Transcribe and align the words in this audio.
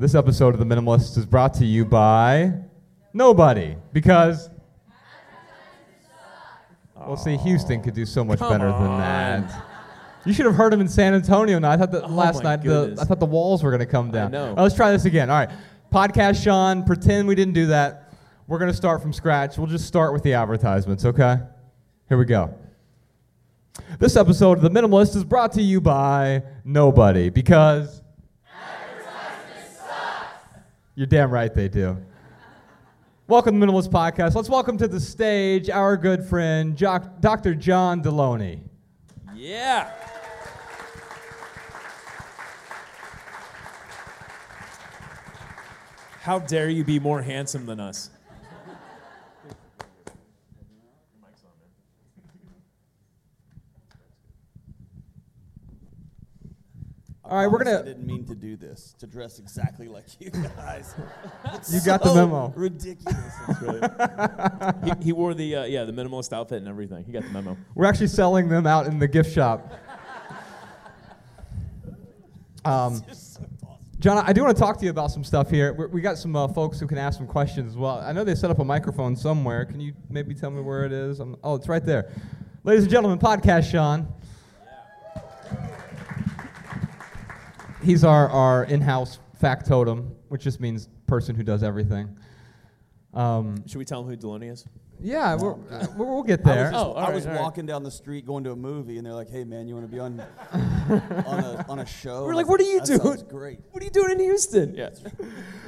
This 0.00 0.14
episode 0.14 0.54
of 0.54 0.60
The 0.60 0.64
Minimalist 0.64 1.18
is 1.18 1.26
brought 1.26 1.52
to 1.54 1.66
you 1.66 1.84
by 1.84 2.54
nobody 3.12 3.76
because. 3.92 4.48
Well, 6.96 7.18
see, 7.18 7.36
Houston 7.36 7.82
could 7.82 7.92
do 7.92 8.06
so 8.06 8.24
much 8.24 8.38
Come 8.38 8.50
better 8.50 8.72
than 8.72 8.96
that. 8.96 9.62
You 10.24 10.32
should 10.32 10.46
have 10.46 10.54
heard 10.54 10.72
him 10.72 10.80
in 10.80 10.88
San 10.88 11.12
Antonio. 11.12 11.58
Now 11.58 11.72
I 11.72 11.76
thought 11.76 11.92
that 11.92 12.04
Oh 12.04 12.14
last 12.14 12.42
night 12.42 12.62
the. 12.62 12.96
I 12.98 13.04
thought 13.04 13.20
the 13.20 13.26
walls 13.26 13.62
were 13.62 13.68
going 13.68 13.80
to 13.80 13.84
come 13.84 14.10
down. 14.10 14.30
know. 14.30 14.48
All 14.48 14.54
right, 14.54 14.62
let's 14.62 14.74
try 14.74 14.90
this 14.90 15.04
again. 15.04 15.28
All 15.28 15.36
right, 15.36 15.50
podcast 15.92 16.42
Shawn. 16.42 16.82
Pretend 16.82 17.28
we 17.28 17.34
didn't 17.34 17.52
do 17.52 17.66
that. 17.66 18.14
We're 18.46 18.58
going 18.58 18.70
to 18.70 18.76
start 18.76 19.02
from 19.02 19.12
scratch. 19.12 19.58
We'll 19.58 19.66
just 19.66 19.84
start 19.86 20.14
with 20.14 20.22
the 20.22 20.32
advertisements. 20.32 21.04
Okay. 21.04 21.36
Here 22.08 22.16
we 22.16 22.24
go. 22.24 22.54
This 23.98 24.16
episode 24.16 24.56
of 24.56 24.62
The 24.62 24.70
Minimalist 24.70 25.14
is 25.14 25.24
brought 25.24 25.52
to 25.52 25.62
you 25.62 25.78
by 25.82 26.42
nobody 26.64 27.28
because. 27.28 28.00
You're 30.94 31.06
damn 31.06 31.30
right 31.30 31.52
they 31.54 31.68
do. 31.68 31.96
Welcome 33.26 33.60
to 33.60 33.66
the 33.66 33.72
Minimalist 33.72 33.90
Podcast. 33.90 34.34
Let's 34.34 34.48
welcome 34.48 34.76
to 34.78 34.88
the 34.88 34.98
stage 35.00 35.70
our 35.70 35.96
good 35.96 36.24
friend, 36.24 36.76
Joc- 36.76 37.20
Dr. 37.20 37.54
John 37.54 38.02
Deloney. 38.02 38.60
Yeah. 39.34 39.92
How 46.22 46.38
dare 46.40 46.68
you 46.68 46.84
be 46.84 46.98
more 46.98 47.22
handsome 47.22 47.66
than 47.66 47.80
us? 47.80 48.10
All 57.30 57.36
right, 57.36 57.46
we're 57.46 57.62
gonna- 57.62 57.78
I 57.78 57.82
didn't 57.82 58.04
mean 58.06 58.24
to 58.26 58.34
do 58.34 58.56
this. 58.56 58.94
To 58.98 59.06
dress 59.06 59.38
exactly 59.38 59.86
like 59.86 60.04
you 60.18 60.30
guys. 60.30 60.94
It's 61.54 61.72
You 61.72 61.80
got 61.80 62.02
the 62.02 62.08
so 62.08 62.14
memo. 62.26 62.52
Ridiculous. 62.56 63.34
He, 64.84 65.04
he 65.06 65.12
wore 65.12 65.32
the 65.34 65.54
uh, 65.56 65.64
yeah 65.64 65.84
the 65.84 65.92
minimalist 65.92 66.32
outfit 66.32 66.58
and 66.58 66.66
everything. 66.68 67.04
He 67.04 67.12
got 67.12 67.22
the 67.22 67.28
memo. 67.30 67.56
We're 67.76 67.86
actually 67.86 68.08
selling 68.08 68.48
them 68.48 68.66
out 68.66 68.86
in 68.86 68.98
the 68.98 69.08
gift 69.08 69.32
shop. 69.32 69.72
Um, 72.62 73.02
It's 73.08 73.18
so 73.38 73.40
awesome. 73.66 73.86
John, 74.00 74.18
I 74.26 74.34
do 74.34 74.42
want 74.44 74.54
to 74.54 74.60
talk 74.62 74.76
to 74.80 74.84
you 74.84 74.90
about 74.90 75.10
some 75.10 75.24
stuff 75.24 75.48
here. 75.48 75.72
we 75.72 75.86
we 75.86 76.00
got 76.02 76.18
some 76.18 76.36
uh, 76.36 76.46
folks 76.48 76.78
who 76.78 76.86
can 76.86 76.98
ask 76.98 77.16
some 77.16 77.26
questions 77.26 77.70
as 77.70 77.76
well. 77.78 78.00
I 78.00 78.12
know 78.12 78.22
they 78.22 78.34
set 78.34 78.50
up 78.50 78.58
a 78.58 78.64
microphone 78.64 79.16
somewhere. 79.16 79.64
Can 79.64 79.80
you 79.80 79.94
maybe 80.10 80.34
tell 80.34 80.50
me 80.50 80.60
where 80.60 80.84
it 80.84 80.92
is? 80.92 81.20
I'm, 81.20 81.36
oh, 81.42 81.54
it's 81.54 81.68
right 81.68 81.82
there. 81.84 82.10
Ladies 82.64 82.82
and 82.82 82.90
gentlemen, 82.92 83.18
podcast 83.18 83.70
Shawn. 83.70 84.12
He's 87.82 88.04
our, 88.04 88.28
our 88.28 88.64
in-house 88.64 89.18
factotum, 89.40 90.14
which 90.28 90.42
just 90.42 90.60
means 90.60 90.88
person 91.06 91.34
who 91.34 91.42
does 91.42 91.62
everything. 91.62 92.16
Um, 93.14 93.66
Should 93.66 93.78
we 93.78 93.84
tell 93.84 94.02
him 94.02 94.08
who 94.08 94.16
Deloney 94.16 94.50
is? 94.52 94.66
yeah, 95.02 95.34
we're, 95.34 95.54
uh, 95.54 95.86
we'll 95.96 96.08
we'll 96.08 96.22
get 96.22 96.40
I 96.46 96.54
there. 96.54 96.62
was, 96.64 96.72
just- 96.72 96.84
Oh, 96.84 96.92
all 96.92 96.98
I 96.98 97.10
was 97.10 97.26
all 97.26 97.32
right. 97.32 97.40
walking 97.40 97.64
down 97.64 97.82
the 97.82 97.90
street 97.90 98.26
going 98.26 98.44
to 98.44 98.52
a 98.52 98.56
movie, 98.56 98.98
and 98.98 99.06
they're 99.06 99.14
like, 99.14 99.30
"Hey, 99.30 99.44
man, 99.44 99.66
you 99.66 99.74
want 99.74 99.86
to 99.86 99.92
be 99.92 99.98
on 99.98 100.22
on 100.52 101.40
a 101.42 101.64
on 101.70 101.78
a 101.78 101.86
show?" 101.86 102.22
We're 102.24 102.28
And 102.28 102.36
like, 102.36 102.48
"What 102.50 102.60
are 102.60 102.64
you 102.64 102.80
that 102.80 103.00
doing?" 103.02 103.24
Great. 103.28 103.60
What 103.70 103.82
are 103.82 103.84
you 103.86 103.90
doing 103.90 104.10
in 104.12 104.20
Houston? 104.20 104.74
Yeah. 104.74 104.90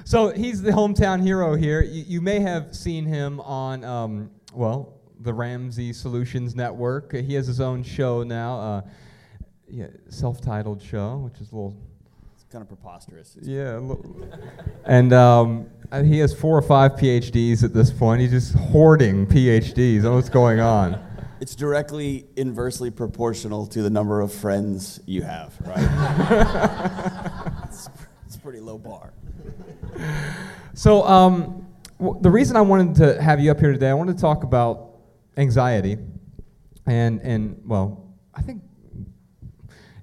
So 0.04 0.28
he's 0.32 0.60
the 0.60 0.70
hometown 0.72 1.22
hero 1.22 1.54
here. 1.54 1.80
You, 1.80 2.04
you 2.06 2.20
may 2.20 2.40
have 2.40 2.76
seen 2.76 3.06
him 3.06 3.40
on, 3.40 3.84
um, 3.84 4.30
well, 4.52 5.00
the 5.20 5.32
Ramsey 5.32 5.92
Solutions 5.94 6.54
Network. 6.54 7.14
Uh, 7.14 7.18
He 7.22 7.32
has 7.34 7.46
his 7.46 7.60
own 7.60 7.82
show 7.82 8.22
now, 8.22 8.58
uh, 8.60 8.80
yeah, 9.66 9.86
self-titled 10.10 10.82
show, 10.82 11.16
which 11.18 11.40
is 11.40 11.50
a 11.52 11.54
little, 11.54 11.74
It's 11.91 11.91
kind 12.52 12.62
of 12.62 12.68
preposterous. 12.68 13.36
Yeah, 13.40 13.80
and 14.84 15.12
um, 15.12 15.70
uh, 15.90 16.02
he 16.02 16.18
has 16.18 16.34
four 16.34 16.56
or 16.56 16.62
five 16.62 16.92
PhDs 16.92 17.64
at 17.64 17.72
this 17.72 17.90
point. 17.90 18.20
He's 18.20 18.30
just 18.30 18.54
hoarding 18.54 19.26
PhDs. 19.26 20.12
What's 20.12 20.28
going 20.28 20.60
on. 20.60 21.02
It's 21.42 21.56
directly 21.56 22.26
inversely 22.36 22.92
proportional 22.92 23.66
to 23.66 23.82
the 23.82 23.90
number 23.90 24.20
of 24.20 24.32
friends 24.32 25.00
you 25.06 25.22
have, 25.22 25.52
right? 25.66 27.64
it's, 27.64 27.88
it's 28.24 28.36
pretty 28.36 28.60
low 28.60 28.78
bar. 28.78 29.12
So 30.74 31.02
um, 31.02 31.66
w- 31.98 32.16
the 32.22 32.30
reason 32.30 32.56
I 32.56 32.60
wanted 32.60 32.94
to 32.94 33.20
have 33.20 33.40
you 33.40 33.50
up 33.50 33.58
here 33.58 33.72
today, 33.72 33.90
I 33.90 33.94
wanted 33.94 34.18
to 34.18 34.20
talk 34.20 34.44
about 34.44 34.98
anxiety, 35.36 35.98
and 36.86 37.20
and 37.22 37.60
well, 37.66 38.14
I 38.32 38.42
think 38.42 38.62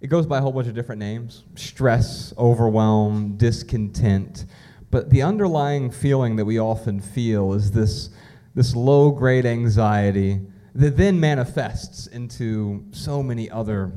it 0.01 0.07
goes 0.07 0.25
by 0.25 0.37
a 0.37 0.41
whole 0.41 0.51
bunch 0.51 0.67
of 0.67 0.75
different 0.75 0.99
names: 0.99 1.43
stress, 1.55 2.33
overwhelm, 2.37 3.37
discontent. 3.37 4.45
But 4.91 5.09
the 5.09 5.21
underlying 5.21 5.91
feeling 5.91 6.35
that 6.37 6.45
we 6.45 6.59
often 6.59 6.99
feel 6.99 7.53
is 7.53 7.71
this 7.71 8.09
this 8.55 8.75
low 8.75 9.11
grade 9.11 9.45
anxiety 9.45 10.41
that 10.75 10.97
then 10.97 11.19
manifests 11.19 12.07
into 12.07 12.85
so 12.91 13.21
many 13.21 13.49
other 13.49 13.91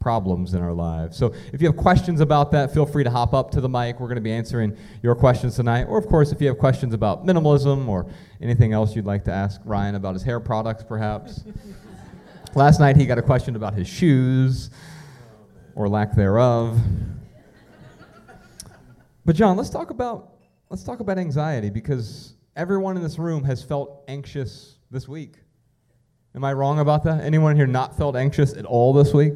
problems 0.00 0.54
in 0.54 0.62
our 0.62 0.72
lives. 0.72 1.16
So 1.16 1.34
if 1.52 1.60
you 1.60 1.66
have 1.66 1.76
questions 1.76 2.20
about 2.20 2.52
that, 2.52 2.72
feel 2.72 2.86
free 2.86 3.02
to 3.02 3.10
hop 3.10 3.34
up 3.34 3.50
to 3.52 3.60
the 3.60 3.68
mic. 3.68 3.98
We're 3.98 4.06
going 4.06 4.14
to 4.14 4.20
be 4.22 4.32
answering 4.32 4.76
your 5.02 5.16
questions 5.16 5.56
tonight. 5.56 5.84
Or, 5.84 5.98
of 5.98 6.06
course, 6.06 6.30
if 6.30 6.40
you 6.40 6.46
have 6.46 6.58
questions 6.58 6.94
about 6.94 7.26
minimalism 7.26 7.88
or 7.88 8.06
anything 8.40 8.72
else 8.72 8.94
you'd 8.94 9.04
like 9.04 9.24
to 9.24 9.32
ask 9.32 9.60
Ryan 9.64 9.96
about 9.96 10.14
his 10.14 10.22
hair 10.22 10.38
products, 10.38 10.84
perhaps. 10.84 11.42
Last 12.54 12.78
night 12.78 12.96
he 12.96 13.04
got 13.04 13.18
a 13.18 13.22
question 13.22 13.56
about 13.56 13.74
his 13.74 13.88
shoes 13.88 14.70
or 15.76 15.88
lack 15.88 16.16
thereof. 16.16 16.80
But 19.24 19.36
John, 19.36 19.56
let's 19.56 19.70
talk 19.70 19.90
about 19.90 20.32
let's 20.70 20.82
talk 20.82 20.98
about 20.98 21.18
anxiety 21.18 21.70
because 21.70 22.34
everyone 22.56 22.96
in 22.96 23.02
this 23.02 23.18
room 23.18 23.44
has 23.44 23.62
felt 23.62 24.02
anxious 24.08 24.78
this 24.90 25.06
week. 25.06 25.36
Am 26.34 26.44
I 26.44 26.52
wrong 26.52 26.80
about 26.80 27.04
that? 27.04 27.22
Anyone 27.22 27.54
here 27.54 27.66
not 27.66 27.96
felt 27.96 28.16
anxious 28.16 28.54
at 28.54 28.64
all 28.64 28.92
this 28.92 29.14
week? 29.14 29.34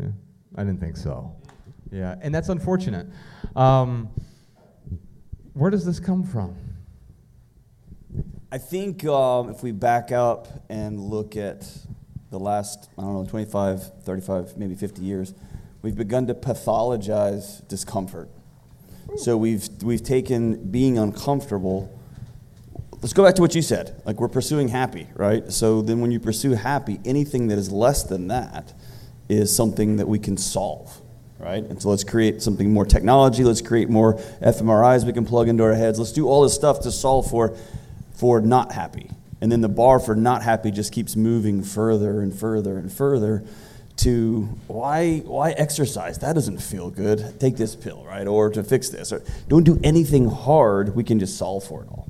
Yeah, 0.00 0.08
I 0.56 0.64
didn't 0.64 0.80
think 0.80 0.96
so. 0.96 1.34
Yeah, 1.90 2.14
and 2.20 2.34
that's 2.34 2.48
unfortunate. 2.48 3.06
Um, 3.56 4.10
where 5.54 5.70
does 5.70 5.84
this 5.84 5.98
come 5.98 6.22
from? 6.22 6.56
I 8.50 8.58
think 8.58 9.04
um, 9.04 9.50
if 9.50 9.62
we 9.62 9.72
back 9.72 10.10
up 10.12 10.48
and 10.68 11.00
look 11.00 11.36
at 11.36 11.70
the 12.30 12.38
last, 12.38 12.88
I 12.98 13.02
don't 13.02 13.14
know, 13.14 13.26
25, 13.26 14.02
35, 14.02 14.56
maybe 14.56 14.74
50 14.74 15.02
years, 15.02 15.34
we've 15.82 15.96
begun 15.96 16.26
to 16.26 16.34
pathologize 16.34 17.66
discomfort. 17.68 18.28
So 19.16 19.36
we've, 19.36 19.68
we've 19.82 20.02
taken 20.02 20.70
being 20.70 20.98
uncomfortable. 20.98 21.98
Let's 23.00 23.14
go 23.14 23.24
back 23.24 23.34
to 23.36 23.42
what 23.42 23.54
you 23.54 23.62
said. 23.62 24.02
Like 24.04 24.20
we're 24.20 24.28
pursuing 24.28 24.68
happy, 24.68 25.06
right? 25.14 25.50
So 25.50 25.80
then 25.80 26.00
when 26.00 26.10
you 26.10 26.20
pursue 26.20 26.52
happy, 26.52 27.00
anything 27.04 27.48
that 27.48 27.58
is 27.58 27.72
less 27.72 28.02
than 28.02 28.28
that 28.28 28.74
is 29.28 29.54
something 29.54 29.96
that 29.96 30.08
we 30.08 30.18
can 30.18 30.36
solve, 30.36 31.00
right? 31.38 31.64
And 31.64 31.80
so 31.80 31.88
let's 31.88 32.04
create 32.04 32.42
something 32.42 32.70
more 32.70 32.84
technology. 32.84 33.44
Let's 33.44 33.62
create 33.62 33.88
more 33.88 34.14
fMRIs 34.42 35.04
we 35.04 35.12
can 35.12 35.24
plug 35.24 35.48
into 35.48 35.64
our 35.64 35.74
heads. 35.74 35.98
Let's 35.98 36.12
do 36.12 36.28
all 36.28 36.42
this 36.42 36.54
stuff 36.54 36.80
to 36.80 36.92
solve 36.92 37.30
for, 37.30 37.56
for 38.12 38.40
not 38.42 38.72
happy. 38.72 39.10
And 39.40 39.52
then 39.52 39.60
the 39.60 39.68
bar 39.68 40.00
for 40.00 40.14
not 40.16 40.42
happy 40.42 40.70
just 40.70 40.92
keeps 40.92 41.16
moving 41.16 41.62
further 41.62 42.20
and 42.20 42.34
further 42.34 42.76
and 42.78 42.92
further 42.92 43.44
to 43.98 44.42
why, 44.66 45.18
why 45.18 45.52
exercise? 45.52 46.18
That 46.18 46.34
doesn't 46.34 46.58
feel 46.58 46.90
good. 46.90 47.38
Take 47.40 47.56
this 47.56 47.74
pill, 47.74 48.04
right? 48.04 48.26
Or 48.26 48.50
to 48.50 48.62
fix 48.62 48.88
this. 48.88 49.12
Or 49.12 49.22
don't 49.48 49.64
do 49.64 49.78
anything 49.82 50.28
hard. 50.28 50.94
We 50.94 51.04
can 51.04 51.18
just 51.18 51.36
solve 51.36 51.64
for 51.64 51.82
it 51.82 51.88
all. 51.88 52.08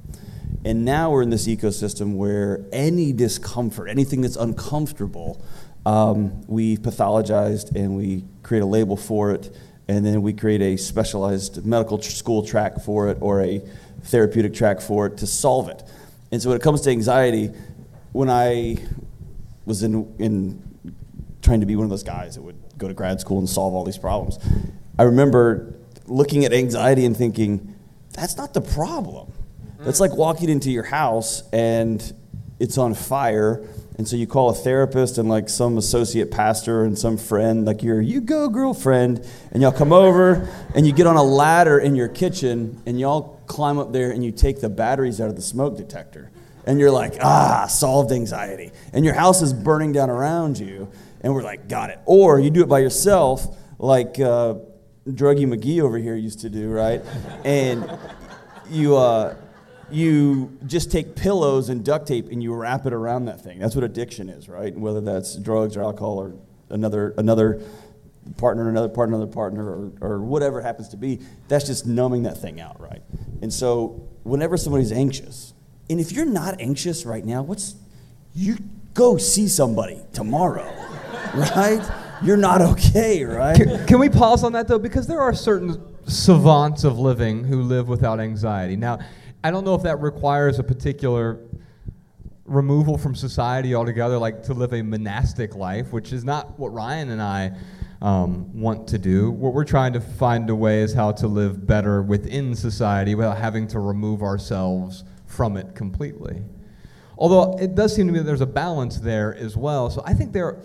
And 0.64 0.84
now 0.84 1.10
we're 1.10 1.22
in 1.22 1.30
this 1.30 1.46
ecosystem 1.46 2.16
where 2.16 2.64
any 2.72 3.12
discomfort, 3.12 3.88
anything 3.88 4.20
that's 4.20 4.36
uncomfortable, 4.36 5.42
um, 5.86 6.42
we 6.46 6.76
pathologized 6.76 7.74
and 7.74 7.96
we 7.96 8.24
create 8.42 8.60
a 8.60 8.66
label 8.66 8.96
for 8.96 9.30
it, 9.30 9.54
and 9.86 10.04
then 10.04 10.20
we 10.20 10.32
create 10.34 10.60
a 10.60 10.76
specialized 10.76 11.64
medical 11.64 11.96
tr- 11.96 12.10
school 12.10 12.44
track 12.44 12.80
for 12.80 13.08
it 13.08 13.18
or 13.20 13.40
a 13.40 13.62
therapeutic 14.02 14.52
track 14.52 14.80
for 14.80 15.06
it 15.06 15.16
to 15.18 15.26
solve 15.26 15.68
it. 15.68 15.82
And 16.30 16.42
so 16.42 16.50
when 16.50 16.56
it 16.56 16.62
comes 16.62 16.82
to 16.82 16.90
anxiety, 16.90 17.50
when 18.12 18.28
I 18.28 18.76
was 19.64 19.82
in, 19.82 20.14
in 20.18 20.62
trying 21.42 21.60
to 21.60 21.66
be 21.66 21.76
one 21.76 21.84
of 21.84 21.90
those 21.90 22.02
guys 22.02 22.34
that 22.34 22.42
would 22.42 22.56
go 22.76 22.88
to 22.88 22.94
grad 22.94 23.20
school 23.20 23.38
and 23.38 23.48
solve 23.48 23.74
all 23.74 23.84
these 23.84 23.98
problems, 23.98 24.38
I 24.98 25.04
remember 25.04 25.74
looking 26.06 26.44
at 26.44 26.52
anxiety 26.52 27.04
and 27.04 27.16
thinking, 27.16 27.74
that's 28.12 28.36
not 28.36 28.54
the 28.54 28.60
problem. 28.60 29.32
That's 29.80 30.00
like 30.00 30.16
walking 30.16 30.48
into 30.48 30.70
your 30.70 30.82
house 30.82 31.48
and 31.52 32.12
it's 32.58 32.78
on 32.78 32.94
fire. 32.94 33.64
And 33.96 34.06
so 34.06 34.16
you 34.16 34.26
call 34.26 34.50
a 34.50 34.54
therapist 34.54 35.18
and 35.18 35.28
like 35.28 35.48
some 35.48 35.78
associate 35.78 36.30
pastor 36.30 36.84
and 36.84 36.98
some 36.98 37.16
friend, 37.16 37.64
like 37.64 37.82
your 37.82 38.00
you 38.00 38.20
go 38.20 38.48
girlfriend, 38.48 39.26
and 39.52 39.62
y'all 39.62 39.72
come 39.72 39.92
over 39.92 40.48
and 40.74 40.86
you 40.86 40.92
get 40.92 41.06
on 41.06 41.16
a 41.16 41.22
ladder 41.22 41.78
in 41.78 41.94
your 41.94 42.08
kitchen 42.08 42.82
and 42.86 42.98
y'all 42.98 43.37
climb 43.48 43.78
up 43.78 43.92
there 43.92 44.12
and 44.12 44.24
you 44.24 44.30
take 44.30 44.60
the 44.60 44.68
batteries 44.68 45.20
out 45.20 45.28
of 45.28 45.36
the 45.36 45.42
smoke 45.42 45.76
detector. 45.76 46.30
And 46.66 46.78
you're 46.78 46.90
like, 46.90 47.14
ah, 47.22 47.66
solved 47.66 48.12
anxiety. 48.12 48.72
And 48.92 49.04
your 49.04 49.14
house 49.14 49.40
is 49.40 49.54
burning 49.54 49.92
down 49.92 50.10
around 50.10 50.58
you. 50.58 50.90
And 51.22 51.34
we're 51.34 51.42
like, 51.42 51.66
got 51.68 51.90
it. 51.90 51.98
Or 52.04 52.38
you 52.38 52.50
do 52.50 52.62
it 52.62 52.68
by 52.68 52.80
yourself, 52.80 53.56
like 53.78 54.20
uh, 54.20 54.54
Druggy 55.08 55.46
McGee 55.46 55.80
over 55.80 55.96
here 55.96 56.14
used 56.14 56.40
to 56.40 56.50
do, 56.50 56.70
right? 56.70 57.02
And 57.44 57.90
you, 58.68 58.96
uh, 58.96 59.34
you 59.90 60.58
just 60.66 60.92
take 60.92 61.16
pillows 61.16 61.70
and 61.70 61.82
duct 61.82 62.06
tape 62.06 62.28
and 62.30 62.42
you 62.42 62.54
wrap 62.54 62.84
it 62.84 62.92
around 62.92 63.24
that 63.24 63.40
thing. 63.42 63.58
That's 63.58 63.74
what 63.74 63.84
addiction 63.84 64.28
is, 64.28 64.48
right? 64.48 64.76
Whether 64.76 65.00
that's 65.00 65.36
drugs 65.36 65.76
or 65.76 65.82
alcohol 65.82 66.18
or 66.18 66.34
another, 66.68 67.14
another 67.16 67.62
partner, 68.36 68.68
another 68.68 68.88
partner, 68.88 69.16
another 69.16 69.32
partner, 69.32 69.64
or, 69.64 69.92
or 70.00 70.20
whatever 70.20 70.60
happens 70.60 70.88
to 70.90 70.96
be, 70.96 71.20
that's 71.48 71.66
just 71.66 71.86
numbing 71.86 72.24
that 72.24 72.38
thing 72.38 72.60
out, 72.60 72.80
right? 72.80 73.02
And 73.42 73.52
so 73.52 74.08
whenever 74.22 74.56
somebody's 74.56 74.92
anxious, 74.92 75.54
and 75.90 76.00
if 76.00 76.12
you're 76.12 76.26
not 76.26 76.60
anxious 76.60 77.06
right 77.06 77.24
now, 77.24 77.42
what's 77.42 77.74
you 78.34 78.58
go 78.94 79.16
see 79.16 79.48
somebody 79.48 80.00
tomorrow, 80.12 80.70
right? 81.34 81.82
You're 82.22 82.36
not 82.36 82.60
okay, 82.60 83.24
right? 83.24 83.56
Can, 83.56 83.86
can 83.86 83.98
we 83.98 84.08
pause 84.08 84.42
on 84.44 84.52
that 84.52 84.68
though? 84.68 84.78
Because 84.78 85.06
there 85.06 85.20
are 85.20 85.34
certain 85.34 85.80
savants 86.06 86.84
of 86.84 86.98
living 86.98 87.44
who 87.44 87.62
live 87.62 87.88
without 87.88 88.20
anxiety. 88.20 88.76
Now, 88.76 88.98
I 89.42 89.50
don't 89.50 89.64
know 89.64 89.74
if 89.74 89.82
that 89.84 90.00
requires 90.00 90.58
a 90.58 90.64
particular 90.64 91.38
removal 92.44 92.98
from 92.98 93.14
society 93.14 93.74
altogether, 93.74 94.18
like 94.18 94.42
to 94.44 94.54
live 94.54 94.72
a 94.72 94.82
monastic 94.82 95.54
life, 95.54 95.92
which 95.92 96.12
is 96.12 96.24
not 96.24 96.58
what 96.58 96.72
Ryan 96.72 97.10
and 97.10 97.22
I 97.22 97.52
um, 98.00 98.60
want 98.60 98.88
to 98.88 98.98
do. 98.98 99.30
What 99.30 99.54
we're 99.54 99.64
trying 99.64 99.92
to 99.94 100.00
find 100.00 100.48
a 100.50 100.54
way 100.54 100.82
is 100.82 100.94
how 100.94 101.12
to 101.12 101.26
live 101.26 101.66
better 101.66 102.02
within 102.02 102.54
society 102.54 103.14
without 103.14 103.38
having 103.38 103.66
to 103.68 103.80
remove 103.80 104.22
ourselves 104.22 105.04
from 105.26 105.56
it 105.56 105.74
completely. 105.74 106.42
Although 107.16 107.58
it 107.58 107.74
does 107.74 107.94
seem 107.94 108.06
to 108.06 108.12
me 108.12 108.20
that 108.20 108.24
there's 108.24 108.40
a 108.40 108.46
balance 108.46 108.98
there 108.98 109.34
as 109.34 109.56
well. 109.56 109.90
So 109.90 110.02
I 110.06 110.14
think 110.14 110.32
there, 110.32 110.60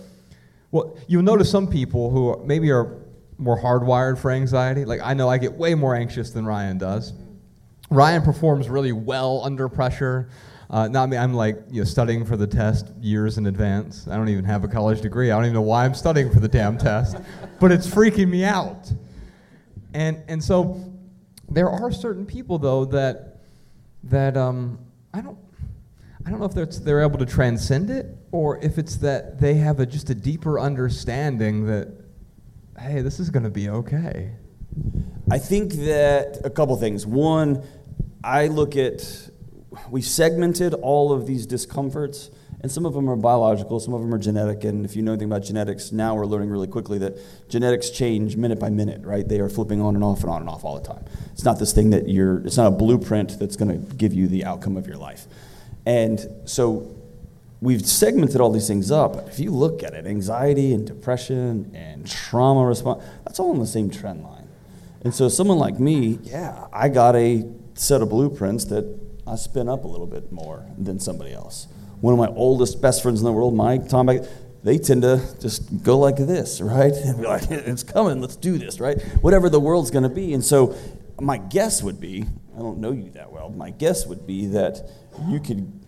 well, 0.71 0.95
you'll 1.07 1.23
notice 1.23 1.49
some 1.49 1.67
people 1.67 2.11
who 2.11 2.43
maybe 2.45 2.71
are 2.71 2.99
more 3.39 3.59
hardwired 3.59 4.19
for 4.19 4.29
anxiety. 4.29 4.85
Like 4.85 5.01
I 5.03 5.15
know 5.15 5.27
I 5.27 5.39
get 5.39 5.53
way 5.53 5.73
more 5.73 5.95
anxious 5.95 6.31
than 6.31 6.45
Ryan 6.45 6.77
does. 6.77 7.13
Ryan 7.89 8.21
performs 8.21 8.69
really 8.69 8.91
well 8.91 9.41
under 9.43 9.67
pressure. 9.67 10.29
Uh, 10.73 10.87
not 10.87 11.07
me. 11.07 11.15
I'm 11.15 11.35
like 11.35 11.59
you 11.69 11.81
know 11.81 11.85
studying 11.85 12.25
for 12.25 12.35
the 12.35 12.47
test 12.47 12.87
years 12.99 13.37
in 13.37 13.45
advance. 13.45 14.07
I 14.07 14.15
don't 14.15 14.27
even 14.29 14.43
have 14.45 14.63
a 14.63 14.67
college 14.67 15.01
degree. 15.01 15.29
I 15.29 15.35
don't 15.35 15.45
even 15.45 15.53
know 15.53 15.61
why 15.61 15.85
I'm 15.85 15.93
studying 15.93 16.31
for 16.31 16.39
the 16.39 16.47
damn 16.47 16.79
test, 16.79 17.15
but 17.59 17.71
it's 17.71 17.85
freaking 17.85 18.27
me 18.27 18.43
out. 18.43 18.91
And 19.93 20.23
and 20.27 20.43
so 20.43 20.83
there 21.47 21.69
are 21.69 21.91
certain 21.91 22.25
people 22.25 22.57
though 22.57 22.85
that 22.85 23.41
that 24.05 24.35
um, 24.35 24.79
I 25.13 25.21
don't 25.21 25.37
I 26.25 26.31
don't 26.31 26.39
know 26.39 26.47
if 26.47 26.55
they're, 26.55 26.65
they're 26.65 27.03
able 27.03 27.19
to 27.19 27.25
transcend 27.27 27.91
it 27.91 28.07
or 28.31 28.57
if 28.63 28.79
it's 28.79 28.95
that 28.97 29.39
they 29.39 29.53
have 29.55 29.79
a, 29.79 29.85
just 29.85 30.09
a 30.09 30.15
deeper 30.15 30.59
understanding 30.59 31.67
that 31.67 31.89
hey 32.79 33.01
this 33.01 33.19
is 33.19 33.29
going 33.29 33.43
to 33.43 33.51
be 33.51 33.69
okay. 33.69 34.31
I 35.29 35.37
think 35.37 35.73
that 35.73 36.41
a 36.43 36.49
couple 36.49 36.75
things. 36.77 37.05
One, 37.05 37.63
I 38.23 38.47
look 38.47 38.75
at 38.75 39.29
we 39.89 40.01
segmented 40.01 40.73
all 40.73 41.11
of 41.11 41.25
these 41.25 41.45
discomforts, 41.45 42.29
and 42.61 42.71
some 42.71 42.85
of 42.85 42.93
them 42.93 43.09
are 43.09 43.15
biological, 43.15 43.79
some 43.79 43.93
of 43.93 44.01
them 44.01 44.13
are 44.13 44.17
genetic. 44.17 44.63
And 44.63 44.85
if 44.85 44.95
you 44.95 45.01
know 45.01 45.11
anything 45.11 45.29
about 45.29 45.43
genetics, 45.43 45.91
now 45.91 46.15
we're 46.15 46.25
learning 46.25 46.49
really 46.49 46.67
quickly 46.67 46.97
that 46.99 47.17
genetics 47.49 47.89
change 47.89 48.37
minute 48.37 48.59
by 48.59 48.69
minute, 48.69 49.01
right? 49.03 49.27
They 49.27 49.39
are 49.39 49.49
flipping 49.49 49.81
on 49.81 49.95
and 49.95 50.03
off 50.03 50.21
and 50.21 50.29
on 50.29 50.41
and 50.41 50.49
off 50.49 50.63
all 50.63 50.79
the 50.79 50.87
time. 50.87 51.03
It's 51.33 51.43
not 51.43 51.59
this 51.59 51.73
thing 51.73 51.89
that 51.89 52.07
you're, 52.07 52.45
it's 52.45 52.57
not 52.57 52.67
a 52.67 52.71
blueprint 52.71 53.37
that's 53.37 53.57
going 53.57 53.69
to 53.69 53.95
give 53.95 54.13
you 54.13 54.27
the 54.27 54.45
outcome 54.45 54.77
of 54.77 54.87
your 54.87 54.97
life. 54.97 55.25
And 55.85 56.25
so 56.45 56.95
we've 57.59 57.85
segmented 57.85 58.39
all 58.39 58.51
these 58.51 58.67
things 58.67 58.91
up. 58.91 59.27
If 59.27 59.39
you 59.39 59.51
look 59.51 59.83
at 59.83 59.93
it, 59.93 60.05
anxiety 60.05 60.73
and 60.73 60.87
depression 60.87 61.71
and 61.75 62.09
trauma 62.09 62.65
response, 62.65 63.03
that's 63.25 63.39
all 63.39 63.53
in 63.53 63.59
the 63.59 63.67
same 63.67 63.89
trend 63.89 64.23
line. 64.23 64.47
And 65.01 65.13
so 65.13 65.27
someone 65.27 65.57
like 65.57 65.81
me, 65.81 66.19
yeah, 66.23 66.67
I 66.71 66.87
got 66.87 67.17
a 67.17 67.43
set 67.73 68.01
of 68.01 68.09
blueprints 68.09 68.65
that 68.65 69.02
I 69.25 69.35
spin 69.35 69.69
up 69.69 69.83
a 69.83 69.87
little 69.87 70.07
bit 70.07 70.31
more 70.31 70.65
than 70.77 70.99
somebody 70.99 71.33
else. 71.33 71.67
One 72.01 72.13
of 72.13 72.19
my 72.19 72.27
oldest 72.27 72.81
best 72.81 73.01
friends 73.01 73.21
in 73.21 73.25
the 73.25 73.31
world, 73.31 73.55
Mike, 73.55 73.87
Tom, 73.87 74.09
they 74.63 74.77
tend 74.77 75.03
to 75.03 75.21
just 75.39 75.83
go 75.83 75.97
like 75.99 76.17
this, 76.17 76.59
right? 76.59 76.93
And 76.93 77.17
be 77.21 77.27
like, 77.27 77.49
it's 77.49 77.83
coming, 77.83 78.19
let's 78.21 78.35
do 78.35 78.57
this, 78.57 78.79
right? 78.79 79.01
Whatever 79.21 79.49
the 79.49 79.59
world's 79.59 79.91
going 79.91 80.03
to 80.03 80.09
be. 80.09 80.33
And 80.33 80.43
so 80.43 80.75
my 81.19 81.37
guess 81.37 81.81
would 81.81 81.99
be, 81.99 82.25
I 82.55 82.59
don't 82.59 82.79
know 82.79 82.91
you 82.91 83.09
that 83.11 83.31
well, 83.31 83.49
my 83.49 83.69
guess 83.69 84.05
would 84.05 84.27
be 84.27 84.47
that 84.47 84.81
you 85.27 85.39
could 85.39 85.81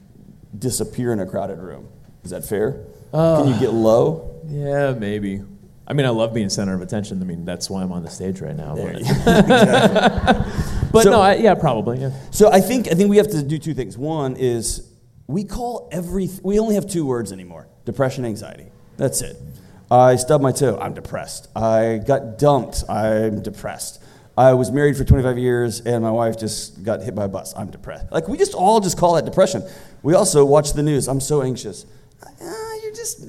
disappear 0.58 1.12
in 1.12 1.20
a 1.20 1.26
crowded 1.26 1.60
room. 1.60 1.90
Is 2.24 2.32
that 2.32 2.46
fair? 2.46 2.86
Uh, 3.14 3.44
Can 3.44 3.54
you 3.54 3.60
get 3.60 3.74
low? 3.74 4.42
Yeah, 4.48 4.94
maybe. 4.94 5.42
I 5.88 5.94
mean, 5.94 6.06
I 6.06 6.10
love 6.10 6.34
being 6.34 6.50
center 6.50 6.74
of 6.74 6.82
attention. 6.82 7.22
I 7.22 7.26
mean, 7.26 7.46
that's 7.46 7.70
why 7.70 7.84
I'm 7.84 7.92
on 7.92 8.04
the 8.04 8.10
stage 8.10 8.42
right 8.42 8.56
now. 8.56 8.76
But, 8.76 8.96
exactly. 9.02 10.52
but 10.92 11.04
so, 11.04 11.12
no, 11.12 11.22
I, 11.22 11.36
yeah, 11.36 11.54
probably. 11.54 12.00
Yeah. 12.00 12.12
So 12.32 12.52
I 12.52 12.60
think 12.60 12.88
I 12.88 12.96
think 12.96 13.10
we 13.10 13.18
have 13.18 13.30
to 13.30 13.44
do 13.44 13.58
two 13.60 13.74
things. 13.74 13.98
One 13.98 14.36
is 14.36 14.90
we 15.28 15.44
call 15.44 15.90
every 15.92 16.30
we 16.42 16.60
only 16.60 16.76
have 16.76 16.90
two 16.90 17.06
words 17.06 17.32
anymore: 17.32 17.68
depression, 17.86 18.26
anxiety. 18.26 18.72
That's 18.98 19.22
it. 19.22 19.38
I 19.92 20.16
stubbed 20.16 20.44
my 20.44 20.52
toe. 20.52 20.80
I'm 20.82 20.94
depressed. 20.94 21.48
I 21.56 22.00
got 22.06 22.40
dumped. 22.40 22.84
I'm 22.90 23.44
depressed. 23.44 24.02
I 24.38 24.54
was 24.54 24.72
married 24.72 24.98
for 24.98 25.06
25 25.06 25.38
years 25.38 25.80
and 25.82 26.04
my 26.04 26.12
wife 26.12 26.38
just 26.38 26.84
got 26.84 27.02
hit 27.02 27.16
by 27.16 27.26
a 27.26 27.28
bus. 27.28 27.54
I'm 27.56 27.72
depressed. 27.72 28.12
Like 28.12 28.28
we 28.28 28.38
just 28.38 28.54
all 28.54 28.80
just 28.82 28.98
call 28.98 29.16
that 29.16 29.26
depression. 29.26 29.64
We 30.04 30.14
also 30.14 30.44
watch 30.44 30.74
the 30.74 30.84
news. 30.84 31.08
I'm 31.08 31.22
so 31.22 31.42
anxious. 31.42 31.86
Uh, 32.24 32.30
you're 32.84 32.94
just 32.94 33.28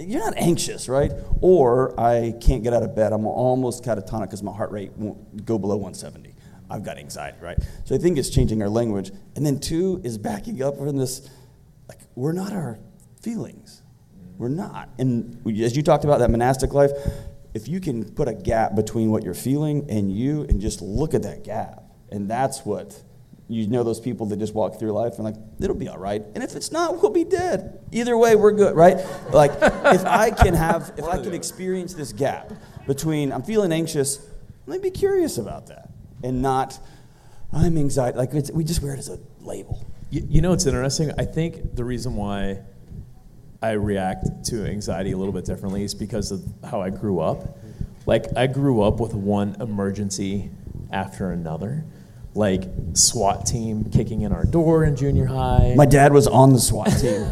you're 0.00 0.20
not 0.20 0.34
anxious, 0.36 0.88
right? 0.88 1.12
Or 1.40 1.98
I 1.98 2.34
can't 2.40 2.62
get 2.62 2.72
out 2.72 2.82
of 2.82 2.94
bed. 2.94 3.12
I'm 3.12 3.26
almost 3.26 3.84
catatonic 3.84 4.22
because 4.22 4.42
my 4.42 4.52
heart 4.52 4.70
rate 4.70 4.92
won't 4.96 5.44
go 5.44 5.58
below 5.58 5.76
170. 5.76 6.34
I've 6.70 6.82
got 6.82 6.98
anxiety, 6.98 7.38
right? 7.40 7.58
So 7.84 7.94
I 7.94 7.98
think 7.98 8.18
it's 8.18 8.30
changing 8.30 8.62
our 8.62 8.68
language. 8.68 9.10
And 9.36 9.44
then 9.44 9.58
two 9.58 10.00
is 10.04 10.18
backing 10.18 10.62
up 10.62 10.78
in 10.78 10.96
this, 10.96 11.28
like 11.88 12.00
we're 12.14 12.32
not 12.32 12.52
our 12.52 12.78
feelings. 13.22 13.82
We're 14.36 14.48
not. 14.48 14.90
And 14.98 15.40
as 15.60 15.76
you 15.76 15.82
talked 15.82 16.04
about 16.04 16.18
that 16.20 16.30
monastic 16.30 16.72
life, 16.72 16.92
if 17.54 17.66
you 17.66 17.80
can 17.80 18.04
put 18.04 18.28
a 18.28 18.34
gap 18.34 18.74
between 18.74 19.10
what 19.10 19.24
you're 19.24 19.34
feeling 19.34 19.90
and 19.90 20.12
you 20.12 20.42
and 20.42 20.60
just 20.60 20.80
look 20.80 21.14
at 21.14 21.22
that 21.22 21.42
gap, 21.42 21.82
and 22.10 22.30
that's 22.30 22.64
what 22.64 23.02
you 23.48 23.66
know 23.66 23.82
those 23.82 24.00
people 24.00 24.26
that 24.26 24.38
just 24.38 24.54
walk 24.54 24.78
through 24.78 24.92
life 24.92 25.14
and 25.14 25.24
like 25.24 25.36
it'll 25.60 25.74
be 25.74 25.88
all 25.88 25.98
right. 25.98 26.22
And 26.34 26.44
if 26.44 26.54
it's 26.54 26.70
not 26.70 27.00
we'll 27.00 27.10
be 27.10 27.24
dead. 27.24 27.80
Either 27.92 28.16
way 28.16 28.36
we're 28.36 28.52
good 28.52 28.76
right? 28.76 28.96
Like 29.32 29.52
if 29.52 30.04
i 30.04 30.30
can 30.30 30.54
have 30.54 30.92
if 30.96 31.04
i 31.04 31.22
can 31.22 31.34
experience 31.34 31.94
this 31.94 32.12
gap 32.12 32.52
between 32.86 33.32
i'm 33.32 33.42
feeling 33.42 33.72
anxious 33.72 34.26
let 34.66 34.80
me 34.80 34.90
be 34.90 34.90
curious 34.90 35.38
about 35.38 35.66
that 35.66 35.90
and 36.22 36.40
not 36.40 36.78
i'm 37.52 37.76
anxiety 37.76 38.16
like 38.16 38.32
we 38.32 38.64
just 38.64 38.82
wear 38.82 38.94
it 38.94 38.98
as 38.98 39.08
a 39.08 39.18
label. 39.48 39.84
You, 40.10 40.26
you 40.28 40.40
know 40.40 40.52
it's 40.52 40.66
interesting? 40.66 41.12
I 41.18 41.24
think 41.24 41.74
the 41.74 41.84
reason 41.84 42.14
why 42.14 42.60
I 43.60 43.72
react 43.72 44.44
to 44.46 44.66
anxiety 44.66 45.12
a 45.12 45.16
little 45.16 45.32
bit 45.32 45.44
differently 45.44 45.82
is 45.82 45.94
because 45.94 46.30
of 46.30 46.44
how 46.68 46.80
I 46.80 46.90
grew 46.90 47.18
up. 47.18 47.58
Like, 48.06 48.36
I 48.36 48.46
grew 48.46 48.82
up 48.82 49.00
with 49.00 49.14
one 49.14 49.56
emergency 49.60 50.50
after 50.92 51.32
another. 51.32 51.84
Like, 52.38 52.62
SWAT 52.92 53.46
team 53.46 53.90
kicking 53.90 54.22
in 54.22 54.32
our 54.32 54.44
door 54.44 54.84
in 54.84 54.94
junior 54.94 55.26
high. 55.26 55.74
My 55.76 55.86
dad 55.86 56.12
was 56.12 56.28
on 56.28 56.52
the 56.52 56.60
SWAT 56.60 56.86
team. 56.86 57.26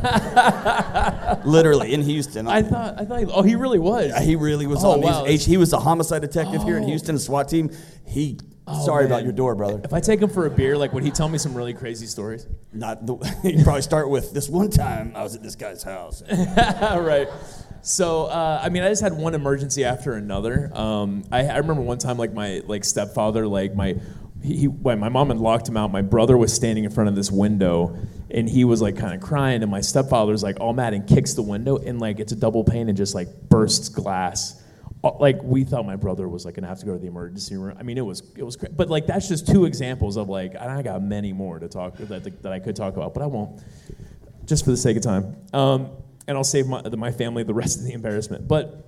Literally, 1.49 1.95
in 1.95 2.03
Houston. 2.03 2.49
I 2.49 2.63
thought, 2.63 3.01
I 3.01 3.05
thought, 3.05 3.23
oh, 3.33 3.43
he 3.43 3.55
really 3.55 3.79
was. 3.79 4.09
Yeah, 4.09 4.21
he 4.21 4.35
really 4.35 4.67
was 4.67 4.85
oh, 4.85 4.95
on. 4.95 5.03
Wow. 5.03 5.25
He, 5.25 5.37
he 5.37 5.57
was 5.59 5.73
a 5.73 5.79
homicide 5.79 6.23
detective 6.23 6.63
oh. 6.63 6.67
here 6.67 6.77
in 6.77 6.83
oh. 6.83 6.89
Houston, 6.89 7.21
SWAT 7.21 7.49
team. 7.49 7.71
He 8.05 8.41
Oh, 8.69 8.85
Sorry 8.85 9.05
man. 9.05 9.13
about 9.13 9.23
your 9.23 9.33
door, 9.33 9.55
brother. 9.55 9.81
If 9.85 9.93
I 9.93 10.01
take 10.01 10.21
him 10.21 10.29
for 10.29 10.45
a 10.47 10.51
beer, 10.51 10.77
like 10.77 10.93
would 10.93 11.05
he 11.05 11.13
tell 11.13 11.29
me 11.29 11.39
some 11.39 11.55
really 11.55 11.73
crazy 11.73 12.07
stories? 12.07 12.49
Not 12.73 13.07
the. 13.07 13.15
you 13.45 13.63
probably 13.63 13.83
start 13.83 14.11
with 14.11 14.33
this 14.33 14.49
one 14.49 14.71
time 14.71 15.13
I 15.15 15.23
was 15.23 15.37
at 15.37 15.43
this 15.45 15.55
guy's 15.55 15.85
house. 15.85 16.25
right. 16.31 17.29
So 17.83 18.25
uh, 18.25 18.61
I 18.61 18.69
mean, 18.71 18.83
I 18.83 18.89
just 18.89 19.03
had 19.03 19.13
one 19.13 19.35
emergency 19.35 19.85
after 19.85 20.15
another. 20.15 20.73
Um, 20.75 21.23
I, 21.31 21.47
I, 21.47 21.59
remember 21.59 21.83
one 21.83 21.99
time, 21.99 22.19
like 22.19 22.33
my 22.33 22.61
like 22.67 22.85
stepfather, 22.85 23.47
like 23.47 23.77
my 23.77 23.95
he, 24.47 24.57
he 24.57 24.69
my 24.69 25.09
mom 25.09 25.29
had 25.29 25.39
locked 25.39 25.69
him 25.69 25.77
out. 25.77 25.91
My 25.91 26.03
brother 26.03 26.37
was 26.37 26.53
standing 26.53 26.85
in 26.85 26.91
front 26.91 27.09
of 27.09 27.17
this 27.17 27.31
window, 27.31 27.99
and 28.31 28.49
he 28.49 28.65
was 28.65 28.81
like 28.81 28.97
kind 28.97 29.15
of 29.15 29.21
crying, 29.21 29.63
and 29.63 29.71
my 29.71 29.81
stepfather's 29.81 30.43
like 30.43 30.61
all 30.61 30.73
mad 30.73 30.95
and 30.95 31.07
kicks 31.07 31.35
the 31.35 31.43
window, 31.43 31.77
and 31.77 32.01
like 32.01 32.21
it's 32.21 32.33
a 32.33 32.37
double 32.37 32.65
pane 32.65 32.89
and 32.89 32.97
just 32.97 33.15
like 33.15 33.29
bursts 33.49 33.89
glass 33.89 34.63
uh, 35.07 35.13
like 35.21 35.41
we 35.43 35.63
thought 35.63 35.87
my 35.87 35.97
brother 35.97 36.29
was 36.29 36.45
like 36.45 36.55
gonna 36.55 36.67
have 36.67 36.81
to 36.81 36.87
go 36.87 36.93
to 36.93 36.99
the 36.99 37.07
emergency 37.07 37.57
room. 37.57 37.77
I 37.79 37.83
mean, 37.83 37.99
it 37.99 38.05
was 38.05 38.23
it 38.37 38.43
was, 38.43 38.57
cra- 38.57 38.71
but 38.71 38.89
like 38.89 39.07
that's 39.07 39.29
just 39.29 39.47
two 39.47 39.65
examples 39.65 40.17
of 40.17 40.29
like 40.29 40.57
I 40.57 40.83
got 40.83 41.03
many 41.03 41.33
more 41.33 41.59
to 41.59 41.69
talk 41.69 41.97
that 41.97 42.43
that 42.43 42.53
I 42.53 42.59
could 42.59 42.75
talk 42.75 42.97
about, 42.97 43.15
but 43.15 43.23
I 43.23 43.27
won't, 43.27 43.63
just 44.47 44.65
for 44.65 44.71
the 44.71 44.77
sake 44.77 44.97
of 44.97 45.03
time. 45.03 45.37
Um, 45.53 45.91
and 46.27 46.37
I'll 46.37 46.45
save 46.45 46.67
my 46.67 46.83
my 46.89 47.13
family 47.13 47.45
the 47.45 47.55
rest 47.55 47.79
of 47.79 47.85
the 47.85 47.93
embarrassment. 47.93 48.49
But 48.49 48.85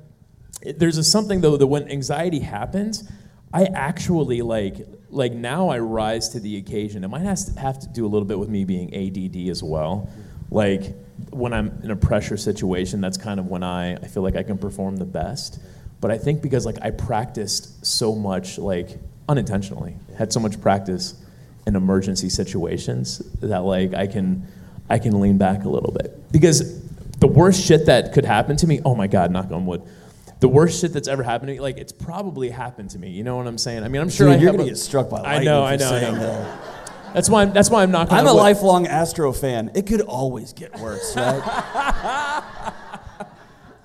it, 0.62 0.79
there's 0.79 0.97
a 0.97 1.05
something 1.05 1.41
though 1.41 1.57
that 1.57 1.67
when 1.67 1.88
anxiety 1.88 2.41
happens, 2.41 3.09
I 3.52 3.64
actually 3.64 4.43
like 4.43 4.87
like 5.11 5.33
now 5.33 5.69
I 5.69 5.78
rise 5.78 6.28
to 6.31 6.40
the 6.40 6.57
occasion. 6.59 7.02
It 7.02 7.09
might 7.09 7.23
has 7.23 7.52
to 7.52 7.61
have 7.61 7.78
to 7.81 7.88
do 7.88 8.05
a 8.05 8.09
little 8.09 8.26
bit 8.26 8.38
with 8.38 8.49
me 8.49 8.64
being 8.64 8.95
ADD 8.95 9.49
as 9.49 9.62
well. 9.62 10.09
Like 10.50 10.95
when 11.31 11.52
I'm 11.52 11.81
in 11.83 11.90
a 11.90 11.97
pressure 11.97 12.37
situation, 12.37 13.00
that's 13.00 13.17
kind 13.17 13.40
of 13.40 13.47
when 13.47 13.62
I, 13.62 13.95
I 13.95 14.07
feel 14.07 14.23
like 14.23 14.37
I 14.37 14.43
can 14.43 14.59
perform 14.59 14.97
the 14.97 15.07
best. 15.07 15.61
But 16.00 16.11
I 16.11 16.19
think 16.19 16.43
because 16.43 16.67
like 16.67 16.76
I 16.83 16.90
practiced 16.90 17.85
so 17.85 18.14
much, 18.14 18.59
like 18.59 18.99
unintentionally, 19.28 19.97
had 20.17 20.33
so 20.33 20.40
much 20.40 20.61
practice 20.61 21.14
in 21.67 21.75
emergency 21.75 22.28
situations 22.28 23.19
that 23.40 23.64
like 23.64 23.95
I 23.95 24.07
can 24.07 24.47
I 24.90 24.99
can 24.99 25.21
lean 25.21 25.38
back 25.38 25.64
a 25.64 25.69
little 25.69 25.93
bit. 25.93 26.33
Because 26.33 26.83
the 27.19 27.26
worst 27.26 27.64
shit 27.64 27.87
that 27.87 28.12
could 28.12 28.25
happen 28.25 28.57
to 28.59 28.67
me, 28.67 28.81
oh 28.85 28.95
my 28.95 29.07
god, 29.07 29.31
knock 29.31 29.50
on 29.50 29.67
wood. 29.67 29.83
The 30.40 30.49
worst 30.49 30.80
shit 30.80 30.92
that's 30.92 31.09
ever 31.09 31.23
happened 31.23 31.49
to 31.49 31.54
me, 31.54 31.61
like 31.61 31.78
it's 31.78 31.92
probably 31.92 32.50
happened 32.50 32.90
to 32.90 32.99
me. 32.99 33.11
You 33.11 33.25
know 33.25 33.37
what 33.37 33.47
I'm 33.47 33.59
saying? 33.59 33.83
I 33.83 33.88
mean, 33.88 34.00
I'm 34.00 34.09
sure 34.09 34.28
Dude, 34.28 34.37
I 34.37 34.38
you're 34.40 34.47
have 34.50 34.57
gonna 34.57 34.66
a- 34.66 34.71
get 34.71 34.78
struck 34.78 35.11
by 35.11 35.18
I 35.18 35.23
lightning. 35.23 35.45
know, 35.47 35.64
I 35.64 35.76
know, 35.76 35.90
I 35.90 36.00
know. 36.00 36.18
that. 36.18 37.14
That's 37.14 37.28
why 37.30 37.42
I'm. 37.42 37.52
That's 37.52 37.71
why 37.71 37.83
I'm 37.83 37.90
knocking. 37.90 38.16
I'm 38.16 38.26
a 38.26 38.33
lifelong 38.33 38.87
Astro 38.87 39.33
fan. 39.33 39.71
It 39.75 39.87
could 39.87 40.02
always 40.02 40.52
get 40.52 40.78
worse, 40.78 41.16
right? 41.16 42.75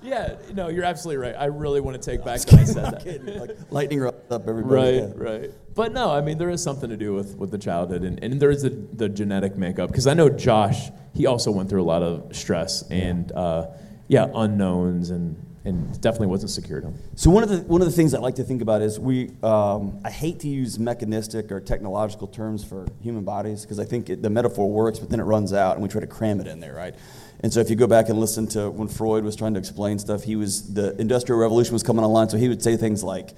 Yeah, 0.04 0.36
no, 0.52 0.68
you're 0.68 0.84
absolutely 0.84 1.26
right. 1.26 1.34
I 1.34 1.46
really 1.46 1.80
want 1.80 2.00
to 2.00 2.10
take 2.10 2.22
back 2.22 2.38
that 2.42 2.60
I 2.60 2.64
said 2.64 2.84
that. 3.24 3.40
like 3.40 3.56
lightning 3.70 4.04
up 4.04 4.30
everybody. 4.30 4.98
Right, 5.00 5.08
yeah. 5.08 5.12
right. 5.16 5.50
But 5.74 5.92
no, 5.94 6.10
I 6.10 6.20
mean, 6.20 6.36
there 6.36 6.50
is 6.50 6.62
something 6.62 6.90
to 6.90 6.96
do 6.98 7.14
with, 7.14 7.36
with 7.38 7.50
the 7.50 7.56
childhood, 7.56 8.02
and, 8.02 8.22
and 8.22 8.38
there 8.38 8.50
is 8.50 8.62
the, 8.62 8.68
the 8.68 9.08
genetic 9.08 9.56
makeup. 9.56 9.88
Because 9.88 10.06
I 10.06 10.12
know 10.12 10.28
Josh, 10.28 10.90
he 11.14 11.24
also 11.24 11.50
went 11.50 11.70
through 11.70 11.80
a 11.82 11.88
lot 11.88 12.02
of 12.02 12.36
stress 12.36 12.82
and, 12.90 13.32
uh, 13.32 13.68
yeah, 14.06 14.26
unknowns, 14.34 15.08
and, 15.08 15.42
and 15.64 16.00
definitely 16.00 16.26
wasn't 16.26 16.50
secured. 16.50 16.86
So 17.14 17.30
one 17.30 17.42
of 17.42 17.48
the 17.48 17.58
one 17.62 17.80
of 17.80 17.86
the 17.86 17.92
things 17.92 18.12
I 18.12 18.18
like 18.18 18.34
to 18.36 18.44
think 18.44 18.62
about 18.62 18.82
is 18.82 19.00
we. 19.00 19.30
Um, 19.42 20.00
I 20.04 20.10
hate 20.10 20.40
to 20.40 20.48
use 20.48 20.78
mechanistic 20.78 21.50
or 21.50 21.60
technological 21.60 22.26
terms 22.26 22.62
for 22.62 22.86
human 23.00 23.24
bodies 23.24 23.62
because 23.62 23.78
I 23.78 23.84
think 23.84 24.10
it, 24.10 24.22
the 24.22 24.30
metaphor 24.30 24.70
works, 24.70 24.98
but 24.98 25.08
then 25.10 25.20
it 25.20 25.24
runs 25.24 25.52
out, 25.52 25.74
and 25.74 25.82
we 25.82 25.88
try 25.88 26.00
to 26.00 26.06
cram 26.06 26.40
it 26.40 26.46
in 26.46 26.60
there, 26.60 26.74
right? 26.74 26.94
And 27.40 27.52
so 27.52 27.60
if 27.60 27.70
you 27.70 27.76
go 27.76 27.86
back 27.86 28.08
and 28.08 28.18
listen 28.18 28.46
to 28.48 28.70
when 28.70 28.88
Freud 28.88 29.24
was 29.24 29.36
trying 29.36 29.54
to 29.54 29.60
explain 29.60 29.98
stuff, 29.98 30.22
he 30.22 30.36
was 30.36 30.72
the 30.74 30.98
Industrial 31.00 31.38
Revolution 31.38 31.72
was 31.72 31.82
coming 31.82 32.04
online, 32.04 32.28
so 32.28 32.36
he 32.36 32.48
would 32.48 32.62
say 32.62 32.76
things 32.76 33.02
like, 33.02 33.30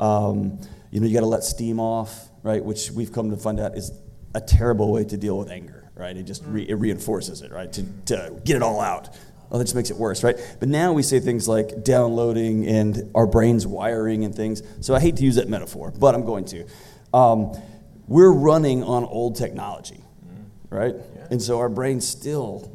um, 0.00 0.58
you 0.90 1.00
know, 1.00 1.06
you 1.06 1.14
got 1.14 1.20
to 1.20 1.26
let 1.26 1.44
steam 1.44 1.80
off, 1.80 2.28
right? 2.42 2.64
Which 2.64 2.90
we've 2.90 3.12
come 3.12 3.30
to 3.30 3.36
find 3.36 3.60
out 3.60 3.76
is 3.76 3.92
a 4.34 4.40
terrible 4.40 4.92
way 4.92 5.04
to 5.04 5.16
deal 5.16 5.38
with 5.38 5.50
anger, 5.50 5.90
right? 5.94 6.16
It 6.16 6.24
just 6.24 6.42
re- 6.46 6.68
it 6.68 6.74
reinforces 6.74 7.42
it, 7.42 7.52
right? 7.52 7.72
To, 7.72 7.82
to 8.06 8.40
get 8.44 8.56
it 8.56 8.62
all 8.62 8.80
out. 8.80 9.10
Well, 9.54 9.60
that 9.60 9.66
just 9.66 9.76
makes 9.76 9.90
it 9.90 9.96
worse, 9.96 10.24
right? 10.24 10.34
But 10.58 10.68
now 10.68 10.92
we 10.94 11.04
say 11.04 11.20
things 11.20 11.46
like 11.46 11.84
downloading 11.84 12.66
and 12.66 13.08
our 13.14 13.24
brains 13.24 13.68
wiring 13.68 14.24
and 14.24 14.34
things. 14.34 14.64
So 14.80 14.96
I 14.96 14.98
hate 14.98 15.14
to 15.18 15.22
use 15.22 15.36
that 15.36 15.48
metaphor, 15.48 15.92
but 15.96 16.16
I'm 16.16 16.24
going 16.24 16.44
to. 16.46 16.66
Um, 17.12 17.52
we're 18.08 18.32
running 18.32 18.82
on 18.82 19.04
old 19.04 19.36
technology, 19.36 20.00
right? 20.70 20.96
And 21.30 21.40
so 21.40 21.60
our 21.60 21.68
brains 21.68 22.04
still, 22.04 22.68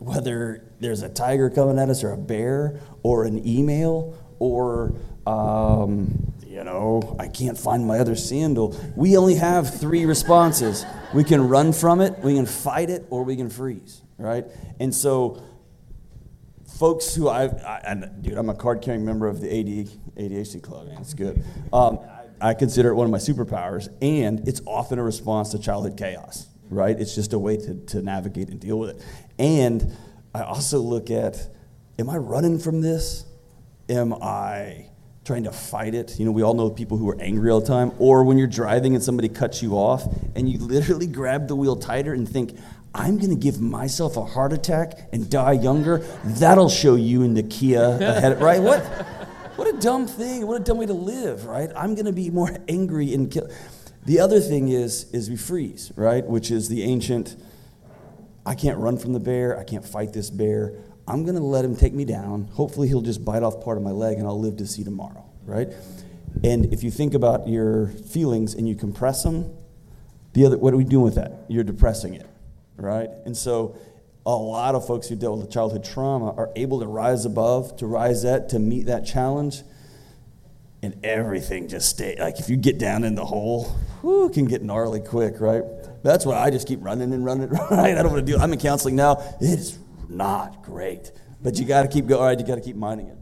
whether 0.00 0.62
there's 0.80 1.00
a 1.00 1.08
tiger 1.08 1.48
coming 1.48 1.78
at 1.78 1.88
us 1.88 2.04
or 2.04 2.12
a 2.12 2.18
bear 2.18 2.78
or 3.02 3.24
an 3.24 3.48
email 3.48 4.14
or 4.38 4.96
um, 5.26 6.34
you 6.46 6.62
know, 6.62 7.16
I 7.18 7.28
can't 7.28 7.56
find 7.56 7.86
my 7.86 8.00
other 8.00 8.16
sandal. 8.16 8.78
We 8.96 9.16
only 9.16 9.36
have 9.36 9.80
three 9.80 10.04
responses. 10.04 10.84
We 11.14 11.24
can 11.24 11.48
run 11.48 11.72
from 11.72 12.02
it, 12.02 12.18
we 12.18 12.34
can 12.34 12.44
fight 12.44 12.90
it, 12.90 13.06
or 13.08 13.24
we 13.24 13.36
can 13.36 13.48
freeze, 13.48 14.02
right? 14.18 14.44
And 14.78 14.94
so, 14.94 15.42
folks 16.78 17.12
who 17.14 17.28
I've, 17.28 17.54
I, 17.64 17.80
and 17.84 18.22
dude, 18.22 18.38
I'm 18.38 18.48
a 18.48 18.54
card 18.54 18.82
carrying 18.82 19.04
member 19.04 19.26
of 19.26 19.40
the 19.40 19.48
AD, 19.48 19.88
ADHD 20.16 20.62
club, 20.62 20.86
man, 20.86 20.98
it's 21.00 21.12
good. 21.12 21.44
Um, 21.72 21.98
I 22.40 22.54
consider 22.54 22.90
it 22.90 22.94
one 22.94 23.04
of 23.04 23.10
my 23.10 23.18
superpowers, 23.18 23.88
and 24.00 24.46
it's 24.46 24.60
often 24.64 25.00
a 25.00 25.02
response 25.02 25.50
to 25.50 25.58
childhood 25.58 25.96
chaos, 25.96 26.46
right? 26.70 26.98
It's 26.98 27.16
just 27.16 27.32
a 27.32 27.38
way 27.38 27.56
to, 27.56 27.74
to 27.86 28.02
navigate 28.02 28.48
and 28.48 28.60
deal 28.60 28.78
with 28.78 28.90
it. 28.90 29.04
And 29.40 29.92
I 30.32 30.42
also 30.42 30.78
look 30.78 31.10
at, 31.10 31.48
am 31.98 32.08
I 32.08 32.16
running 32.16 32.60
from 32.60 32.80
this? 32.80 33.24
Am 33.88 34.14
I 34.14 34.86
trying 35.24 35.44
to 35.44 35.52
fight 35.52 35.96
it? 35.96 36.16
You 36.18 36.26
know, 36.26 36.30
we 36.30 36.42
all 36.42 36.54
know 36.54 36.70
people 36.70 36.96
who 36.96 37.10
are 37.10 37.20
angry 37.20 37.50
all 37.50 37.60
the 37.60 37.66
time. 37.66 37.90
Or 37.98 38.22
when 38.22 38.38
you're 38.38 38.46
driving 38.46 38.94
and 38.94 39.02
somebody 39.02 39.28
cuts 39.28 39.62
you 39.62 39.72
off 39.72 40.06
and 40.36 40.48
you 40.48 40.58
literally 40.58 41.06
grab 41.06 41.48
the 41.48 41.56
wheel 41.56 41.74
tighter 41.74 42.14
and 42.14 42.28
think, 42.28 42.56
I'm 42.98 43.16
going 43.16 43.30
to 43.30 43.36
give 43.36 43.60
myself 43.60 44.16
a 44.16 44.24
heart 44.24 44.52
attack 44.52 45.08
and 45.12 45.30
die 45.30 45.52
younger. 45.52 45.98
That'll 46.24 46.68
show 46.68 46.96
you 46.96 47.22
in 47.22 47.34
the 47.34 47.44
Kia 47.44 47.80
ahead, 47.80 48.42
right? 48.42 48.60
What? 48.60 48.82
What 49.56 49.72
a 49.72 49.78
dumb 49.78 50.06
thing. 50.06 50.46
What 50.46 50.60
a 50.60 50.64
dumb 50.64 50.78
way 50.78 50.86
to 50.86 50.92
live, 50.92 51.46
right? 51.46 51.70
I'm 51.76 51.94
going 51.94 52.06
to 52.06 52.12
be 52.12 52.30
more 52.30 52.56
angry 52.68 53.14
and 53.14 53.30
kill. 53.30 53.48
The 54.04 54.20
other 54.20 54.40
thing 54.40 54.68
is, 54.68 55.04
is 55.12 55.30
we 55.30 55.36
freeze, 55.36 55.92
right? 55.96 56.24
Which 56.26 56.50
is 56.50 56.68
the 56.68 56.82
ancient, 56.82 57.36
I 58.44 58.54
can't 58.54 58.78
run 58.78 58.98
from 58.98 59.12
the 59.12 59.20
bear. 59.20 59.58
I 59.58 59.64
can't 59.64 59.84
fight 59.84 60.12
this 60.12 60.30
bear. 60.30 60.74
I'm 61.06 61.24
going 61.24 61.36
to 61.36 61.42
let 61.42 61.64
him 61.64 61.76
take 61.76 61.94
me 61.94 62.04
down. 62.04 62.48
Hopefully, 62.52 62.88
he'll 62.88 63.00
just 63.00 63.24
bite 63.24 63.42
off 63.42 63.62
part 63.62 63.76
of 63.78 63.82
my 63.82 63.90
leg 63.92 64.18
and 64.18 64.26
I'll 64.26 64.40
live 64.40 64.56
to 64.58 64.66
see 64.66 64.82
tomorrow, 64.84 65.24
right? 65.44 65.68
And 66.44 66.72
if 66.72 66.82
you 66.82 66.90
think 66.90 67.14
about 67.14 67.48
your 67.48 67.88
feelings 67.88 68.54
and 68.54 68.68
you 68.68 68.74
compress 68.74 69.22
them, 69.22 69.56
the 70.32 70.46
other, 70.46 70.58
what 70.58 70.74
are 70.74 70.76
we 70.76 70.84
doing 70.84 71.04
with 71.04 71.14
that? 71.16 71.44
You're 71.48 71.64
depressing 71.64 72.14
it, 72.14 72.28
right? 72.78 73.10
And 73.24 73.36
so, 73.36 73.76
a 74.26 74.30
lot 74.30 74.74
of 74.74 74.86
folks 74.86 75.08
who 75.08 75.16
dealt 75.16 75.38
with 75.38 75.50
childhood 75.50 75.84
trauma 75.84 76.32
are 76.34 76.50
able 76.54 76.80
to 76.80 76.86
rise 76.86 77.24
above, 77.24 77.76
to 77.78 77.86
rise 77.86 78.24
at, 78.24 78.50
to 78.50 78.58
meet 78.58 78.86
that 78.86 79.06
challenge, 79.06 79.62
and 80.82 80.94
everything 81.04 81.66
just 81.68 81.88
stay. 81.88 82.14
Like 82.18 82.38
if 82.38 82.48
you 82.50 82.56
get 82.56 82.78
down 82.78 83.04
in 83.04 83.14
the 83.14 83.24
hole, 83.24 83.74
it 84.04 84.32
can 84.34 84.44
get 84.44 84.62
gnarly 84.62 85.00
quick, 85.00 85.40
right? 85.40 85.62
That's 86.04 86.24
why 86.26 86.38
I 86.38 86.50
just 86.50 86.68
keep 86.68 86.78
running 86.84 87.12
and 87.12 87.24
running, 87.24 87.48
right? 87.70 87.96
I 87.96 88.02
don't 88.02 88.12
want 88.12 88.26
to 88.26 88.32
do. 88.32 88.38
I'm 88.38 88.52
in 88.52 88.58
counseling 88.58 88.96
now. 88.96 89.14
It 89.40 89.46
is 89.58 89.78
not 90.08 90.62
great, 90.62 91.10
but 91.42 91.58
you 91.58 91.64
got 91.64 91.82
to 91.82 91.88
keep 91.88 92.06
going. 92.06 92.20
All 92.20 92.26
right, 92.26 92.38
you 92.38 92.46
got 92.46 92.56
to 92.56 92.60
keep 92.60 92.76
mining 92.76 93.08
it. 93.08 93.16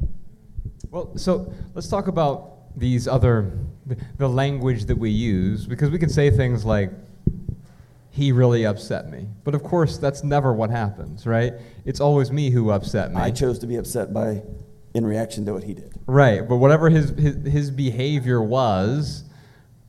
Well, 0.91 1.17
so 1.17 1.53
let's 1.75 1.89
talk 1.89 2.09
about 2.09 2.77
these 2.79 3.07
other, 3.09 3.53
the- 3.87 3.97
the 4.19 4.29
language 4.29 4.85
that 4.87 4.99
we 4.99 5.11
use, 5.11 5.67
because 5.67 5.91
we 5.91 5.99
can 5.99 6.09
say 6.09 6.31
things 6.31 6.65
like, 6.65 6.91
he 8.17 8.33
really 8.33 8.65
upset 8.65 9.11
me. 9.11 9.29
But 9.45 9.55
of 9.55 9.63
course, 9.63 9.99
that's 9.99 10.25
never 10.25 10.55
what 10.55 10.71
happens, 10.71 11.27
right? 11.27 11.53
It's 11.85 12.01
always 12.01 12.33
me 12.33 12.49
who 12.49 12.71
upset 12.71 13.13
me. 13.13 13.21
I 13.21 13.31
chose 13.31 13.59
to 13.59 13.67
be 13.67 13.77
upset 13.77 14.15
by, 14.15 14.43
in 14.95 15.05
reaction 15.05 15.45
to 15.45 15.53
what 15.53 15.65
he 15.65 15.75
did. 15.75 15.93
Right, 16.07 16.49
but 16.49 16.57
whatever 16.57 16.89
his 16.89 17.11
his, 17.11 17.47
his 17.47 17.71
behavior 17.71 18.43
was, 18.43 19.25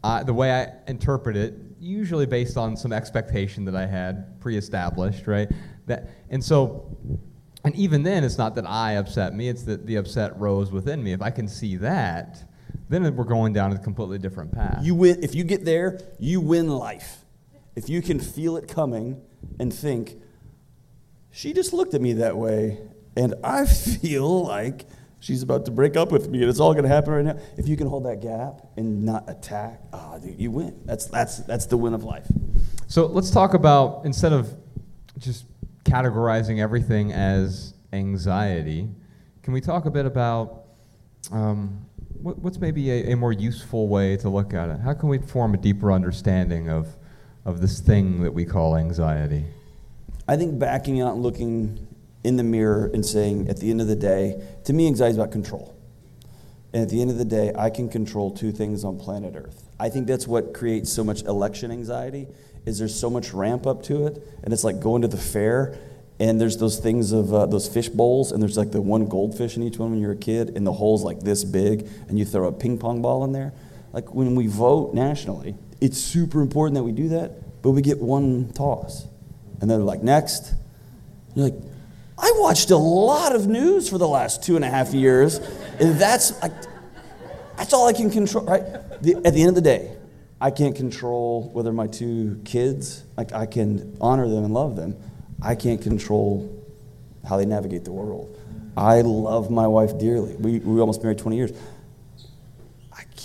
uh, 0.04 0.24
the 0.24 0.34
way 0.34 0.52
I 0.52 0.74
interpret 0.90 1.38
it, 1.38 1.54
usually 1.80 2.26
based 2.26 2.58
on 2.58 2.76
some 2.76 2.92
expectation 2.92 3.64
that 3.64 3.78
I 3.78 3.86
had 3.86 4.42
pre-established, 4.42 5.26
right? 5.26 5.50
That 5.86 6.10
and 6.30 6.44
so, 6.44 6.98
and 7.64 7.74
even 7.76 8.04
then, 8.04 8.26
it's 8.26 8.38
not 8.38 8.56
that 8.56 8.68
I 8.68 8.94
upset 8.94 9.34
me; 9.34 9.48
it's 9.48 9.64
that 9.64 9.88
the 9.88 9.96
upset 9.96 10.38
rose 10.38 10.70
within 10.70 11.02
me. 11.02 11.14
If 11.14 11.22
I 11.22 11.32
can 11.32 11.48
see 11.48 11.78
that, 11.78 12.44
then 12.90 13.16
we're 13.16 13.24
going 13.24 13.54
down 13.54 13.72
a 13.72 13.80
completely 13.80 14.18
different 14.18 14.52
path. 14.52 14.84
You 14.84 14.96
win 14.96 15.24
if 15.24 15.34
you 15.34 15.46
get 15.46 15.64
there. 15.64 16.02
You 16.20 16.42
win 16.42 16.68
life. 16.68 17.24
If 17.78 17.90
you 17.90 18.02
can 18.02 18.20
feel 18.20 18.58
it 18.58 18.68
coming 18.68 19.22
and 19.60 19.72
think, 19.72 20.16
she 21.30 21.54
just 21.54 21.74
looked 21.74 21.94
at 21.94 22.02
me 22.02 22.14
that 22.14 22.36
way, 22.36 22.80
and 23.16 23.36
I 23.44 23.66
feel 24.02 24.46
like 24.46 24.88
she's 25.20 25.44
about 25.44 25.66
to 25.66 25.72
break 25.72 25.96
up 25.96 26.12
with 26.12 26.28
me, 26.28 26.42
and 26.42 26.50
it's 26.50 26.60
all 26.60 26.74
going 26.74 26.86
to 26.86 26.90
happen 26.90 27.14
right 27.14 27.24
now. 27.24 27.38
If 27.56 27.68
you 27.68 27.78
can 27.78 27.86
hold 27.86 28.06
that 28.06 28.20
gap 28.20 28.62
and 28.78 29.06
not 29.06 29.30
attack, 29.30 29.80
ah, 29.94 30.18
dude, 30.18 30.40
you 30.40 30.50
win. 30.50 30.82
That's 30.86 31.06
that's 31.06 31.38
that's 31.42 31.68
the 31.68 31.78
win 31.78 31.94
of 31.94 32.04
life. 32.04 32.26
So 32.88 33.06
let's 33.06 33.30
talk 33.30 33.54
about 33.54 34.06
instead 34.06 34.34
of 34.34 34.52
just 35.20 35.46
categorizing 35.84 36.60
everything 36.60 37.14
as 37.14 37.76
anxiety, 37.94 38.90
can 39.44 39.54
we 39.54 39.62
talk 39.62 39.86
a 39.86 39.92
bit 39.92 40.08
about 40.08 40.64
um, 41.32 41.86
what, 42.24 42.40
what's 42.40 42.60
maybe 42.60 42.90
a, 42.90 43.12
a 43.12 43.16
more 43.16 43.34
useful 43.34 43.88
way 43.88 44.18
to 44.18 44.30
look 44.30 44.56
at 44.56 44.70
it? 44.70 44.80
How 44.80 44.96
can 44.96 45.10
we 45.10 45.20
form 45.20 45.54
a 45.54 45.58
deeper 45.58 45.92
understanding 45.92 46.70
of, 46.70 46.88
of 47.48 47.62
this 47.62 47.80
thing 47.80 48.22
that 48.22 48.34
we 48.34 48.46
call 48.46 48.76
anxiety? 48.76 49.46
I 50.28 50.36
think 50.36 50.60
backing 50.60 51.02
out 51.02 51.14
and 51.14 51.24
looking 51.24 51.88
in 52.24 52.36
the 52.36 52.44
mirror 52.44 52.92
and 52.94 53.06
saying, 53.06 53.48
at 53.48 53.58
the 53.58 53.72
end 53.72 53.80
of 53.80 53.88
the 53.88 53.96
day, 53.96 54.44
to 54.66 54.74
me, 54.74 54.86
anxiety 54.86 55.12
is 55.12 55.18
about 55.18 55.32
control. 55.32 55.74
And 56.74 56.84
at 56.84 56.90
the 56.90 57.02
end 57.02 57.10
of 57.10 57.18
the 57.18 57.26
day, 57.26 57.54
I 57.58 57.70
can 57.70 57.88
control 57.88 58.32
two 58.32 58.52
things 58.52 58.84
on 58.84 59.00
planet 59.00 59.34
Earth. 59.36 59.64
I 59.80 59.88
think 59.88 60.08
that's 60.08 60.28
what 60.28 60.54
creates 60.54 60.92
so 60.92 61.06
much 61.06 61.24
election 61.24 61.72
anxiety. 61.72 62.28
Is 62.66 62.80
there's 62.80 63.00
so 63.00 63.10
much 63.10 63.32
ramp 63.32 63.66
up 63.66 63.82
to 63.84 64.08
it, 64.08 64.22
and 64.44 64.52
it's 64.52 64.66
like 64.66 64.82
going 64.82 65.04
to 65.04 65.08
the 65.08 65.16
fair, 65.16 65.78
and 66.20 66.42
there's 66.42 66.58
those 66.58 66.80
things 66.80 67.14
of 67.14 67.34
uh, 67.34 67.46
those 67.46 67.70
fish 67.70 67.88
bowls, 67.88 68.34
and 68.34 68.42
there's 68.42 68.58
like 68.58 68.72
the 68.72 68.82
one 68.82 69.08
goldfish 69.08 69.56
in 69.56 69.64
each 69.64 69.78
one 69.78 69.92
when 69.92 70.02
you're 70.02 70.12
a 70.12 70.18
kid, 70.18 70.50
and 70.58 70.68
the 70.68 70.74
hole's 70.74 71.02
like 71.02 71.22
this 71.22 71.46
big, 71.46 71.88
and 72.10 72.20
you 72.20 72.26
throw 72.26 72.50
a 72.50 72.52
ping 72.52 72.78
pong 72.78 73.02
ball 73.02 73.24
in 73.24 73.32
there. 73.32 73.54
Like 73.94 74.14
when 74.14 74.36
we 74.36 74.48
vote 74.48 74.94
nationally, 74.94 75.56
it's 75.82 75.98
super 75.98 76.42
important 76.42 76.76
that 76.76 76.84
we 76.84 76.92
do 76.92 77.10
that, 77.10 77.62
but 77.62 77.72
we 77.72 77.82
get 77.82 78.00
one 78.00 78.52
toss, 78.54 79.06
and 79.62 79.70
then 79.70 79.80
they're 79.80 79.80
like 79.80 80.04
next. 80.04 80.54
You're 81.36 81.50
like, 81.50 81.60
I 82.18 82.34
watched 82.38 82.72
a 82.72 82.78
lot 82.78 83.36
of 83.36 83.48
news 83.48 83.90
for 83.90 83.98
the 83.98 84.08
last 84.08 84.44
two 84.44 84.56
and 84.56 84.66
a 84.66 84.70
half 84.70 84.94
years, 84.94 85.38
and 85.80 86.00
that's 86.00 86.42
like, 86.42 86.54
that's 87.58 87.74
all 87.74 87.88
I 87.88 87.94
can 87.94 88.10
control, 88.10 88.46
right? 88.46 88.64
The, 89.02 89.16
at 89.24 89.34
the 89.34 89.42
end 89.42 89.50
of 89.50 89.56
the 89.56 89.62
day, 89.62 89.96
I 90.40 90.52
can't 90.52 90.76
control 90.76 91.50
whether 91.54 91.74
my 91.74 91.88
two 91.88 92.42
kids, 92.46 93.04
like 93.18 93.34
I 93.34 93.46
can 93.46 93.98
honor 94.00 94.28
them 94.28 94.44
and 94.44 94.54
love 94.54 94.76
them. 94.76 94.96
I 95.42 95.56
can't 95.56 95.82
control 95.82 96.54
how 97.28 97.38
they 97.38 97.46
navigate 97.46 97.84
the 97.84 97.92
world. 97.92 98.36
I 98.76 99.02
love 99.02 99.50
my 99.50 99.68
wife 99.68 99.98
dearly. 99.98 100.36
We, 100.36 100.60
we 100.60 100.80
almost 100.80 101.02
married 101.02 101.18
20 101.18 101.36
years. 101.36 101.52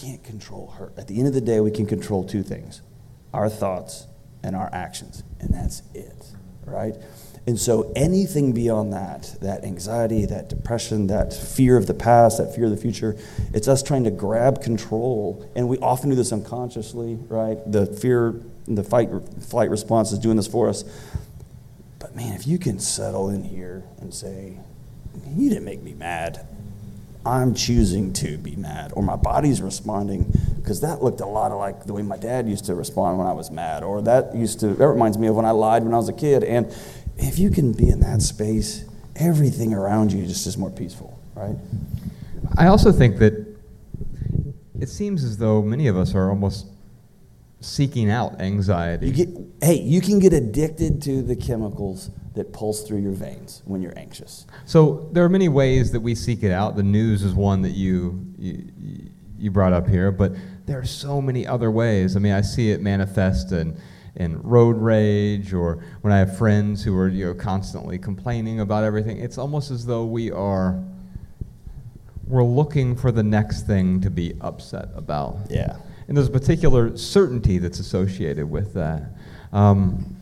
Can't 0.03 0.23
control 0.25 0.75
her. 0.79 0.93
At 0.97 1.07
the 1.07 1.19
end 1.19 1.29
of 1.29 1.35
the 1.35 1.41
day, 1.41 1.61
we 1.61 1.71
can 1.71 1.87
control 1.87 2.25
two 2.25 2.43
things 2.43 2.83
our 3.33 3.49
thoughts 3.49 4.07
and 4.43 4.55
our 4.55 4.69
actions, 4.73 5.23
and 5.41 5.55
that's 5.55 5.83
it, 5.95 6.27
right? 6.67 6.95
And 7.47 7.59
so 7.59 7.93
anything 7.97 8.53
beyond 8.53 8.93
that, 8.93 9.37
that 9.41 9.65
anxiety, 9.65 10.27
that 10.27 10.49
depression, 10.49 11.09
that 11.09 11.33
fear 11.33 11.77
of 11.77 11.87
the 11.87 11.95
past, 11.95 12.39
that 12.39 12.55
fear 12.55 12.67
of 12.67 12.71
the 12.71 12.77
future, 12.77 13.17
it's 13.53 13.67
us 13.67 13.83
trying 13.83 14.05
to 14.05 14.11
grab 14.11 14.63
control. 14.63 15.51
And 15.57 15.69
we 15.69 15.79
often 15.79 16.11
do 16.11 16.15
this 16.15 16.33
unconsciously, 16.33 17.19
right? 17.29 17.59
The 17.71 17.87
fear, 17.87 18.35
the 18.69 18.85
fight, 18.85 19.09
flight 19.41 19.71
response 19.71 20.13
is 20.13 20.21
doing 20.21 20.37
this 20.37 20.47
for 20.47 20.69
us. 20.69 20.85
But 21.99 22.15
man, 22.15 22.35
if 22.35 22.47
you 22.47 22.59
can 22.59 22.79
settle 22.79 23.29
in 23.29 23.43
here 23.43 23.83
and 24.01 24.15
say, 24.15 24.59
you 25.35 25.49
didn't 25.49 25.65
make 25.65 25.83
me 25.83 25.95
mad. 25.95 26.47
I'm 27.25 27.55
choosing 27.55 28.13
to 28.15 28.37
be 28.39 28.57
mad, 28.57 28.93
or 28.97 29.03
my 29.03 29.17
body's 29.17 29.63
responding, 29.63 30.33
because 30.57 30.81
that 30.81 31.03
looked 31.03 31.21
a 31.21 31.27
lot 31.27 31.53
of 31.53 31.59
like 31.59 31.85
the 31.85 31.93
way 31.93 32.03
my 32.03 32.17
dad 32.17 32.49
used 32.49 32.65
to 32.67 32.75
respond 32.75 33.19
when 33.19 33.27
I 33.27 33.33
was 33.33 33.51
mad, 33.51 33.83
or 33.83 34.03
that 34.03 34.35
used 34.35 34.61
to, 34.61 34.69
that 34.69 34.89
reminds 34.89 35.19
me 35.19 35.29
of 35.29 35.37
when 35.37 35.45
I 35.45 35.53
lied 35.53 35.85
when 35.85 35.95
I 35.95 35.99
was 35.99 36.09
a 36.09 36.13
kid. 36.13 36.43
And 36.43 36.67
if 37.17 37.39
you 37.39 37.51
can 37.51 37.73
be 37.73 37.89
in 37.89 38.01
that 38.01 38.23
space, 38.23 38.85
everything 39.15 39.73
around 39.73 40.13
you 40.13 40.27
just 40.27 40.47
is 40.47 40.57
more 40.59 40.71
peaceful, 40.71 41.19
right? 41.35 41.57
I 42.57 42.67
also 42.67 42.91
think 42.91 43.19
that 43.19 43.47
it 44.81 44.89
seems 44.89 45.23
as 45.23 45.39
though 45.39 45.63
many 45.63 45.87
of 45.87 45.97
us 45.97 46.15
are 46.15 46.29
almost 46.29 46.67
seeking 47.63 48.11
out 48.11 48.41
anxiety. 48.41 49.07
You 49.09 49.13
get, 49.13 49.29
hey, 49.63 49.81
you 49.81 50.01
can 50.01 50.19
get 50.19 50.33
addicted 50.33 51.01
to 51.03 51.23
the 51.23 51.37
chemicals 51.37 52.11
that 52.35 52.53
pulse 52.53 52.83
through 52.83 53.01
your 53.01 53.13
veins 53.13 53.63
when 53.65 53.83
you're 53.83 53.97
anxious. 53.99 54.47
So 54.65 55.09
there 55.13 55.25
are 55.25 55.29
many 55.29 55.49
ways 55.49 55.93
that 55.93 56.01
we 56.01 56.15
seek 56.15 56.43
it 56.43 56.51
out. 56.51 56.77
The 56.77 56.83
news 56.83 57.23
is 57.23 57.35
one 57.35 57.63
that 57.63 57.71
you, 57.71 58.27
you 58.39 58.73
you 59.39 59.51
brought 59.51 59.73
up 59.73 59.89
here, 59.89 60.13
but 60.13 60.33
there 60.67 60.79
are 60.79 60.85
so 60.85 61.21
many 61.21 61.47
other 61.47 61.69
ways. 61.71 62.15
I 62.15 62.21
mean, 62.21 62.33
I 62.33 62.43
see 62.43 62.71
it 62.71 62.81
manifest 62.81 63.53
in 63.53 63.77
in 64.15 64.41
road 64.43 64.77
rage 64.77 65.55
or 65.55 65.83
when 66.03 66.13
I 66.13 66.19
have 66.19 66.37
friends 66.37 66.85
who 66.85 66.97
are 66.97 67.09
you 67.09 67.27
know 67.27 67.35
constantly 67.35 67.99
complaining 67.99 68.61
about 68.61 68.85
everything. 68.85 69.19
It's 69.19 69.39
almost 69.39 69.71
as 69.71 69.85
though 69.87 70.05
we 70.05 70.31
are 70.31 70.83
we're 72.27 72.45
looking 72.45 72.95
for 72.95 73.11
the 73.11 73.23
next 73.23 73.67
thing 73.67 74.01
to 74.01 74.11
be 74.11 74.35
upset 74.41 74.89
about. 74.95 75.39
Yeah. 75.51 75.77
And 76.13 76.17
there's 76.19 76.29
a 76.29 76.31
particular 76.31 76.95
certainty 76.95 77.57
that's 77.57 77.79
associated 77.79 78.45
with 78.45 78.75
that. 78.75 79.15
Um, 79.51 80.15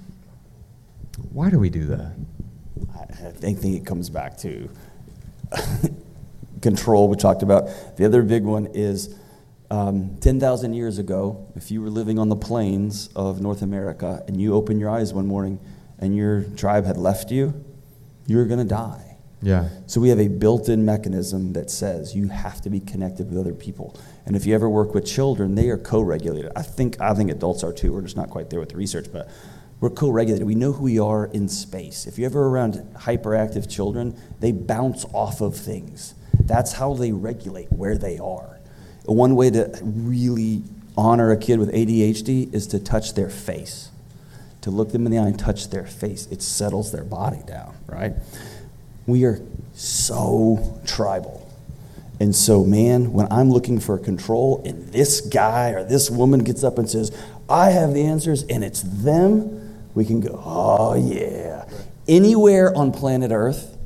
why 1.32 1.50
do 1.50 1.58
we 1.58 1.68
do 1.68 1.84
that? 1.86 2.14
I, 2.94 3.52
think 3.54 3.64
it 3.64 3.84
comes 3.84 4.08
back 4.08 4.38
to 4.38 4.70
control, 6.62 7.08
we 7.08 7.16
talked 7.16 7.42
about. 7.42 7.96
The 7.96 8.04
other 8.04 8.22
big 8.22 8.44
one 8.44 8.66
is 8.66 9.16
um, 9.72 10.16
10,000 10.20 10.74
years 10.74 10.98
ago, 10.98 11.48
if 11.56 11.72
you 11.72 11.82
were 11.82 11.90
living 11.90 12.20
on 12.20 12.28
the 12.28 12.36
plains 12.36 13.08
of 13.16 13.40
North 13.40 13.62
America 13.62 14.22
and 14.28 14.40
you 14.40 14.54
opened 14.54 14.78
your 14.78 14.90
eyes 14.90 15.12
one 15.12 15.26
morning 15.26 15.58
and 15.98 16.14
your 16.14 16.44
tribe 16.54 16.84
had 16.84 16.98
left 16.98 17.32
you, 17.32 17.64
you 18.28 18.36
were 18.36 18.44
going 18.44 18.60
to 18.60 18.64
die. 18.64 19.16
Yeah. 19.42 19.68
So 19.88 20.00
we 20.00 20.10
have 20.10 20.20
a 20.20 20.28
built-in 20.28 20.84
mechanism 20.84 21.54
that 21.54 21.68
says 21.68 22.14
you 22.14 22.28
have 22.28 22.60
to 22.60 22.70
be 22.70 22.78
connected 22.78 23.28
with 23.28 23.40
other 23.40 23.54
people. 23.54 23.98
And 24.26 24.36
if 24.36 24.46
you 24.46 24.54
ever 24.54 24.68
work 24.68 24.94
with 24.94 25.06
children, 25.06 25.54
they 25.54 25.68
are 25.70 25.78
co-regulated. 25.78 26.52
I 26.54 26.62
think 26.62 27.00
I 27.00 27.14
think 27.14 27.30
adults 27.30 27.64
are 27.64 27.72
too. 27.72 27.92
We're 27.92 28.02
just 28.02 28.16
not 28.16 28.30
quite 28.30 28.50
there 28.50 28.60
with 28.60 28.70
the 28.70 28.76
research, 28.76 29.06
but 29.12 29.28
we're 29.80 29.90
co-regulated. 29.90 30.46
We 30.46 30.54
know 30.54 30.72
who 30.72 30.84
we 30.84 30.98
are 30.98 31.26
in 31.26 31.48
space. 31.48 32.06
If 32.06 32.18
you're 32.18 32.26
ever 32.26 32.46
around 32.46 32.74
hyperactive 32.98 33.68
children, 33.68 34.16
they 34.40 34.52
bounce 34.52 35.06
off 35.12 35.40
of 35.40 35.56
things. 35.56 36.14
That's 36.38 36.74
how 36.74 36.94
they 36.94 37.12
regulate 37.12 37.72
where 37.72 37.96
they 37.96 38.18
are. 38.18 38.60
One 39.06 39.34
way 39.34 39.50
to 39.50 39.78
really 39.82 40.62
honor 40.96 41.30
a 41.30 41.36
kid 41.36 41.58
with 41.58 41.72
ADHD 41.72 42.52
is 42.52 42.66
to 42.68 42.78
touch 42.78 43.14
their 43.14 43.30
face. 43.30 43.90
To 44.62 44.70
look 44.70 44.92
them 44.92 45.06
in 45.06 45.12
the 45.12 45.18
eye 45.18 45.26
and 45.26 45.38
touch 45.38 45.70
their 45.70 45.86
face. 45.86 46.26
It 46.30 46.42
settles 46.42 46.92
their 46.92 47.04
body 47.04 47.40
down, 47.46 47.74
right? 47.86 48.12
We 49.06 49.24
are 49.24 49.40
so 49.72 50.80
tribal. 50.86 51.39
And 52.20 52.36
so, 52.36 52.64
man, 52.64 53.12
when 53.14 53.26
I'm 53.32 53.50
looking 53.50 53.80
for 53.80 53.98
control 53.98 54.62
and 54.66 54.86
this 54.88 55.22
guy 55.22 55.70
or 55.70 55.82
this 55.82 56.10
woman 56.10 56.44
gets 56.44 56.62
up 56.62 56.76
and 56.76 56.88
says, 56.88 57.10
I 57.48 57.70
have 57.70 57.94
the 57.94 58.04
answers 58.04 58.44
and 58.44 58.62
it's 58.62 58.82
them, 58.82 59.88
we 59.94 60.04
can 60.04 60.20
go, 60.20 60.40
oh, 60.44 60.94
yeah. 60.94 61.66
Anywhere 62.06 62.76
on 62.76 62.92
planet 62.92 63.32
Earth, 63.32 63.78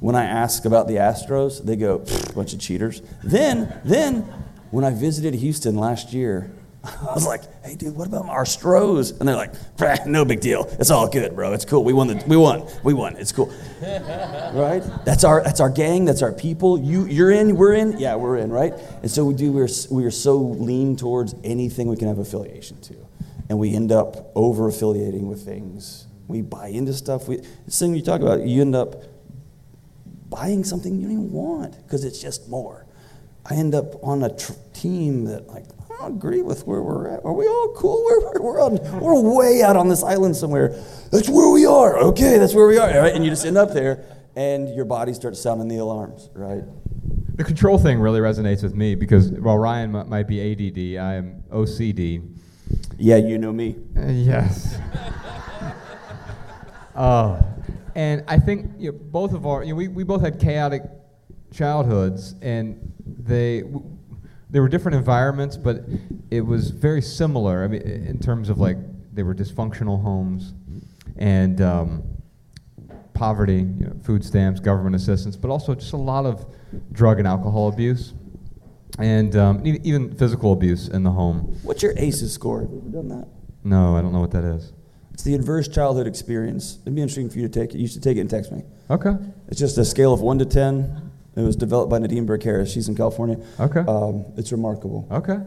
when 0.00 0.16
I 0.16 0.24
ask 0.24 0.64
about 0.64 0.88
the 0.88 0.96
Astros, 0.96 1.64
they 1.64 1.76
go, 1.76 1.98
bunch 2.34 2.54
of 2.54 2.60
cheaters. 2.60 3.02
Then, 3.22 3.78
then, 3.84 4.22
when 4.70 4.84
I 4.84 4.90
visited 4.90 5.34
Houston 5.34 5.76
last 5.76 6.14
year, 6.14 6.50
I 6.84 7.14
was 7.14 7.26
like, 7.26 7.42
hey, 7.64 7.76
dude, 7.76 7.94
what 7.94 8.08
about 8.08 8.28
our 8.28 8.44
Stros? 8.44 9.12
And 9.12 9.28
they're 9.28 9.36
like, 9.36 9.54
no 10.06 10.24
big 10.24 10.40
deal. 10.40 10.66
It's 10.80 10.90
all 10.90 11.08
good, 11.08 11.34
bro. 11.36 11.52
It's 11.52 11.64
cool. 11.64 11.84
We 11.84 11.92
won. 11.92 12.08
The, 12.08 12.24
we 12.26 12.36
won. 12.36 12.66
We 12.82 12.92
won. 12.92 13.16
It's 13.16 13.30
cool. 13.30 13.52
right? 13.82 14.82
That's 15.04 15.22
our, 15.22 15.44
that's 15.44 15.60
our 15.60 15.70
gang. 15.70 16.04
That's 16.04 16.22
our 16.22 16.32
people. 16.32 16.80
You, 16.80 17.06
you're 17.06 17.30
in. 17.30 17.54
We're 17.56 17.74
in. 17.74 17.98
Yeah, 17.98 18.16
we're 18.16 18.38
in, 18.38 18.50
right? 18.50 18.72
And 19.02 19.08
so 19.10 19.24
we 19.24 19.34
do, 19.34 19.52
we're, 19.52 19.68
we 19.90 20.04
are 20.04 20.10
so 20.10 20.36
lean 20.36 20.96
towards 20.96 21.36
anything 21.44 21.86
we 21.86 21.96
can 21.96 22.08
have 22.08 22.18
affiliation 22.18 22.80
to. 22.82 22.96
And 23.48 23.60
we 23.60 23.74
end 23.74 23.92
up 23.92 24.32
over 24.34 24.66
affiliating 24.66 25.28
with 25.28 25.44
things. 25.44 26.06
We 26.26 26.42
buy 26.42 26.68
into 26.68 26.94
stuff. 26.94 27.28
We, 27.28 27.36
this 27.64 27.78
thing 27.78 27.94
you 27.94 28.02
talk 28.02 28.22
about, 28.22 28.40
you 28.40 28.60
end 28.60 28.74
up 28.74 29.02
buying 30.30 30.64
something 30.64 30.96
you 30.96 31.02
don't 31.02 31.12
even 31.12 31.32
want 31.32 31.76
because 31.84 32.04
it's 32.04 32.20
just 32.20 32.48
more. 32.48 32.86
I 33.44 33.54
end 33.54 33.74
up 33.74 34.02
on 34.02 34.22
a 34.22 34.34
tr- 34.36 34.52
team 34.72 35.24
that, 35.24 35.48
like, 35.48 35.66
don't 36.02 36.16
agree 36.16 36.42
with 36.42 36.66
where 36.66 36.82
we're 36.82 37.08
at. 37.08 37.24
Are 37.24 37.32
we 37.32 37.46
all 37.46 37.74
cool? 37.76 38.02
We're, 38.12 38.40
we're, 38.40 38.60
on, 38.60 39.00
we're 39.00 39.20
way 39.20 39.62
out 39.62 39.76
on 39.76 39.88
this 39.88 40.02
island 40.02 40.36
somewhere. 40.36 40.68
That's 41.10 41.28
where 41.28 41.50
we 41.50 41.66
are. 41.66 41.98
Okay, 41.98 42.38
that's 42.38 42.54
where 42.54 42.66
we 42.66 42.78
are. 42.78 42.88
Right? 42.88 43.14
And 43.14 43.24
you 43.24 43.30
just 43.30 43.46
end 43.46 43.56
up 43.56 43.72
there, 43.72 44.04
and 44.36 44.74
your 44.74 44.84
body 44.84 45.14
starts 45.14 45.40
sounding 45.40 45.68
the 45.68 45.78
alarms, 45.78 46.30
right? 46.34 46.62
The 47.36 47.44
control 47.44 47.78
thing 47.78 48.00
really 48.00 48.20
resonates 48.20 48.62
with 48.62 48.74
me 48.74 48.94
because 48.94 49.30
while 49.30 49.58
Ryan 49.58 49.94
m- 49.96 50.08
might 50.08 50.28
be 50.28 50.40
ADD, 50.40 51.02
I 51.02 51.14
am 51.14 51.42
OCD. 51.50 52.36
Yeah, 52.98 53.16
you 53.16 53.38
know 53.38 53.52
me. 53.52 53.76
Uh, 53.96 54.06
yes. 54.06 54.74
uh, 56.94 57.42
and 57.94 58.24
I 58.28 58.38
think 58.38 58.72
you 58.78 58.92
know, 58.92 58.98
both 58.98 59.32
of 59.32 59.46
our, 59.46 59.62
you 59.62 59.70
know, 59.70 59.76
we, 59.76 59.88
we 59.88 60.04
both 60.04 60.22
had 60.22 60.40
chaotic 60.40 60.82
childhoods, 61.52 62.34
and 62.42 62.92
they 63.06 63.62
w- 63.62 63.91
there 64.52 64.60
were 64.60 64.68
different 64.68 64.96
environments, 64.96 65.56
but 65.56 65.84
it 66.30 66.42
was 66.42 66.70
very 66.70 67.02
similar. 67.02 67.64
I 67.64 67.68
mean, 67.68 67.80
in 67.82 68.18
terms 68.20 68.50
of 68.50 68.58
like 68.58 68.76
they 69.12 69.22
were 69.22 69.34
dysfunctional 69.34 70.00
homes, 70.00 70.52
and 71.16 71.60
um, 71.62 72.02
poverty, 73.14 73.66
you 73.78 73.86
know, 73.86 73.94
food 74.04 74.22
stamps, 74.24 74.60
government 74.60 74.94
assistance, 74.94 75.36
but 75.36 75.50
also 75.50 75.74
just 75.74 75.94
a 75.94 75.96
lot 75.96 76.26
of 76.26 76.46
drug 76.92 77.18
and 77.18 77.26
alcohol 77.26 77.68
abuse, 77.68 78.12
and 78.98 79.34
um, 79.36 79.66
e- 79.66 79.80
even 79.84 80.14
physical 80.14 80.52
abuse 80.52 80.86
in 80.88 81.02
the 81.02 81.10
home. 81.10 81.58
What's 81.62 81.82
your 81.82 81.94
ACEs 81.96 82.32
score? 82.32 82.60
Have 82.60 82.70
you 82.70 82.82
ever 82.86 82.90
done 82.90 83.08
that? 83.08 83.28
No, 83.64 83.96
I 83.96 84.02
don't 84.02 84.12
know 84.12 84.20
what 84.20 84.32
that 84.32 84.44
is. 84.44 84.74
It's 85.14 85.22
the 85.22 85.34
adverse 85.34 85.68
childhood 85.68 86.06
experience. 86.06 86.78
It'd 86.82 86.94
be 86.94 87.00
interesting 87.00 87.30
for 87.30 87.38
you 87.38 87.48
to 87.48 87.60
take 87.60 87.74
it. 87.74 87.78
You 87.78 87.86
should 87.86 88.02
take 88.02 88.18
it 88.18 88.20
and 88.20 88.28
text 88.30 88.52
me. 88.52 88.64
Okay. 88.90 89.12
It's 89.48 89.58
just 89.58 89.78
a 89.78 89.84
scale 89.84 90.12
of 90.12 90.20
1 90.20 90.38
to 90.40 90.44
10. 90.44 91.11
It 91.34 91.40
was 91.40 91.56
developed 91.56 91.90
by 91.90 91.98
Nadine 91.98 92.26
Burke 92.26 92.42
Harris. 92.42 92.72
She's 92.72 92.88
in 92.88 92.94
California. 92.94 93.38
Okay. 93.58 93.80
Um, 93.80 94.26
it's 94.36 94.52
remarkable. 94.52 95.08
Okay. 95.10 95.38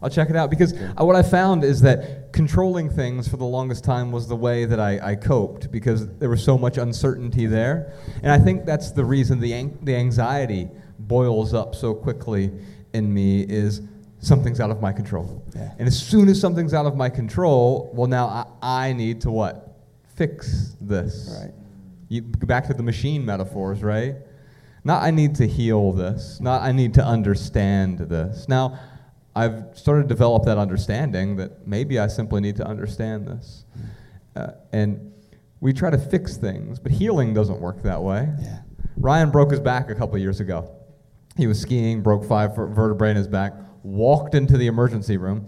I'll 0.00 0.10
check 0.10 0.28
it 0.28 0.36
out 0.36 0.50
because 0.50 0.74
uh, 0.74 1.04
what 1.04 1.16
I 1.16 1.22
found 1.22 1.64
is 1.64 1.80
that 1.80 2.32
controlling 2.32 2.90
things 2.90 3.26
for 3.26 3.38
the 3.38 3.44
longest 3.44 3.84
time 3.84 4.12
was 4.12 4.28
the 4.28 4.36
way 4.36 4.66
that 4.66 4.78
I, 4.78 5.12
I 5.12 5.14
coped 5.14 5.72
because 5.72 6.06
there 6.18 6.28
was 6.28 6.44
so 6.44 6.58
much 6.58 6.76
uncertainty 6.76 7.46
there. 7.46 7.94
And 8.22 8.30
I 8.30 8.38
think 8.38 8.66
that's 8.66 8.90
the 8.92 9.04
reason 9.04 9.40
the, 9.40 9.52
an- 9.54 9.78
the 9.82 9.96
anxiety 9.96 10.68
boils 10.98 11.54
up 11.54 11.74
so 11.74 11.94
quickly 11.94 12.52
in 12.92 13.12
me 13.12 13.42
is 13.42 13.80
something's 14.18 14.60
out 14.60 14.70
of 14.70 14.80
my 14.82 14.92
control. 14.92 15.42
Yeah. 15.56 15.72
And 15.78 15.88
as 15.88 15.98
soon 15.98 16.28
as 16.28 16.38
something's 16.38 16.74
out 16.74 16.86
of 16.86 16.96
my 16.96 17.08
control, 17.08 17.90
well, 17.94 18.06
now 18.06 18.26
I, 18.62 18.88
I 18.88 18.92
need 18.92 19.22
to 19.22 19.30
what? 19.30 19.78
Fix 20.16 20.76
this. 20.82 21.36
Right. 21.40 21.52
You 22.08 22.20
go 22.20 22.46
back 22.46 22.66
to 22.68 22.74
the 22.74 22.82
machine 22.82 23.24
metaphors, 23.24 23.82
right? 23.82 24.16
Not 24.84 25.02
I 25.02 25.10
need 25.10 25.34
to 25.36 25.46
heal 25.46 25.92
this. 25.92 26.40
Not 26.40 26.62
I 26.62 26.72
need 26.72 26.94
to 26.94 27.04
understand 27.04 27.98
this. 27.98 28.48
Now, 28.48 28.78
I've 29.34 29.76
started 29.76 30.02
to 30.02 30.08
develop 30.08 30.44
that 30.44 30.58
understanding 30.58 31.36
that 31.36 31.66
maybe 31.66 31.98
I 31.98 32.06
simply 32.06 32.40
need 32.40 32.56
to 32.56 32.66
understand 32.66 33.26
this. 33.26 33.64
Uh, 34.36 34.48
and 34.72 35.12
we 35.60 35.72
try 35.72 35.90
to 35.90 35.98
fix 35.98 36.36
things, 36.36 36.78
but 36.78 36.92
healing 36.92 37.34
doesn't 37.34 37.60
work 37.60 37.82
that 37.82 38.02
way. 38.02 38.28
Yeah. 38.40 38.58
Ryan 38.96 39.30
broke 39.30 39.50
his 39.50 39.60
back 39.60 39.90
a 39.90 39.94
couple 39.94 40.14
of 40.16 40.20
years 40.20 40.40
ago. 40.40 40.70
He 41.36 41.46
was 41.46 41.60
skiing, 41.60 42.02
broke 42.02 42.24
five 42.24 42.54
vertebrae 42.54 43.10
in 43.10 43.16
his 43.16 43.26
back, 43.26 43.54
walked 43.82 44.34
into 44.34 44.56
the 44.56 44.66
emergency 44.66 45.16
room. 45.16 45.46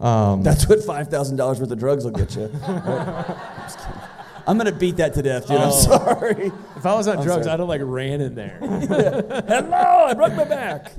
Um, 0.00 0.42
That's 0.42 0.68
what 0.68 0.78
$5,000 0.78 1.38
worth 1.38 1.70
of 1.70 1.78
drugs 1.78 2.04
will 2.04 2.12
get 2.12 2.34
you. 2.34 2.50
Right? 2.68 3.98
I'm 4.46 4.58
just 4.58 4.58
kidding. 4.58 4.58
I'm 4.58 4.58
going 4.58 4.72
to 4.72 4.78
beat 4.78 4.96
that 4.96 5.14
to 5.14 5.22
death, 5.22 5.48
dude. 5.48 5.56
I'm 5.58 5.68
Oh. 5.68 5.70
sorry. 5.70 6.52
If 6.76 6.86
I 6.86 6.94
was 6.94 7.08
on 7.08 7.18
I'm 7.18 7.24
drugs, 7.24 7.44
sorry. 7.44 7.54
I'd 7.54 7.60
have 7.60 7.68
like 7.68 7.80
ran 7.84 8.20
in 8.20 8.34
there. 8.34 8.58
Hello, 8.60 10.04
I 10.06 10.14
broke 10.14 10.34
my 10.34 10.44
back. 10.44 10.92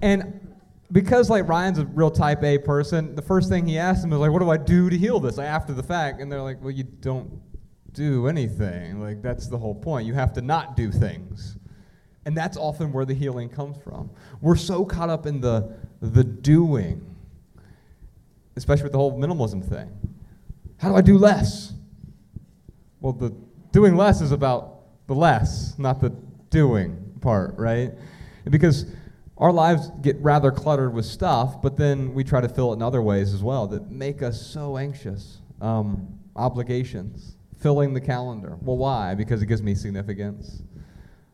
And 0.00 0.40
because 0.90 1.30
like 1.30 1.48
Ryan's 1.48 1.78
a 1.78 1.86
real 1.86 2.10
type 2.10 2.42
A 2.42 2.58
person, 2.58 3.14
the 3.14 3.22
first 3.22 3.48
thing 3.48 3.66
he 3.66 3.78
asked 3.78 4.04
him 4.04 4.10
was 4.10 4.18
like, 4.20 4.30
"What 4.32 4.40
do 4.40 4.50
I 4.50 4.56
do 4.56 4.90
to 4.90 4.98
heal 4.98 5.20
this?" 5.20 5.36
Like, 5.38 5.46
after 5.46 5.72
the 5.72 5.82
fact, 5.82 6.20
and 6.20 6.30
they're 6.30 6.42
like, 6.42 6.60
"Well, 6.60 6.70
you 6.72 6.82
don't 6.84 7.40
do 7.92 8.26
anything. 8.26 9.00
Like 9.00 9.22
that's 9.22 9.46
the 9.48 9.56
whole 9.58 9.74
point. 9.74 10.06
You 10.06 10.14
have 10.14 10.32
to 10.34 10.42
not 10.42 10.76
do 10.76 10.90
things." 10.90 11.56
And 12.26 12.36
that's 12.36 12.56
often 12.56 12.92
where 12.92 13.04
the 13.04 13.14
healing 13.14 13.48
comes 13.48 13.76
from. 13.82 14.10
We're 14.40 14.56
so 14.56 14.84
caught 14.84 15.08
up 15.08 15.24
in 15.26 15.40
the 15.40 15.72
the 16.00 16.24
doing, 16.24 17.00
especially 18.56 18.82
with 18.84 18.92
the 18.92 18.98
whole 18.98 19.18
minimalism 19.18 19.64
thing. 19.66 19.88
How 20.78 20.88
do 20.90 20.96
I 20.96 21.00
do 21.00 21.16
less? 21.16 21.72
Well, 23.02 23.12
the 23.12 23.34
doing 23.72 23.96
less 23.96 24.20
is 24.20 24.32
about 24.32 25.06
the 25.08 25.14
less, 25.14 25.78
not 25.78 26.00
the 26.00 26.10
doing 26.50 27.18
part, 27.20 27.56
right? 27.58 27.92
Because 28.48 28.86
our 29.36 29.52
lives 29.52 29.90
get 30.00 30.16
rather 30.20 30.50
cluttered 30.50 30.94
with 30.94 31.04
stuff, 31.04 31.60
but 31.60 31.76
then 31.76 32.14
we 32.14 32.22
try 32.24 32.40
to 32.40 32.48
fill 32.48 32.72
it 32.72 32.76
in 32.76 32.82
other 32.82 33.02
ways 33.02 33.34
as 33.34 33.42
well 33.42 33.66
that 33.66 33.90
make 33.90 34.22
us 34.22 34.40
so 34.40 34.76
anxious. 34.76 35.38
Um, 35.60 36.18
obligations, 36.34 37.36
filling 37.60 37.94
the 37.94 38.00
calendar. 38.00 38.56
Well, 38.62 38.76
why? 38.76 39.14
Because 39.14 39.42
it 39.42 39.46
gives 39.46 39.62
me 39.62 39.74
significance. 39.74 40.62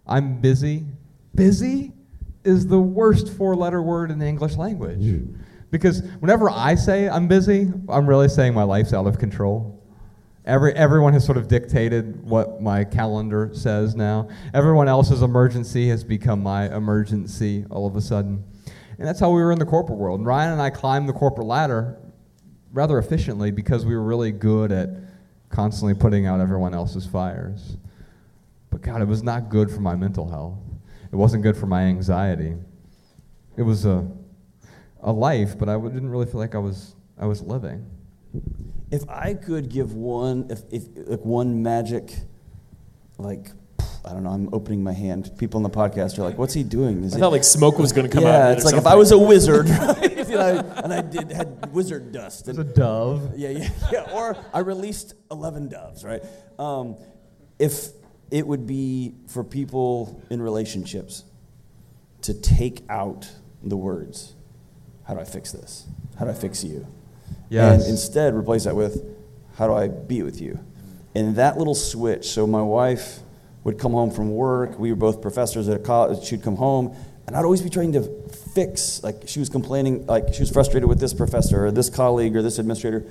I'm 0.06 0.40
busy. 0.40 0.86
Busy 1.34 1.92
is 2.44 2.66
the 2.66 2.78
worst 2.78 3.28
four 3.28 3.54
letter 3.54 3.82
word 3.82 4.10
in 4.10 4.18
the 4.18 4.26
English 4.26 4.56
language. 4.56 5.00
Because 5.70 6.02
whenever 6.20 6.50
I 6.50 6.74
say 6.74 7.08
I'm 7.08 7.28
busy, 7.28 7.70
I'm 7.88 8.08
really 8.08 8.28
saying 8.28 8.54
my 8.54 8.62
life's 8.62 8.92
out 8.92 9.06
of 9.06 9.18
control. 9.18 9.77
Every, 10.48 10.72
everyone 10.72 11.12
has 11.12 11.26
sort 11.26 11.36
of 11.36 11.46
dictated 11.46 12.24
what 12.24 12.62
my 12.62 12.82
calendar 12.82 13.50
says 13.52 13.94
now. 13.94 14.28
Everyone 14.54 14.88
else's 14.88 15.20
emergency 15.20 15.90
has 15.90 16.02
become 16.02 16.42
my 16.42 16.74
emergency 16.74 17.66
all 17.68 17.86
of 17.86 17.96
a 17.96 18.00
sudden. 18.00 18.42
And 18.98 19.06
that's 19.06 19.20
how 19.20 19.28
we 19.28 19.42
were 19.42 19.52
in 19.52 19.58
the 19.58 19.66
corporate 19.66 19.98
world. 19.98 20.20
And 20.20 20.26
Ryan 20.26 20.54
and 20.54 20.62
I 20.62 20.70
climbed 20.70 21.06
the 21.06 21.12
corporate 21.12 21.46
ladder 21.46 21.98
rather 22.72 22.96
efficiently 22.96 23.50
because 23.50 23.84
we 23.84 23.94
were 23.94 24.02
really 24.02 24.32
good 24.32 24.72
at 24.72 24.88
constantly 25.50 25.92
putting 25.92 26.24
out 26.24 26.40
everyone 26.40 26.72
else's 26.72 27.04
fires. 27.04 27.76
But 28.70 28.80
God, 28.80 29.02
it 29.02 29.06
was 29.06 29.22
not 29.22 29.50
good 29.50 29.70
for 29.70 29.80
my 29.80 29.96
mental 29.96 30.30
health. 30.30 30.56
It 31.12 31.16
wasn't 31.16 31.42
good 31.42 31.58
for 31.58 31.66
my 31.66 31.82
anxiety. 31.82 32.54
It 33.58 33.62
was 33.62 33.84
a, 33.84 34.10
a 35.02 35.12
life, 35.12 35.58
but 35.58 35.68
I 35.68 35.78
didn't 35.78 36.08
really 36.08 36.24
feel 36.24 36.40
like 36.40 36.54
I 36.54 36.58
was, 36.58 36.94
I 37.18 37.26
was 37.26 37.42
living. 37.42 37.84
If 38.90 39.08
I 39.08 39.34
could 39.34 39.68
give 39.68 39.92
one, 39.92 40.46
if, 40.50 40.62
if 40.70 40.84
like 41.08 41.24
one 41.24 41.62
magic, 41.62 42.14
like 43.18 43.50
I 44.08 44.12
don't 44.12 44.22
know, 44.22 44.30
I'm 44.30 44.48
opening 44.54 44.82
my 44.82 44.92
hand. 44.92 45.30
People 45.36 45.58
on 45.58 45.62
the 45.62 45.70
podcast 45.70 46.18
are 46.18 46.22
like, 46.22 46.38
"What's 46.38 46.54
he 46.54 46.62
doing?" 46.62 47.04
Is 47.04 47.12
I 47.12 47.16
it, 47.16 47.20
thought 47.20 47.32
like 47.32 47.44
smoke 47.44 47.78
was 47.78 47.92
going 47.92 48.08
to 48.08 48.12
come 48.12 48.24
yeah, 48.24 48.30
out. 48.30 48.38
Yeah, 48.38 48.52
it's 48.52 48.64
like 48.64 48.74
something. 48.74 48.86
if 48.86 48.92
I 48.92 48.96
was 48.96 49.12
a 49.12 49.18
wizard, 49.18 49.68
right? 49.68 50.18
and, 50.18 50.40
I, 50.40 50.50
and 50.82 50.94
I 50.94 51.02
did 51.02 51.30
had 51.30 51.72
wizard 51.72 52.10
dust. 52.12 52.48
And, 52.48 52.58
a 52.58 52.64
dove. 52.64 53.34
Yeah, 53.36 53.50
yeah, 53.50 53.68
yeah. 53.92 54.10
Or 54.12 54.36
I 54.54 54.60
released 54.60 55.14
eleven 55.30 55.68
doves, 55.68 56.04
right? 56.04 56.22
Um, 56.58 56.96
if 57.58 57.88
it 58.30 58.46
would 58.46 58.66
be 58.66 59.14
for 59.26 59.44
people 59.44 60.22
in 60.30 60.40
relationships 60.40 61.24
to 62.22 62.32
take 62.32 62.84
out 62.88 63.30
the 63.62 63.76
words, 63.76 64.34
"How 65.06 65.14
do 65.14 65.20
I 65.20 65.24
fix 65.24 65.52
this? 65.52 65.86
How 66.18 66.24
do 66.24 66.30
I 66.30 66.34
fix 66.34 66.64
you?" 66.64 66.86
Yes. 67.48 67.82
And 67.82 67.90
instead 67.90 68.34
replace 68.34 68.64
that 68.64 68.76
with, 68.76 69.04
how 69.56 69.66
do 69.66 69.74
I 69.74 69.88
be 69.88 70.22
with 70.22 70.40
you? 70.40 70.58
And 71.14 71.36
that 71.36 71.58
little 71.58 71.74
switch, 71.74 72.26
so 72.26 72.46
my 72.46 72.62
wife 72.62 73.20
would 73.64 73.78
come 73.78 73.92
home 73.92 74.10
from 74.10 74.34
work. 74.34 74.78
We 74.78 74.90
were 74.90 74.96
both 74.96 75.20
professors 75.20 75.68
at 75.68 75.76
a 75.76 75.82
college. 75.82 76.24
She'd 76.24 76.42
come 76.42 76.56
home, 76.56 76.94
and 77.26 77.36
I'd 77.36 77.44
always 77.44 77.60
be 77.60 77.70
trying 77.70 77.92
to 77.92 78.02
fix, 78.54 79.02
like 79.02 79.22
she 79.26 79.40
was 79.40 79.48
complaining, 79.48 80.06
like 80.06 80.32
she 80.32 80.40
was 80.40 80.50
frustrated 80.50 80.88
with 80.88 81.00
this 81.00 81.12
professor 81.12 81.66
or 81.66 81.70
this 81.70 81.90
colleague 81.90 82.36
or 82.36 82.42
this 82.42 82.58
administrator. 82.58 83.04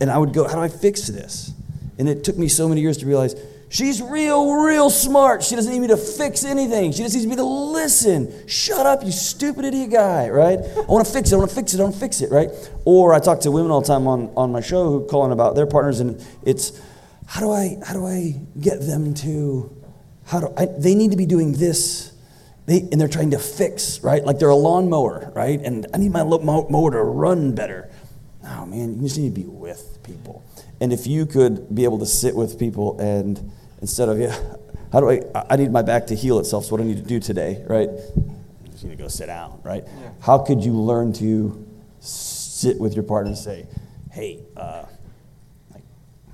And 0.00 0.10
I 0.10 0.18
would 0.18 0.32
go, 0.32 0.46
how 0.46 0.54
do 0.54 0.60
I 0.60 0.68
fix 0.68 1.06
this? 1.06 1.52
And 1.98 2.08
it 2.08 2.22
took 2.22 2.36
me 2.36 2.48
so 2.48 2.68
many 2.68 2.80
years 2.80 2.98
to 2.98 3.06
realize 3.06 3.34
She's 3.70 4.00
real, 4.00 4.54
real 4.54 4.88
smart. 4.88 5.42
She 5.42 5.54
doesn't 5.54 5.70
need 5.70 5.80
me 5.80 5.88
to 5.88 5.96
fix 5.96 6.42
anything. 6.44 6.92
She 6.92 7.02
just 7.02 7.14
needs 7.14 7.26
me 7.26 7.36
to 7.36 7.44
listen. 7.44 8.46
Shut 8.46 8.86
up, 8.86 9.04
you 9.04 9.12
stupid 9.12 9.66
idiot 9.66 9.90
guy, 9.90 10.30
right? 10.30 10.58
I 10.58 10.80
want 10.82 11.06
to 11.06 11.12
fix 11.12 11.32
it. 11.32 11.34
I 11.34 11.38
want 11.38 11.50
to 11.50 11.56
fix 11.56 11.74
it. 11.74 11.80
I 11.80 11.82
want 11.82 11.94
to 11.94 12.00
fix 12.00 12.22
it, 12.22 12.30
right? 12.30 12.48
Or 12.86 13.12
I 13.12 13.18
talk 13.18 13.40
to 13.40 13.50
women 13.50 13.70
all 13.70 13.82
the 13.82 13.86
time 13.86 14.06
on, 14.06 14.32
on 14.36 14.52
my 14.52 14.62
show 14.62 14.84
who 14.84 15.06
call 15.06 15.26
in 15.26 15.32
about 15.32 15.54
their 15.54 15.66
partners, 15.66 16.00
and 16.00 16.24
it's 16.46 16.80
how 17.26 17.40
do 17.40 17.52
I 17.52 17.76
how 17.86 17.92
do 17.92 18.06
I 18.06 18.40
get 18.58 18.80
them 18.80 19.12
to 19.14 19.76
how 20.24 20.40
do 20.40 20.54
I, 20.56 20.64
they 20.64 20.94
need 20.94 21.10
to 21.10 21.18
be 21.18 21.26
doing 21.26 21.52
this, 21.52 22.12
they, 22.64 22.80
and 22.80 22.98
they're 22.98 23.06
trying 23.06 23.32
to 23.32 23.38
fix, 23.38 24.02
right? 24.02 24.24
Like 24.24 24.38
they're 24.38 24.48
a 24.48 24.56
lawnmower, 24.56 25.30
right? 25.34 25.60
And 25.60 25.86
I 25.92 25.98
need 25.98 26.12
my 26.12 26.24
mower 26.24 26.90
to 26.90 27.02
run 27.02 27.54
better. 27.54 27.90
Oh 28.44 28.64
man, 28.64 28.94
you 28.96 29.02
just 29.02 29.18
need 29.18 29.34
to 29.34 29.40
be 29.42 29.46
with 29.46 30.02
people. 30.02 30.42
And 30.80 30.90
if 30.90 31.06
you 31.06 31.26
could 31.26 31.74
be 31.74 31.84
able 31.84 31.98
to 31.98 32.06
sit 32.06 32.34
with 32.34 32.58
people 32.58 32.98
and 32.98 33.50
instead 33.80 34.08
of, 34.08 34.18
yeah, 34.18 34.38
how 34.92 35.00
do 35.00 35.10
I, 35.10 35.22
I 35.50 35.56
need 35.56 35.70
my 35.70 35.82
back 35.82 36.06
to 36.08 36.14
heal 36.14 36.38
itself, 36.38 36.64
so 36.64 36.72
what 36.72 36.78
do 36.78 36.84
I 36.84 36.86
need 36.86 36.96
to 36.96 37.08
do 37.08 37.20
today, 37.20 37.64
right? 37.66 37.88
You 37.88 38.70
just 38.70 38.84
need 38.84 38.90
to 38.90 38.96
go 38.96 39.08
sit 39.08 39.26
down, 39.26 39.60
right? 39.62 39.84
Yeah. 39.86 40.10
How 40.20 40.38
could 40.38 40.64
you 40.64 40.72
learn 40.72 41.12
to 41.14 41.66
sit 42.00 42.78
with 42.78 42.94
your 42.94 43.04
partner 43.04 43.30
and 43.30 43.38
say, 43.38 43.66
hey, 44.10 44.42
uh, 44.56 44.84
like, 45.72 45.84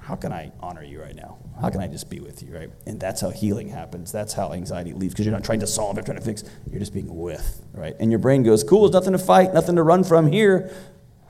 how 0.01 0.15
can 0.15 0.33
I 0.33 0.53
honor 0.61 0.83
you 0.83 1.01
right 1.01 1.17
now? 1.17 1.39
How 1.61 1.71
can 1.71 1.81
I 1.81 1.87
just 1.87 2.11
be 2.11 2.21
with 2.21 2.43
you, 2.43 2.55
right? 2.55 2.71
And 2.87 2.99
that's 2.99 3.21
how 3.21 3.31
healing 3.31 3.69
happens. 3.69 4.11
That's 4.11 4.33
how 4.33 4.53
anxiety 4.53 4.93
leaves 4.93 5.15
because 5.15 5.25
you're 5.25 5.35
not 5.35 5.45
trying 5.45 5.61
to 5.61 5.67
solve 5.67 5.99
it, 5.99 6.05
trying 6.05 6.19
to 6.19 6.25
fix. 6.25 6.43
You're 6.71 6.81
just 6.81 6.93
being 6.93 7.15
with, 7.15 7.65
right? 7.73 7.95
And 8.01 8.11
your 8.11 8.19
brain 8.19 8.43
goes, 8.43 8.65
cool, 8.65 8.83
there's 8.83 8.93
nothing 8.93 9.13
to 9.13 9.25
fight, 9.25 9.55
nothing 9.55 9.77
to 9.77 9.83
run 9.83 10.03
from 10.03 10.27
here. 10.27 10.73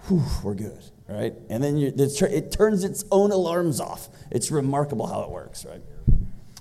Whew, 0.08 0.22
we're 0.42 0.54
good, 0.54 0.82
right? 1.08 1.34
And 1.50 1.62
then 1.62 1.76
it 1.78 2.52
turns 2.52 2.84
its 2.84 3.04
own 3.10 3.30
alarms 3.30 3.80
off. 3.80 4.08
It's 4.30 4.50
remarkable 4.50 5.06
how 5.06 5.22
it 5.22 5.30
works, 5.30 5.64
right? 5.64 5.82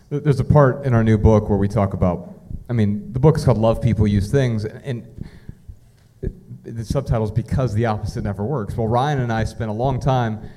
There's 0.10 0.39
a 0.39 0.45
part 0.45 0.86
in 0.86 0.93
our 0.93 1.03
new 1.03 1.17
book 1.17 1.49
where 1.49 1.58
we 1.58 1.67
talk 1.67 1.93
about, 1.93 2.39
I 2.69 2.73
mean, 2.73 3.12
the 3.13 3.19
book 3.19 3.38
is 3.38 3.45
called 3.45 3.58
Love 3.58 3.82
People, 3.82 4.06
Use 4.08 4.29
Things, 4.29 4.65
and 4.65 5.08
the 6.63 6.86
subtitle 6.86 7.25
is 7.25 7.32
Because 7.32 7.73
the 7.73 7.88
Opposite 7.88 8.23
Never 8.23 8.43
Works. 8.45 8.77
Well, 8.77 8.88
Ryan 8.88 9.21
and 9.21 9.34
I 9.34 9.43
spent 9.43 9.69
a 9.69 9.73
long 9.73 9.99
time 9.99 10.49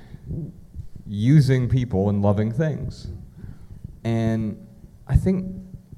using 1.06 1.68
people 1.68 2.10
and 2.10 2.22
loving 2.22 2.52
things. 2.52 3.08
And 4.04 4.66
I 5.06 5.16
think 5.16 5.46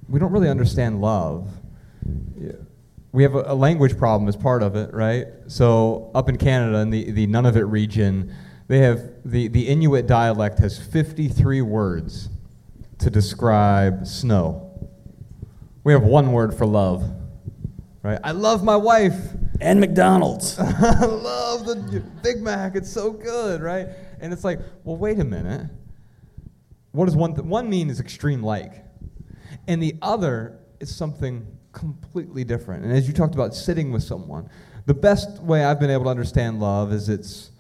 we 0.09 0.18
don't 0.18 0.33
really 0.33 0.48
understand 0.48 1.01
love. 1.01 1.51
We 3.12 3.23
have 3.23 3.35
a, 3.35 3.44
a 3.47 3.55
language 3.55 3.97
problem 3.97 4.29
as 4.29 4.37
part 4.37 4.62
of 4.62 4.77
it, 4.77 4.92
right? 4.92 5.27
So, 5.47 6.11
up 6.14 6.29
in 6.29 6.37
Canada, 6.37 6.79
in 6.79 6.90
the, 6.90 7.11
the 7.11 7.27
Nunavut 7.27 7.71
region, 7.71 8.35
they 8.68 8.79
have 8.81 9.01
the, 9.25 9.49
the 9.49 9.66
Inuit 9.66 10.07
dialect 10.07 10.59
has 10.59 10.79
53 10.79 11.62
words 11.62 12.29
to 12.99 13.11
describe 13.11 14.07
snow. 14.07 14.64
We 15.85 15.92
have 15.92 16.03
one 16.03 16.33
word 16.33 16.55
for 16.55 16.66
love, 16.66 17.11
right? 18.03 18.18
I 18.23 18.33
love 18.33 18.62
my 18.62 18.77
wife. 18.77 19.16
And 19.61 19.81
McDonald's. 19.81 20.57
I 20.59 21.01
love 21.05 21.66
the 21.66 22.03
Big 22.23 22.40
Mac. 22.40 22.77
It's 22.77 22.92
so 22.92 23.11
good, 23.11 23.61
right? 23.61 23.88
And 24.21 24.33
it's 24.33 24.44
like, 24.44 24.61
well, 24.85 24.97
wait 24.97 25.18
a 25.18 25.25
minute. 25.25 25.68
What 26.92 27.07
does 27.07 27.16
one 27.16 27.35
th- 27.35 27.44
one 27.44 27.68
mean 27.68 27.90
is 27.90 27.99
extreme 27.99 28.42
like, 28.42 28.85
and 29.66 29.83
the 29.83 29.97
other 30.01 30.61
is 30.79 30.94
something 30.94 31.47
completely 31.79 32.45
different. 32.45 32.85
And 32.85 32.93
as 32.93 33.07
you 33.07 33.14
talked 33.14 33.35
about 33.35 33.55
sitting 33.55 33.93
with 33.93 34.03
someone, 34.03 34.51
the 34.87 34.95
best 34.95 35.41
way 35.43 35.64
I've 35.64 35.79
been 35.79 35.91
able 35.91 36.05
to 36.05 36.11
understand 36.11 36.61
love 36.61 36.93
is 36.93 37.09
it's 37.09 37.51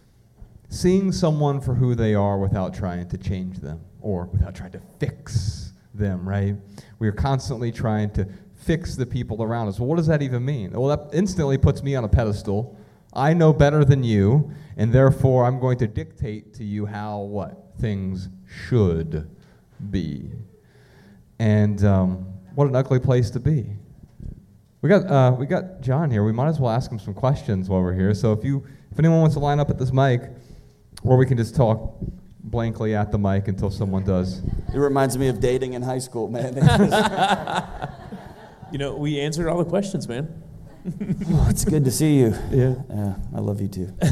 seeing 0.68 1.12
someone 1.12 1.60
for 1.60 1.74
who 1.74 1.94
they 1.94 2.14
are 2.14 2.38
without 2.38 2.74
trying 2.74 3.08
to 3.08 3.18
change 3.18 3.58
them 3.58 3.80
or 4.00 4.24
without 4.26 4.54
trying 4.54 4.72
to 4.72 4.80
fix 4.98 5.72
them, 5.94 6.28
right? 6.28 6.56
We 6.98 7.08
are 7.08 7.12
constantly 7.12 7.70
trying 7.70 8.10
to 8.12 8.28
fix 8.56 8.96
the 8.96 9.06
people 9.06 9.42
around 9.42 9.68
us. 9.68 9.78
Well, 9.78 9.88
what 9.88 9.96
does 9.96 10.08
that 10.08 10.20
even 10.20 10.44
mean? 10.44 10.72
Well, 10.72 10.88
that 10.96 11.16
instantly 11.16 11.58
puts 11.58 11.82
me 11.82 11.94
on 11.94 12.04
a 12.04 12.08
pedestal. 12.08 12.76
I 13.14 13.32
know 13.34 13.52
better 13.52 13.84
than 13.84 14.02
you, 14.02 14.50
and 14.76 14.92
therefore 14.92 15.44
I'm 15.44 15.60
going 15.60 15.78
to 15.78 15.86
dictate 15.86 16.54
to 16.54 16.64
you 16.64 16.86
how 16.86 17.20
what 17.20 17.72
things 17.80 18.28
should 18.46 19.30
be. 19.90 20.30
And 21.38 21.84
um, 21.84 22.26
what 22.54 22.66
an 22.66 22.74
ugly 22.74 22.98
place 22.98 23.30
to 23.30 23.40
be. 23.40 23.76
We 24.80 24.88
got 24.88 25.10
uh, 25.10 25.34
we 25.36 25.46
got 25.46 25.80
John 25.80 26.10
here. 26.10 26.24
We 26.24 26.32
might 26.32 26.48
as 26.48 26.60
well 26.60 26.70
ask 26.70 26.90
him 26.90 26.98
some 26.98 27.14
questions 27.14 27.68
while 27.68 27.82
we're 27.82 27.94
here. 27.94 28.14
So 28.14 28.32
if 28.32 28.44
you 28.44 28.64
if 28.92 28.98
anyone 28.98 29.20
wants 29.20 29.34
to 29.34 29.40
line 29.40 29.58
up 29.58 29.70
at 29.70 29.78
this 29.78 29.92
mic, 29.92 30.22
or 31.02 31.16
we 31.16 31.26
can 31.26 31.36
just 31.36 31.56
talk 31.56 31.96
blankly 32.40 32.94
at 32.94 33.10
the 33.10 33.18
mic 33.18 33.48
until 33.48 33.70
someone 33.70 34.04
does. 34.04 34.40
It 34.72 34.78
reminds 34.78 35.18
me 35.18 35.28
of 35.28 35.40
dating 35.40 35.74
in 35.74 35.82
high 35.82 35.98
school, 35.98 36.28
man. 36.28 36.54
you 38.72 38.78
know, 38.78 38.96
we 38.96 39.20
answered 39.20 39.48
all 39.48 39.58
the 39.58 39.68
questions, 39.68 40.08
man. 40.08 40.42
oh, 41.30 41.46
it's 41.50 41.64
good 41.64 41.84
to 41.84 41.90
see 41.90 42.18
you. 42.18 42.34
Yeah. 42.50 42.76
Yeah, 42.88 43.14
I 43.34 43.40
love 43.40 43.60
you 43.60 43.68
too. 43.68 43.92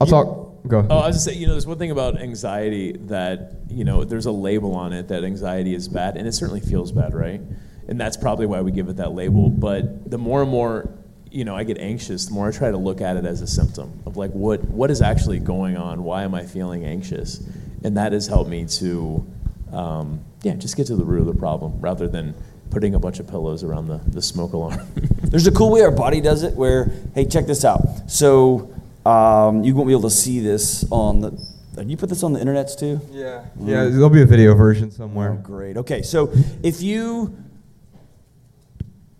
I'll 0.00 0.06
talk. 0.06 0.50
Go. 0.66 0.86
Oh, 0.88 0.98
I 0.98 1.08
was 1.08 1.16
just 1.16 1.24
saying, 1.24 1.40
you 1.40 1.48
know, 1.48 1.54
there's 1.54 1.66
one 1.66 1.78
thing 1.78 1.90
about 1.90 2.20
anxiety 2.20 2.92
that, 3.06 3.62
you 3.68 3.84
know, 3.84 4.04
there's 4.04 4.26
a 4.26 4.32
label 4.32 4.76
on 4.76 4.92
it 4.92 5.08
that 5.08 5.24
anxiety 5.24 5.74
is 5.74 5.88
bad, 5.88 6.16
and 6.16 6.28
it 6.28 6.32
certainly 6.32 6.60
feels 6.60 6.92
bad, 6.92 7.14
right? 7.14 7.40
And 7.88 8.00
that's 8.00 8.16
probably 8.16 8.46
why 8.46 8.60
we 8.60 8.72
give 8.72 8.88
it 8.88 8.96
that 8.96 9.12
label. 9.12 9.50
But 9.50 10.10
the 10.10 10.18
more 10.18 10.42
and 10.42 10.50
more 10.50 10.88
you 11.30 11.44
know 11.44 11.56
I 11.56 11.64
get 11.64 11.78
anxious, 11.78 12.26
the 12.26 12.34
more 12.34 12.48
I 12.48 12.52
try 12.52 12.70
to 12.70 12.76
look 12.76 13.00
at 13.00 13.16
it 13.16 13.24
as 13.24 13.40
a 13.40 13.46
symptom 13.46 14.02
of 14.06 14.16
like 14.16 14.30
what 14.32 14.64
what 14.64 14.90
is 14.90 15.02
actually 15.02 15.38
going 15.38 15.76
on. 15.76 16.04
Why 16.04 16.22
am 16.22 16.34
I 16.34 16.44
feeling 16.44 16.84
anxious? 16.84 17.42
And 17.84 17.96
that 17.96 18.12
has 18.12 18.28
helped 18.28 18.48
me 18.48 18.66
to, 18.66 19.26
um, 19.72 20.24
yeah, 20.42 20.54
just 20.54 20.76
get 20.76 20.86
to 20.86 20.96
the 20.96 21.04
root 21.04 21.20
of 21.20 21.26
the 21.26 21.34
problem 21.34 21.80
rather 21.80 22.06
than 22.06 22.34
putting 22.70 22.94
a 22.94 22.98
bunch 22.98 23.18
of 23.18 23.26
pillows 23.28 23.64
around 23.64 23.88
the, 23.88 23.98
the 24.06 24.22
smoke 24.22 24.52
alarm. 24.52 24.80
There's 25.22 25.46
a 25.46 25.52
cool 25.52 25.70
way 25.70 25.82
our 25.82 25.90
body 25.90 26.20
does 26.20 26.42
it 26.42 26.54
where, 26.54 26.92
hey, 27.14 27.24
check 27.26 27.46
this 27.46 27.64
out. 27.64 28.10
So 28.10 28.72
um, 29.04 29.64
you 29.64 29.74
won't 29.74 29.88
be 29.88 29.92
able 29.92 30.02
to 30.02 30.10
see 30.10 30.40
this 30.40 30.84
on 30.90 31.20
the. 31.20 31.30
Did 31.74 31.90
you 31.90 31.96
put 31.96 32.08
this 32.10 32.22
on 32.22 32.34
the 32.34 32.40
internets 32.40 32.78
too? 32.78 33.00
Yeah. 33.10 33.46
Yeah, 33.58 33.84
there'll 33.84 34.10
be 34.10 34.22
a 34.22 34.26
video 34.26 34.54
version 34.54 34.90
somewhere. 34.90 35.32
Oh, 35.32 35.42
great. 35.42 35.76
Okay, 35.78 36.02
so 36.02 36.30
if 36.62 36.82
you 36.82 37.34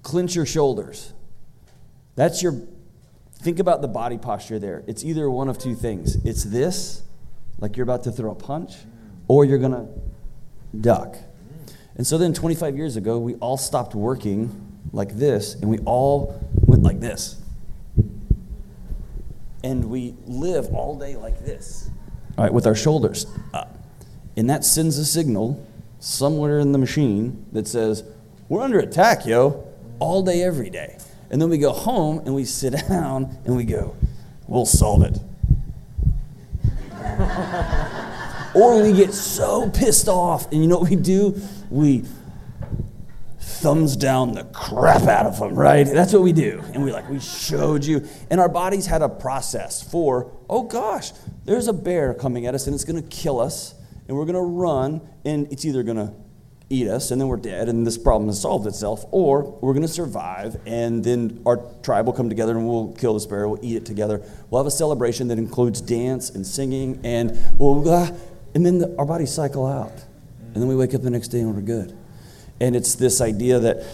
clench 0.02 0.34
your 0.34 0.46
shoulders, 0.46 1.12
that's 2.14 2.42
your. 2.42 2.54
Think 3.34 3.58
about 3.58 3.82
the 3.82 3.88
body 3.88 4.18
posture 4.18 4.60
there. 4.60 4.84
It's 4.86 5.04
either 5.04 5.28
one 5.28 5.48
of 5.48 5.58
two 5.58 5.74
things. 5.74 6.16
It's 6.24 6.44
this, 6.44 7.02
like 7.58 7.76
you're 7.76 7.82
about 7.84 8.04
to 8.04 8.12
throw 8.12 8.30
a 8.30 8.36
punch, 8.36 8.74
or 9.26 9.44
you're 9.44 9.58
gonna 9.58 9.88
duck. 10.80 11.16
And 11.96 12.06
so 12.06 12.18
then 12.18 12.32
25 12.32 12.76
years 12.76 12.96
ago, 12.96 13.18
we 13.18 13.34
all 13.34 13.56
stopped 13.56 13.94
working 13.94 14.80
like 14.92 15.16
this, 15.16 15.54
and 15.54 15.70
we 15.70 15.78
all 15.80 16.40
went 16.66 16.82
like 16.82 17.00
this. 17.00 17.40
And 19.64 19.84
we 19.86 20.14
live 20.26 20.72
all 20.72 20.98
day 20.98 21.16
like 21.16 21.44
this, 21.44 21.90
all 22.36 22.44
right, 22.44 22.52
with 22.52 22.66
our 22.66 22.74
shoulders 22.74 23.26
up. 23.52 23.78
And 24.36 24.48
that 24.50 24.64
sends 24.64 24.98
a 24.98 25.04
signal 25.04 25.64
somewhere 26.00 26.58
in 26.58 26.72
the 26.72 26.78
machine 26.78 27.46
that 27.52 27.68
says, 27.68 28.02
We're 28.48 28.62
under 28.62 28.80
attack, 28.80 29.26
yo, 29.26 29.71
all 30.02 30.22
day, 30.22 30.42
every 30.42 30.68
day. 30.68 30.98
And 31.30 31.40
then 31.40 31.48
we 31.48 31.58
go 31.58 31.72
home 31.72 32.18
and 32.20 32.34
we 32.34 32.44
sit 32.44 32.72
down 32.88 33.38
and 33.44 33.56
we 33.56 33.64
go, 33.64 33.96
We'll 34.48 34.66
solve 34.66 35.02
it. 35.02 35.18
or 38.54 38.82
we 38.82 38.92
get 38.92 39.14
so 39.14 39.70
pissed 39.70 40.08
off, 40.08 40.50
and 40.52 40.60
you 40.60 40.68
know 40.68 40.78
what 40.78 40.90
we 40.90 40.96
do? 40.96 41.40
We 41.70 42.04
thumbs 43.38 43.96
down 43.96 44.32
the 44.34 44.44
crap 44.44 45.02
out 45.02 45.26
of 45.26 45.38
them, 45.38 45.54
right? 45.54 45.84
That's 45.86 46.12
what 46.12 46.22
we 46.22 46.32
do. 46.32 46.62
And 46.74 46.84
we 46.84 46.92
like, 46.92 47.08
we 47.08 47.20
showed 47.20 47.84
you. 47.84 48.06
And 48.28 48.40
our 48.40 48.48
bodies 48.48 48.86
had 48.86 49.00
a 49.00 49.08
process 49.08 49.82
for, 49.82 50.32
oh 50.50 50.64
gosh, 50.64 51.12
there's 51.44 51.68
a 51.68 51.72
bear 51.72 52.12
coming 52.12 52.46
at 52.46 52.54
us 52.54 52.66
and 52.66 52.74
it's 52.74 52.84
gonna 52.84 53.02
kill 53.02 53.40
us, 53.40 53.74
and 54.08 54.16
we're 54.16 54.26
gonna 54.26 54.42
run, 54.42 55.00
and 55.24 55.50
it's 55.52 55.64
either 55.64 55.82
gonna 55.82 56.12
eat 56.72 56.88
us 56.88 57.10
and 57.10 57.20
then 57.20 57.28
we're 57.28 57.36
dead 57.36 57.68
and 57.68 57.86
this 57.86 57.98
problem 57.98 58.28
has 58.28 58.40
solved 58.40 58.66
itself, 58.66 59.04
or 59.10 59.42
we're 59.60 59.74
gonna 59.74 59.86
survive 59.86 60.56
and 60.66 61.04
then 61.04 61.42
our 61.44 61.58
tribe 61.82 62.06
will 62.06 62.12
come 62.12 62.28
together 62.28 62.56
and 62.56 62.66
we'll 62.66 62.92
kill 62.94 63.14
this 63.14 63.26
bear, 63.26 63.48
we'll 63.48 63.62
eat 63.62 63.76
it 63.76 63.86
together. 63.86 64.22
We'll 64.50 64.60
have 64.60 64.66
a 64.66 64.70
celebration 64.70 65.28
that 65.28 65.38
includes 65.38 65.80
dance 65.80 66.30
and 66.30 66.46
singing, 66.46 67.00
and 67.04 67.38
we'll, 67.58 67.88
uh, 67.88 68.10
and 68.54 68.64
then 68.64 68.78
the, 68.78 68.94
our 68.98 69.06
bodies 69.06 69.32
cycle 69.32 69.66
out. 69.66 69.92
And 70.54 70.62
then 70.62 70.68
we 70.68 70.76
wake 70.76 70.94
up 70.94 71.02
the 71.02 71.10
next 71.10 71.28
day 71.28 71.40
and 71.40 71.54
we're 71.54 71.62
good. 71.62 71.96
And 72.60 72.76
it's 72.76 72.94
this 72.94 73.20
idea 73.20 73.58
that 73.58 73.84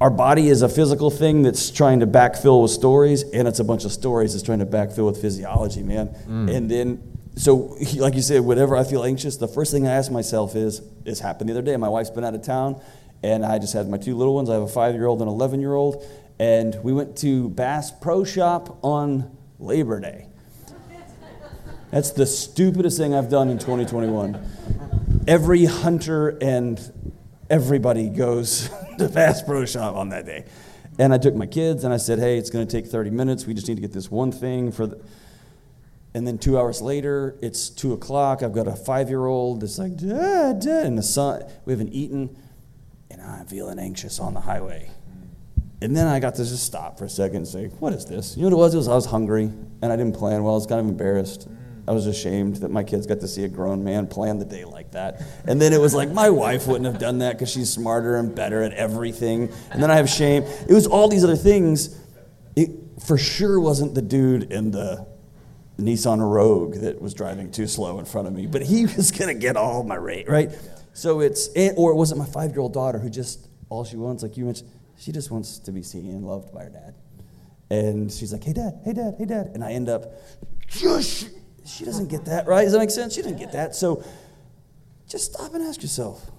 our 0.00 0.10
body 0.10 0.48
is 0.48 0.60
a 0.62 0.68
physical 0.68 1.10
thing 1.10 1.42
that's 1.42 1.70
trying 1.70 2.00
to 2.00 2.06
backfill 2.06 2.60
with 2.60 2.70
stories, 2.70 3.22
and 3.22 3.48
it's 3.48 3.60
a 3.60 3.64
bunch 3.64 3.84
of 3.84 3.92
stories 3.92 4.32
that's 4.32 4.42
trying 4.42 4.58
to 4.58 4.66
backfill 4.66 5.06
with 5.06 5.20
physiology, 5.22 5.82
man. 5.82 6.08
And 6.50 6.70
then, 6.70 7.15
so 7.36 7.76
like 7.96 8.14
you 8.14 8.22
said, 8.22 8.40
whenever 8.40 8.76
I 8.76 8.84
feel 8.84 9.04
anxious, 9.04 9.36
the 9.36 9.48
first 9.48 9.72
thing 9.72 9.86
I 9.86 9.92
ask 9.92 10.10
myself 10.10 10.56
is, 10.56 10.80
"This 11.04 11.20
happened 11.20 11.50
the 11.50 11.54
other 11.54 11.62
day. 11.62 11.76
My 11.76 11.88
wife's 11.88 12.10
been 12.10 12.24
out 12.24 12.34
of 12.34 12.42
town, 12.42 12.80
and 13.22 13.44
I 13.44 13.58
just 13.58 13.72
had 13.72 13.88
my 13.88 13.98
two 13.98 14.16
little 14.16 14.34
ones. 14.34 14.50
I 14.50 14.54
have 14.54 14.62
a 14.62 14.68
five-year-old 14.68 15.20
and 15.20 15.28
an 15.28 15.34
eleven-year-old, 15.34 16.04
and 16.38 16.76
we 16.82 16.92
went 16.92 17.16
to 17.18 17.50
Bass 17.50 17.92
Pro 17.92 18.24
Shop 18.24 18.78
on 18.82 19.36
Labor 19.58 20.00
Day. 20.00 20.26
That's 21.90 22.10
the 22.10 22.26
stupidest 22.26 22.98
thing 22.98 23.14
I've 23.14 23.30
done 23.30 23.48
in 23.48 23.58
2021 23.58 24.42
every 25.26 25.64
hunter 25.64 26.38
and 26.40 26.80
everybody 27.50 28.08
goes 28.08 28.70
to 28.98 29.08
Bass 29.08 29.42
Pro 29.42 29.64
Shop 29.64 29.96
on 29.96 30.10
that 30.10 30.26
day. 30.26 30.44
And 30.98 31.12
I 31.12 31.18
took 31.18 31.34
my 31.34 31.46
kids 31.46 31.84
and 31.84 31.92
I 31.92 31.98
said, 31.98 32.18
hey, 32.18 32.38
it's 32.38 32.50
going 32.50 32.66
to 32.66 32.70
take 32.70 32.90
30 32.90 33.10
minutes. 33.10 33.46
We 33.46 33.54
just 33.54 33.68
need 33.68 33.74
to 33.74 33.80
get 33.80 33.92
this 33.92 34.10
one 34.10 34.32
thing 34.32 34.72
for 34.72 34.86
the. 34.86 35.00
And 36.16 36.26
then 36.26 36.38
two 36.38 36.58
hours 36.58 36.80
later, 36.80 37.36
it's 37.42 37.68
two 37.68 37.92
o'clock. 37.92 38.42
I've 38.42 38.54
got 38.54 38.66
a 38.66 38.74
five 38.74 39.10
year 39.10 39.26
old 39.26 39.60
that's 39.60 39.78
like, 39.78 39.98
Dad, 39.98 40.60
Dad. 40.60 40.86
And 40.86 40.96
the 40.96 41.02
son, 41.02 41.44
we 41.66 41.74
haven't 41.74 41.92
eaten. 41.92 42.34
And 43.10 43.20
I'm 43.20 43.44
feeling 43.44 43.78
anxious 43.78 44.18
on 44.18 44.32
the 44.32 44.40
highway. 44.40 44.90
And 45.82 45.94
then 45.94 46.06
I 46.06 46.18
got 46.18 46.36
to 46.36 46.42
just 46.42 46.64
stop 46.64 46.98
for 46.98 47.04
a 47.04 47.10
second 47.10 47.36
and 47.36 47.46
say, 47.46 47.66
what 47.66 47.92
is 47.92 48.06
this? 48.06 48.34
You 48.34 48.44
know 48.44 48.56
what 48.56 48.62
it 48.62 48.64
was? 48.64 48.74
It 48.74 48.76
was 48.78 48.88
I 48.88 48.94
was 48.94 49.04
hungry 49.04 49.52
and 49.82 49.92
I 49.92 49.96
didn't 49.96 50.14
plan 50.14 50.42
well. 50.42 50.54
I 50.54 50.56
was 50.56 50.64
kind 50.64 50.80
of 50.80 50.88
embarrassed. 50.88 51.48
I 51.86 51.92
was 51.92 52.06
ashamed 52.06 52.56
that 52.56 52.70
my 52.70 52.82
kids 52.82 53.06
got 53.06 53.20
to 53.20 53.28
see 53.28 53.44
a 53.44 53.48
grown 53.48 53.84
man 53.84 54.06
plan 54.06 54.38
the 54.38 54.46
day 54.46 54.64
like 54.64 54.92
that. 54.92 55.20
And 55.44 55.60
then 55.60 55.74
it 55.74 55.80
was 55.82 55.92
like, 55.92 56.10
my 56.10 56.30
wife 56.30 56.66
wouldn't 56.66 56.86
have 56.86 56.98
done 56.98 57.18
that 57.18 57.34
because 57.34 57.50
she's 57.50 57.68
smarter 57.68 58.16
and 58.16 58.34
better 58.34 58.62
at 58.62 58.72
everything. 58.72 59.52
And 59.70 59.82
then 59.82 59.90
I 59.90 59.96
have 59.96 60.08
shame. 60.08 60.44
It 60.66 60.72
was 60.72 60.86
all 60.86 61.08
these 61.08 61.24
other 61.24 61.36
things. 61.36 62.00
It 62.56 62.70
for 63.06 63.18
sure 63.18 63.60
wasn't 63.60 63.94
the 63.94 64.00
dude 64.00 64.50
in 64.50 64.70
the 64.70 65.14
Nissan 65.78 66.20
Rogue 66.20 66.76
that 66.76 67.00
was 67.00 67.12
driving 67.14 67.50
too 67.50 67.66
slow 67.66 67.98
in 67.98 68.04
front 68.04 68.26
of 68.26 68.34
me, 68.34 68.46
but 68.46 68.62
he 68.62 68.86
was 68.96 69.10
going 69.10 69.34
to 69.34 69.40
get 69.40 69.56
all 69.56 69.82
my 69.82 69.96
rate, 69.96 70.28
right? 70.28 70.50
So 70.92 71.20
it's, 71.20 71.48
or 71.76 71.92
it 71.92 71.96
wasn't 71.96 72.18
my 72.18 72.26
five 72.26 72.52
year 72.52 72.60
old 72.60 72.72
daughter 72.72 72.98
who 72.98 73.10
just, 73.10 73.46
all 73.68 73.84
she 73.84 73.96
wants, 73.96 74.22
like 74.22 74.36
you 74.36 74.44
mentioned, 74.44 74.70
she 74.98 75.12
just 75.12 75.30
wants 75.30 75.58
to 75.58 75.72
be 75.72 75.82
seen 75.82 76.10
and 76.10 76.24
loved 76.24 76.54
by 76.54 76.64
her 76.64 76.70
dad. 76.70 76.94
And 77.68 78.10
she's 78.10 78.32
like, 78.32 78.44
hey, 78.44 78.52
dad, 78.52 78.80
hey, 78.84 78.92
dad, 78.92 79.14
hey, 79.18 79.24
dad. 79.26 79.50
And 79.54 79.62
I 79.62 79.72
end 79.72 79.88
up, 79.88 80.12
Shush! 80.68 81.24
she 81.64 81.84
doesn't 81.84 82.08
get 82.08 82.24
that, 82.26 82.46
right? 82.46 82.62
Does 82.62 82.72
that 82.72 82.78
make 82.78 82.90
sense? 82.90 83.14
She 83.14 83.22
doesn't 83.22 83.38
get 83.38 83.52
that. 83.52 83.74
So 83.74 84.02
just 85.08 85.34
stop 85.34 85.54
and 85.54 85.62
ask 85.62 85.82
yourself, 85.82 86.30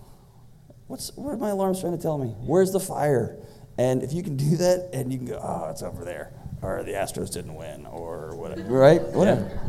what's, 0.87 1.15
what 1.15 1.33
are 1.33 1.37
my 1.37 1.49
alarms 1.49 1.81
trying 1.81 1.95
to 1.95 2.01
tell 2.01 2.17
me? 2.17 2.29
Where's 2.39 2.71
the 2.71 2.79
fire? 2.79 3.37
And 3.77 4.03
if 4.03 4.13
you 4.13 4.23
can 4.23 4.37
do 4.37 4.57
that 4.57 4.89
and 4.93 5.11
you 5.11 5.19
can 5.19 5.27
go, 5.27 5.39
oh, 5.41 5.69
it's 5.69 5.83
over 5.83 6.03
there, 6.03 6.33
or 6.61 6.83
the 6.83 6.93
Astros 6.93 7.31
didn't 7.31 7.55
win, 7.55 7.85
or 7.85 8.35
whatever, 8.35 8.63
right? 8.63 9.01
Whatever. 9.01 9.59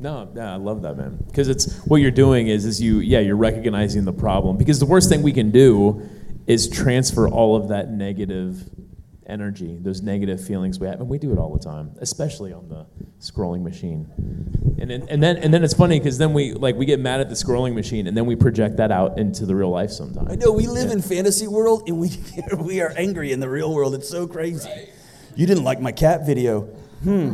No, 0.00 0.30
yeah, 0.34 0.54
I 0.54 0.56
love 0.56 0.82
that, 0.82 0.96
man. 0.96 1.18
Because 1.26 1.48
it's 1.48 1.76
what 1.84 2.00
you're 2.00 2.10
doing 2.10 2.48
is 2.48 2.64
is 2.64 2.80
you 2.80 3.00
yeah 3.00 3.20
you're 3.20 3.36
recognizing 3.36 4.04
the 4.04 4.12
problem. 4.12 4.56
Because 4.56 4.78
the 4.78 4.86
worst 4.86 5.08
thing 5.08 5.22
we 5.22 5.32
can 5.32 5.50
do 5.50 6.08
is 6.46 6.68
transfer 6.68 7.28
all 7.28 7.54
of 7.54 7.68
that 7.68 7.90
negative 7.90 8.64
energy, 9.26 9.78
those 9.80 10.02
negative 10.02 10.44
feelings 10.44 10.80
we 10.80 10.86
have, 10.86 11.00
and 11.00 11.08
we 11.08 11.18
do 11.18 11.32
it 11.32 11.38
all 11.38 11.52
the 11.52 11.62
time, 11.62 11.92
especially 12.00 12.52
on 12.52 12.68
the 12.68 12.86
scrolling 13.20 13.62
machine. 13.62 14.06
And 14.80 14.90
then, 14.90 15.06
and 15.08 15.22
then 15.22 15.36
and 15.36 15.52
then 15.54 15.62
it's 15.62 15.74
funny 15.74 15.98
because 15.98 16.18
then 16.18 16.32
we 16.32 16.52
like 16.54 16.76
we 16.76 16.86
get 16.86 16.98
mad 16.98 17.20
at 17.20 17.28
the 17.28 17.34
scrolling 17.34 17.74
machine, 17.74 18.06
and 18.06 18.16
then 18.16 18.26
we 18.26 18.36
project 18.36 18.76
that 18.78 18.90
out 18.90 19.18
into 19.18 19.46
the 19.46 19.54
real 19.54 19.70
life 19.70 19.90
sometimes. 19.90 20.32
I 20.32 20.36
know 20.36 20.52
we 20.52 20.66
live 20.66 20.90
in 20.90 21.02
fantasy 21.02 21.46
world 21.46 21.84
and 21.86 21.98
we 21.98 22.10
we 22.58 22.80
are 22.80 22.92
angry 22.96 23.32
in 23.32 23.40
the 23.40 23.48
real 23.48 23.72
world. 23.72 23.94
It's 23.94 24.08
so 24.08 24.26
crazy. 24.26 24.70
You 25.36 25.46
didn't 25.46 25.64
like 25.64 25.80
my 25.80 25.92
cat 25.92 26.26
video. 26.26 26.62
Hmm. 27.02 27.32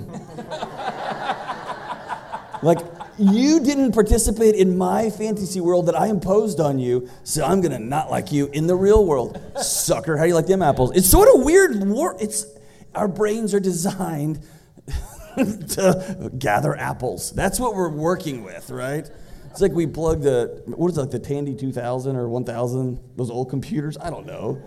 like 2.63 2.79
you 3.19 3.61
didn't 3.61 3.93
participate 3.93 4.55
in 4.55 4.77
my 4.77 5.11
fantasy 5.11 5.61
world 5.61 5.87
that 5.87 5.99
I 5.99 6.07
imposed 6.09 6.61
on 6.61 6.79
you, 6.79 7.09
so 7.25 7.45
I'm 7.45 7.61
gonna 7.61 7.79
not 7.79 8.11
like 8.11 8.31
you 8.31 8.49
in 8.49 8.67
the 8.67 8.77
real 8.77 9.05
world, 9.05 9.41
sucker. 9.61 10.17
How 10.17 10.25
do 10.25 10.29
you 10.29 10.35
like 10.35 10.47
them 10.47 10.63
apples? 10.63 10.93
It's 10.95 11.09
sort 11.09 11.29
of 11.35 11.45
weird. 11.45 11.83
War. 11.89 12.17
It's 12.21 12.47
our 12.95 13.09
brains 13.09 13.55
are 13.55 13.61
designed 13.61 14.41
to 15.37 16.31
gather 16.39 16.77
apples. 16.77 17.33
That's 17.33 17.59
what 17.59 17.75
we're 17.75 17.89
working 17.91 18.45
with, 18.45 18.71
right? 18.71 19.09
It's 19.57 19.63
like 19.63 19.73
we 19.73 19.87
plug 19.87 20.21
the 20.21 20.63
what 20.67 20.91
is 20.91 20.99
it, 20.99 21.01
like 21.01 21.11
the 21.11 21.19
Tandy 21.19 21.55
2000 21.55 22.15
or 22.15 22.29
1000, 22.29 23.01
those 23.17 23.31
old 23.31 23.49
computers. 23.49 23.97
I 23.97 24.11
don't 24.11 24.27
know. 24.27 24.63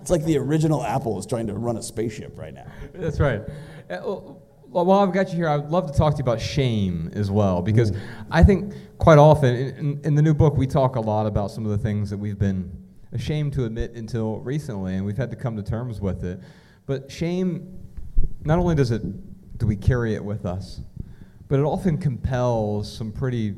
It's 0.00 0.10
like 0.10 0.24
the 0.24 0.38
original 0.38 0.82
Apple 0.82 1.20
is 1.20 1.24
trying 1.24 1.46
to 1.46 1.54
run 1.54 1.76
a 1.76 1.82
spaceship 1.84 2.36
right 2.36 2.52
now. 2.52 2.66
That's 2.94 3.20
right. 3.20 3.42
Uh, 3.88 3.98
well, 4.02 4.40
while 4.66 4.98
I've 4.98 5.12
got 5.12 5.28
you 5.28 5.36
here, 5.36 5.48
I'd 5.48 5.70
love 5.70 5.86
to 5.86 5.96
talk 5.96 6.14
to 6.14 6.18
you 6.18 6.24
about 6.24 6.40
shame 6.40 7.12
as 7.14 7.30
well, 7.30 7.62
because 7.62 7.92
I 8.28 8.42
think 8.42 8.74
quite 8.98 9.18
often 9.18 9.54
in, 9.54 9.76
in, 9.76 10.00
in 10.02 10.14
the 10.16 10.22
new 10.22 10.34
book 10.34 10.56
we 10.56 10.66
talk 10.66 10.96
a 10.96 11.00
lot 11.00 11.26
about 11.26 11.52
some 11.52 11.64
of 11.64 11.70
the 11.70 11.78
things 11.78 12.10
that 12.10 12.18
we've 12.18 12.36
been 12.36 12.76
ashamed 13.12 13.52
to 13.52 13.66
admit 13.66 13.92
until 13.92 14.40
recently, 14.40 14.96
and 14.96 15.06
we've 15.06 15.16
had 15.16 15.30
to 15.30 15.36
come 15.36 15.54
to 15.54 15.62
terms 15.62 16.00
with 16.00 16.24
it. 16.24 16.40
But 16.86 17.08
shame, 17.08 17.78
not 18.44 18.58
only 18.58 18.74
does 18.74 18.90
it 18.90 19.00
do 19.58 19.66
we 19.68 19.76
carry 19.76 20.16
it 20.16 20.24
with 20.24 20.44
us, 20.44 20.80
but 21.46 21.60
it 21.60 21.62
often 21.62 21.98
compels 21.98 22.92
some 22.92 23.12
pretty 23.12 23.54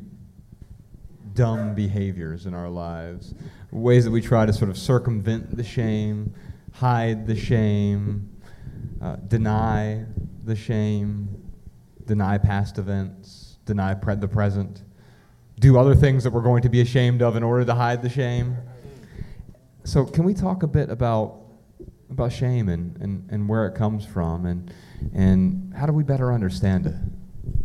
dumb 1.37 1.75
behaviors 1.75 2.47
in 2.47 2.55
our 2.55 2.69
lives, 2.69 3.35
ways 3.71 4.05
that 4.05 4.11
we 4.11 4.21
try 4.21 4.45
to 4.45 4.53
sort 4.53 4.71
of 4.71 4.77
circumvent 4.77 5.57
the 5.57 5.63
shame, 5.63 6.35
hide 6.73 7.27
the 7.27 7.37
shame, 7.37 8.29
uh, 9.01 9.17
deny 9.29 10.05
the 10.45 10.57
shame, 10.57 11.29
deny 12.07 12.39
past 12.39 12.79
events, 12.79 13.59
deny 13.67 13.95
pre- 13.95 14.17
the 14.17 14.27
present, 14.27 14.83
do 15.61 15.79
other 15.79 15.95
things 15.95 16.25
that 16.25 16.33
we're 16.33 16.43
going 16.43 16.63
to 16.63 16.69
be 16.69 16.81
ashamed 16.81 17.23
of 17.23 17.37
in 17.37 17.43
order 17.43 17.65
to 17.65 17.75
hide 17.75 18.03
the 18.03 18.09
shame. 18.09 18.57
So, 19.85 20.05
can 20.05 20.25
we 20.25 20.35
talk 20.35 20.63
a 20.63 20.67
bit 20.67 20.91
about 20.91 21.43
about 22.11 22.33
shame 22.33 22.69
and, 22.69 22.97
and, 22.99 23.29
and 23.31 23.49
where 23.49 23.67
it 23.67 23.75
comes 23.75 24.07
from 24.07 24.47
and, 24.47 24.73
and 25.13 25.75
how 25.75 25.87
do 25.87 25.93
we 25.93 26.05
better 26.05 26.33
understand 26.33 26.87
it? 26.87 26.95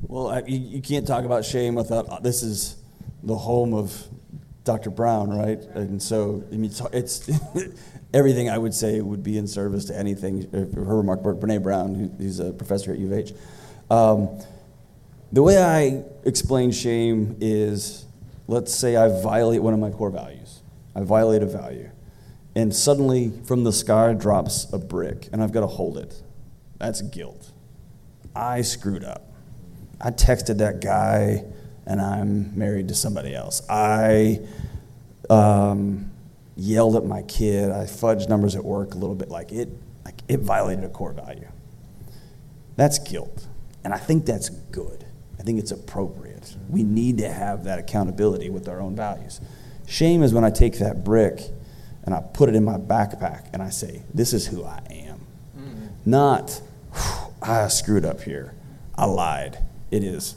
Well, 0.01 0.29
I, 0.29 0.43
you, 0.47 0.57
you 0.57 0.81
can't 0.81 1.05
talk 1.05 1.25
about 1.25 1.45
shame 1.45 1.75
without 1.75 2.07
uh, 2.09 2.19
this 2.19 2.43
is 2.43 2.80
the 3.23 3.35
home 3.35 3.73
of 3.73 4.07
Dr. 4.63 4.89
Brown, 4.89 5.29
right? 5.29 5.59
And 5.75 6.01
so 6.01 6.43
I 6.51 6.55
mean, 6.55 6.71
it's, 6.93 7.29
everything 8.13 8.49
I 8.49 8.57
would 8.57 8.73
say 8.73 9.01
would 9.01 9.23
be 9.23 9.37
in 9.37 9.47
service 9.47 9.85
to 9.85 9.97
anything. 9.97 10.45
uh, 10.53 10.75
Her 10.83 10.97
remark, 10.97 11.21
Brene 11.21 11.63
Brown, 11.63 11.95
who, 11.95 12.07
who's 12.23 12.39
a 12.39 12.51
professor 12.51 12.91
at 12.91 12.99
U 12.99 13.07
of 13.07 13.13
H. 13.13 13.33
Um, 13.89 14.39
the 15.31 15.41
way 15.43 15.57
I 15.61 16.03
explain 16.25 16.71
shame 16.71 17.37
is 17.39 18.05
let's 18.47 18.73
say 18.73 18.95
I 18.97 19.07
violate 19.21 19.61
one 19.63 19.73
of 19.73 19.79
my 19.79 19.89
core 19.91 20.09
values. 20.11 20.61
I 20.95 21.01
violate 21.01 21.41
a 21.41 21.45
value. 21.45 21.89
And 22.53 22.75
suddenly 22.75 23.31
from 23.45 23.63
the 23.63 23.71
sky 23.71 24.13
drops 24.13 24.67
a 24.73 24.77
brick, 24.77 25.29
and 25.31 25.41
I've 25.41 25.53
got 25.53 25.61
to 25.61 25.67
hold 25.67 25.97
it. 25.97 26.21
That's 26.79 27.01
guilt. 27.01 27.51
I 28.35 28.61
screwed 28.61 29.05
up. 29.05 29.31
I 30.01 30.11
texted 30.11 30.57
that 30.57 30.81
guy, 30.81 31.45
and 31.85 32.01
I'm 32.01 32.57
married 32.57 32.87
to 32.89 32.95
somebody 32.95 33.33
else. 33.35 33.61
I 33.69 34.41
um, 35.29 36.11
yelled 36.55 36.95
at 36.95 37.05
my 37.05 37.23
kid. 37.23 37.71
I 37.71 37.85
fudged 37.85 38.29
numbers 38.29 38.55
at 38.55 38.63
work 38.63 38.93
a 38.93 38.97
little 38.97 39.15
bit. 39.15 39.29
Like 39.29 39.51
it, 39.51 39.69
like 40.05 40.21
it 40.27 40.39
violated 40.39 40.83
a 40.83 40.89
core 40.89 41.13
value. 41.13 41.47
That's 42.75 42.99
guilt, 42.99 43.47
and 43.83 43.93
I 43.93 43.97
think 43.97 44.25
that's 44.25 44.49
good. 44.49 45.05
I 45.39 45.43
think 45.43 45.59
it's 45.59 45.71
appropriate. 45.71 46.55
We 46.69 46.83
need 46.83 47.17
to 47.17 47.31
have 47.31 47.63
that 47.63 47.79
accountability 47.79 48.49
with 48.49 48.69
our 48.69 48.79
own 48.79 48.95
values. 48.95 49.41
Shame 49.87 50.21
is 50.21 50.33
when 50.33 50.43
I 50.43 50.51
take 50.51 50.77
that 50.79 51.03
brick 51.03 51.41
and 52.03 52.13
I 52.13 52.21
put 52.21 52.47
it 52.47 52.55
in 52.55 52.63
my 52.63 52.77
backpack 52.77 53.49
and 53.53 53.61
I 53.61 53.69
say, 53.69 54.03
This 54.13 54.33
is 54.33 54.47
who 54.47 54.63
I 54.63 54.81
am. 54.89 55.19
Not, 56.05 56.61
I 57.41 57.67
screwed 57.67 58.05
up 58.05 58.21
here. 58.21 58.53
I 58.95 59.05
lied. 59.05 59.57
It 59.89 60.03
is, 60.03 60.35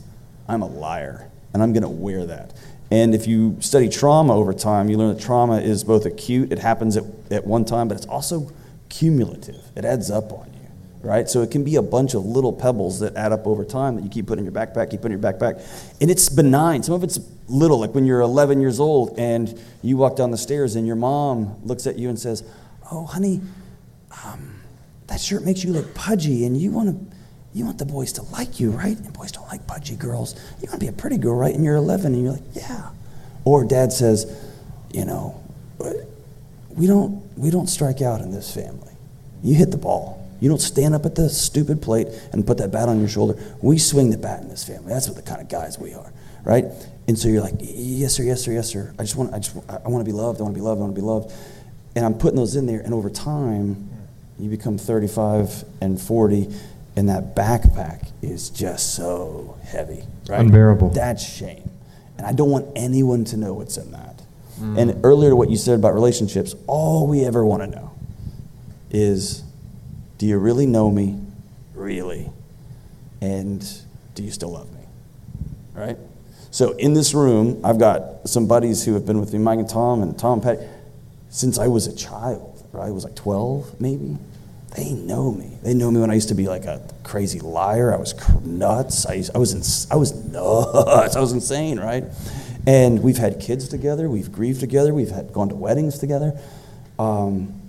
I'm 0.49 0.63
a 0.63 0.67
liar, 0.67 1.31
and 1.55 1.63
I'm 1.63 1.73
going 1.73 1.85
to 1.85 1.89
wear 1.89 2.27
that. 2.27 2.53
And 2.91 3.15
if 3.15 3.27
you 3.27 3.57
study 3.61 3.89
trauma 3.89 4.35
over 4.35 4.53
time, 4.53 4.91
you 4.91 4.99
learn 4.99 5.15
that 5.15 5.23
trauma 5.23 5.61
is 5.61 5.83
both 5.85 6.05
acute, 6.05 6.53
it 6.53 6.59
happens 6.59 6.97
at, 6.97 7.05
at 7.31 7.47
one 7.47 7.65
time, 7.65 7.89
but 7.89 7.97
it's 7.97 8.07
also 8.07 8.53
cumulative. 8.89 9.63
It 9.75 9.85
adds 9.85 10.11
up 10.11 10.33
on 10.33 10.53
you, 10.53 11.09
right? 11.09 11.29
So 11.29 11.41
it 11.41 11.51
can 11.51 11.65
be 11.65 11.77
a 11.77 11.83
bunch 11.83 12.15
of 12.15 12.27
little 12.27 12.53
pebbles 12.53 13.01
that 13.01 13.17
add 13.17 13.33
up 13.33 13.47
over 13.47 13.65
time 13.65 13.97
that 13.97 14.03
you 14.03 14.11
keep 14.11 14.27
putting 14.27 14.47
in 14.47 14.53
your 14.53 14.61
backpack, 14.61 14.91
keep 14.91 15.01
putting 15.01 15.17
in 15.17 15.23
your 15.23 15.33
backpack. 15.33 15.65
And 16.01 16.11
it's 16.11 16.29
benign. 16.29 16.83
Some 16.83 16.95
of 16.95 17.03
it's 17.03 17.19
little, 17.49 17.81
like 17.81 17.95
when 17.95 18.05
you're 18.05 18.21
11 18.21 18.61
years 18.61 18.79
old 18.79 19.19
and 19.19 19.59
you 19.83 19.97
walk 19.97 20.17
down 20.17 20.31
the 20.31 20.39
stairs 20.39 20.77
and 20.77 20.87
your 20.87 20.97
mom 20.97 21.57
looks 21.65 21.87
at 21.87 21.99
you 21.99 22.09
and 22.09 22.19
says, 22.19 22.45
Oh, 22.93 23.07
honey, 23.07 23.41
um, 24.25 24.61
that 25.07 25.21
shirt 25.21 25.43
makes 25.43 25.65
you 25.65 25.73
look 25.73 25.95
pudgy 25.95 26.45
and 26.45 26.57
you 26.57 26.71
want 26.71 26.91
to 27.11 27.14
you 27.55 27.65
want 27.65 27.79
the 27.79 27.87
boys 27.87 28.13
to 28.15 28.23
like 28.23 28.61
you 28.61 28.71
right? 28.71 28.97
And 28.97 29.13
boys 29.13 29.33
don't 29.33 29.47
like 29.47 29.67
pudgy 29.67 29.97
girls. 29.97 30.35
You 30.61 30.69
want 30.69 30.81
to 30.81 30.87
be 30.87 30.89
a 30.89 30.93
pretty 30.93 31.19
girl 31.19 31.37
right? 31.37 31.55
And 31.55 31.65
you're 31.65 31.77
11 31.77 32.15
and 32.15 32.23
you're 32.23 32.33
like 32.33 32.43
yeah. 32.55 32.91
Or 33.45 33.65
dad 33.65 33.93
says 33.93 34.27
you 34.93 35.05
know 35.05 35.41
we 36.71 36.87
don't 36.87 37.23
we 37.39 37.51
don't 37.51 37.69
strike 37.69 38.03
out 38.03 38.21
in 38.21 38.31
this 38.31 38.53
family. 38.53 38.93
You 39.43 39.55
hit 39.55 39.71
the 39.71 39.79
ball. 39.79 40.21
You 40.41 40.49
don't 40.49 40.61
stand 40.61 40.95
up 40.95 41.07
at 41.07 41.15
the 41.15 41.31
stupid 41.31 41.81
plate 41.81 42.09
and 42.33 42.47
put 42.47 42.59
that 42.59 42.71
bat 42.71 42.89
on 42.89 42.99
your 42.99 43.09
shoulder. 43.09 43.41
We 43.63 43.79
swing 43.79 44.11
the 44.11 44.19
bat 44.19 44.43
in 44.43 44.49
this 44.49 44.65
family. 44.65 44.93
That's 44.93 45.07
what 45.09 45.17
the 45.17 45.23
kind 45.23 45.41
of 45.41 45.49
guys 45.49 45.79
we 45.79 45.95
are 45.95 46.13
right? 46.45 46.67
And 47.09 47.19
so 47.19 47.29
you're 47.29 47.43
like 47.43 47.55
yes 47.61 48.15
sir 48.15 48.23
yes 48.23 48.43
sir 48.43 48.53
yes 48.53 48.71
sir. 48.71 48.95
I 48.99 49.03
just 49.03 49.17
want 49.17 49.35
i 49.35 49.39
just 49.39 49.57
i 49.69 49.89
want 49.89 50.05
to 50.05 50.11
be 50.11 50.17
loved. 50.17 50.41
I 50.41 50.45
want 50.45 50.55
to 50.55 50.61
be 50.61 50.65
loved. 50.65 50.79
I 50.79 50.85
want 50.85 50.95
to 50.95 51.01
be 51.01 51.07
loved. 51.07 51.33
And 51.97 52.05
i'm 52.05 52.15
putting 52.15 52.37
those 52.37 52.57
in 52.57 52.67
there 52.67 52.81
and 52.81 52.93
over 52.93 53.11
time 53.11 53.91
you 54.39 54.51
become 54.51 54.79
35 54.79 55.65
and 55.81 56.01
40 56.01 56.53
and 56.97 57.09
that 57.09 57.35
backpack 57.35 58.11
is 58.23 58.51
just 58.51 58.95
so 58.95 59.59
heavy 59.65 60.05
right? 60.29 60.41
Unbearable. 60.41 60.91
that's 60.91 61.25
shame. 61.25 61.71
And 62.17 62.27
i 62.27 62.33
don't 62.33 62.51
want 62.51 62.69
anyone 62.77 63.25
to 63.27 63.37
know 63.37 63.55
what's 63.55 63.77
in 63.77 63.91
that. 63.93 64.23
Mm. 64.61 64.79
And 64.79 65.05
earlier 65.05 65.31
to 65.31 65.37
what 65.37 65.51
you 65.51 65.57
said 65.57 65.79
about 65.79 65.95
relationships 65.95 66.55
all 66.67 67.07
we 67.07 67.25
ever 67.25 67.45
want 67.45 67.63
to 67.63 67.67
know 67.67 67.93
is 68.91 69.43
do 70.19 70.27
you 70.27 70.39
really 70.39 70.67
know 70.67 70.91
me? 70.91 71.21
Really? 71.75 72.31
And 73.21 73.67
do 74.15 74.23
you 74.23 74.31
still 74.31 74.53
love 74.53 74.73
me? 74.73 74.81
Right? 75.75 75.99
So 76.53 76.71
in 76.73 76.95
this 76.95 77.15
room 77.15 77.61
i've 77.65 77.81
got 77.81 78.29
some 78.29 78.47
buddies 78.47 78.85
who 78.85 78.95
have 78.95 79.05
been 79.05 79.19
with 79.19 79.33
me 79.33 79.41
mike 79.41 79.59
and 79.59 79.69
tom 79.69 80.03
and 80.03 80.17
tom 80.17 80.35
and 80.35 80.43
patty 80.43 80.63
since 81.29 81.59
i 81.59 81.67
was 81.67 81.89
a 81.89 81.97
child 81.97 82.55
right? 82.73 82.87
I 82.87 82.91
was 82.91 83.05
like 83.05 83.17
12 83.17 83.81
maybe 83.81 84.17
they 84.75 84.93
know 84.93 85.31
me. 85.31 85.57
They 85.63 85.73
know 85.73 85.91
me 85.91 86.01
when 86.01 86.11
I 86.11 86.15
used 86.15 86.29
to 86.29 86.35
be 86.35 86.49
like 86.49 86.65
a 86.65 86.83
crazy 87.05 87.39
liar. 87.39 87.95
I 87.95 87.97
was 87.97 88.15
nuts. 88.45 89.07
I, 89.07 89.15
used, 89.15 89.35
I, 89.35 89.39
was 89.39 89.55
ins- 89.55 89.91
I 89.91 89.97
was 89.97 90.13
nuts. 90.13 91.17
I 91.17 91.21
was 91.21 91.33
insane, 91.33 91.79
right? 91.79 92.05
And 92.67 93.03
we've 93.03 93.19
had 93.19 93.41
kids 93.41 93.69
together. 93.69 94.09
We've 94.09 94.33
grieved 94.33 94.61
together. 94.61 94.93
We've 94.93 95.11
had 95.11 95.33
gone 95.33 95.49
to 95.51 95.55
weddings 95.55 95.99
together. 95.99 96.39
Um, 96.99 97.61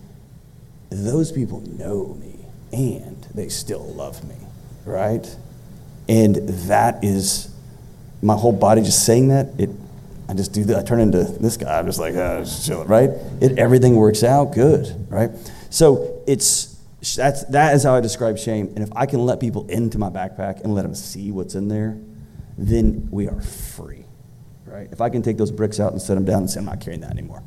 those 0.89 1.31
people 1.31 1.61
know 1.61 2.17
me, 2.19 2.45
and 2.71 3.21
they 3.35 3.49
still 3.49 3.85
love 3.93 4.23
me, 4.27 4.35
right? 4.85 5.35
And 6.09 6.35
that 6.69 7.03
is 7.03 7.53
my 8.21 8.35
whole 8.35 8.51
body 8.51 8.81
just 8.81 9.05
saying 9.05 9.27
that. 9.27 9.49
It, 9.59 9.69
I 10.27 10.33
just 10.33 10.53
do 10.53 10.63
that. 10.65 10.77
I 10.77 10.83
turn 10.83 11.01
into 11.01 11.23
this 11.23 11.57
guy. 11.57 11.77
I'm 11.77 11.85
just 11.85 11.99
like, 11.99 12.15
oh, 12.15 12.39
just 12.43 12.65
chilling, 12.65 12.87
right? 12.87 13.11
It, 13.41 13.59
everything 13.59 13.95
works 13.95 14.23
out 14.23 14.53
good, 14.53 15.07
right? 15.11 15.29
So 15.69 16.23
it's 16.25 16.74
that's 17.13 17.43
that 17.45 17.75
is 17.75 17.83
how 17.83 17.93
I 17.95 18.01
describe 18.01 18.37
shame. 18.37 18.67
And 18.75 18.79
if 18.79 18.89
I 18.95 19.05
can 19.05 19.25
let 19.25 19.39
people 19.39 19.67
into 19.67 19.97
my 19.99 20.09
backpack 20.09 20.61
and 20.63 20.73
let 20.73 20.81
them 20.83 20.95
see 20.95 21.31
what's 21.31 21.53
in 21.55 21.67
there, 21.67 21.97
then 22.57 23.07
we 23.11 23.27
are 23.27 23.41
free, 23.41 24.05
right? 24.65 24.87
If 24.91 25.01
I 25.01 25.09
can 25.09 25.21
take 25.21 25.37
those 25.37 25.51
bricks 25.51 25.79
out 25.79 25.91
and 25.91 26.01
set 26.01 26.15
them 26.15 26.25
down 26.25 26.39
and 26.39 26.49
say 26.49 26.59
I'm 26.59 26.65
not 26.65 26.79
carrying 26.81 27.01
that 27.01 27.11
anymore, 27.11 27.43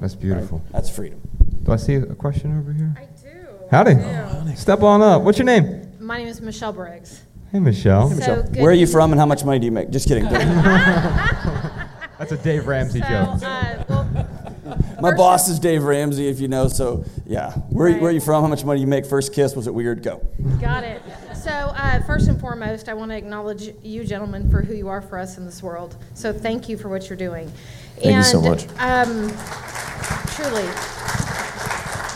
That's 0.00 0.14
right? 0.14 0.22
beautiful. 0.22 0.64
That's 0.72 0.88
freedom. 0.90 1.20
Do 1.62 1.72
I 1.72 1.76
see 1.76 1.94
a 1.94 2.06
question 2.14 2.58
over 2.58 2.72
here? 2.72 2.94
I 2.96 3.04
do. 3.22 3.46
Howdy. 3.70 3.92
I 3.92 4.44
do. 4.44 4.56
Step 4.56 4.82
on 4.82 5.02
up. 5.02 5.22
What's 5.22 5.38
your 5.38 5.46
name? 5.46 5.92
My 6.00 6.18
name 6.18 6.28
is 6.28 6.40
Michelle 6.40 6.72
Briggs. 6.72 7.22
Hey, 7.52 7.58
Michelle. 7.60 8.08
So 8.10 8.16
Michelle, 8.16 8.42
good 8.44 8.56
where 8.56 8.70
are 8.70 8.74
you 8.74 8.86
from 8.86 9.12
and 9.12 9.20
how 9.20 9.26
much 9.26 9.44
money 9.44 9.58
do 9.58 9.66
you 9.66 9.72
make? 9.72 9.90
Just 9.90 10.08
kidding. 10.08 10.24
That's 12.18 12.32
a 12.32 12.36
Dave 12.38 12.66
Ramsey 12.66 13.00
So, 13.00 13.08
joke. 13.08 13.28
uh, 13.28 13.38
well, 13.42 13.75
My 15.00 15.10
First- 15.10 15.18
boss 15.18 15.48
is 15.48 15.58
Dave 15.58 15.82
Ramsey, 15.84 16.28
if 16.28 16.40
you 16.40 16.48
know. 16.48 16.68
So 16.68 17.04
yeah, 17.26 17.52
where, 17.70 17.92
Right. 17.92 18.00
where 18.00 18.10
are 18.10 18.14
you 18.14 18.20
from? 18.20 18.42
How 18.42 18.48
much 18.48 18.64
money 18.64 18.80
you 18.80 18.86
make? 18.86 19.04
First 19.06 19.32
kiss? 19.32 19.54
Was 19.54 19.66
it 19.66 19.74
weird? 19.74 20.02
Go. 20.02 20.20
got 20.60 20.84
it. 20.84 21.02
So, 21.34 21.50
uh, 21.50 22.00
first 22.02 22.28
and 22.28 22.40
foremost, 22.40 22.88
I 22.88 22.94
want 22.94 23.10
to 23.12 23.16
acknowledge 23.16 23.72
you, 23.82 24.02
gentlemen, 24.04 24.50
for 24.50 24.62
who 24.62 24.74
you 24.74 24.88
are 24.88 25.00
for 25.00 25.16
us 25.18 25.38
in 25.38 25.44
this 25.44 25.62
world. 25.62 25.94
So, 26.14 26.32
thank 26.32 26.68
you 26.68 26.76
for 26.76 26.88
what 26.88 27.08
you're 27.08 27.16
doing. 27.16 27.52
Thank 28.02 28.16
you 28.16 28.22
so 28.24 28.40
much. 28.40 28.64
Um, 28.80 29.28
truly, 30.34 30.64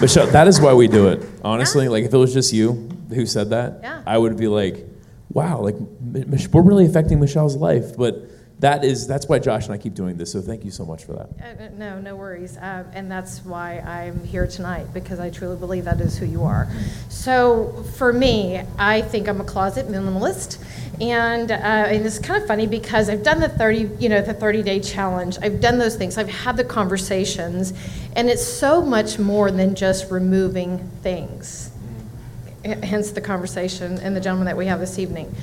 Michelle, 0.01 0.27
that 0.29 0.47
is 0.49 0.61
why 0.61 0.73
we 0.75 0.89
do 0.89 1.09
it. 1.09 1.23
Honestly, 1.45 1.87
like 1.89 2.05
if 2.05 2.13
it 2.15 2.17
was 2.17 2.33
just 2.33 2.53
you 2.53 2.89
who 3.15 3.27
said 3.27 3.51
that, 3.51 3.81
Yeah. 3.83 4.01
I 4.07 4.17
would 4.19 4.37
be 4.37 4.49
like, 4.49 4.87
wow, 5.33 5.61
like 5.61 5.77
M- 5.77 6.37
we're 6.53 6.63
really 6.63 6.87
affecting 6.87 7.21
Michelle's 7.21 7.55
life. 7.57 7.97
But 7.97 8.30
that 8.61 8.85
is 8.85 9.07
that's 9.07 9.27
why 9.29 9.39
Josh 9.39 9.65
and 9.67 9.75
I 9.75 9.79
keep 9.79 9.95
doing 9.95 10.17
this. 10.17 10.33
So 10.33 10.41
thank 10.41 10.65
you 10.65 10.71
so 10.71 10.85
much 10.85 11.05
for 11.05 11.15
that. 11.15 11.29
uh, 11.43 11.69
no, 11.77 11.99
no 12.01 12.15
worries. 12.17 12.57
Um, 12.59 12.85
and 12.93 13.11
that's 13.11 13.45
why 13.45 13.79
I'm 13.81 14.23
here 14.25 14.47
tonight 14.47 14.87
because 14.95 15.19
I 15.19 15.31
truly 15.31 15.57
believe 15.57 15.85
that 15.87 16.01
is 16.01 16.19
who 16.19 16.27
you 16.27 16.45
are. 16.45 16.69
So, 17.09 17.85
for 17.97 18.13
me, 18.13 18.63
I 18.79 19.03
think 19.03 19.29
I'm 19.29 19.41
a 19.41 19.45
closet 19.45 19.89
minimalist. 19.89 20.63
And, 21.01 21.51
uh, 21.51 21.55
and 21.55 22.05
it's 22.05 22.19
kind 22.19 22.41
of 22.43 22.47
funny 22.47 22.67
because 22.67 23.09
I've 23.09 23.23
done 23.23 23.41
the 23.41 23.49
30, 23.49 23.91
you 23.99 24.11
know, 24.11 24.21
the 24.21 24.35
30 24.35 24.63
day 24.63 24.81
challenge. 24.81 25.39
I've 25.41 25.61
done 25.61 25.79
those 25.79 25.97
things. 25.97 26.19
I've 26.19 26.29
had 26.29 26.59
the 26.59 26.65
conversations, 26.65 27.73
and 28.15 28.29
it's 28.29 28.45
so 28.45 28.83
much 28.83 29.19
more 29.19 29.51
than 29.51 29.75
just 29.75 30.11
removing 30.11 30.79
things. 31.03 31.71
H- 32.65 32.85
Hence 32.85 33.13
the 33.13 33.23
conversation 33.23 33.99
and 34.01 34.15
the 34.15 34.21
gentleman 34.21 34.45
that 34.47 34.59
we 34.59 34.67
have 34.67 34.81
this 34.81 34.99
evening. 34.99 35.35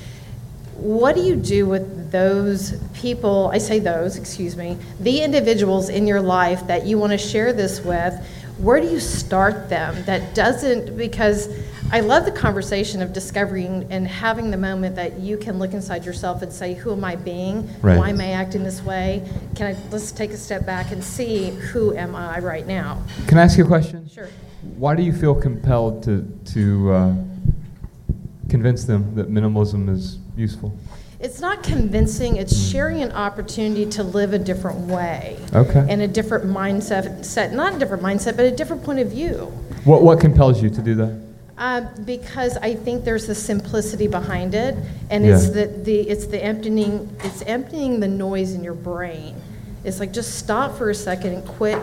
What 0.77 1.15
do 1.15 1.21
you 1.21 1.35
do 1.35 1.65
with 1.65 2.11
those 2.11 2.73
people? 2.93 3.49
I 3.51 3.57
say 3.57 3.79
those, 3.79 4.15
excuse 4.15 4.55
me, 4.55 4.77
the 4.99 5.21
individuals 5.21 5.89
in 5.89 6.05
your 6.05 6.21
life 6.21 6.67
that 6.67 6.85
you 6.85 6.99
want 6.99 7.13
to 7.13 7.17
share 7.17 7.51
this 7.51 7.81
with. 7.81 8.13
Where 8.59 8.79
do 8.79 8.87
you 8.87 8.99
start 8.99 9.69
them? 9.69 10.03
That 10.05 10.35
doesn't, 10.35 10.95
because 10.95 11.49
I 11.91 12.01
love 12.01 12.25
the 12.25 12.31
conversation 12.31 13.01
of 13.01 13.13
discovering 13.13 13.87
and 13.91 14.07
having 14.07 14.51
the 14.51 14.57
moment 14.57 14.95
that 14.97 15.19
you 15.19 15.37
can 15.37 15.57
look 15.57 15.73
inside 15.73 16.05
yourself 16.05 16.41
and 16.41 16.51
say, 16.51 16.73
Who 16.73 16.91
am 16.91 17.03
I 17.03 17.15
being? 17.15 17.69
Right. 17.81 17.97
Why 17.97 18.09
am 18.09 18.19
I 18.19 18.31
acting 18.31 18.63
this 18.63 18.83
way? 18.83 19.27
Can 19.55 19.75
I, 19.75 19.79
let's 19.89 20.11
take 20.11 20.31
a 20.31 20.37
step 20.37 20.65
back 20.65 20.91
and 20.91 21.03
see 21.03 21.51
who 21.51 21.95
am 21.95 22.15
I 22.15 22.39
right 22.39 22.67
now? 22.67 23.01
Can 23.27 23.37
I 23.37 23.43
ask 23.43 23.57
you 23.57 23.63
a 23.63 23.67
question? 23.67 24.07
Sure. 24.09 24.27
Why 24.75 24.95
do 24.95 25.03
you 25.03 25.13
feel 25.13 25.33
compelled 25.33 26.03
to, 26.03 26.23
to 26.53 26.91
uh, 26.91 27.15
convince 28.49 28.83
them 28.83 29.15
that 29.15 29.31
minimalism 29.31 29.89
is 29.89 30.19
useful? 30.37 30.77
It's 31.19 31.39
not 31.39 31.63
convincing, 31.63 32.37
it's 32.37 32.55
sharing 32.55 33.01
an 33.01 33.11
opportunity 33.11 33.87
to 33.87 34.03
live 34.03 34.33
a 34.33 34.39
different 34.39 34.79
way. 34.81 35.37
Okay. 35.53 35.85
And 35.89 36.01
a 36.03 36.07
different 36.07 36.45
mindset, 36.45 37.25
set, 37.25 37.53
not 37.53 37.75
a 37.75 37.79
different 37.79 38.03
mindset, 38.03 38.37
but 38.37 38.45
a 38.45 38.51
different 38.51 38.83
point 38.83 38.99
of 38.99 39.09
view. 39.09 39.51
What, 39.83 40.03
what 40.03 40.19
compels 40.19 40.61
you 40.61 40.69
to 40.69 40.81
do 40.81 40.93
that? 40.95 41.19
Uh, 41.57 41.81
because 42.05 42.55
I 42.57 42.75
think 42.75 43.03
there's 43.03 43.25
the 43.25 43.33
simplicity 43.33 44.07
behind 44.07 44.53
it, 44.53 44.75
and 45.09 45.25
it's 45.25 45.47
Yeah. 45.47 45.53
the, 45.53 45.67
the 45.85 46.01
it's 46.01 46.27
the 46.27 46.43
emptying 46.43 47.09
it's 47.23 47.41
emptying 47.41 47.99
the 47.99 48.07
noise 48.07 48.53
in 48.53 48.63
your 48.63 48.75
brain. 48.75 49.33
It's 49.83 49.99
like 49.99 50.13
just 50.13 50.35
stop 50.37 50.77
for 50.77 50.91
a 50.91 50.95
second 50.95 51.33
and 51.33 51.43
quit. 51.47 51.79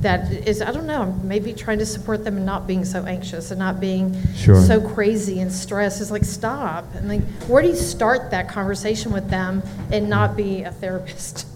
That 0.00 0.30
is, 0.32 0.60
I 0.62 0.72
don't 0.72 0.86
know, 0.86 1.12
maybe 1.24 1.52
trying 1.52 1.78
to 1.78 1.86
support 1.86 2.24
them 2.24 2.36
and 2.36 2.44
not 2.46 2.66
being 2.66 2.84
so 2.84 3.04
anxious 3.04 3.50
and 3.50 3.58
not 3.58 3.80
being 3.80 4.14
Sure. 4.34 4.60
so 4.62 4.80
crazy 4.80 5.40
and 5.40 5.50
stressed. 5.52 6.00
It's 6.00 6.10
like 6.10 6.24
stop 6.24 6.84
and 6.94 7.08
like 7.08 7.22
where 7.48 7.62
do 7.62 7.68
you 7.68 7.74
start 7.76 8.30
that 8.30 8.48
conversation 8.48 9.12
with 9.12 9.28
them 9.30 9.62
and 9.90 10.08
not 10.10 10.36
be 10.36 10.62
a 10.62 10.70
therapist? 10.72 11.46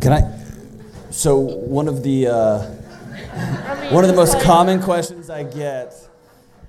Can 0.00 0.12
I? 0.12 0.38
So 1.10 1.38
one 1.38 1.88
of 1.88 2.02
the 2.02 2.26
uh, 2.28 2.70
I 3.68 3.80
mean, 3.80 3.92
one 3.94 4.04
of 4.04 4.10
the 4.10 4.16
most 4.16 4.34
like- 4.34 4.44
common 4.44 4.82
questions 4.82 5.30
I 5.30 5.42
get. 5.42 5.94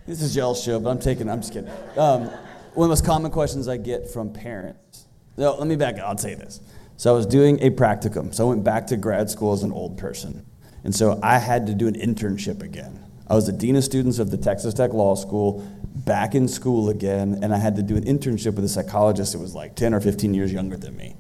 This 0.06 0.22
is 0.22 0.36
y'all's 0.36 0.64
show, 0.64 0.80
but 0.80 0.90
I'm 0.90 1.00
taking. 1.00 1.30
I'm 1.30 1.42
just 1.42 1.52
kidding. 1.52 1.70
Um, 1.98 2.22
one 2.24 2.30
of 2.30 2.82
the 2.84 2.88
most 2.88 3.06
common 3.06 3.30
questions 3.30 3.68
I 3.68 3.76
get 3.78 4.10
from 4.10 4.32
parents. 4.32 5.06
No, 5.36 5.56
let 5.56 5.68
me 5.68 5.76
back. 5.76 5.96
up. 6.00 6.04
I'll 6.08 6.18
say 6.18 6.34
this. 6.36 6.62
So 6.96 7.12
I 7.14 7.16
was 7.18 7.26
doing 7.26 7.62
a 7.62 7.70
practicum. 7.72 8.34
So 8.34 8.46
I 8.46 8.50
went 8.50 8.64
back 8.64 8.88
to 8.88 8.98
grad 8.98 9.30
school 9.30 9.52
as 9.54 9.64
an 9.64 9.72
old 9.74 9.98
person, 9.98 10.46
and 10.84 10.96
so 10.96 11.20
I 11.24 11.38
had 11.38 11.68
to 11.68 11.74
do 11.74 11.88
an 11.88 11.96
internship 11.96 12.62
again. 12.62 13.04
I 13.30 13.36
was 13.36 13.46
the 13.46 13.52
dean 13.52 13.76
of 13.76 13.84
students 13.84 14.20
of 14.20 14.32
the 14.32 14.38
Texas 14.38 14.74
Tech 14.74 14.94
Law 14.94 15.16
School, 15.16 15.68
back 16.06 16.36
in 16.36 16.48
school 16.48 16.90
again, 16.90 17.40
and 17.42 17.54
I 17.54 17.58
had 17.58 17.76
to 17.76 17.82
do 17.82 17.98
an 17.98 18.06
internship 18.06 18.56
with 18.56 18.64
a 18.64 18.70
psychologist 18.70 19.34
that 19.34 19.40
was 19.40 19.54
like 19.54 19.76
10 19.76 19.94
or 19.94 20.00
15 20.00 20.34
years 20.34 20.54
younger 20.54 20.78
than 20.78 20.96
me 20.96 21.16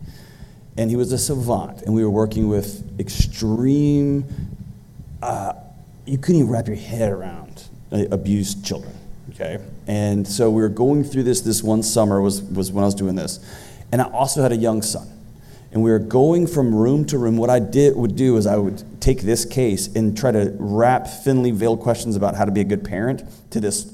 and 0.77 0.89
he 0.89 0.95
was 0.95 1.11
a 1.11 1.17
savant, 1.17 1.81
and 1.81 1.93
we 1.93 2.03
were 2.03 2.09
working 2.09 2.47
with 2.47 2.99
extreme. 2.99 4.25
Uh, 5.21 5.53
you 6.05 6.17
couldn't 6.17 6.41
even 6.41 6.51
wrap 6.51 6.67
your 6.67 6.75
head 6.75 7.11
around 7.11 7.63
uh, 7.91 8.05
abused 8.11 8.63
children. 8.63 8.93
Okay, 9.31 9.59
and 9.87 10.27
so 10.27 10.49
we 10.49 10.61
were 10.61 10.69
going 10.69 11.03
through 11.03 11.23
this. 11.23 11.41
This 11.41 11.63
one 11.63 11.81
summer 11.81 12.21
was 12.21 12.41
was 12.41 12.71
when 12.71 12.83
I 12.83 12.85
was 12.85 12.95
doing 12.95 13.15
this, 13.15 13.39
and 13.91 14.01
I 14.01 14.05
also 14.05 14.41
had 14.43 14.51
a 14.51 14.55
young 14.55 14.81
son, 14.83 15.07
and 15.77 15.83
we 15.83 15.91
were 15.91 15.99
going 15.99 16.47
from 16.47 16.73
room 16.73 17.05
to 17.05 17.19
room. 17.19 17.37
What 17.37 17.51
I 17.51 17.59
did 17.59 17.95
would 17.95 18.15
do 18.15 18.35
is 18.37 18.47
I 18.47 18.57
would 18.57 18.99
take 18.99 19.21
this 19.21 19.45
case 19.45 19.85
and 19.95 20.17
try 20.17 20.31
to 20.31 20.55
wrap 20.57 21.05
thinly 21.05 21.51
veiled 21.51 21.81
questions 21.81 22.15
about 22.15 22.33
how 22.33 22.45
to 22.45 22.51
be 22.51 22.61
a 22.61 22.63
good 22.63 22.83
parent 22.83 23.21
to 23.51 23.59
this 23.59 23.93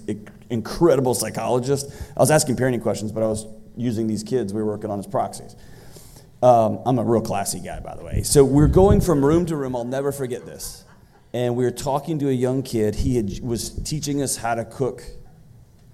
incredible 0.49 1.13
psychologist. 1.13 1.91
I 2.15 2.21
was 2.21 2.31
asking 2.31 2.55
parenting 2.55 2.81
questions, 2.81 3.11
but 3.11 3.21
I 3.21 3.27
was 3.27 3.47
using 3.75 4.07
these 4.07 4.23
kids 4.23 4.53
we 4.53 4.63
were 4.63 4.69
working 4.69 4.91
on 4.91 4.99
as 4.99 5.05
proxies. 5.05 5.57
Um, 6.41 6.79
I'm 6.85 6.99
a 6.99 7.03
real 7.03 7.19
classy 7.19 7.59
guy, 7.59 7.81
by 7.81 7.97
the 7.97 8.05
way. 8.05 8.23
So 8.23 8.45
we're 8.45 8.69
going 8.69 9.01
from 9.01 9.25
room 9.25 9.45
to 9.47 9.57
room. 9.57 9.75
I'll 9.75 9.83
never 9.83 10.13
forget 10.13 10.45
this. 10.45 10.85
And 11.33 11.57
we 11.57 11.65
were 11.65 11.71
talking 11.71 12.17
to 12.19 12.29
a 12.29 12.33
young 12.33 12.63
kid. 12.63 12.95
He 12.95 13.17
had, 13.17 13.41
was 13.41 13.71
teaching 13.71 14.21
us 14.21 14.37
how 14.37 14.55
to 14.55 14.63
cook 14.63 15.03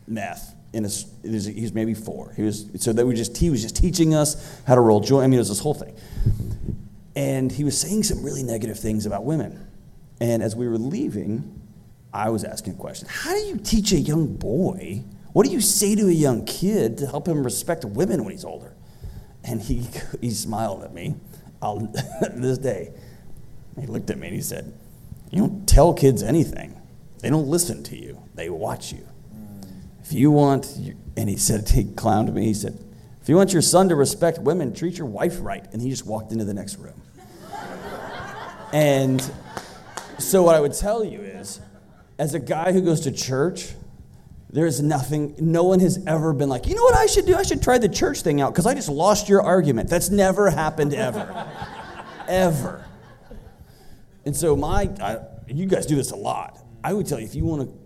meth. 0.06 0.54
He 0.72 0.82
was 0.82 1.74
maybe 1.74 1.94
four. 1.94 2.34
He 2.36 2.44
was 2.44 2.68
so 2.78 2.94
that 2.94 3.06
we 3.06 3.16
just 3.16 3.38
he 3.38 3.50
was 3.50 3.62
just 3.62 3.76
teaching 3.76 4.14
us 4.14 4.62
how 4.68 4.76
to 4.76 4.82
roll 4.82 5.00
joint. 5.00 5.24
I 5.24 5.28
mean, 5.28 5.36
it 5.36 5.40
was 5.40 5.50
this 5.50 5.60
whole 5.60 5.74
thing. 5.74 5.96
And 7.16 7.52
he 7.52 7.64
was 7.64 7.80
saying 7.80 8.04
some 8.04 8.24
really 8.24 8.44
negative 8.44 8.80
things 8.80 9.06
about 9.06 9.26
women. 9.26 9.68
And 10.22 10.44
as 10.44 10.56
we 10.56 10.68
were 10.68 10.78
leaving, 10.78 11.60
I 12.14 12.30
was 12.30 12.44
asking 12.44 12.74
a 12.74 12.78
question. 12.78 13.08
How 13.10 13.34
do 13.34 13.40
you 13.40 13.58
teach 13.58 13.92
a 13.92 14.00
young 14.00 14.36
boy? 14.36 15.04
What 15.34 15.46
do 15.46 15.52
you 15.52 15.62
say 15.62 15.96
to 15.96 16.08
a 16.08 16.12
young 16.12 16.46
kid 16.46 16.98
to 17.00 17.08
help 17.08 17.28
him 17.28 17.44
respect 17.44 17.86
women 17.86 18.24
when 18.24 18.32
he's 18.32 18.46
older? 18.46 18.76
And 19.44 19.62
he, 19.62 19.88
he 20.22 20.32
smiled 20.32 20.84
at 20.84 20.94
me 20.94 21.16
I'll, 21.62 21.80
this 22.34 22.58
day. 22.58 22.94
He 23.80 23.88
looked 23.88 24.10
at 24.10 24.18
me 24.18 24.28
and 24.28 24.36
he 24.36 24.42
said, 24.42 24.74
You 25.32 25.42
don't 25.42 25.68
tell 25.68 25.94
kids 25.94 26.24
anything. 26.24 26.80
They 27.20 27.30
don't 27.30 27.48
listen 27.48 27.84
to 27.84 27.98
you, 27.98 28.22
they 28.36 28.50
watch 28.50 28.94
you. 28.94 29.06
If 30.10 30.14
you 30.14 30.32
want, 30.32 30.76
and 31.18 31.30
he 31.30 31.38
said, 31.38 31.70
he 31.70 31.84
clowned 31.84 32.34
me, 32.34 32.46
he 32.46 32.56
said, 32.56 32.84
If 33.22 33.30
you 33.30 33.36
want 33.36 33.54
your 33.54 33.62
son 33.62 33.90
to 33.90 33.96
respect 33.96 34.40
women, 34.40 34.74
treat 34.74 34.98
your 34.98 35.06
wife 35.06 35.38
right. 35.40 35.64
And 35.72 35.80
he 35.80 35.88
just 35.92 36.04
walked 36.04 36.32
into 36.32 36.46
the 36.46 36.54
next 36.56 36.80
room. 36.80 37.00
and 38.74 39.22
so, 40.18 40.42
what 40.42 40.56
I 40.56 40.62
would 40.62 40.74
tell 40.74 41.04
you 41.04 41.20
is, 41.22 41.60
as 42.18 42.34
a 42.34 42.40
guy 42.40 42.72
who 42.72 42.82
goes 42.82 43.02
to 43.02 43.12
church, 43.12 43.70
there's 44.50 44.82
nothing, 44.82 45.36
no 45.38 45.66
one 45.66 45.80
has 45.80 46.04
ever 46.08 46.34
been 46.34 46.50
like, 46.50 46.66
you 46.66 46.74
know 46.74 46.82
what 46.82 46.98
I 46.98 47.06
should 47.06 47.28
do? 47.28 47.36
I 47.36 47.44
should 47.44 47.62
try 47.62 47.78
the 47.78 47.88
church 47.88 48.24
thing 48.24 48.42
out 48.42 48.52
because 48.52 48.66
I 48.66 48.74
just 48.74 48.90
lost 48.90 49.30
your 49.30 49.44
argument. 49.44 49.92
That's 49.92 50.10
never 50.10 50.50
happened 50.50 50.96
ever. 50.96 51.48
ever. 52.28 52.84
And 54.26 54.36
so, 54.36 54.56
my, 54.56 54.90
I, 55.00 55.20
you 55.48 55.68
guys 55.68 55.86
do 55.86 55.96
this 55.96 56.10
a 56.10 56.16
lot. 56.16 56.58
I 56.84 56.94
would 56.94 57.06
tell 57.06 57.20
you 57.20 57.26
if 57.26 57.36
you 57.36 57.46
want 57.46 57.62
to 57.62 57.79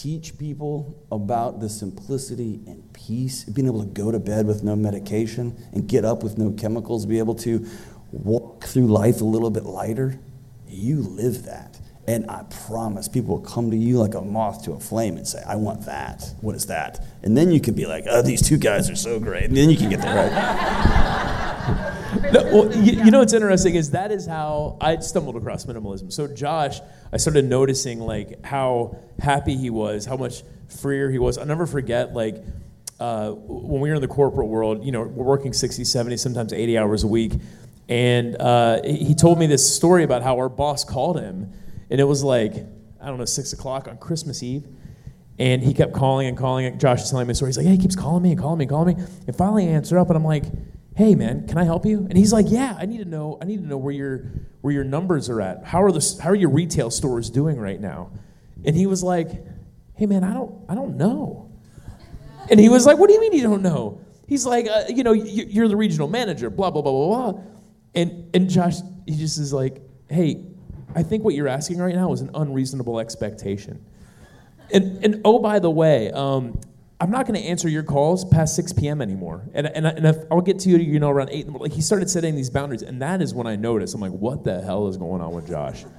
teach 0.00 0.38
people 0.38 0.96
about 1.12 1.60
the 1.60 1.68
simplicity 1.68 2.60
and 2.66 2.90
peace, 2.94 3.44
being 3.44 3.66
able 3.66 3.84
to 3.84 3.90
go 3.90 4.10
to 4.10 4.18
bed 4.18 4.46
with 4.46 4.62
no 4.62 4.74
medication 4.74 5.54
and 5.72 5.86
get 5.86 6.06
up 6.06 6.22
with 6.22 6.38
no 6.38 6.50
chemicals, 6.52 7.04
be 7.04 7.18
able 7.18 7.34
to 7.34 7.66
walk 8.10 8.64
through 8.64 8.86
life 8.86 9.20
a 9.20 9.24
little 9.24 9.50
bit 9.50 9.64
lighter, 9.64 10.18
you 10.66 11.02
live 11.02 11.44
that. 11.44 11.78
And 12.06 12.28
I 12.30 12.44
promise 12.66 13.08
people 13.08 13.36
will 13.36 13.44
come 13.44 13.70
to 13.70 13.76
you 13.76 13.98
like 13.98 14.14
a 14.14 14.20
moth 14.20 14.64
to 14.64 14.72
a 14.72 14.80
flame 14.80 15.16
and 15.16 15.26
say, 15.28 15.42
I 15.46 15.56
want 15.56 15.86
that. 15.86 16.34
What 16.40 16.56
is 16.56 16.66
that? 16.66 17.04
And 17.22 17.36
then 17.36 17.52
you 17.52 17.60
can 17.60 17.74
be 17.74 17.86
like, 17.86 18.04
oh, 18.08 18.22
these 18.22 18.42
two 18.42 18.56
guys 18.56 18.90
are 18.90 18.96
so 18.96 19.20
great. 19.20 19.44
And 19.44 19.56
then 19.56 19.70
you 19.70 19.76
can 19.76 19.90
get 19.90 20.00
there, 20.00 20.16
right? 20.16 21.36
No, 22.32 22.42
well, 22.44 22.76
you, 22.76 23.04
you 23.04 23.10
know 23.10 23.20
what's 23.20 23.32
interesting 23.32 23.76
is 23.76 23.92
that 23.92 24.10
is 24.10 24.26
how 24.26 24.76
I 24.80 24.98
stumbled 24.98 25.36
across 25.36 25.64
minimalism. 25.66 26.12
So 26.12 26.26
Josh, 26.26 26.80
I 27.12 27.16
started 27.16 27.44
noticing 27.44 28.00
like 28.00 28.44
how 28.44 28.96
happy 29.18 29.56
he 29.56 29.70
was, 29.70 30.06
how 30.06 30.16
much 30.16 30.42
freer 30.68 31.10
he 31.10 31.18
was. 31.18 31.38
I'll 31.38 31.46
never 31.46 31.66
forget 31.66 32.12
like 32.12 32.42
uh, 32.98 33.30
when 33.30 33.80
we 33.80 33.88
were 33.88 33.94
in 33.94 34.00
the 34.00 34.08
corporate 34.08 34.48
world. 34.48 34.84
You 34.84 34.92
know, 34.92 35.02
we're 35.02 35.24
working 35.24 35.52
60, 35.52 35.84
70, 35.84 36.16
sometimes 36.16 36.52
80 36.52 36.78
hours 36.78 37.04
a 37.04 37.08
week, 37.08 37.32
and 37.88 38.36
uh, 38.36 38.82
he 38.84 39.04
he 39.04 39.14
told 39.14 39.38
me 39.38 39.46
this 39.46 39.74
story 39.74 40.02
about 40.02 40.22
how 40.22 40.36
our 40.38 40.48
boss 40.48 40.84
called 40.84 41.18
him, 41.18 41.52
and 41.90 42.00
it 42.00 42.04
was 42.04 42.22
like 42.24 42.54
I 43.00 43.06
don't 43.06 43.18
know 43.18 43.24
six 43.24 43.52
o'clock 43.52 43.88
on 43.88 43.96
Christmas 43.98 44.42
Eve. 44.42 44.66
And 45.38 45.62
he 45.62 45.72
kept 45.72 45.94
calling 45.94 46.26
and 46.28 46.36
calling. 46.36 46.66
And 46.66 46.78
Josh 46.78 47.00
is 47.02 47.08
telling 47.10 47.26
me 47.26 47.32
a 47.32 47.34
story. 47.34 47.48
He's 47.48 47.56
like, 47.56 47.64
"Yeah, 47.64 47.72
he 47.72 47.78
keeps 47.78 47.96
calling 47.96 48.22
me 48.22 48.32
and 48.32 48.38
calling 48.38 48.58
me 48.58 48.64
and 48.64 48.70
calling 48.70 48.94
me." 48.98 49.04
And 49.26 49.34
finally, 49.34 49.64
I 49.66 49.70
answer 49.70 49.98
up, 49.98 50.08
and 50.08 50.16
I'm 50.18 50.24
like, 50.24 50.44
"Hey, 50.96 51.14
man, 51.14 51.46
can 51.48 51.56
I 51.56 51.64
help 51.64 51.86
you?" 51.86 52.00
And 52.10 52.18
he's 52.18 52.30
like, 52.30 52.50
"Yeah, 52.50 52.76
I 52.78 52.84
need 52.84 52.98
to 52.98 53.06
know. 53.06 53.38
I 53.40 53.46
need 53.46 53.62
to 53.62 53.66
know 53.66 53.78
where 53.78 53.94
your 53.94 54.30
where 54.60 54.74
your 54.74 54.84
numbers 54.84 55.30
are 55.30 55.40
at. 55.40 55.64
How 55.64 55.82
are 55.82 55.92
the 55.92 56.16
how 56.22 56.28
are 56.28 56.34
your 56.34 56.50
retail 56.50 56.90
stores 56.90 57.30
doing 57.30 57.58
right 57.58 57.80
now?" 57.80 58.10
And 58.66 58.76
he 58.76 58.84
was 58.86 59.02
like, 59.02 59.30
"Hey, 59.94 60.04
man, 60.04 60.24
I 60.24 60.34
don't 60.34 60.54
I 60.68 60.74
don't 60.74 60.98
know." 60.98 61.50
And 62.50 62.60
he 62.60 62.68
was 62.68 62.84
like, 62.84 62.98
"What 62.98 63.06
do 63.08 63.14
you 63.14 63.20
mean 63.22 63.32
you 63.32 63.42
don't 63.42 63.62
know?" 63.62 63.98
He's 64.26 64.44
like, 64.44 64.68
uh, 64.68 64.84
"You 64.90 65.04
know, 65.04 65.12
you- 65.12 65.46
you're 65.48 65.68
the 65.68 65.76
regional 65.76 66.06
manager. 66.08 66.50
Blah 66.50 66.70
blah 66.70 66.82
blah 66.82 66.92
blah 66.92 67.32
blah." 67.32 67.40
And 67.94 68.26
and 68.34 68.50
Josh, 68.50 68.76
he 69.06 69.16
just 69.16 69.38
is 69.38 69.54
like, 69.54 69.80
"Hey, 70.10 70.44
I 70.94 71.02
think 71.02 71.24
what 71.24 71.34
you're 71.34 71.48
asking 71.48 71.78
right 71.78 71.94
now 71.94 72.12
is 72.12 72.20
an 72.20 72.30
unreasonable 72.34 73.00
expectation." 73.00 73.84
And, 74.72 75.04
and 75.04 75.20
oh, 75.24 75.38
by 75.38 75.58
the 75.58 75.70
way, 75.70 76.10
um, 76.12 76.60
I'm 77.00 77.10
not 77.10 77.26
going 77.26 77.40
to 77.40 77.46
answer 77.46 77.68
your 77.68 77.82
calls 77.82 78.24
past 78.26 78.54
6 78.56 78.74
p.m. 78.74 79.00
anymore. 79.00 79.42
And, 79.54 79.66
and, 79.66 79.86
and 79.86 80.06
if 80.06 80.18
I'll 80.30 80.42
get 80.42 80.58
to 80.60 80.68
you, 80.68 80.76
you 80.76 81.00
know, 81.00 81.08
around 81.08 81.30
8 81.30 81.40
in 81.40 81.46
the 81.46 81.52
morning. 81.52 81.70
Like, 81.70 81.76
he 81.76 81.80
started 81.80 82.10
setting 82.10 82.36
these 82.36 82.50
boundaries. 82.50 82.82
And 82.82 83.00
that 83.00 83.22
is 83.22 83.32
when 83.32 83.46
I 83.46 83.56
noticed, 83.56 83.94
I'm 83.94 84.02
like, 84.02 84.12
what 84.12 84.44
the 84.44 84.60
hell 84.60 84.86
is 84.88 84.96
going 84.96 85.22
on 85.22 85.32
with 85.32 85.46
Josh? 85.48 85.84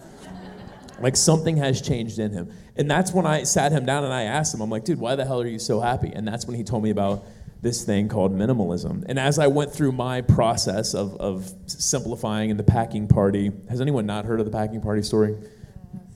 Like, 1.00 1.16
something 1.16 1.58
has 1.58 1.82
changed 1.82 2.20
in 2.20 2.32
him. 2.32 2.52
And 2.76 2.88
that's 2.92 3.12
when 3.12 3.26
I 3.26 3.42
sat 3.42 3.72
him 3.72 3.88
down 3.88 4.04
and 4.04 4.14
I 4.14 4.26
asked 4.26 4.54
him, 4.54 4.62
I'm 4.62 4.70
like, 4.70 4.86
dude, 4.86 5.00
why 5.00 5.16
the 5.16 5.26
hell 5.26 5.42
are 5.42 5.48
you 5.48 5.58
so 5.58 5.80
happy? 5.80 6.12
And 6.14 6.28
that's 6.28 6.46
when 6.46 6.56
he 6.56 6.64
told 6.64 6.84
me 6.84 6.92
about 6.92 7.26
this 7.62 7.84
thing 7.84 8.09
called 8.09 8.36
minimalism. 8.36 9.03
And 9.07 9.20
as 9.20 9.38
I 9.38 9.47
went 9.47 9.72
through 9.72 9.91
my 9.91 10.22
process 10.22 10.95
of, 10.95 11.16
of 11.18 11.53
simplifying 11.68 12.49
and 12.49 12.59
the 12.59 12.64
packing 12.64 13.07
party, 13.07 13.51
has 13.70 13.82
anyone 13.82 14.05
not 14.05 14.26
heard 14.26 14.39
of 14.39 14.45
the 14.45 14.51
packing 14.51 14.82
party 14.82 15.03
story? 15.03 15.36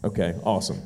Okay, 0.03 0.33
awesome. 0.43 0.81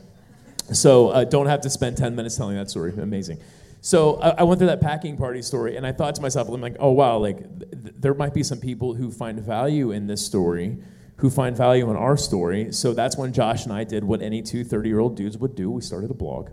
So 0.73 1.09
uh, 1.09 1.23
don't 1.23 1.47
have 1.47 1.61
to 1.61 1.69
spend 1.69 1.97
10 1.97 2.15
minutes 2.15 2.35
telling 2.35 2.57
that 2.57 2.69
story. 2.69 2.93
Amazing. 2.97 3.39
So 3.81 4.19
I, 4.21 4.29
I 4.39 4.43
went 4.43 4.59
through 4.59 4.67
that 4.67 4.81
packing 4.81 5.15
party 5.15 5.41
story, 5.41 5.77
and 5.77 5.87
I 5.87 5.93
thought 5.93 6.15
to 6.15 6.21
myself, 6.21 6.49
I'm 6.49 6.61
like, 6.61 6.75
oh 6.79 6.91
wow, 6.91 7.17
like 7.17 7.37
th- 7.37 7.71
th- 7.71 7.95
there 7.97 8.13
might 8.13 8.33
be 8.33 8.43
some 8.43 8.59
people 8.59 8.93
who 8.93 9.09
find 9.09 9.39
value 9.39 9.91
in 9.91 10.07
this 10.07 10.25
story, 10.25 10.77
who 11.17 11.29
find 11.29 11.55
value 11.55 11.89
in 11.89 11.95
our 11.95 12.17
story. 12.17 12.73
So 12.73 12.93
that's 12.93 13.17
when 13.17 13.31
Josh 13.31 13.63
and 13.63 13.73
I 13.73 13.85
did 13.85 14.03
what 14.03 14.21
any 14.21 14.41
two 14.41 14.65
30 14.65 14.89
year 14.89 14.99
old 14.99 15.15
dudes 15.15 15.37
would 15.37 15.55
do. 15.55 15.71
We 15.71 15.81
started 15.81 16.11
a 16.11 16.13
blog. 16.13 16.49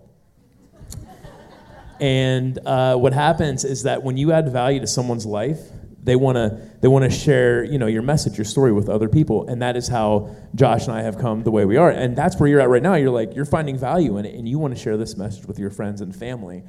And 2.01 2.59
uh, 2.66 2.97
what 2.97 3.12
happens 3.12 3.64
is 3.64 3.84
that 3.84 4.03
when 4.03 4.16
you 4.16 4.32
add 4.32 4.49
value 4.51 4.80
to 4.80 4.86
someone's 4.86 5.26
life, 5.26 5.61
they 6.07 6.14
want 6.14 6.36
to 6.36 6.61
they 6.80 6.88
want 6.88 7.05
to 7.05 7.11
share 7.11 7.64
you 7.64 7.78
know 7.78 7.86
your 7.86 8.03
message, 8.03 8.38
your 8.38 8.44
story 8.44 8.72
with 8.72 8.88
other 8.88 9.09
people, 9.09 9.49
and 9.49 9.61
that 9.61 9.76
is 9.76 9.88
how 9.88 10.34
Josh 10.55 10.86
and 10.86 10.92
I 10.92 11.03
have 11.03 11.18
come 11.18 11.42
the 11.42 11.51
way 11.51 11.64
we 11.64 11.76
are. 11.76 11.90
And 11.90 12.16
that's 12.16 12.38
where 12.38 12.49
you're 12.49 12.61
at 12.61 12.68
right 12.68 12.82
now. 12.82 12.94
You're 12.94 13.11
like 13.11 13.34
you're 13.34 13.44
finding 13.44 13.76
value 13.76 14.16
in 14.16 14.24
it, 14.24 14.34
and 14.34 14.49
you 14.49 14.59
want 14.59 14.74
to 14.74 14.80
share 14.80 14.97
this 14.97 15.16
message 15.16 15.47
with 15.47 15.59
your 15.59 15.70
friends 15.70 16.01
and 16.01 16.14
family. 16.14 16.62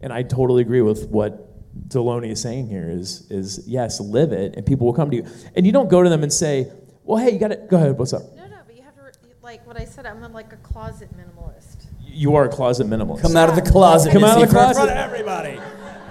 And 0.00 0.12
I 0.12 0.24
totally 0.24 0.62
agree 0.62 0.82
with 0.82 1.08
what 1.08 1.46
Deloney 1.88 2.32
is 2.32 2.42
saying 2.42 2.66
here. 2.66 2.90
Is 2.90 3.30
is 3.30 3.62
yes, 3.66 4.00
live 4.00 4.32
it, 4.32 4.56
and 4.56 4.66
people 4.66 4.86
will 4.86 4.94
come 4.94 5.10
to 5.10 5.18
you. 5.18 5.26
And 5.54 5.64
you 5.64 5.72
don't 5.72 5.88
go 5.88 6.02
to 6.02 6.10
them 6.10 6.24
and 6.24 6.32
say, 6.32 6.72
"Well, 7.04 7.18
hey, 7.18 7.30
you 7.30 7.38
got 7.38 7.48
to 7.48 7.56
go 7.56 7.76
ahead. 7.76 7.96
What's 7.96 8.12
up?" 8.12 8.22
No, 8.34 8.48
no, 8.48 8.56
but 8.66 8.76
you 8.76 8.82
have 8.82 8.96
to. 8.96 9.02
Like 9.40 9.64
what 9.68 9.80
I 9.80 9.84
said, 9.84 10.04
I'm 10.04 10.20
like 10.32 10.52
a 10.52 10.56
closet 10.56 11.10
minimalist. 11.16 11.69
You 12.12 12.36
are 12.36 12.44
a 12.44 12.48
closet 12.48 12.86
minimalist. 12.86 13.22
Come 13.22 13.36
out 13.36 13.48
of 13.48 13.56
the 13.56 13.62
closet. 13.70 14.12
Come 14.12 14.24
out 14.24 14.36
of 14.36 14.40
Missy, 14.42 14.52
the 14.52 14.58
in 14.60 14.64
front 14.64 14.76
closet. 14.76 14.90
of 14.92 14.96
everybody. 14.96 15.60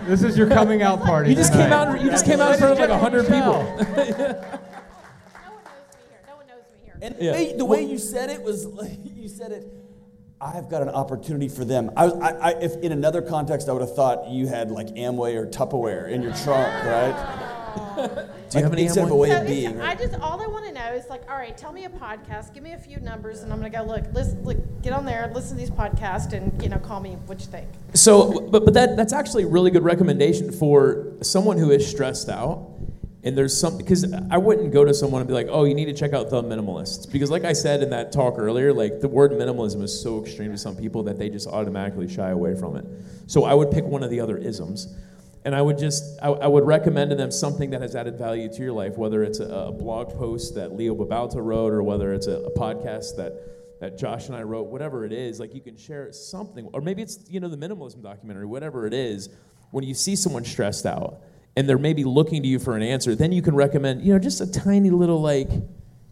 This 0.06 0.24
is 0.24 0.38
your 0.38 0.48
coming 0.48 0.82
out 0.82 1.02
party. 1.02 1.30
You 1.30 1.36
just 1.36 1.54
came 1.54 1.72
out. 1.74 2.02
You 2.02 2.10
just 2.10 2.26
came 2.26 2.40
out 2.40 2.54
in 2.54 2.60
front 2.60 2.80
of 2.80 2.90
like 2.90 3.00
hundred 3.00 3.24
people. 3.24 3.36
No 3.36 3.56
one 3.56 3.98
knows 5.68 5.86
me 5.94 6.00
here. 6.08 6.22
No 6.28 6.36
one 6.36 6.48
knows 6.48 6.64
me 6.74 6.80
here. 6.84 6.98
And 7.02 7.16
Yeah. 7.20 7.32
the 7.32 7.38
way, 7.38 7.58
the 7.58 7.66
way 7.66 7.84
you 7.84 7.98
said 7.98 8.30
it 8.30 8.42
was, 8.42 8.66
like, 8.66 8.98
you 9.04 9.28
said 9.28 9.52
it. 9.52 9.68
I've 10.42 10.70
got 10.70 10.82
an 10.82 10.90
opportunity 10.90 11.50
for 11.50 11.66
them. 11.66 11.92
I, 11.98 12.06
was, 12.06 12.14
I, 12.22 12.30
I, 12.32 12.50
if 12.62 12.78
in 12.78 12.94
another 12.94 13.22
context, 13.22 13.68
I 13.68 13.74
would 13.74 13.82
have 13.82 13.94
thought 13.94 14.30
you 14.30 14.48
had 14.48 14.72
like 14.72 14.88
Amway 14.96 15.36
or 15.36 15.46
Tupperware 15.46 16.10
in 16.10 16.22
your 16.22 16.32
trunk, 16.34 16.74
right? 16.86 17.49
Do 18.50 18.58
you 18.58 18.64
have 18.64 18.74
any 18.74 18.84
instead 18.84 19.04
of 19.06 19.12
a 19.12 19.14
Amway? 19.14 19.20
way 19.20 19.30
So 19.30 19.36
of 19.38 19.44
it's- 19.44 19.56
being? 19.56 19.82
I 19.82 19.96
just 19.96 20.16
all 20.20 20.42
I 20.42 20.48
want 20.48 20.66
to 20.66 20.72
know 20.72 20.94
is 20.94 21.08
like, 21.10 21.30
all 21.30 21.38
right, 21.38 21.56
tell 21.58 21.72
me 21.72 21.86
a 21.86 21.90
podcast, 21.90 22.54
give 22.54 22.64
me 22.64 22.74
a 22.74 22.78
few 22.78 23.00
numbers, 23.00 23.42
and 23.44 23.52
I'm 23.54 23.60
gonna 23.60 23.70
go 23.70 23.84
look, 23.84 24.06
listen, 24.14 24.44
look, 24.44 24.58
get 24.82 24.94
on 24.94 25.06
there, 25.06 25.32
listen 25.34 25.52
to 25.52 25.56
these 25.56 25.70
podcasts, 25.70 26.34
and 26.34 26.62
you 26.64 26.70
know, 26.70 26.78
call 26.80 27.00
me 27.00 27.12
what 27.28 27.40
you 27.42 27.46
think. 27.48 27.68
So, 27.94 28.40
but, 28.50 28.66
but 28.66 28.74
that, 28.74 28.98
that's 28.98 29.14
actually 29.14 29.44
a 29.44 29.48
really 29.48 29.70
good 29.72 29.84
recommendation 29.84 30.52
for 30.52 31.14
someone 31.22 31.58
who 31.58 31.72
is 31.72 31.88
stressed 31.88 32.30
out. 32.30 32.68
And 33.22 33.38
there's 33.38 33.56
some 33.60 33.78
because 33.78 34.06
I 34.32 34.38
wouldn't 34.38 34.72
go 34.72 34.86
to 34.86 34.94
someone 34.94 35.20
and 35.20 35.28
be 35.28 35.34
like, 35.34 35.48
oh, 35.50 35.66
you 35.66 35.76
need 35.76 35.86
to 35.88 35.94
check 35.94 36.14
out 36.14 36.30
The 36.30 36.42
Minimalists. 36.42 37.12
Because, 37.12 37.30
like 37.30 37.44
I 37.44 37.52
said 37.52 37.84
in 37.84 37.90
that 37.90 38.14
talk 38.14 38.36
earlier, 38.38 38.72
like 38.74 39.02
the 39.02 39.10
word 39.10 39.32
minimalism 39.34 39.84
is 39.84 40.02
so 40.02 40.24
extreme 40.24 40.52
to 40.52 40.58
some 40.58 40.78
people 40.78 41.04
that 41.04 41.20
they 41.20 41.30
just 41.30 41.46
automatically 41.46 42.08
shy 42.08 42.30
away 42.30 42.56
from 42.56 42.78
it. 42.78 42.86
So, 43.28 43.44
I 43.44 43.54
would 43.54 43.72
pick 43.72 43.84
one 43.84 44.04
of 44.04 44.10
the 44.10 44.22
other 44.22 44.38
isms. 44.38 44.96
And 45.50 45.56
I 45.56 45.64
would 45.64 45.80
just, 45.80 46.20
I, 46.22 46.28
I 46.28 46.46
would 46.46 46.68
recommend 46.68 47.10
to 47.10 47.16
them 47.16 47.32
something 47.32 47.72
that 47.72 47.82
has 47.82 47.96
added 47.96 48.20
value 48.20 48.54
to 48.54 48.62
your 48.62 48.72
life, 48.72 49.00
whether 49.00 49.24
it's 49.24 49.40
a, 49.40 49.46
a 49.46 49.72
blog 49.72 50.10
post 50.10 50.54
that 50.54 50.76
Leo 50.76 50.94
Babauta 50.94 51.44
wrote 51.44 51.74
or 51.74 51.82
whether 51.82 52.14
it's 52.14 52.28
a, 52.28 52.42
a 52.42 52.52
podcast 52.52 53.16
that 53.16 53.34
that 53.80 53.98
Josh 53.98 54.28
and 54.28 54.36
I 54.36 54.44
wrote, 54.44 54.68
whatever 54.68 55.06
it 55.06 55.12
is, 55.12 55.40
like 55.40 55.56
you 55.56 55.62
can 55.62 55.76
share 55.76 56.12
something, 56.12 56.70
or 56.72 56.82
maybe 56.82 57.02
it's 57.02 57.28
you 57.28 57.40
know 57.40 57.48
the 57.48 57.58
minimalism 57.58 58.04
documentary, 58.04 58.46
whatever 58.46 58.86
it 58.86 58.94
is. 58.94 59.30
When 59.72 59.84
you 59.84 59.96
see 59.96 60.16
someone 60.16 60.46
stressed 60.46 60.86
out 60.86 61.22
and 61.58 61.68
they're 61.68 61.80
maybe 61.80 62.04
looking 62.04 62.44
to 62.44 62.48
you 62.48 62.60
for 62.60 62.76
an 62.76 62.84
answer, 62.84 63.16
then 63.16 63.32
you 63.32 63.42
can 63.42 63.56
recommend 63.56 64.04
you 64.04 64.14
know 64.14 64.20
just 64.20 64.42
a 64.42 64.52
tiny 64.52 64.92
little 64.92 65.20
like, 65.20 65.50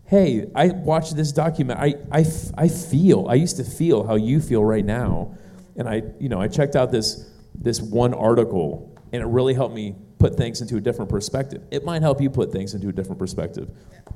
hey, 0.06 0.50
I 0.56 0.70
watched 0.70 1.16
this 1.16 1.32
document. 1.32 1.80
I 1.80 1.94
I, 2.12 2.26
I 2.58 2.70
feel 2.70 3.28
I 3.30 3.36
used 3.36 3.58
to 3.58 3.64
feel 3.64 4.04
how 4.04 4.16
you 4.16 4.42
feel 4.42 4.66
right 4.66 4.84
now, 4.84 5.38
and 5.76 5.88
I 5.88 6.02
you 6.20 6.28
know 6.28 6.42
I 6.42 6.48
checked 6.48 6.76
out 6.76 6.92
this 6.92 7.30
this 7.54 7.80
one 7.80 8.16
article 8.16 8.97
and 9.14 9.22
it 9.22 9.26
really 9.26 9.54
helped 9.54 9.74
me 9.76 9.96
put 10.20 10.36
things 10.36 10.62
into 10.62 10.78
a 10.78 10.82
different 10.82 11.10
perspective. 11.10 11.64
It 11.72 11.86
might 11.86 12.02
help 12.02 12.22
you 12.22 12.30
put 12.30 12.52
things 12.52 12.74
into 12.74 12.90
a 12.90 12.92
different 12.92 13.20
perspective, 13.20 13.70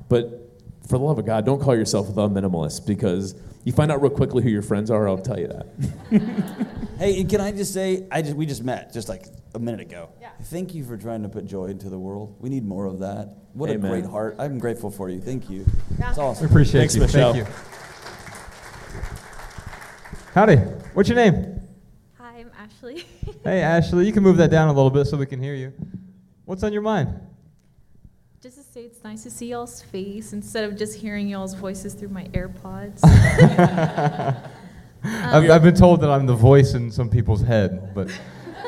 but 0.08 0.48
for 0.88 0.98
the 0.98 1.04
love 1.04 1.18
of 1.18 1.24
God, 1.26 1.46
don't 1.46 1.60
call 1.60 1.76
yourself 1.76 2.12
the 2.14 2.28
minimalist 2.28 2.86
because 2.86 3.34
you 3.64 3.72
find 3.72 3.92
out 3.92 4.02
real 4.02 4.10
quickly 4.10 4.42
who 4.42 4.48
your 4.50 4.62
friends 4.62 4.90
are. 4.90 5.08
I'll 5.08 5.16
tell 5.18 5.38
you 5.38 5.48
that. 5.48 5.66
Hey, 6.98 7.20
and 7.20 7.28
can 7.28 7.40
I 7.40 7.50
just 7.50 7.74
say, 7.74 8.06
I 8.12 8.22
just 8.22 8.36
we 8.36 8.46
just 8.46 8.62
met 8.62 8.92
just 8.92 9.08
like 9.08 9.24
a 9.56 9.58
minute 9.58 9.80
ago. 9.80 10.10
Yeah. 10.20 10.30
Thank 10.44 10.72
you 10.72 10.84
for 10.84 10.96
trying 10.96 11.24
to 11.24 11.28
put 11.28 11.46
joy 11.46 11.64
into 11.64 11.88
the 11.88 11.98
world. 11.98 12.36
We 12.38 12.48
need 12.48 12.64
more 12.64 12.86
of 12.86 13.00
that. 13.00 13.34
What 13.54 13.70
Amen. 13.70 13.84
a 13.86 13.88
great 13.94 14.06
heart. 14.08 14.36
I'm 14.38 14.60
grateful 14.60 14.88
for 14.88 15.10
you. 15.10 15.20
Thank 15.20 15.50
you. 15.50 15.66
Yeah. 15.98 16.10
It's 16.10 16.18
We 16.18 16.22
awesome. 16.22 16.46
appreciate 16.46 16.78
Thanks, 16.80 16.94
you. 16.94 17.00
Michelle. 17.00 17.32
Thank 17.32 17.48
you. 17.48 17.52
Howdy. 20.34 20.56
What's 20.94 21.08
your 21.08 21.16
name? 21.16 21.51
Hi, 22.42 22.48
I'm 22.48 22.64
Ashley. 22.64 23.04
Hey, 23.44 23.60
Ashley. 23.60 24.06
You 24.06 24.12
can 24.12 24.22
move 24.22 24.36
that 24.38 24.50
down 24.50 24.68
a 24.68 24.72
little 24.72 24.90
bit 24.90 25.06
so 25.06 25.16
we 25.16 25.26
can 25.26 25.40
hear 25.40 25.54
you. 25.54 25.72
What's 26.44 26.62
on 26.62 26.72
your 26.72 26.82
mind? 26.82 27.20
just 28.42 28.56
to 28.56 28.62
say, 28.64 28.82
it's 28.82 29.04
nice 29.04 29.22
to 29.22 29.30
see 29.30 29.50
y'all's 29.50 29.80
face 29.80 30.32
instead 30.32 30.64
of 30.64 30.76
just 30.76 30.98
hearing 30.98 31.28
y'all's 31.28 31.54
voices 31.54 31.94
through 31.94 32.08
my 32.08 32.24
AirPods. 32.28 32.98
I've, 35.04 35.44
um, 35.44 35.50
I've 35.52 35.62
been 35.62 35.76
told 35.76 36.00
that 36.00 36.10
I'm 36.10 36.26
the 36.26 36.34
voice 36.34 36.74
in 36.74 36.90
some 36.90 37.08
people's 37.08 37.42
head, 37.42 37.94
but 37.94 38.10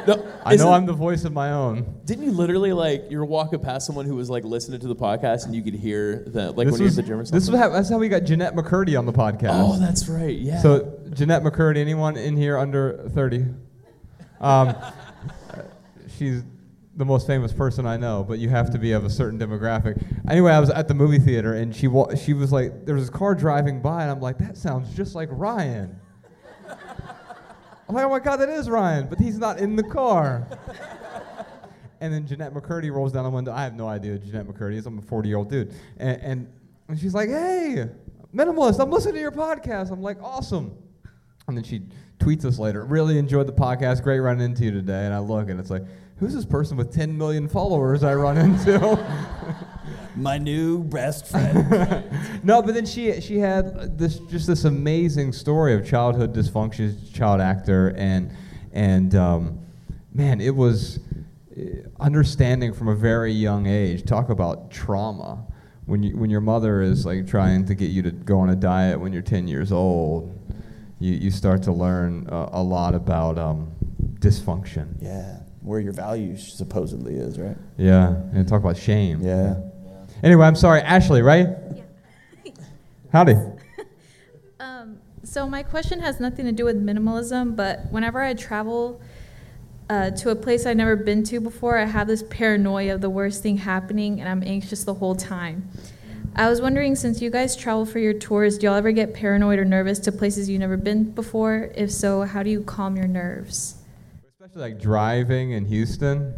No, 0.07 0.33
I 0.45 0.57
know 0.57 0.73
I'm 0.73 0.87
the 0.87 0.93
voice 0.93 1.25
of 1.25 1.33
my 1.33 1.51
own. 1.51 2.01
Didn't 2.05 2.25
you 2.25 2.33
literally 2.33 2.73
like 2.73 3.11
you 3.11 3.19
were 3.19 3.25
walking 3.25 3.61
past 3.61 3.87
someone 3.87 4.07
who 4.07 4.15
was 4.15 4.29
like 4.29 4.45
listening 4.45 4.81
to 4.81 4.87
the 4.87 4.97
podcast 4.97 5.47
and 5.47 5.55
you 5.55 5.63
could 5.63 5.75
hear 5.75 6.25
that 6.29 6.57
like 6.57 6.67
when 6.67 6.67
you 6.67 6.73
was, 6.73 6.81
were 6.81 6.89
at 6.89 6.97
the 6.97 7.03
gym 7.03 7.21
or 7.21 7.25
this 7.25 7.49
was 7.49 7.59
how, 7.59 7.71
that's 7.71 7.89
how 7.89 7.99
we 7.99 8.09
got 8.09 8.25
Jennette 8.25 8.55
McCurdy 8.55 8.99
on 8.99 9.07
the 9.07 9.13
podcast. 9.13 9.51
oh, 9.53 9.79
that's 9.79 10.09
right. 10.09 10.37
Yeah. 10.37 10.61
So 10.61 10.99
Jennette 11.13 11.43
McCurdy, 11.43 11.79
anyone 11.79 12.17
in 12.17 12.37
here 12.37 12.59
under 12.59 13.09
30? 13.15 13.47
Um, 14.45 14.77
she's 16.19 16.43
the 16.97 17.05
most 17.05 17.27
famous 17.27 17.53
person 17.53 17.87
I 17.87 17.97
know, 17.97 18.25
but 18.27 18.39
you 18.39 18.49
have 18.51 18.71
to 18.71 18.79
be 18.79 18.93
of 18.93 19.05
a 19.05 19.11
certain 19.11 19.39
demographic. 19.39 20.05
Anyway, 20.29 20.53
I 20.53 20.61
was 20.61 20.71
at 20.71 20.87
the 20.87 20.95
movie 20.95 21.19
theater 21.19 21.55
and 21.55 21.75
she 21.75 21.89
wa- 21.89 22.15
she 22.15 22.35
was 22.35 22.53
like, 22.53 22.85
there 22.85 22.95
was 22.95 23.05
this 23.05 23.17
car 23.17 23.35
driving 23.35 23.81
by, 23.81 24.03
and 24.03 24.11
I'm 24.11 24.21
like, 24.21 24.39
that 24.39 24.57
sounds 24.57 24.95
just 24.95 25.15
like 25.15 25.29
Ryan. 25.33 25.99
I'm 27.89 27.95
like, 27.95 28.05
oh 28.05 28.11
my 28.11 28.21
god, 28.21 28.37
that 28.37 28.49
is 28.49 28.69
Ryan, 28.69 29.09
but 29.09 29.19
he's 29.19 29.39
not 29.39 29.59
in 29.59 29.77
the 29.77 29.83
car. 29.83 30.47
And 32.01 32.13
then 32.13 32.27
Jennette 32.27 32.53
McCurdy 32.53 32.93
rolls 32.93 33.13
down 33.13 33.25
the 33.25 33.31
window. 33.31 33.53
I 33.53 33.63
have 33.63 33.75
no 33.75 33.89
idea 33.89 34.13
who 34.13 34.19
Jennette 34.19 34.47
McCurdy 34.47 34.75
is. 34.75 34.85
I'm 34.85 34.99
a 34.99 35.03
40 35.03 35.29
year 35.29 35.39
old 35.39 35.49
dude. 35.49 35.75
And, 35.97 36.21
and, 36.23 36.53
and 36.89 36.99
she's 36.99 37.15
like, 37.15 37.31
hey, 37.31 37.87
minimalist, 38.35 38.79
I'm 38.79 38.91
listening 38.91 39.15
to 39.15 39.21
your 39.21 39.33
podcast. 39.33 39.91
I'm 39.91 40.03
like, 40.03 40.23
awesome. 40.23 40.77
And 41.49 41.57
then 41.57 41.65
she 41.65 41.83
tweets 42.19 42.45
us 42.45 42.59
later, 42.59 42.85
really 42.85 43.19
enjoyed 43.19 43.47
the 43.47 43.53
podcast. 43.53 44.03
Great 44.03 44.21
running 44.21 44.45
into 44.45 44.65
you 44.65 44.71
today. 44.71 45.05
And 45.05 45.15
I 45.15 45.19
look 45.19 45.49
and 45.49 45.59
it's 45.61 45.71
like, 45.71 45.85
who's 46.19 46.35
this 46.35 46.45
person 46.45 46.77
with 46.77 46.93
10 46.93 47.17
million 47.17 47.49
followers 47.49 48.03
I 48.03 48.15
run 48.15 48.39
into? 48.39 48.99
My 50.17 50.39
new 50.39 50.85
best 50.85 51.27
friend. 51.27 52.05
no, 52.45 52.63
but 52.63 52.75
then 52.75 52.87
she 52.87 53.21
she 53.21 53.39
had 53.39 53.99
this 53.99 54.19
just 54.21 54.47
this 54.47 54.65
amazing 54.65 55.33
story 55.33 55.75
of 55.75 55.85
childhood 55.85 56.33
dysfunction. 56.33 56.97
A 57.11 57.13
child 57.13 57.41
actor, 57.41 57.93
and 57.97 58.31
and 58.73 59.17
um, 59.17 59.59
man, 60.13 60.41
it 60.41 60.55
was 60.55 61.01
uh, 61.57 61.63
understanding 61.99 62.73
from 62.73 62.87
a 62.87 62.95
very 62.95 63.33
young 63.33 63.67
age. 63.67 64.05
Talk 64.05 64.29
about 64.29 64.71
trauma 64.71 65.45
when 65.87 66.03
you 66.05 66.17
when 66.17 66.31
your 66.31 66.41
mother 66.41 66.81
is 66.81 67.05
like 67.05 67.27
trying 67.27 67.65
to 67.67 67.75
get 67.75 67.91
you 67.91 68.03
to 68.03 68.13
go 68.13 68.39
on 68.39 68.51
a 68.51 68.57
diet 68.57 69.01
when 69.01 69.13
you're 69.13 69.23
10 69.23 69.49
years 69.49 69.73
old. 69.73 70.33
You 71.05 71.13
you 71.13 71.31
start 71.31 71.63
to 71.65 71.73
learn 71.73 72.27
uh, 72.33 72.49
a 72.53 72.63
lot 72.63 72.95
about 72.95 73.37
um, 73.37 73.71
dysfunction. 74.21 74.87
yeah. 75.03 75.41
Where 75.61 75.79
your 75.79 75.93
value 75.93 76.37
supposedly 76.37 77.17
is, 77.17 77.39
right? 77.39 77.57
Yeah, 77.77 78.09
and 78.33 78.49
talk 78.49 78.61
about 78.61 78.79
shame. 78.79 79.21
Yeah. 79.21 79.57
Anyway, 80.23 80.47
I'm 80.47 80.57
sorry, 80.57 80.81
Ashley, 80.81 81.21
right? 81.21 81.49
yeah. 81.75 82.53
Howdy. 83.13 83.37
Um, 84.61 84.99
so 85.25 85.47
my 85.47 85.63
question 85.63 86.01
has 86.01 86.21
nothing 86.21 86.47
to 86.47 86.53
do 86.53 86.65
with 86.65 86.83
minimalism, 86.83 87.55
but 87.55 87.81
whenever 87.91 88.23
I 88.23 88.33
travel 88.33 89.03
uh, 89.91 90.11
to 90.13 90.31
a 90.31 90.37
place 90.37 90.65
I've 90.65 90.79
never 90.79 90.97
been 90.97 91.23
to 91.25 91.39
before, 91.41 91.77
I 91.77 91.85
have 91.85 92.07
this 92.07 92.23
paranoia 92.31 92.95
of 92.95 93.03
the 93.03 93.11
worst 93.11 93.43
thing 93.43 93.59
happening, 93.59 94.21
and 94.21 94.29
I'm 94.29 94.43
anxious 94.43 94.85
the 94.85 94.95
whole 94.95 95.17
time. 95.17 95.69
I 96.37 96.49
was 96.51 96.61
wondering, 96.61 96.97
since 96.97 97.23
you 97.23 97.31
guys 97.31 97.55
travel 97.55 97.87
for 97.87 97.99
your 98.01 98.13
tours, 98.13 98.59
do 98.59 98.67
y'all 98.67 98.75
ever 98.75 98.91
get 98.91 99.15
paranoid 99.15 99.59
or 99.59 99.65
nervous 99.65 100.01
to 100.01 100.13
places 100.13 100.51
you've 100.51 100.61
never 100.61 100.77
been 100.77 101.11
before? 101.13 101.71
If 101.77 101.93
so, 101.93 102.23
how 102.23 102.43
do 102.43 102.51
you 102.51 102.63
calm 102.63 102.97
your 102.97 103.07
nerves? 103.07 103.77
Especially 104.41 104.61
like 104.63 104.81
driving 104.81 105.53
in 105.53 105.65
Houston. 105.67 106.35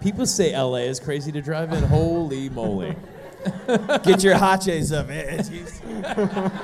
People 0.00 0.26
say 0.26 0.56
LA 0.56 0.76
is 0.86 1.00
crazy 1.00 1.32
to 1.32 1.40
drive 1.40 1.72
in. 1.72 1.82
Holy 1.84 2.50
moly. 2.50 2.94
Get 4.04 4.22
your 4.22 4.36
haches 4.36 4.92
up, 4.92 5.08
man. 5.08 5.42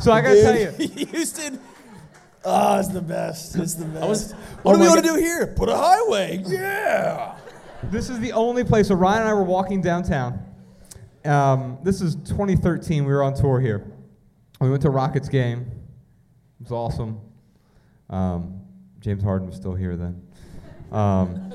So 0.00 0.12
I 0.12 0.22
gotta 0.22 0.40
tell 0.40 0.58
you, 0.58 0.88
Houston. 1.08 1.60
Oh, 2.42 2.78
it's 2.78 2.88
the 2.88 3.02
best. 3.02 3.54
It's 3.56 3.74
the 3.74 3.84
best. 3.84 4.08
was- 4.08 4.32
what 4.62 4.72
oh 4.72 4.76
do 4.76 4.80
we 4.82 4.88
want 4.88 5.04
to 5.04 5.06
do 5.06 5.14
here? 5.16 5.46
Put 5.48 5.68
a 5.68 5.76
highway. 5.76 6.42
Yeah. 6.46 7.36
This 7.84 8.10
is 8.10 8.20
the 8.20 8.32
only 8.32 8.64
place 8.64 8.88
where 8.90 8.98
Ryan 8.98 9.22
and 9.22 9.30
I 9.30 9.34
were 9.34 9.42
walking 9.42 9.80
downtown. 9.80 10.44
Um, 11.24 11.78
this 11.82 12.00
is 12.00 12.16
2013. 12.16 13.04
We 13.04 13.12
were 13.12 13.22
on 13.22 13.34
tour 13.34 13.60
here. 13.60 13.90
We 14.60 14.70
went 14.70 14.82
to 14.82 14.90
Rockets 14.90 15.28
game. 15.28 15.70
It 16.60 16.64
was 16.64 16.72
awesome. 16.72 17.20
Um, 18.10 18.60
James 19.00 19.22
Harden 19.22 19.46
was 19.46 19.56
still 19.56 19.74
here 19.74 19.96
then. 19.96 20.22
Um, 20.92 21.52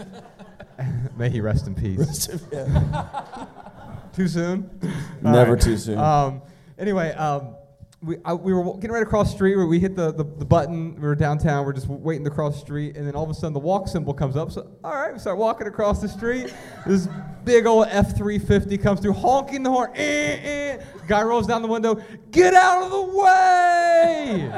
may 1.17 1.29
he 1.29 1.41
rest 1.41 1.67
in 1.67 1.75
peace. 1.75 2.27
Too 4.15 4.27
soon? 4.29 4.69
Never 5.21 5.57
too 5.57 5.75
soon. 5.75 5.97
Um, 5.97 6.41
anyway, 6.79 7.11
um, 7.11 7.55
we, 8.01 8.17
I, 8.23 8.33
we 8.33 8.53
were 8.53 8.75
getting 8.75 8.91
right 8.91 9.01
across 9.03 9.29
the 9.29 9.35
street. 9.35 9.55
Where 9.55 9.65
we 9.65 9.79
hit 9.79 9.95
the, 9.95 10.11
the, 10.11 10.23
the 10.23 10.45
button. 10.45 10.95
We 10.95 11.01
were 11.01 11.15
downtown. 11.15 11.65
We're 11.65 11.73
just 11.73 11.87
waiting 11.87 12.23
to 12.25 12.29
cross 12.29 12.53
the 12.55 12.59
street, 12.59 12.95
and 12.97 13.07
then 13.07 13.15
all 13.15 13.23
of 13.23 13.29
a 13.29 13.33
sudden 13.33 13.53
the 13.53 13.59
walk 13.59 13.87
symbol 13.87 14.13
comes 14.13 14.35
up. 14.35 14.51
So 14.51 14.69
all 14.83 14.93
right, 14.93 15.13
we 15.13 15.19
start 15.19 15.37
walking 15.37 15.67
across 15.67 16.01
the 16.01 16.09
street. 16.09 16.53
This 16.85 17.07
big 17.43 17.65
old 17.65 17.87
F 17.89 18.15
three 18.15 18.39
fifty 18.39 18.77
comes 18.77 18.99
through, 18.99 19.13
honking 19.13 19.63
the 19.63 19.71
horn. 19.71 19.91
Eh, 19.95 20.77
eh. 20.77 20.83
Guy 21.07 21.23
rolls 21.23 21.47
down 21.47 21.61
the 21.61 21.67
window. 21.67 22.01
Get 22.31 22.53
out 22.53 22.83
of 22.83 22.91
the 22.91 23.01
way! 23.19 24.51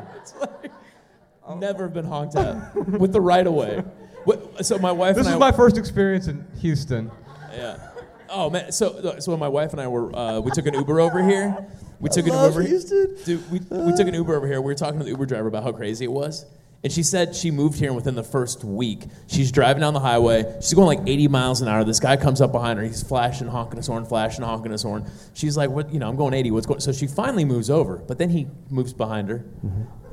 Never 1.57 1.87
been 1.87 2.05
honked 2.05 2.35
at 2.35 2.75
with 2.75 3.13
the 3.13 3.21
right 3.21 3.45
of 3.47 3.53
way. 3.53 3.83
What, 4.25 4.65
so 4.65 4.77
my 4.77 4.91
wife 4.91 5.15
this 5.15 5.25
is 5.25 5.33
I. 5.33 5.37
my 5.37 5.51
first 5.53 5.77
experience 5.77 6.27
in 6.27 6.45
Houston. 6.59 7.09
yeah. 7.53 7.77
Oh 8.29 8.49
man, 8.49 8.73
so 8.73 9.17
so 9.19 9.31
when 9.31 9.39
my 9.39 9.47
wife 9.47 9.71
and 9.71 9.79
I 9.79 9.87
were, 9.87 10.13
uh, 10.13 10.41
we 10.41 10.51
took 10.51 10.65
an 10.65 10.73
Uber 10.73 10.99
over 10.99 11.23
here. 11.23 11.65
We 11.99 12.09
took 12.09 12.27
an 12.27 12.33
Uber. 12.33 12.61
Houston. 12.61 13.17
Dude, 13.25 13.51
we, 13.51 13.59
we 13.59 13.95
took 13.95 14.07
an 14.07 14.13
Uber 14.13 14.35
over 14.35 14.47
here. 14.47 14.61
We 14.61 14.65
were 14.65 14.75
talking 14.75 14.99
to 14.99 15.03
the 15.03 15.11
Uber 15.11 15.25
driver 15.25 15.47
about 15.47 15.63
how 15.63 15.71
crazy 15.71 16.05
it 16.05 16.11
was. 16.11 16.45
And 16.83 16.93
she 16.93 17.01
said 17.01 17.35
she 17.35 17.49
moved 17.49 17.79
here 17.79 17.87
and 17.87 17.95
within 17.95 18.13
the 18.13 18.23
first 18.23 18.63
week. 18.63 19.05
She's 19.25 19.51
driving 19.51 19.81
down 19.81 19.95
the 19.95 19.99
highway. 19.99 20.57
She's 20.61 20.75
going 20.75 20.85
like 20.99 21.09
80 21.09 21.27
miles 21.27 21.61
an 21.61 21.67
hour. 21.67 21.83
This 21.83 21.99
guy 21.99 22.17
comes 22.17 22.39
up 22.39 22.51
behind 22.51 22.77
her. 22.77 22.85
He's 22.85 23.01
flashing, 23.01 23.47
honking 23.47 23.77
his 23.77 23.87
horn, 23.87 24.05
flashing, 24.05 24.45
honking 24.45 24.71
his 24.71 24.83
horn. 24.83 25.09
She's 25.33 25.57
like, 25.57 25.71
"What? 25.71 25.91
You 25.91 25.99
know, 25.99 26.07
I'm 26.07 26.15
going 26.15 26.35
80. 26.35 26.51
What's 26.51 26.67
going?" 26.67 26.79
So 26.79 26.91
she 26.93 27.07
finally 27.07 27.45
moves 27.45 27.71
over, 27.71 27.97
but 27.97 28.19
then 28.19 28.29
he 28.29 28.47
moves 28.69 28.93
behind 28.93 29.27
her. 29.29 29.43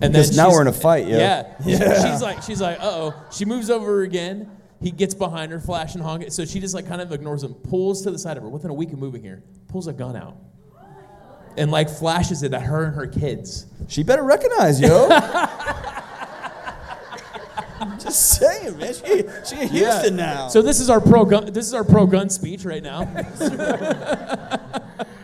And 0.00 0.12
Because 0.12 0.30
then 0.30 0.36
now 0.36 0.50
we're 0.50 0.62
in 0.62 0.66
a 0.68 0.72
fight, 0.72 1.06
yo. 1.06 1.18
Yeah. 1.18 1.54
yeah. 1.64 2.10
She's 2.10 2.22
like, 2.22 2.42
she's 2.42 2.60
like, 2.62 2.80
uh 2.80 2.90
oh. 2.90 3.14
She 3.30 3.44
moves 3.44 3.68
over 3.68 4.00
again. 4.02 4.50
He 4.80 4.90
gets 4.90 5.14
behind 5.14 5.52
her, 5.52 5.60
flashing, 5.60 6.02
honking. 6.02 6.30
So 6.30 6.44
she 6.46 6.60
just 6.60 6.74
like 6.74 6.88
kind 6.88 7.00
of 7.00 7.12
ignores 7.12 7.42
him, 7.44 7.54
pulls 7.54 8.02
to 8.02 8.10
the 8.10 8.18
side 8.18 8.36
of 8.38 8.42
her. 8.42 8.48
Within 8.48 8.70
a 8.70 8.74
week 8.74 8.92
of 8.92 8.98
moving 8.98 9.22
here, 9.22 9.42
pulls 9.68 9.86
a 9.86 9.92
gun 9.92 10.16
out, 10.16 10.36
and 11.56 11.70
like 11.70 11.88
flashes 11.90 12.42
it 12.42 12.52
at 12.54 12.62
her 12.62 12.84
and 12.84 12.94
her 12.94 13.06
kids. 13.06 13.66
She 13.88 14.02
better 14.02 14.22
recognize, 14.22 14.80
yo. 14.80 15.08
Just 17.98 18.38
saying, 18.38 18.78
man. 18.78 18.94
She, 18.94 19.24
she 19.46 19.60
in 19.62 19.68
Houston 19.68 20.16
now. 20.16 20.48
So 20.48 20.62
this 20.62 20.80
is 20.80 20.88
our 20.90 21.00
pro 21.00 21.24
gun. 21.24 21.52
This 21.52 21.66
is 21.66 21.74
our 21.74 21.84
pro 21.84 22.06
gun 22.06 22.30
speech 22.30 22.64
right 22.64 22.82
now. 22.82 23.04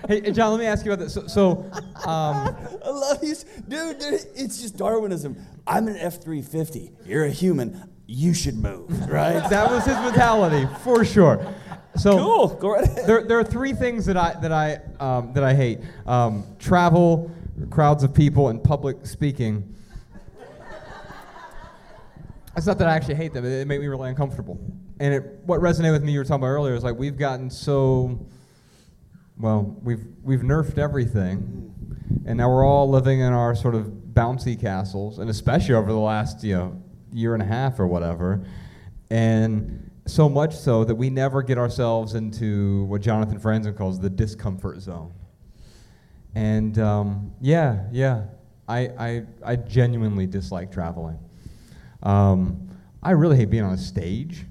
Hey, 0.09 0.23
hey, 0.23 0.33
John, 0.33 0.51
let 0.51 0.59
me 0.59 0.67
ask 0.67 0.85
you 0.85 0.91
about 0.93 1.05
this. 1.05 1.15
So, 1.15 1.29
so 1.29 1.71
um, 2.05 2.57
I 2.85 2.89
love 2.91 3.23
you, 3.23 3.33
dude. 3.69 4.01
there- 4.01 4.19
It's 4.35 4.61
just 4.61 4.77
Darwinism. 4.77 5.37
I'm 5.69 5.87
an 5.87 5.97
F-350. 5.99 6.91
You're 7.07 7.27
a 7.27 7.31
human. 7.31 7.89
You 8.09 8.35
should 8.35 8.57
move, 8.57 8.91
right? 9.09 9.49
that 9.49 9.71
was 9.71 9.85
his 9.85 9.95
mentality 9.99 10.67
for 10.83 11.05
sure. 11.05 11.55
So 11.97 12.17
cool. 12.17 12.49
Go 12.49 12.71
right 12.71 12.85
ahead. 12.85 13.07
there, 13.07 13.23
there 13.23 13.39
are 13.39 13.45
three 13.45 13.73
things 13.73 14.07
that 14.07 14.17
I 14.17 14.35
that 14.41 14.53
I 14.53 14.81
um, 15.01 15.33
that 15.33 15.45
I 15.45 15.55
hate: 15.55 15.81
um, 16.07 16.45
travel, 16.59 17.31
crowds 17.71 18.05
of 18.05 18.15
people, 18.15 18.49
and 18.49 18.63
public 18.63 19.07
speaking. 19.07 19.75
It's 22.57 22.67
not 22.67 22.79
that 22.79 22.89
I 22.89 22.95
actually 22.95 23.15
hate 23.17 23.33
them; 23.33 23.45
it, 23.45 23.53
it 23.53 23.67
make 23.67 23.81
me 23.81 23.87
really 23.87 24.09
uncomfortable. 24.09 24.59
And 24.99 25.15
it, 25.15 25.23
what 25.45 25.61
resonated 25.61 25.93
with 25.93 26.03
me, 26.03 26.13
you 26.13 26.19
were 26.19 26.25
talking 26.25 26.43
about 26.43 26.49
earlier, 26.49 26.75
is 26.75 26.85
like 26.85 26.97
we've 26.97 27.17
gotten 27.17 27.51
so 27.51 28.27
well, 29.39 29.77
we've 29.83 30.05
we've 30.23 30.41
nerfed 30.41 30.79
everything, 30.79 31.75
and 32.27 32.37
now 32.37 32.51
we're 32.51 32.65
all 32.65 32.89
living 32.89 33.21
in 33.21 33.33
our 33.33 33.55
sort 33.55 33.75
of 33.75 33.87
bouncy 34.13 34.61
castles, 34.61 35.19
and 35.19 35.31
especially 35.31 35.75
over 35.75 35.91
the 35.91 35.99
last 35.99 36.45
you 36.45 36.55
know 36.55 36.83
year 37.13 37.35
and 37.35 37.43
a 37.43 37.47
half 37.47 37.81
or 37.81 37.87
whatever, 37.87 38.45
and 39.11 39.90
so 40.07 40.29
much 40.29 40.57
so 40.57 40.85
that 40.85 40.95
we 40.95 41.11
never 41.11 41.43
get 41.43 41.59
ourselves 41.59 42.15
into 42.15 42.85
what 42.85 43.01
Jonathan 43.01 43.39
Franzen 43.39 43.77
calls 43.77 44.01
the 44.01 44.11
discomfort 44.11 44.81
zone. 44.81 45.13
And 46.35 46.79
um, 46.79 47.33
yeah, 47.41 47.85
yeah, 47.93 48.25
I, 48.69 48.79
I 48.99 49.23
I 49.45 49.57
genuinely 49.57 50.27
dislike 50.27 50.71
traveling. 50.73 51.19
Um, 52.03 52.69
I 53.03 53.13
really 53.13 53.37
hate 53.37 53.51
being 53.51 53.65
on 53.65 53.75
a 53.75 53.79
stage. 53.79 54.47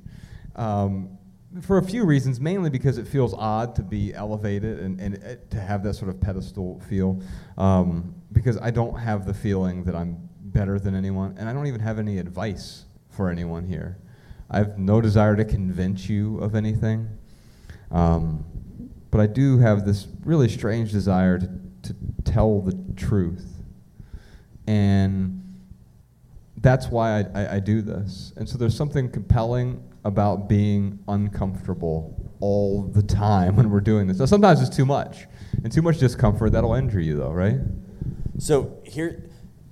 Um, 0.56 1.18
for 1.62 1.80
a 1.80 1.84
few 1.84 2.06
reasons, 2.06 2.40
mainly 2.40 2.70
because 2.70 2.98
it 2.98 3.08
feels 3.08 3.34
odd 3.34 3.76
to 3.76 3.82
be 3.82 4.14
elevated 4.14 4.80
and, 4.80 5.00
and 5.00 5.16
uh, 5.24 5.36
to 5.50 5.60
have 5.60 5.84
that 5.84 5.96
sort 5.96 6.10
of 6.10 6.22
pedestal 6.22 6.80
feel. 6.88 7.22
Um, 7.58 8.14
because 8.32 8.58
I 8.58 8.70
don't 8.70 8.98
have 8.98 9.26
the 9.26 9.34
feeling 9.34 9.84
that 9.86 9.96
I'm 9.96 10.30
better 10.42 10.80
than 10.80 10.94
anyone, 10.94 11.36
and 11.38 11.50
I 11.50 11.54
don't 11.54 11.68
even 11.68 11.82
have 11.82 11.98
any 11.98 12.20
advice 12.20 12.86
for 13.10 13.30
anyone 13.30 13.66
here. 13.66 13.98
I 14.50 14.58
have 14.58 14.78
no 14.78 15.02
desire 15.02 15.36
to 15.36 15.46
convince 15.46 16.10
you 16.10 16.40
of 16.40 16.56
anything. 16.56 17.08
Um, 17.92 18.46
but 19.12 19.22
I 19.22 19.28
do 19.28 19.58
have 19.60 19.86
this 19.86 20.08
really 20.24 20.50
strange 20.50 20.92
desire 20.92 21.40
to, 21.40 21.48
to 21.84 21.96
tell 22.24 22.62
the 22.62 22.78
truth. 22.96 23.64
And 24.68 25.44
that's 26.58 26.88
why 26.88 27.20
I, 27.20 27.26
I, 27.42 27.56
I 27.56 27.60
do 27.60 27.82
this. 27.82 28.34
And 28.38 28.48
so 28.48 28.58
there's 28.58 28.76
something 28.76 29.10
compelling 29.10 29.84
about 30.04 30.48
being 30.48 31.00
uncomfortable 31.08 32.16
all 32.40 32.84
the 32.84 33.04
time 33.04 33.56
when 33.58 33.70
we're 33.70 33.82
doing 33.82 34.08
this. 34.08 34.20
Now, 34.20 34.26
sometimes 34.26 34.62
it's 34.62 34.76
too 34.76 34.86
much. 34.86 35.26
And 35.64 35.72
too 35.72 35.82
much 35.82 35.98
discomfort, 35.98 36.52
that'll 36.52 36.76
injure 36.76 37.00
you, 37.00 37.18
though, 37.18 37.32
right? 37.32 37.58
So 38.38 38.78
here, 38.84 39.30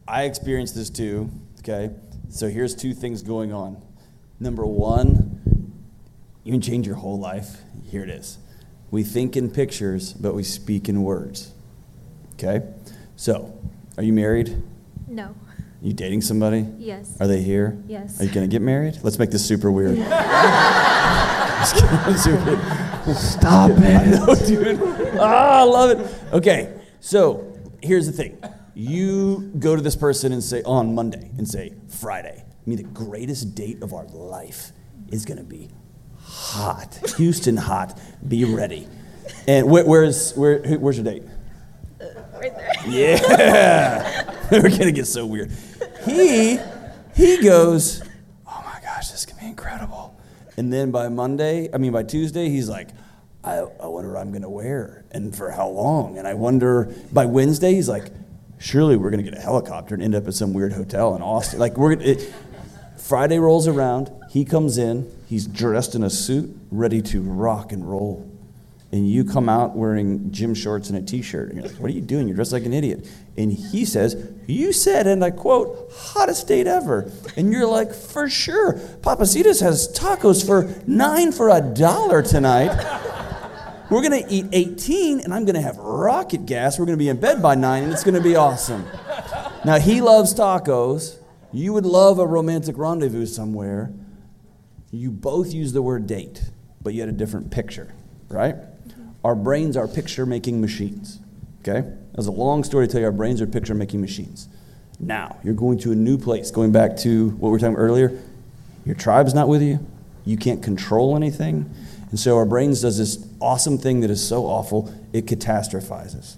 I 0.08 0.24
experienced 0.24 0.76
this 0.76 0.90
too. 0.90 1.30
Okay, 1.60 1.94
so 2.30 2.50
here's 2.50 2.76
two 2.76 2.94
things 2.94 3.22
going 3.22 3.54
on. 3.54 3.82
Number 4.40 4.66
one, 4.66 5.74
you 6.44 6.52
can 6.52 6.62
change 6.62 6.86
your 6.86 6.96
whole 6.98 7.20
life. 7.20 7.58
Here 7.90 8.04
it 8.04 8.10
is. 8.10 8.38
We 8.92 9.04
think 9.04 9.36
in 9.36 9.50
pictures, 9.50 10.14
but 10.14 10.34
we 10.34 10.44
speak 10.44 10.88
in 10.88 11.04
words. 11.04 11.52
Okay, 12.34 12.62
so 13.16 13.58
are 13.98 14.04
you 14.04 14.14
married? 14.14 14.62
No. 15.08 15.34
you 15.82 15.94
dating 15.94 16.22
somebody? 16.22 16.66
Yes. 16.78 17.18
Are 17.20 17.28
they 17.28 17.42
here? 17.42 17.82
Yes. 17.88 18.22
Are 18.22 18.26
you 18.26 18.32
gonna 18.32 18.48
get 18.48 18.62
married? 18.62 19.00
Let's 19.04 19.18
make 19.18 19.32
this 19.32 19.46
super 19.46 19.72
weird. 19.72 19.98
Just 21.58 21.76
kidding, 21.76 22.18
super- 22.18 23.14
Stop 23.16 23.72
it. 23.76 24.20
no, 24.20 24.36
dude. 24.36 24.80
Ah, 25.20 25.62
I 25.62 25.64
love 25.64 26.00
it. 26.00 26.34
Okay, 26.34 26.74
so 27.00 27.58
here's 27.82 28.06
the 28.06 28.12
thing. 28.12 28.38
You 28.76 29.52
go 29.58 29.76
to 29.76 29.82
this 29.82 29.96
person 29.96 30.32
and 30.34 30.44
say, 30.44 30.62
on 30.64 30.94
Monday, 30.94 31.32
and 31.38 31.48
say, 31.48 31.74
Friday, 31.88 32.44
I 32.68 32.70
mean, 32.70 32.78
the 32.80 32.84
greatest 32.84 33.56
date 33.56 33.82
of 33.82 33.94
our 33.94 34.04
life 34.08 34.74
is 35.10 35.24
going 35.24 35.38
to 35.38 35.44
be 35.46 35.70
hot. 36.22 37.00
Houston 37.16 37.56
hot. 37.56 37.98
Be 38.28 38.44
ready. 38.44 38.90
And 39.48 39.72
where, 39.72 39.86
where's, 39.86 40.34
where, 40.36 40.62
who- 40.62 40.78
where's 40.80 40.98
your 40.98 41.06
date? 41.06 41.24
Right 42.34 42.54
there. 42.54 42.72
Yeah. 42.90 44.36
We're 44.52 44.64
going 44.64 44.80
to 44.82 44.92
get 44.92 45.08
so 45.08 45.26
weird. 45.26 45.50
He, 46.04 46.60
he 47.16 47.42
goes, 47.42 48.02
oh 48.46 48.62
my 48.66 48.82
gosh, 48.84 49.12
this 49.12 49.26
can 49.26 49.38
be 49.40 49.46
incredible. 49.46 50.20
And 50.58 50.72
then 50.72 50.92
by 50.92 51.08
Monday, 51.08 51.70
I 51.74 51.78
mean 51.78 51.94
by 51.94 52.04
Tuesday, 52.04 52.50
he's 52.50 52.68
like, 52.68 52.90
I, 53.46 53.60
I 53.60 53.88
wonder 53.88 54.12
what 54.12 54.20
I'm 54.20 54.32
going 54.32 54.42
to 54.42 54.50
wear 54.50 55.06
and 55.12 55.34
for 55.34 55.52
how 55.52 55.70
long. 55.70 56.18
And 56.18 56.28
I 56.28 56.34
wonder, 56.34 56.94
by 57.14 57.26
Wednesday, 57.28 57.76
he's 57.76 57.88
like, 57.88 58.12
surely 58.58 58.98
we're 58.98 59.10
going 59.10 59.24
to 59.24 59.30
get 59.30 59.40
a 59.40 59.42
helicopter 59.42 59.94
and 59.94 60.04
end 60.04 60.16
up 60.16 60.28
at 60.28 60.34
some 60.34 60.54
weird 60.54 60.74
hotel 60.74 61.16
in 61.16 61.22
Austin. 61.22 61.60
Like, 61.60 61.78
we're. 61.78 61.96
Friday 63.08 63.40
rolls 63.40 63.70
around, 63.70 64.12
he 64.30 64.44
comes 64.44 64.78
in, 64.78 65.10
he's 65.28 65.48
dressed 65.48 65.96
in 65.96 66.04
a 66.04 66.10
suit, 66.10 66.54
ready 66.72 67.02
to 67.02 67.22
rock 67.22 67.72
and 67.72 67.90
roll. 67.90 68.30
And 68.92 69.10
you 69.10 69.24
come 69.24 69.48
out 69.48 69.78
wearing 69.78 70.30
gym 70.30 70.54
shorts 70.54 70.90
and 70.90 70.98
a 70.98 71.02
t 71.02 71.22
shirt. 71.22 71.50
And 71.50 71.58
you're 71.58 71.70
like, 71.70 71.80
what 71.80 71.90
are 71.90 71.94
you 71.94 72.02
doing? 72.02 72.28
You're 72.28 72.36
dressed 72.36 72.52
like 72.52 72.66
an 72.66 72.74
idiot. 72.74 73.08
And 73.38 73.54
he 73.54 73.86
says, 73.86 74.30
You 74.46 74.74
said, 74.74 75.08
and 75.08 75.24
I 75.24 75.32
quote, 75.32 75.90
hottest 75.94 76.50
date 76.50 76.68
ever. 76.68 77.10
And 77.38 77.54
you're 77.54 77.66
like, 77.66 77.94
For 77.94 78.30
sure. 78.30 78.74
Papacitas 78.74 79.62
has 79.62 79.88
tacos 79.98 80.46
for 80.46 80.74
nine 80.86 81.32
for 81.32 81.50
a 81.50 81.62
dollar 81.62 82.22
tonight. 82.22 82.76
We're 83.90 84.02
gonna 84.02 84.24
eat 84.30 84.48
18, 84.52 85.22
and 85.22 85.34
I'm 85.34 85.46
gonna 85.46 85.62
have 85.62 85.78
rocket 85.78 86.46
gas. 86.46 86.78
We're 86.78 86.86
gonna 86.86 86.98
be 86.98 87.08
in 87.08 87.22
bed 87.22 87.42
by 87.42 87.56
nine, 87.56 87.84
and 87.84 87.94
it's 87.94 88.04
gonna 88.04 88.20
be 88.20 88.36
awesome. 88.36 88.86
Now, 89.64 89.80
he 89.80 90.02
loves 90.02 90.34
tacos. 90.34 91.20
You 91.52 91.74
would 91.74 91.86
love 91.86 92.20
a 92.20 92.28
romantic 92.28 92.78
rendezvous 92.78 93.26
somewhere. 93.26 93.92
You 94.92 95.12
both 95.12 95.54
use 95.54 95.74
the 95.74 95.82
word 95.82 96.08
date, 96.08 96.50
but 96.82 96.94
you 96.94 97.02
had 97.02 97.10
a 97.10 97.14
different 97.14 97.52
picture, 97.52 97.94
right? 98.30 98.56
Mm-hmm. 98.56 99.10
Our 99.24 99.36
brains 99.36 99.78
are 99.78 99.88
picture 99.88 100.26
making 100.26 100.62
machines, 100.62 101.20
okay? 101.62 101.88
That's 102.14 102.28
a 102.28 102.32
long 102.32 102.64
story 102.64 102.88
to 102.88 102.92
tell 102.92 103.02
you. 103.02 103.08
Our 103.08 103.12
brains 103.12 103.42
are 103.42 103.48
picture 103.48 103.76
making 103.76 104.02
machines. 104.02 104.48
Now, 105.00 105.38
you're 105.44 105.54
going 105.54 105.78
to 105.80 105.92
a 105.92 105.96
new 105.96 106.18
place, 106.18 106.50
going 106.50 106.72
back 106.72 106.98
to 106.98 107.30
what 107.32 107.50
we 107.50 107.52
were 107.52 107.60
talking 107.60 107.76
about 107.76 107.82
earlier. 107.82 108.20
Your 108.86 108.96
tribe's 108.96 109.34
not 109.34 109.48
with 109.48 109.62
you, 109.62 109.86
you 110.26 110.38
can't 110.38 110.64
control 110.64 111.16
anything. 111.16 111.70
And 112.10 112.20
so 112.20 112.38
our 112.38 112.46
brains 112.46 112.82
does 112.82 112.98
this 112.98 113.28
awesome 113.42 113.78
thing 113.78 114.00
that 114.00 114.10
is 114.10 114.26
so 114.26 114.46
awful, 114.46 114.94
it 115.12 115.26
catastrophizes. 115.26 116.36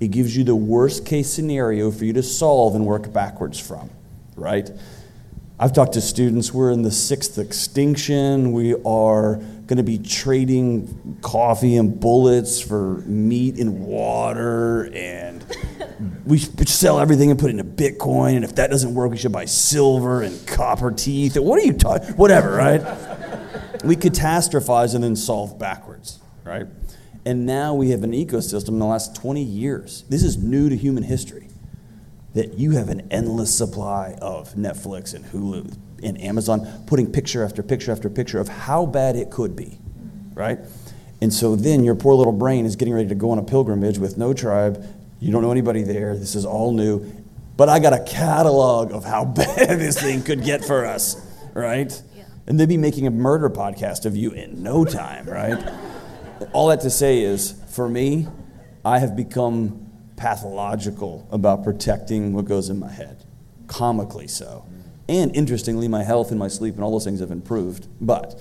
It 0.00 0.10
gives 0.10 0.36
you 0.36 0.42
the 0.42 0.56
worst 0.56 1.06
case 1.06 1.30
scenario 1.30 1.92
for 1.92 2.04
you 2.04 2.12
to 2.14 2.22
solve 2.24 2.74
and 2.74 2.84
work 2.84 3.12
backwards 3.12 3.58
from, 3.60 3.88
right? 4.36 4.70
I've 5.58 5.72
talked 5.72 5.92
to 5.92 6.00
students, 6.00 6.52
we're 6.52 6.72
in 6.72 6.82
the 6.82 6.90
sixth 6.90 7.38
extinction. 7.38 8.50
We 8.52 8.74
are 8.84 9.36
going 9.36 9.76
to 9.76 9.84
be 9.84 9.96
trading 9.96 11.18
coffee 11.22 11.76
and 11.76 12.00
bullets 12.00 12.60
for 12.60 12.96
meat 13.06 13.58
and 13.58 13.86
water, 13.86 14.90
and 14.92 15.44
we 16.26 16.38
sell 16.38 16.98
everything 16.98 17.30
and 17.30 17.38
put 17.38 17.50
it 17.50 17.60
into 17.60 17.64
Bitcoin. 17.64 18.34
And 18.34 18.44
if 18.44 18.56
that 18.56 18.70
doesn't 18.70 18.92
work, 18.92 19.12
we 19.12 19.16
should 19.16 19.30
buy 19.30 19.44
silver 19.44 20.22
and 20.22 20.44
copper 20.48 20.90
teeth. 20.90 21.36
What 21.36 21.60
are 21.60 21.64
you 21.64 21.74
talking? 21.74 22.08
Whatever, 22.16 22.56
right? 22.56 22.80
we 23.84 23.94
catastrophize 23.94 24.96
and 24.96 25.04
then 25.04 25.14
solve 25.14 25.60
backwards, 25.60 26.18
right? 26.44 26.66
And 27.24 27.46
now 27.46 27.74
we 27.74 27.90
have 27.90 28.02
an 28.02 28.12
ecosystem 28.12 28.70
in 28.70 28.78
the 28.80 28.86
last 28.86 29.14
20 29.14 29.44
years. 29.44 30.02
This 30.08 30.24
is 30.24 30.38
new 30.38 30.68
to 30.68 30.76
human 30.76 31.04
history 31.04 31.41
that 32.34 32.58
you 32.58 32.72
have 32.72 32.88
an 32.88 33.06
endless 33.10 33.54
supply 33.54 34.16
of 34.20 34.54
Netflix 34.54 35.14
and 35.14 35.24
Hulu 35.26 35.76
and 36.02 36.20
Amazon 36.20 36.84
putting 36.86 37.10
picture 37.10 37.44
after 37.44 37.62
picture 37.62 37.92
after 37.92 38.08
picture 38.08 38.38
of 38.38 38.48
how 38.48 38.86
bad 38.86 39.16
it 39.16 39.30
could 39.30 39.54
be, 39.54 39.78
right? 40.34 40.58
And 41.20 41.32
so 41.32 41.54
then 41.54 41.84
your 41.84 41.94
poor 41.94 42.14
little 42.14 42.32
brain 42.32 42.66
is 42.66 42.74
getting 42.74 42.94
ready 42.94 43.08
to 43.08 43.14
go 43.14 43.30
on 43.30 43.38
a 43.38 43.42
pilgrimage 43.42 43.98
with 43.98 44.18
no 44.18 44.32
tribe. 44.32 44.84
You 45.20 45.30
don't 45.30 45.42
know 45.42 45.52
anybody 45.52 45.82
there. 45.82 46.16
This 46.16 46.34
is 46.34 46.44
all 46.44 46.72
new. 46.72 47.04
But 47.56 47.68
I 47.68 47.78
got 47.78 47.92
a 47.92 48.02
catalog 48.02 48.92
of 48.92 49.04
how 49.04 49.24
bad 49.26 49.78
this 49.78 50.00
thing 50.00 50.22
could 50.22 50.42
get 50.42 50.64
for 50.64 50.84
us, 50.84 51.16
right? 51.54 52.02
Yeah. 52.16 52.24
And 52.46 52.58
they'd 52.58 52.68
be 52.68 52.76
making 52.76 53.06
a 53.06 53.10
murder 53.10 53.50
podcast 53.50 54.04
of 54.04 54.16
you 54.16 54.32
in 54.32 54.62
no 54.62 54.84
time, 54.84 55.26
right? 55.26 55.62
all 56.52 56.68
that 56.68 56.80
to 56.80 56.90
say 56.90 57.22
is, 57.22 57.54
for 57.68 57.88
me, 57.88 58.26
I 58.84 58.98
have 58.98 59.14
become 59.16 59.91
pathological 60.16 61.26
about 61.30 61.64
protecting 61.64 62.32
what 62.32 62.44
goes 62.44 62.68
in 62.68 62.78
my 62.78 62.90
head, 62.90 63.24
comically 63.66 64.28
so. 64.28 64.66
And 65.08 65.34
interestingly, 65.34 65.88
my 65.88 66.04
health 66.04 66.30
and 66.30 66.38
my 66.38 66.48
sleep 66.48 66.74
and 66.74 66.84
all 66.84 66.92
those 66.92 67.04
things 67.04 67.20
have 67.20 67.30
improved. 67.30 67.88
But 68.00 68.40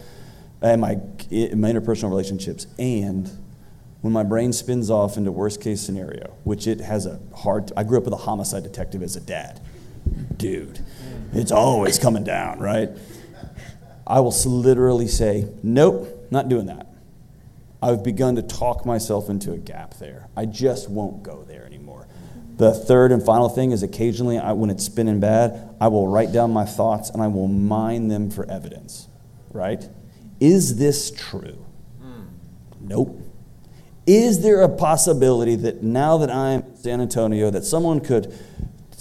and 0.61 0.81
my, 0.81 0.95
my 0.95 1.71
interpersonal 1.71 2.09
relationships, 2.09 2.67
and 2.77 3.29
when 4.01 4.13
my 4.13 4.23
brain 4.23 4.53
spins 4.53 4.89
off 4.89 5.17
into 5.17 5.31
worst 5.31 5.61
case 5.61 5.81
scenario, 5.81 6.35
which 6.43 6.67
it 6.67 6.81
has 6.81 7.05
a 7.05 7.19
hard. 7.35 7.71
I 7.77 7.83
grew 7.83 7.97
up 7.97 8.05
with 8.05 8.13
a 8.13 8.17
homicide 8.17 8.63
detective 8.63 9.03
as 9.03 9.15
a 9.15 9.21
dad, 9.21 9.59
dude. 10.37 10.79
It's 11.33 11.51
always 11.51 11.97
coming 11.97 12.23
down, 12.23 12.59
right? 12.59 12.89
I 14.05 14.19
will 14.19 14.33
literally 14.45 15.07
say, 15.07 15.47
nope, 15.63 16.27
not 16.31 16.49
doing 16.49 16.65
that. 16.65 16.87
I've 17.81 18.03
begun 18.03 18.35
to 18.35 18.41
talk 18.41 18.85
myself 18.85 19.29
into 19.29 19.53
a 19.53 19.57
gap 19.57 19.95
there. 19.95 20.27
I 20.37 20.45
just 20.45 20.89
won't 20.89 21.23
go 21.23 21.43
there 21.43 21.65
anymore. 21.65 22.07
The 22.57 22.73
third 22.73 23.11
and 23.11 23.23
final 23.23 23.49
thing 23.49 23.71
is 23.71 23.81
occasionally, 23.81 24.37
I, 24.37 24.51
when 24.51 24.69
it's 24.69 24.85
spinning 24.85 25.19
bad, 25.19 25.75
I 25.81 25.87
will 25.87 26.07
write 26.07 26.31
down 26.31 26.51
my 26.51 26.65
thoughts 26.65 27.09
and 27.09 27.21
I 27.21 27.27
will 27.27 27.47
mine 27.47 28.07
them 28.07 28.29
for 28.29 28.49
evidence, 28.49 29.07
right? 29.51 29.87
Is 30.39 30.77
this 30.77 31.09
true? 31.09 31.65
Nope. 32.79 33.19
Is 34.07 34.41
there 34.41 34.61
a 34.61 34.69
possibility 34.69 35.55
that 35.55 35.83
now 35.83 36.17
that 36.17 36.29
I'm 36.29 36.61
in 36.61 36.75
San 36.75 37.01
Antonio, 37.01 37.49
that 37.51 37.63
someone 37.63 37.99
could 37.99 38.37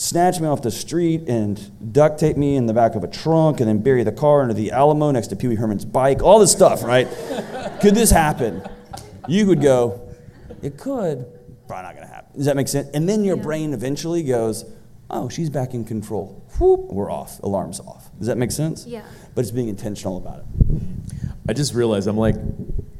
snatch 0.01 0.41
me 0.41 0.47
off 0.49 0.63
the 0.63 0.71
street 0.71 1.29
and 1.29 1.93
duct 1.93 2.19
tape 2.19 2.37
me 2.39 2.57
in 2.57 2.65
the 2.65 2.73
back 2.73 2.95
of 2.95 3.05
a 3.05 3.09
trunk 3.09 3.61
and 3.61 3.69
then 3.69 3.83
bury 3.83 4.03
the 4.03 4.11
car 4.13 4.41
under 4.41 4.55
the 4.55 4.71
Alamo 4.73 5.11
next 5.11 5.27
to 5.29 5.37
Pee 5.37 5.49
Wee 5.49 5.57
Herman's 5.57 5.85
bike? 5.85 6.23
All 6.23 6.39
this 6.39 6.51
stuff, 6.51 6.83
right? 6.83 7.07
could 7.83 7.95
this 7.95 8.11
happen? 8.11 8.63
You 9.29 9.47
would 9.47 9.61
go, 9.61 10.09
it 10.63 10.79
could, 10.79 11.27
probably 11.69 11.83
not 11.83 11.95
going 11.97 12.07
to 12.09 12.13
happen. 12.13 12.35
Does 12.35 12.47
that 12.47 12.57
make 12.57 12.69
sense? 12.69 12.89
And 12.95 13.07
then 13.07 13.25
your 13.25 13.37
Yeah. 13.37 13.43
brain 13.43 13.75
eventually 13.75 14.23
goes, 14.23 14.65
oh, 15.11 15.29
she's 15.29 15.51
back 15.51 15.75
in 15.75 15.85
control. 15.85 16.43
Whoop, 16.59 16.91
we're 16.91 17.11
off. 17.11 17.39
Alarm's 17.43 17.79
off. 17.81 18.11
Does 18.19 18.27
that 18.29 18.39
make 18.39 18.53
sense? 18.53 18.87
Yeah. 18.87 19.03
But 19.35 19.43
it's 19.43 19.51
being 19.51 19.69
intentional 19.69 20.17
about 20.17 20.39
it. 20.39 20.45
I 21.47 21.53
just 21.53 21.75
realized 21.75 22.09
I'm 22.09 22.17
like, 22.17 22.37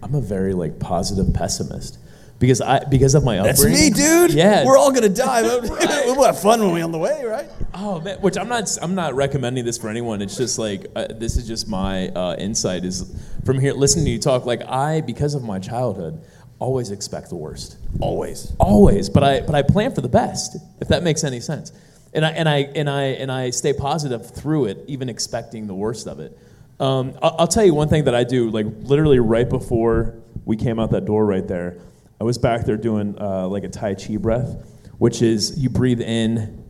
I'm 0.03 0.15
a 0.15 0.21
very 0.21 0.53
like 0.53 0.79
positive 0.79 1.33
pessimist 1.33 1.99
because 2.41 2.63
I 2.63 2.83
because 2.85 3.15
of 3.15 3.23
my 3.23 3.39
upbringing, 3.39 3.47
That's 3.47 3.61
upbringing. 3.61 3.93
me, 3.93 4.29
dude. 4.29 4.33
Yeah, 4.33 4.65
We're 4.65 4.79
all 4.79 4.91
gonna 4.91 5.11
die. 5.11 5.43
but 5.61 5.63
we'll 5.71 6.25
have 6.25 6.41
fun 6.41 6.61
when 6.61 6.73
we're 6.73 6.83
on 6.83 6.91
the 6.91 6.99
way, 6.99 7.23
right? 7.25 7.49
Oh 7.75 8.01
man, 8.01 8.19
which 8.21 8.37
I'm 8.37 8.49
not. 8.49 8.77
I'm 8.83 8.95
not 8.97 9.15
recommending 9.15 9.65
this 9.65 9.79
for 9.79 9.89
anyone. 9.89 10.23
It's 10.23 10.37
just 10.37 10.59
like 10.59 10.87
uh, 10.97 11.07
this 11.11 11.37
is 11.37 11.47
just 11.47 11.69
my 11.69 12.09
uh, 12.09 12.37
insight. 12.37 12.85
Is 12.85 13.15
from 13.45 13.61
here 13.61 13.75
listening 13.75 14.07
to 14.07 14.11
you 14.11 14.19
talk. 14.19 14.47
Like 14.47 14.63
I, 14.63 15.03
because 15.03 15.35
of 15.35 15.45
my 15.45 15.59
childhood, 15.59 16.21
always 16.59 16.91
expect 16.91 17.29
the 17.29 17.37
worst. 17.37 17.77
Always. 18.01 18.53
Always, 18.59 19.11
but 19.11 19.23
I 19.23 19.41
but 19.43 19.55
I 19.55 19.63
plan 19.63 19.95
for 19.95 20.01
the 20.01 20.09
best. 20.09 20.57
If 20.81 20.89
that 20.89 21.03
makes 21.03 21.23
any 21.23 21.41
sense. 21.41 21.73
And 22.15 22.25
I 22.25 22.31
and 22.31 22.49
I 22.49 22.57
and 22.75 22.89
I 22.89 23.03
and 23.03 23.31
I 23.31 23.51
stay 23.51 23.75
positive 23.75 24.31
through 24.31 24.65
it, 24.65 24.79
even 24.89 25.11
expecting 25.11 25.67
the 25.67 25.75
worst 25.75 26.09
of 26.09 26.19
it. 26.21 26.37
Um, 26.81 27.13
I'll, 27.23 27.37
I'll 27.41 27.47
tell 27.47 27.65
you 27.65 27.75
one 27.75 27.89
thing 27.89 28.05
that 28.05 28.15
I 28.15 28.25
do. 28.25 28.51
Like 28.51 28.67
literally 28.81 29.21
right 29.21 29.49
before 29.49 30.15
we 30.47 30.57
came 30.57 30.81
out 30.81 30.91
that 30.93 31.05
door 31.05 31.25
right 31.27 31.47
there, 31.47 31.79
I 32.21 32.25
was 32.25 32.37
back 32.37 32.67
there 32.67 32.77
doing 32.77 33.17
uh, 33.19 33.49
like 33.49 33.65
a 33.65 33.69
Tai 33.69 33.95
Chi 33.95 34.17
breath, 34.19 34.69
which 34.99 35.23
is 35.23 35.59
you 35.59 35.71
breathe 35.71 36.03
in 36.03 36.63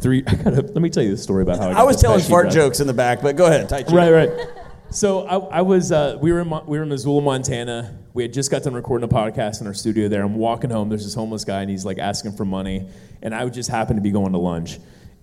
three. 0.00 0.24
I 0.26 0.34
gotta 0.34 0.62
let 0.62 0.76
me 0.76 0.88
tell 0.88 1.02
you 1.02 1.10
the 1.10 1.18
story 1.18 1.42
about 1.42 1.58
how 1.58 1.68
I, 1.68 1.80
I 1.80 1.82
was 1.82 2.00
telling 2.00 2.20
fart 2.20 2.44
breath. 2.44 2.54
jokes 2.54 2.80
in 2.80 2.86
the 2.86 2.94
back, 2.94 3.20
but 3.20 3.36
go 3.36 3.44
ahead. 3.44 3.68
Tai 3.68 3.82
Chi. 3.82 3.94
Right, 3.94 4.10
right. 4.10 4.48
So 4.90 5.26
I, 5.26 5.58
I 5.58 5.60
was, 5.60 5.90
uh, 5.90 6.16
we 6.22 6.32
were 6.32 6.40
in, 6.40 6.48
we 6.66 6.78
were 6.78 6.84
in 6.84 6.88
Missoula, 6.88 7.20
Montana. 7.20 7.98
We 8.14 8.22
had 8.22 8.32
just 8.32 8.50
got 8.50 8.62
done 8.62 8.74
recording 8.74 9.04
a 9.04 9.12
podcast 9.12 9.60
in 9.60 9.66
our 9.66 9.74
studio 9.74 10.08
there. 10.08 10.22
I'm 10.22 10.36
walking 10.36 10.70
home. 10.70 10.88
There's 10.88 11.04
this 11.04 11.14
homeless 11.14 11.44
guy, 11.44 11.60
and 11.62 11.70
he's 11.70 11.84
like 11.84 11.98
asking 11.98 12.36
for 12.36 12.44
money, 12.44 12.88
and 13.20 13.34
I 13.34 13.44
would 13.44 13.52
just 13.52 13.68
happened 13.68 13.98
to 13.98 14.02
be 14.02 14.12
going 14.12 14.32
to 14.32 14.38
lunch. 14.38 14.78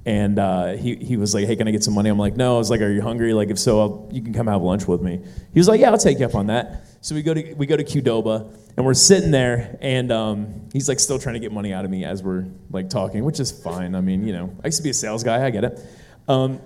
And 0.05 0.37
uh, 0.37 0.73
he, 0.73 0.95
he 0.95 1.17
was 1.17 1.33
like, 1.33 1.47
"Hey, 1.47 1.55
can 1.55 1.67
I 1.67 1.71
get 1.71 1.83
some 1.83 1.93
money?" 1.95 2.09
I'm 2.09 2.19
like, 2.19 2.35
"No." 2.35 2.55
I 2.55 2.57
was 2.57 2.69
like, 2.69 2.81
"Are 2.81 2.91
you 2.91 3.01
hungry? 3.01 3.33
Like, 3.33 3.49
if 3.49 3.57
so, 3.57 3.79
I'll, 3.79 4.09
you 4.11 4.21
can 4.21 4.33
come 4.33 4.47
have 4.47 4.61
lunch 4.61 4.87
with 4.87 5.01
me." 5.01 5.21
He 5.53 5.59
was 5.59 5.67
like, 5.67 5.79
"Yeah, 5.79 5.89
I'll 5.89 5.97
take 5.97 6.19
you 6.19 6.25
up 6.25 6.35
on 6.35 6.47
that." 6.47 6.85
So 7.03 7.15
we 7.15 7.23
go 7.23 7.33
to 7.33 7.53
we 7.55 7.65
go 7.65 7.75
to 7.75 7.83
Qdoba, 7.83 8.55
and 8.77 8.85
we're 8.85 8.93
sitting 8.93 9.31
there, 9.31 9.77
and 9.81 10.11
um, 10.11 10.69
he's 10.71 10.87
like 10.87 10.99
still 10.99 11.17
trying 11.17 11.33
to 11.33 11.39
get 11.39 11.51
money 11.51 11.73
out 11.73 11.83
of 11.83 11.89
me 11.89 12.05
as 12.05 12.21
we're 12.21 12.45
like 12.69 12.89
talking, 12.89 13.23
which 13.23 13.39
is 13.39 13.51
fine. 13.51 13.95
I 13.95 14.01
mean, 14.01 14.23
you 14.25 14.33
know, 14.33 14.55
I 14.63 14.67
used 14.67 14.77
to 14.77 14.83
be 14.83 14.91
a 14.91 14.93
sales 14.93 15.23
guy. 15.23 15.43
I 15.43 15.49
get 15.49 15.63
it. 15.63 15.79
Um, 16.27 16.59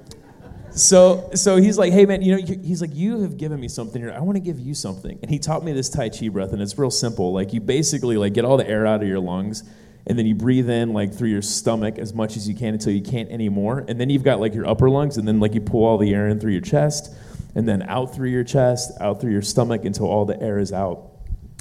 so, 0.72 1.30
so 1.34 1.56
he's 1.56 1.78
like, 1.78 1.94
hey 1.94 2.06
man, 2.06 2.22
you 2.22 2.36
know, 2.36 2.42
he's 2.62 2.82
like, 2.82 2.94
you 2.94 3.22
have 3.22 3.38
given 3.38 3.62
me 3.62 3.70
something 3.70 4.02
here. 4.02 4.12
I 4.12 4.20
want 4.20 4.36
to 4.36 4.42
give 4.42 4.60
you 4.60 4.74
something. 4.74 5.18
And 5.22 5.32
he 5.32 5.40
taught 5.40 5.64
me 5.64 5.72
this 5.72 5.88
Tai 5.88 6.10
Chi 6.10 6.28
breath, 6.28 6.52
and 6.52 6.62
it's 6.62 6.78
real 6.78 6.92
simple. 6.92 7.32
Like 7.32 7.54
you 7.54 7.62
basically 7.62 8.18
like 8.18 8.34
get 8.34 8.44
all 8.44 8.58
the 8.58 8.68
air 8.68 8.86
out 8.86 9.02
of 9.02 9.08
your 9.08 9.22
lungs, 9.22 9.64
and 10.06 10.20
then 10.20 10.26
you 10.26 10.36
breathe 10.36 10.70
in 10.70 10.92
like 10.92 11.14
through 11.14 11.30
your 11.30 11.42
stomach 11.42 11.98
as 11.98 12.14
much 12.14 12.36
as 12.36 12.50
you 12.50 12.56
can 12.56 12.74
until 12.74 12.92
you 12.92 13.02
can't 13.02 13.32
anymore. 13.32 13.86
And 13.88 14.02
then 14.02 14.10
you've 14.10 14.24
got 14.24 14.42
like 14.42 14.54
your 14.54 14.68
upper 14.68 14.90
lungs, 14.90 15.16
and 15.16 15.26
then 15.26 15.40
like 15.40 15.54
you 15.54 15.62
pull 15.62 15.86
all 15.86 15.98
the 15.98 16.14
air 16.14 16.28
in 16.28 16.42
through 16.42 16.52
your 16.52 16.60
chest, 16.60 17.16
and 17.56 17.68
then 17.68 17.82
out 17.84 18.14
through 18.14 18.30
your 18.30 18.44
chest, 18.44 18.92
out 19.02 19.22
through 19.22 19.32
your 19.32 19.42
stomach 19.42 19.86
until 19.86 20.06
all 20.06 20.26
the 20.26 20.40
air 20.42 20.60
is 20.60 20.72
out. 20.72 21.12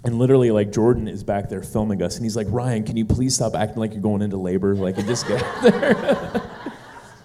And 0.04 0.18
literally, 0.18 0.50
like 0.50 0.70
Jordan 0.70 1.08
is 1.08 1.24
back 1.24 1.48
there 1.48 1.62
filming 1.62 2.02
us, 2.02 2.16
and 2.16 2.24
he's 2.24 2.36
like, 2.36 2.48
Ryan, 2.50 2.84
can 2.84 2.96
you 2.96 3.06
please 3.06 3.34
stop 3.34 3.54
acting 3.54 3.78
like 3.78 3.92
you're 3.92 4.02
going 4.02 4.20
into 4.20 4.36
labor, 4.36 4.74
like 4.74 4.98
and 4.98 5.06
just 5.06 5.26
get 5.26 5.42
there. 5.62 6.50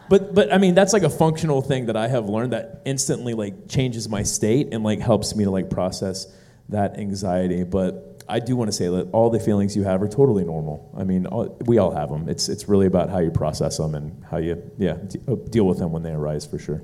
But 0.09 0.33
but 0.33 0.51
I 0.51 0.57
mean 0.57 0.73
that's 0.73 0.91
like 0.91 1.03
a 1.03 1.09
functional 1.09 1.61
thing 1.61 1.85
that 1.85 1.95
I 1.95 2.07
have 2.07 2.27
learned 2.27 2.53
that 2.53 2.81
instantly 2.83 3.35
like 3.35 3.69
changes 3.69 4.09
my 4.09 4.23
state 4.23 4.73
and 4.73 4.83
like 4.83 4.99
helps 4.99 5.35
me 5.35 5.43
to 5.43 5.51
like 5.51 5.69
process 5.69 6.25
that 6.69 6.97
anxiety. 6.97 7.63
But 7.63 8.23
I 8.27 8.39
do 8.39 8.55
want 8.55 8.69
to 8.69 8.71
say 8.71 8.87
that 8.87 9.09
all 9.11 9.29
the 9.29 9.39
feelings 9.39 9.75
you 9.75 9.83
have 9.83 10.01
are 10.01 10.07
totally 10.07 10.43
normal. 10.43 10.91
I 10.97 11.03
mean 11.03 11.27
all, 11.27 11.55
we 11.65 11.77
all 11.77 11.91
have 11.91 12.09
them. 12.09 12.27
It's 12.27 12.49
it's 12.49 12.67
really 12.67 12.87
about 12.87 13.09
how 13.09 13.19
you 13.19 13.29
process 13.29 13.77
them 13.77 13.93
and 13.93 14.23
how 14.25 14.37
you 14.37 14.61
yeah 14.79 14.93
de- 14.93 15.31
uh, 15.31 15.35
deal 15.35 15.67
with 15.67 15.77
them 15.77 15.91
when 15.91 16.01
they 16.01 16.11
arise 16.11 16.45
for 16.45 16.57
sure. 16.57 16.81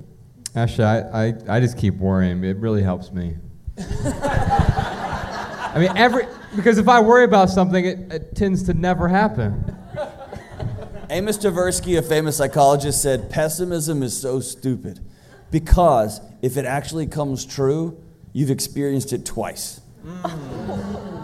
Actually, 0.56 0.86
I, 0.86 1.28
I, 1.28 1.34
I 1.49 1.60
just 1.60 1.78
keep 1.78 1.95
worrying. 1.95 2.43
It 2.43 2.58
really 2.58 2.82
helps 2.82 3.12
me. 3.12 3.36
I 3.78 5.76
mean, 5.78 5.91
every 5.97 6.28
because 6.56 6.78
if 6.78 6.88
I 6.88 7.01
worry 7.01 7.26
about 7.26 7.49
something, 7.49 7.84
it, 7.84 8.12
it 8.12 8.36
tends 8.36 8.64
to 8.64 8.74
never 8.74 9.10
happen. 9.10 9.76
Amos 11.10 11.38
Tversky, 11.38 11.97
a 11.97 12.01
famous 12.01 12.38
psychologist, 12.38 13.01
said 13.01 13.30
pessimism 13.30 14.01
is 14.01 14.20
so 14.20 14.39
stupid 14.39 15.01
because 15.51 16.22
if 16.41 16.58
it 16.58 16.66
actually 16.66 17.08
comes 17.08 17.45
true, 17.45 18.01
you've 18.34 18.49
experienced 18.49 19.14
it 19.14 19.26
twice. 19.26 19.82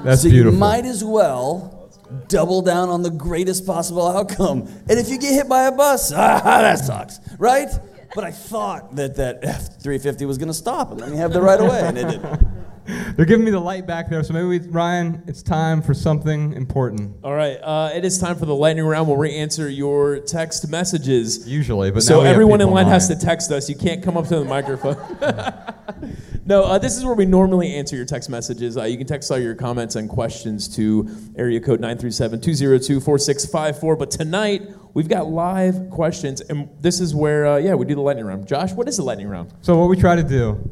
That's 0.03 0.23
so 0.23 0.29
beautiful. 0.29 0.53
you 0.53 0.59
might 0.59 0.85
as 0.85 1.03
well 1.03 1.89
double 2.27 2.61
down 2.61 2.89
on 2.89 3.03
the 3.03 3.09
greatest 3.09 3.65
possible 3.65 4.07
outcome. 4.07 4.67
And 4.89 4.99
if 4.99 5.09
you 5.09 5.17
get 5.17 5.33
hit 5.33 5.47
by 5.49 5.63
a 5.63 5.71
bus, 5.71 6.11
ah, 6.15 6.41
that 6.43 6.79
sucks, 6.79 7.19
right? 7.39 7.69
But 8.13 8.23
I 8.23 8.31
thought 8.31 8.95
that 8.95 9.15
that 9.15 9.39
F-350 9.43 10.27
was 10.27 10.37
going 10.37 10.49
to 10.49 10.53
stop 10.53 10.91
and 10.91 10.99
let 10.99 11.09
me 11.09 11.17
have 11.17 11.33
the 11.33 11.41
right 11.41 11.59
of 11.59 11.69
way, 11.69 11.81
and 11.81 11.97
it 11.97 12.07
didn't. 12.09 12.47
They're 13.15 13.25
giving 13.25 13.45
me 13.45 13.51
the 13.51 13.59
light 13.59 13.85
back 13.85 14.09
there, 14.09 14.23
so 14.23 14.33
maybe 14.33 14.45
we, 14.45 14.59
Ryan, 14.59 15.23
it's 15.27 15.43
time 15.43 15.81
for 15.81 15.93
something 15.93 16.53
important. 16.53 17.15
All 17.23 17.33
right, 17.33 17.57
uh, 17.61 17.91
it 17.93 18.03
is 18.03 18.17
time 18.17 18.35
for 18.35 18.45
the 18.45 18.55
lightning 18.55 18.85
round 18.85 19.07
where 19.07 19.17
we 19.17 19.35
answer 19.35 19.69
your 19.69 20.19
text 20.19 20.67
messages. 20.67 21.47
Usually, 21.47 21.91
but 21.91 21.97
now 21.97 22.01
so 22.01 22.19
we 22.19 22.25
have 22.25 22.33
everyone 22.33 22.59
in 22.59 22.67
people 22.67 22.75
line 22.75 22.87
has 22.87 23.07
to 23.07 23.15
text 23.15 23.51
us. 23.51 23.69
You 23.69 23.75
can't 23.75 24.03
come 24.03 24.17
up 24.17 24.27
to 24.27 24.39
the 24.39 24.45
microphone. 24.45 24.97
no, 26.45 26.63
uh, 26.63 26.77
this 26.79 26.97
is 26.97 27.05
where 27.05 27.13
we 27.13 27.25
normally 27.25 27.73
answer 27.75 27.95
your 27.95 28.05
text 28.05 28.29
messages. 28.29 28.77
Uh, 28.77 28.83
you 28.83 28.97
can 28.97 29.07
text 29.07 29.31
all 29.31 29.37
your 29.37 29.55
comments 29.55 29.95
and 29.95 30.09
questions 30.09 30.67
to 30.75 31.09
area 31.35 31.59
code 31.59 31.81
937-202-4654. 31.81 33.99
But 33.99 34.11
tonight 34.11 34.63
we've 34.93 35.09
got 35.09 35.27
live 35.27 35.89
questions, 35.89 36.41
and 36.41 36.69
this 36.79 36.99
is 36.99 37.13
where 37.15 37.45
uh, 37.45 37.57
yeah 37.57 37.75
we 37.75 37.85
do 37.85 37.95
the 37.95 38.01
lightning 38.01 38.25
round. 38.25 38.47
Josh, 38.47 38.71
what 38.73 38.87
is 38.87 38.97
the 38.97 39.03
lightning 39.03 39.27
round? 39.27 39.53
So 39.61 39.77
what 39.77 39.89
we 39.89 39.97
try 39.97 40.15
to 40.15 40.23
do, 40.23 40.69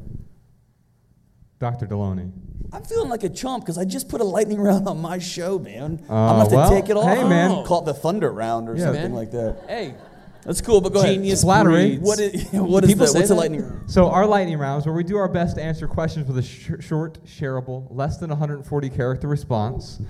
Dr. 1.60 1.88
Deloney. 1.88 2.32
I'm 2.72 2.84
feeling 2.84 3.10
like 3.10 3.24
a 3.24 3.30
chump 3.30 3.64
because 3.64 3.80
I 3.80 3.86
just 3.86 4.10
put 4.10 4.22
a 4.22 4.24
lightning 4.24 4.62
round 4.62 4.88
on 4.88 5.02
my 5.02 5.18
show, 5.18 5.58
man. 5.58 6.00
Uh, 6.08 6.14
I'm 6.14 6.28
gonna 6.28 6.40
have 6.40 6.50
to 6.50 6.56
well, 6.56 6.70
take 6.70 6.90
it 6.90 6.98
off. 6.98 7.18
hey, 7.18 7.24
man. 7.28 7.66
Call 7.66 7.82
it 7.82 7.86
the 7.86 7.96
Thunder 7.96 8.32
Round 8.32 8.70
or 8.70 8.76
Yeah, 8.76 8.86
something 8.86 9.02
man. 9.02 9.14
like 9.14 9.32
that. 9.32 9.58
Hey, 9.68 9.96
That's 10.50 10.62
cool, 10.62 10.82
but 10.82 10.94
go 10.94 11.04
genius 11.04 11.44
Flattery. 11.44 11.98
breeds. 11.98 11.98
ahead. 11.98 12.02
What 12.02 12.20
is 12.20 12.48
what 12.54 12.84
is 12.84 12.90
People 12.90 13.06
the, 13.06 13.12
say 13.12 13.20
what's 13.20 13.30
a 13.30 13.36
lightning 13.36 13.62
round? 13.62 13.92
So 13.92 14.10
our 14.10 14.26
lightning 14.26 14.58
rounds, 14.58 14.84
where 14.88 14.96
we 14.96 15.04
do 15.04 15.16
our 15.16 15.28
best 15.28 15.58
to 15.58 15.62
answer 15.62 15.88
questions 15.88 16.26
with 16.28 16.40
a 16.40 16.42
sh- 16.42 16.84
short, 16.84 17.24
shareable, 17.24 17.86
less 17.92 18.18
than 18.18 18.32
140 18.32 18.90
character 18.90 19.28
response. 19.28 20.02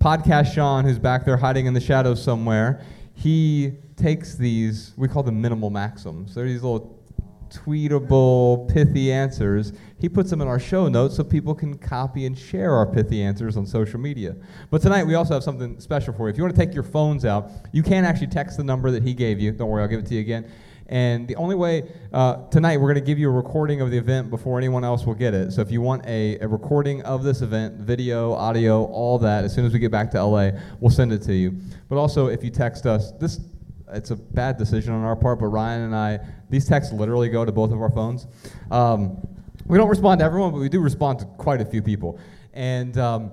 Podcast 0.00 0.52
Shawn, 0.52 0.84
who's 0.84 0.98
back 0.98 1.24
there 1.24 1.36
hiding 1.36 1.66
in 1.66 1.74
the 1.74 1.80
shadows 1.80 2.20
somewhere, 2.20 2.82
he 3.12 3.74
takes 3.94 4.34
these. 4.34 4.94
We 4.96 5.06
call 5.06 5.22
them 5.22 5.40
minimal 5.40 5.70
maxims. 5.70 6.34
They're 6.34 6.48
these 6.48 6.64
little 6.64 6.98
tweetable, 7.54 8.68
pithy 8.72 9.12
answers, 9.12 9.72
he 9.98 10.08
puts 10.08 10.30
them 10.30 10.40
in 10.42 10.48
our 10.48 10.58
show 10.58 10.88
notes 10.88 11.16
so 11.16 11.24
people 11.24 11.54
can 11.54 11.78
copy 11.78 12.26
and 12.26 12.36
share 12.36 12.72
our 12.72 12.86
pithy 12.86 13.22
answers 13.22 13.56
on 13.56 13.66
social 13.66 13.98
media. 14.00 14.36
But 14.70 14.82
tonight 14.82 15.04
we 15.04 15.14
also 15.14 15.34
have 15.34 15.44
something 15.44 15.80
special 15.80 16.12
for 16.12 16.24
you. 16.24 16.32
If 16.32 16.36
you 16.36 16.44
want 16.44 16.54
to 16.54 16.60
take 16.60 16.74
your 16.74 16.82
phones 16.82 17.24
out, 17.24 17.50
you 17.72 17.82
can 17.82 18.04
actually 18.04 18.26
text 18.26 18.56
the 18.56 18.64
number 18.64 18.90
that 18.90 19.02
he 19.02 19.14
gave 19.14 19.40
you. 19.40 19.52
Don't 19.52 19.68
worry, 19.68 19.82
I'll 19.82 19.88
give 19.88 20.00
it 20.00 20.06
to 20.06 20.14
you 20.14 20.20
again. 20.20 20.50
And 20.86 21.26
the 21.26 21.36
only 21.36 21.56
way, 21.56 21.90
uh, 22.12 22.46
tonight 22.48 22.76
we're 22.76 22.92
going 22.92 23.02
to 23.02 23.06
give 23.06 23.18
you 23.18 23.30
a 23.30 23.32
recording 23.32 23.80
of 23.80 23.90
the 23.90 23.96
event 23.96 24.28
before 24.28 24.58
anyone 24.58 24.84
else 24.84 25.06
will 25.06 25.14
get 25.14 25.32
it. 25.32 25.52
So 25.52 25.62
if 25.62 25.70
you 25.70 25.80
want 25.80 26.04
a, 26.06 26.38
a 26.40 26.48
recording 26.48 27.00
of 27.02 27.22
this 27.22 27.40
event, 27.40 27.76
video, 27.76 28.32
audio, 28.34 28.84
all 28.84 29.18
that, 29.20 29.44
as 29.44 29.54
soon 29.54 29.64
as 29.64 29.72
we 29.72 29.78
get 29.78 29.90
back 29.90 30.10
to 30.10 30.22
LA, 30.22 30.50
we'll 30.80 30.90
send 30.90 31.12
it 31.12 31.22
to 31.22 31.34
you. 31.34 31.58
But 31.88 31.96
also, 31.96 32.26
if 32.26 32.44
you 32.44 32.50
text 32.50 32.84
us, 32.84 33.12
this 33.12 33.40
it's 33.94 34.10
a 34.10 34.16
bad 34.16 34.58
decision 34.58 34.92
on 34.92 35.02
our 35.04 35.16
part, 35.16 35.40
but 35.40 35.46
Ryan 35.46 35.82
and 35.82 35.94
I, 35.94 36.18
these 36.50 36.66
texts 36.66 36.92
literally 36.92 37.28
go 37.28 37.44
to 37.44 37.52
both 37.52 37.72
of 37.72 37.80
our 37.80 37.90
phones. 37.90 38.26
Um, 38.70 39.26
we 39.66 39.78
don't 39.78 39.88
respond 39.88 40.18
to 40.18 40.24
everyone, 40.24 40.52
but 40.52 40.58
we 40.58 40.68
do 40.68 40.80
respond 40.80 41.20
to 41.20 41.24
quite 41.24 41.60
a 41.60 41.64
few 41.64 41.82
people. 41.82 42.18
And 42.52 42.98
um, 42.98 43.32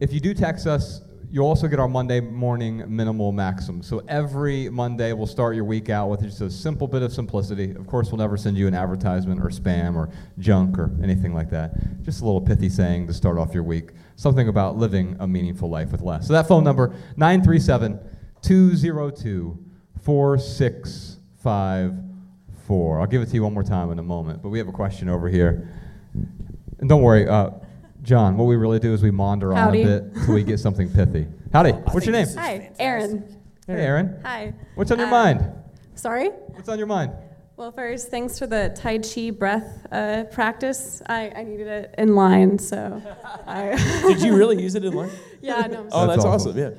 if 0.00 0.12
you 0.12 0.20
do 0.20 0.32
text 0.32 0.66
us, 0.66 1.02
you'll 1.30 1.46
also 1.46 1.68
get 1.68 1.78
our 1.78 1.88
Monday 1.88 2.20
morning 2.20 2.84
minimal 2.88 3.32
maxim. 3.32 3.82
So 3.82 4.02
every 4.08 4.68
Monday, 4.68 5.12
we'll 5.12 5.26
start 5.26 5.54
your 5.54 5.64
week 5.64 5.90
out 5.90 6.08
with 6.08 6.22
just 6.22 6.40
a 6.40 6.50
simple 6.50 6.86
bit 6.86 7.02
of 7.02 7.12
simplicity. 7.12 7.72
Of 7.72 7.86
course, 7.86 8.10
we'll 8.10 8.18
never 8.18 8.36
send 8.36 8.56
you 8.56 8.66
an 8.68 8.74
advertisement 8.74 9.40
or 9.40 9.48
spam 9.48 9.96
or 9.96 10.10
junk 10.38 10.78
or 10.78 10.96
anything 11.02 11.34
like 11.34 11.50
that. 11.50 12.02
Just 12.02 12.22
a 12.22 12.24
little 12.24 12.40
pithy 12.40 12.68
saying 12.68 13.06
to 13.08 13.12
start 13.12 13.38
off 13.38 13.52
your 13.52 13.64
week. 13.64 13.90
Something 14.14 14.48
about 14.48 14.76
living 14.76 15.16
a 15.20 15.26
meaningful 15.26 15.68
life 15.68 15.92
with 15.92 16.00
less. 16.00 16.26
So 16.26 16.32
that 16.32 16.48
phone 16.48 16.64
number, 16.64 16.94
937 17.16 17.98
202 18.42 19.65
4654. 20.06 23.00
I'll 23.00 23.06
give 23.06 23.22
it 23.22 23.26
to 23.26 23.34
you 23.34 23.42
one 23.42 23.52
more 23.54 23.64
time 23.64 23.90
in 23.90 23.98
a 23.98 24.02
moment, 24.02 24.40
but 24.42 24.50
we 24.50 24.58
have 24.58 24.68
a 24.68 24.72
question 24.72 25.08
over 25.08 25.28
here. 25.28 25.68
And 26.78 26.88
don't 26.88 27.02
worry, 27.02 27.28
uh, 27.28 27.50
John, 28.02 28.36
what 28.36 28.44
we 28.44 28.54
really 28.54 28.78
do 28.78 28.92
is 28.94 29.02
we 29.02 29.10
maunder 29.10 29.52
Howdy. 29.52 29.82
on 29.84 29.90
a 29.90 30.00
bit 30.00 30.14
till 30.24 30.34
we 30.34 30.44
get 30.44 30.60
something 30.60 30.88
pithy. 30.92 31.26
Howdy, 31.52 31.72
I 31.72 31.76
what's 31.92 32.06
your 32.06 32.14
think 32.14 32.14
name? 32.14 32.22
this 32.24 32.30
is 32.30 32.36
Hi, 32.36 32.58
fantastic. 32.58 32.76
Aaron. 32.80 33.36
Hey, 33.66 33.74
Aaron. 33.84 34.20
Hi. 34.24 34.54
What's 34.76 34.90
on 34.92 34.98
your 34.98 35.08
Uh, 35.08 35.10
mind? 35.10 35.44
Sorry? 35.96 36.28
What's 36.28 36.68
on 36.68 36.78
your 36.78 36.86
mind? 36.86 37.10
Well, 37.56 37.72
first, 37.72 38.08
thanks 38.10 38.38
for 38.38 38.46
the 38.46 38.70
Tai 38.76 38.98
Chi 38.98 39.30
breath 39.30 39.86
uh, 39.90 40.24
practice. 40.30 41.02
I, 41.06 41.32
I 41.34 41.42
needed 41.42 41.66
it 41.66 41.94
in 41.98 42.14
line, 42.14 42.58
so 42.60 43.02
I. 43.46 43.74
Did 44.06 44.22
you 44.22 44.36
really 44.36 44.62
use 44.62 44.74
it 44.76 44.84
in 44.84 44.92
line? 44.92 45.10
yeah, 45.40 45.66
no. 45.66 45.80
I'm 45.80 45.88
Oh, 45.90 46.06
That's 46.06 46.22
that's, 46.22 46.26
awesome. 46.26 46.50
awesome. 46.52 46.58
Yeah. 46.58 46.70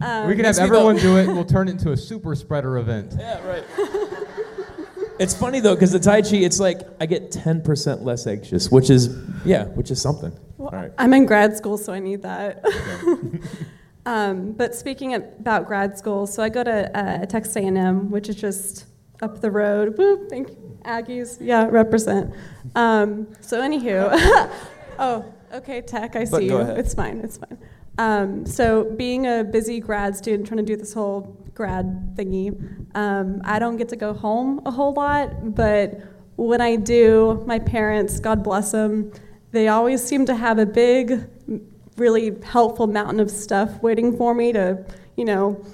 Um, 0.00 0.26
we 0.26 0.34
can 0.34 0.44
have 0.44 0.56
makes 0.56 0.58
me 0.58 0.64
everyone 0.64 0.96
do 0.96 1.16
it. 1.18 1.26
And 1.26 1.34
we'll 1.34 1.44
turn 1.44 1.68
it 1.68 1.72
into 1.72 1.92
a 1.92 1.96
super 1.96 2.34
spreader 2.34 2.78
event. 2.78 3.14
Yeah, 3.18 3.46
right. 3.46 3.64
it's 5.18 5.34
funny 5.34 5.60
though, 5.60 5.74
because 5.74 5.92
the 5.92 6.00
Tai 6.00 6.22
Chi, 6.22 6.36
it's 6.36 6.58
like 6.60 6.80
I 7.00 7.06
get 7.06 7.30
10% 7.30 8.02
less 8.02 8.26
anxious, 8.26 8.70
which 8.70 8.90
is, 8.90 9.16
yeah, 9.44 9.64
which 9.66 9.90
is 9.90 10.00
something. 10.02 10.32
Well, 10.58 10.70
All 10.70 10.78
right. 10.78 10.92
I'm 10.98 11.12
in 11.14 11.26
grad 11.26 11.56
school, 11.56 11.78
so 11.78 11.92
I 11.92 11.98
need 12.00 12.22
that. 12.22 12.64
um, 14.06 14.52
but 14.52 14.74
speaking 14.74 15.14
about 15.14 15.66
grad 15.66 15.96
school, 15.96 16.26
so 16.26 16.42
I 16.42 16.48
go 16.48 16.64
to 16.64 16.96
uh, 16.96 17.26
Texas 17.26 17.56
A&M, 17.56 18.10
which 18.10 18.28
is 18.28 18.36
just 18.36 18.86
up 19.22 19.40
the 19.40 19.50
road. 19.50 19.96
Woo, 19.96 20.28
thank 20.28 20.50
you. 20.50 20.78
Aggies, 20.84 21.38
yeah, 21.40 21.66
represent. 21.70 22.34
Um, 22.74 23.28
so 23.40 23.62
anywho, 23.62 24.10
oh, 24.98 25.24
okay, 25.54 25.80
Tech, 25.80 26.14
I 26.14 26.26
But 26.26 26.40
see 26.40 26.48
go 26.48 26.56
you. 26.58 26.62
ahead. 26.62 26.78
It's 26.78 26.92
fine, 26.94 27.20
it's 27.20 27.38
fine. 27.38 27.58
Um, 27.98 28.44
so 28.44 28.84
being 28.84 29.26
a 29.26 29.44
busy 29.44 29.80
grad 29.80 30.16
student, 30.16 30.48
trying 30.48 30.58
to 30.58 30.64
do 30.64 30.76
this 30.76 30.92
whole 30.92 31.36
grad 31.54 32.16
thingy, 32.16 32.86
um, 32.96 33.40
I 33.44 33.58
don't 33.58 33.76
get 33.76 33.88
to 33.90 33.96
go 33.96 34.12
home 34.12 34.60
a 34.66 34.70
whole 34.70 34.92
lot, 34.92 35.54
but 35.54 36.00
when 36.36 36.60
I 36.60 36.76
do, 36.76 37.42
my 37.46 37.58
parents, 37.58 38.18
God 38.18 38.42
bless 38.42 38.72
them, 38.72 39.12
they 39.52 39.68
always 39.68 40.02
seem 40.02 40.26
to 40.26 40.34
have 40.34 40.58
a 40.58 40.66
big, 40.66 41.28
really 41.96 42.36
helpful 42.42 42.88
mountain 42.88 43.20
of 43.20 43.30
stuff 43.30 43.80
waiting 43.82 44.16
for 44.16 44.34
me 44.34 44.52
to, 44.52 44.84
you 45.16 45.24
know, 45.24 45.64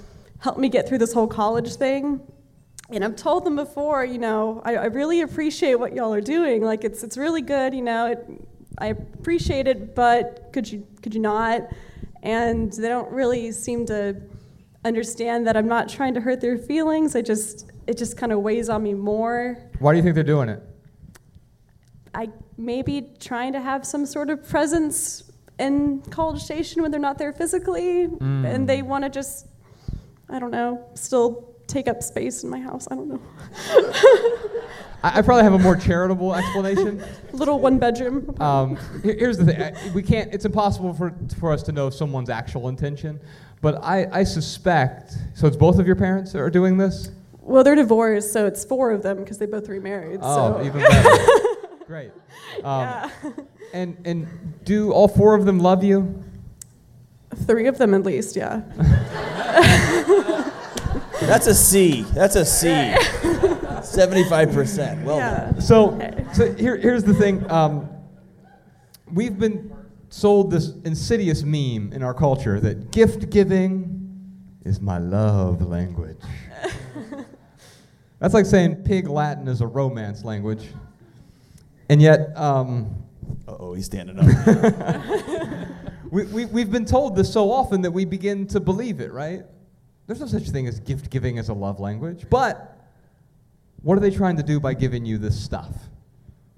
help 0.40 0.58
me 0.58 0.68
get 0.68 0.86
through 0.86 0.98
this 0.98 1.14
whole 1.14 1.26
college 1.26 1.74
thing. 1.76 2.20
And 2.90 3.04
I've 3.04 3.16
told 3.16 3.44
them 3.44 3.56
before, 3.56 4.04
you 4.04 4.18
know, 4.18 4.60
I, 4.64 4.76
I 4.76 4.84
really 4.86 5.22
appreciate 5.22 5.76
what 5.76 5.94
y'all 5.94 6.12
are 6.12 6.20
doing. 6.20 6.62
Like 6.62 6.84
it's 6.84 7.02
it's 7.04 7.16
really 7.16 7.40
good, 7.40 7.72
you 7.72 7.82
know. 7.82 8.06
It, 8.06 8.26
I 8.78 8.88
appreciate 8.88 9.68
it, 9.68 9.94
but 9.94 10.50
could 10.52 10.70
you 10.70 10.86
could 11.00 11.14
you 11.14 11.20
not? 11.20 11.62
And 12.22 12.72
they 12.72 12.88
don't 12.88 13.10
really 13.10 13.52
seem 13.52 13.86
to 13.86 14.20
understand 14.84 15.46
that 15.46 15.56
I'm 15.56 15.68
not 15.68 15.88
trying 15.88 16.14
to 16.14 16.20
hurt 16.20 16.40
their 16.40 16.58
feelings. 16.58 17.16
I 17.16 17.22
just 17.22 17.70
it 17.86 17.98
just 17.98 18.16
kind 18.16 18.32
of 18.32 18.40
weighs 18.40 18.68
on 18.68 18.82
me 18.82 18.94
more. 18.94 19.58
Why 19.78 19.92
do 19.92 19.96
you 19.96 20.02
think 20.02 20.14
they're 20.14 20.24
doing 20.24 20.48
it? 20.48 20.62
I 22.14 22.28
maybe 22.56 23.10
trying 23.18 23.52
to 23.52 23.60
have 23.60 23.86
some 23.86 24.06
sort 24.06 24.30
of 24.30 24.46
presence 24.48 25.30
in 25.58 26.00
College 26.10 26.42
Station 26.42 26.82
when 26.82 26.90
they're 26.90 27.00
not 27.00 27.18
there 27.18 27.32
physically, 27.32 28.08
mm. 28.08 28.46
and 28.46 28.68
they 28.68 28.82
want 28.82 29.04
to 29.04 29.10
just, 29.10 29.46
I 30.28 30.38
don't 30.38 30.50
know, 30.50 30.84
still 30.94 31.54
take 31.66 31.86
up 31.86 32.02
space 32.02 32.42
in 32.42 32.50
my 32.50 32.60
house. 32.60 32.88
I 32.90 32.94
don't 32.94 33.08
know, 33.08 33.20
I, 35.02 35.18
I 35.18 35.22
probably 35.22 35.44
have 35.44 35.54
a 35.54 35.58
more 35.58 35.76
charitable 35.76 36.34
explanation. 36.34 37.02
little 37.32 37.58
one 37.60 37.78
bedroom. 37.78 38.34
Um, 38.40 38.76
here- 39.02 39.16
here's 39.18 39.38
the 39.38 39.44
thing: 39.46 39.60
I- 39.62 39.92
we 39.94 40.02
can't. 40.02 40.32
It's 40.34 40.44
impossible 40.44 40.92
for 40.94 41.14
for 41.38 41.52
us 41.52 41.62
to 41.64 41.72
know 41.72 41.90
someone's 41.90 42.30
actual 42.30 42.68
intention. 42.68 43.20
But 43.62 43.82
I, 43.84 44.06
I 44.10 44.24
suspect. 44.24 45.14
So 45.34 45.46
it's 45.46 45.56
both 45.56 45.78
of 45.78 45.86
your 45.86 45.96
parents 45.96 46.32
that 46.32 46.40
are 46.40 46.48
doing 46.50 46.78
this. 46.78 47.10
well, 47.42 47.62
they're 47.62 47.74
divorced, 47.74 48.32
so 48.32 48.46
it's 48.46 48.64
four 48.64 48.90
of 48.90 49.02
them 49.02 49.18
because 49.18 49.36
they 49.38 49.46
both 49.46 49.68
remarried. 49.68 50.20
Oh, 50.22 50.58
so 50.58 50.64
even 50.64 50.80
better. 50.80 51.46
Great. 51.86 52.10
Um, 52.64 52.80
yeah, 52.80 53.10
And 53.74 53.96
and 54.06 54.26
do 54.64 54.92
all 54.92 55.08
four 55.08 55.34
of 55.34 55.44
them 55.44 55.58
love 55.58 55.84
you? 55.84 56.22
three 57.46 57.66
of 57.68 57.78
them 57.78 57.94
at 57.94 58.02
least. 58.02 58.34
Yeah. 58.36 58.62
That's 61.20 61.46
a 61.46 61.54
C. 61.54 62.02
That's 62.14 62.36
a 62.36 62.44
C. 62.44 62.68
75%. 62.68 65.04
Well 65.10 65.18
done. 65.18 65.60
So, 65.60 65.98
so 66.32 66.52
here, 66.54 66.76
here's 66.76 67.04
the 67.04 67.14
thing. 67.14 67.48
Um, 67.50 67.88
we've 69.12 69.38
been 69.38 69.72
sold 70.08 70.50
this 70.50 70.72
insidious 70.84 71.42
meme 71.42 71.92
in 71.92 72.02
our 72.02 72.14
culture 72.14 72.58
that 72.60 72.90
gift 72.90 73.30
giving 73.30 73.96
is 74.64 74.80
my 74.80 74.98
love 74.98 75.62
language. 75.62 76.16
That's 78.18 78.34
like 78.34 78.46
saying 78.46 78.76
pig 78.84 79.08
Latin 79.08 79.48
is 79.48 79.60
a 79.60 79.66
romance 79.66 80.24
language. 80.24 80.68
And 81.88 82.00
yet, 82.02 82.36
um, 82.36 82.94
Uh-oh, 83.48 83.74
he's 83.74 83.86
standing 83.86 84.18
up. 84.18 84.26
we, 86.10 86.24
we, 86.24 86.44
we've 86.44 86.70
been 86.70 86.84
told 86.84 87.16
this 87.16 87.32
so 87.32 87.50
often 87.50 87.80
that 87.82 87.90
we 87.90 88.04
begin 88.04 88.46
to 88.48 88.60
believe 88.60 89.00
it, 89.00 89.12
right? 89.12 89.44
There's 90.10 90.18
no 90.18 90.26
such 90.26 90.50
thing 90.50 90.66
as 90.66 90.80
gift 90.80 91.08
giving 91.08 91.38
as 91.38 91.50
a 91.50 91.54
love 91.54 91.78
language. 91.78 92.26
But 92.28 92.76
what 93.80 93.96
are 93.96 94.00
they 94.00 94.10
trying 94.10 94.38
to 94.38 94.42
do 94.42 94.58
by 94.58 94.74
giving 94.74 95.06
you 95.06 95.18
this 95.18 95.40
stuff? 95.40 95.72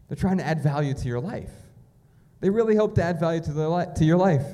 They're 0.08 0.16
trying 0.16 0.38
to 0.38 0.42
add 0.42 0.62
value 0.62 0.94
to 0.94 1.06
your 1.06 1.20
life. 1.20 1.50
They 2.40 2.48
really 2.48 2.76
hope 2.76 2.94
to 2.94 3.02
add 3.02 3.20
value 3.20 3.42
to, 3.42 3.52
their 3.52 3.68
li- 3.68 3.88
to 3.94 4.06
your 4.06 4.16
life. 4.16 4.46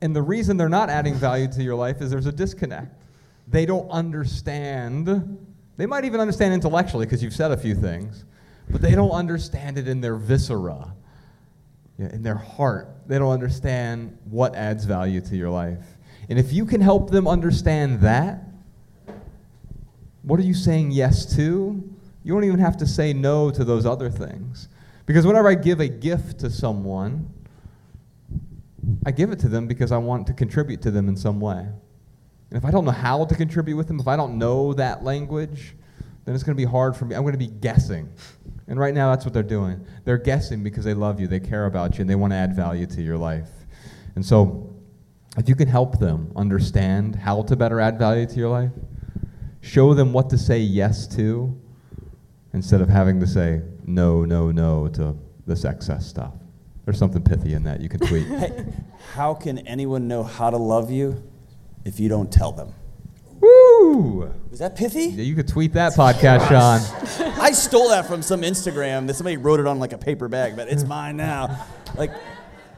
And 0.00 0.16
the 0.16 0.22
reason 0.22 0.56
they're 0.56 0.70
not 0.70 0.88
adding 0.88 1.14
value 1.14 1.46
to 1.48 1.62
your 1.62 1.74
life 1.74 2.00
is 2.00 2.10
there's 2.10 2.24
a 2.24 2.32
disconnect. 2.32 3.04
They 3.46 3.66
don't 3.66 3.90
understand. 3.90 5.38
They 5.76 5.84
might 5.84 6.06
even 6.06 6.20
understand 6.20 6.54
intellectually 6.54 7.04
because 7.04 7.22
you've 7.22 7.34
said 7.34 7.50
a 7.50 7.56
few 7.58 7.74
things, 7.74 8.24
but 8.70 8.80
they 8.80 8.94
don't 8.94 9.10
understand 9.10 9.76
it 9.76 9.86
in 9.86 10.00
their 10.00 10.16
viscera 10.16 10.94
in 12.00 12.22
their 12.22 12.36
heart. 12.36 12.88
They 13.06 13.18
don't 13.18 13.32
understand 13.32 14.16
what 14.24 14.54
adds 14.54 14.84
value 14.84 15.20
to 15.20 15.36
your 15.36 15.50
life. 15.50 15.84
And 16.30 16.38
if 16.38 16.52
you 16.52 16.64
can 16.64 16.80
help 16.80 17.10
them 17.10 17.26
understand 17.26 18.00
that, 18.00 18.44
what 20.22 20.38
are 20.38 20.44
you 20.44 20.54
saying 20.54 20.92
yes 20.92 21.34
to? 21.36 21.82
You 22.22 22.34
don't 22.34 22.44
even 22.44 22.60
have 22.60 22.76
to 22.78 22.86
say 22.86 23.12
no 23.12 23.50
to 23.50 23.64
those 23.64 23.84
other 23.84 24.08
things. 24.08 24.68
Because 25.06 25.26
whenever 25.26 25.48
I 25.48 25.54
give 25.54 25.80
a 25.80 25.88
gift 25.88 26.38
to 26.40 26.50
someone, 26.50 27.28
I 29.04 29.10
give 29.10 29.32
it 29.32 29.40
to 29.40 29.48
them 29.48 29.66
because 29.66 29.90
I 29.90 29.98
want 29.98 30.28
to 30.28 30.32
contribute 30.32 30.82
to 30.82 30.92
them 30.92 31.08
in 31.08 31.16
some 31.16 31.40
way. 31.40 31.58
And 31.58 32.56
if 32.56 32.64
I 32.64 32.70
don't 32.70 32.84
know 32.84 32.92
how 32.92 33.24
to 33.24 33.34
contribute 33.34 33.76
with 33.76 33.88
them, 33.88 33.98
if 33.98 34.06
I 34.06 34.16
don't 34.16 34.38
know 34.38 34.72
that 34.74 35.02
language, 35.02 35.74
then 36.24 36.34
it's 36.34 36.44
going 36.44 36.56
to 36.56 36.60
be 36.60 36.68
hard 36.68 36.94
for 36.94 37.06
me. 37.06 37.16
I'm 37.16 37.22
going 37.22 37.32
to 37.32 37.38
be 37.38 37.48
guessing. 37.48 38.08
And 38.68 38.78
right 38.78 38.94
now, 38.94 39.10
that's 39.10 39.24
what 39.24 39.34
they're 39.34 39.42
doing. 39.42 39.84
They're 40.04 40.16
guessing 40.18 40.62
because 40.62 40.84
they 40.84 40.94
love 40.94 41.18
you, 41.18 41.26
they 41.26 41.40
care 41.40 41.66
about 41.66 41.98
you, 41.98 42.02
and 42.02 42.10
they 42.10 42.14
want 42.14 42.32
to 42.32 42.36
add 42.36 42.54
value 42.54 42.86
to 42.86 43.02
your 43.02 43.18
life. 43.18 43.50
And 44.14 44.24
so, 44.24 44.72
if 45.40 45.48
you 45.48 45.54
can 45.54 45.68
help 45.68 45.98
them 45.98 46.30
understand 46.36 47.16
how 47.16 47.40
to 47.40 47.56
better 47.56 47.80
add 47.80 47.98
value 47.98 48.26
to 48.26 48.36
your 48.36 48.50
life, 48.50 48.70
show 49.62 49.94
them 49.94 50.12
what 50.12 50.28
to 50.28 50.36
say 50.36 50.58
yes 50.58 51.06
to 51.06 51.58
instead 52.52 52.82
of 52.82 52.90
having 52.90 53.18
to 53.18 53.26
say 53.26 53.62
no, 53.86 54.26
no, 54.26 54.50
no 54.50 54.86
to 54.88 55.16
this 55.46 55.64
excess 55.64 56.06
stuff. 56.06 56.34
There's 56.84 56.98
something 56.98 57.22
pithy 57.22 57.54
in 57.54 57.62
that 57.62 57.80
you 57.80 57.88
can 57.88 58.00
tweet. 58.00 58.26
Hey, 58.38 58.66
how 59.14 59.32
can 59.32 59.60
anyone 59.60 60.06
know 60.06 60.22
how 60.22 60.50
to 60.50 60.58
love 60.58 60.90
you 60.90 61.22
if 61.86 61.98
you 61.98 62.10
don't 62.10 62.30
tell 62.30 62.52
them? 62.52 62.74
Woo! 63.40 64.30
Was 64.50 64.58
that 64.58 64.76
pithy? 64.76 65.06
Yeah, 65.06 65.24
you 65.24 65.34
could 65.34 65.48
tweet 65.48 65.72
that 65.72 65.94
podcast, 65.94 66.48
Shawn. 67.18 67.32
I 67.40 67.52
stole 67.52 67.88
that 67.88 68.04
from 68.06 68.20
some 68.20 68.42
Instagram 68.42 69.06
that 69.06 69.14
somebody 69.14 69.38
wrote 69.38 69.58
it 69.58 69.66
on 69.66 69.78
like 69.78 69.94
a 69.94 69.98
paper 69.98 70.28
bag, 70.28 70.54
but 70.54 70.68
it's 70.68 70.84
mine 70.84 71.16
now. 71.16 71.64
Like, 71.96 72.10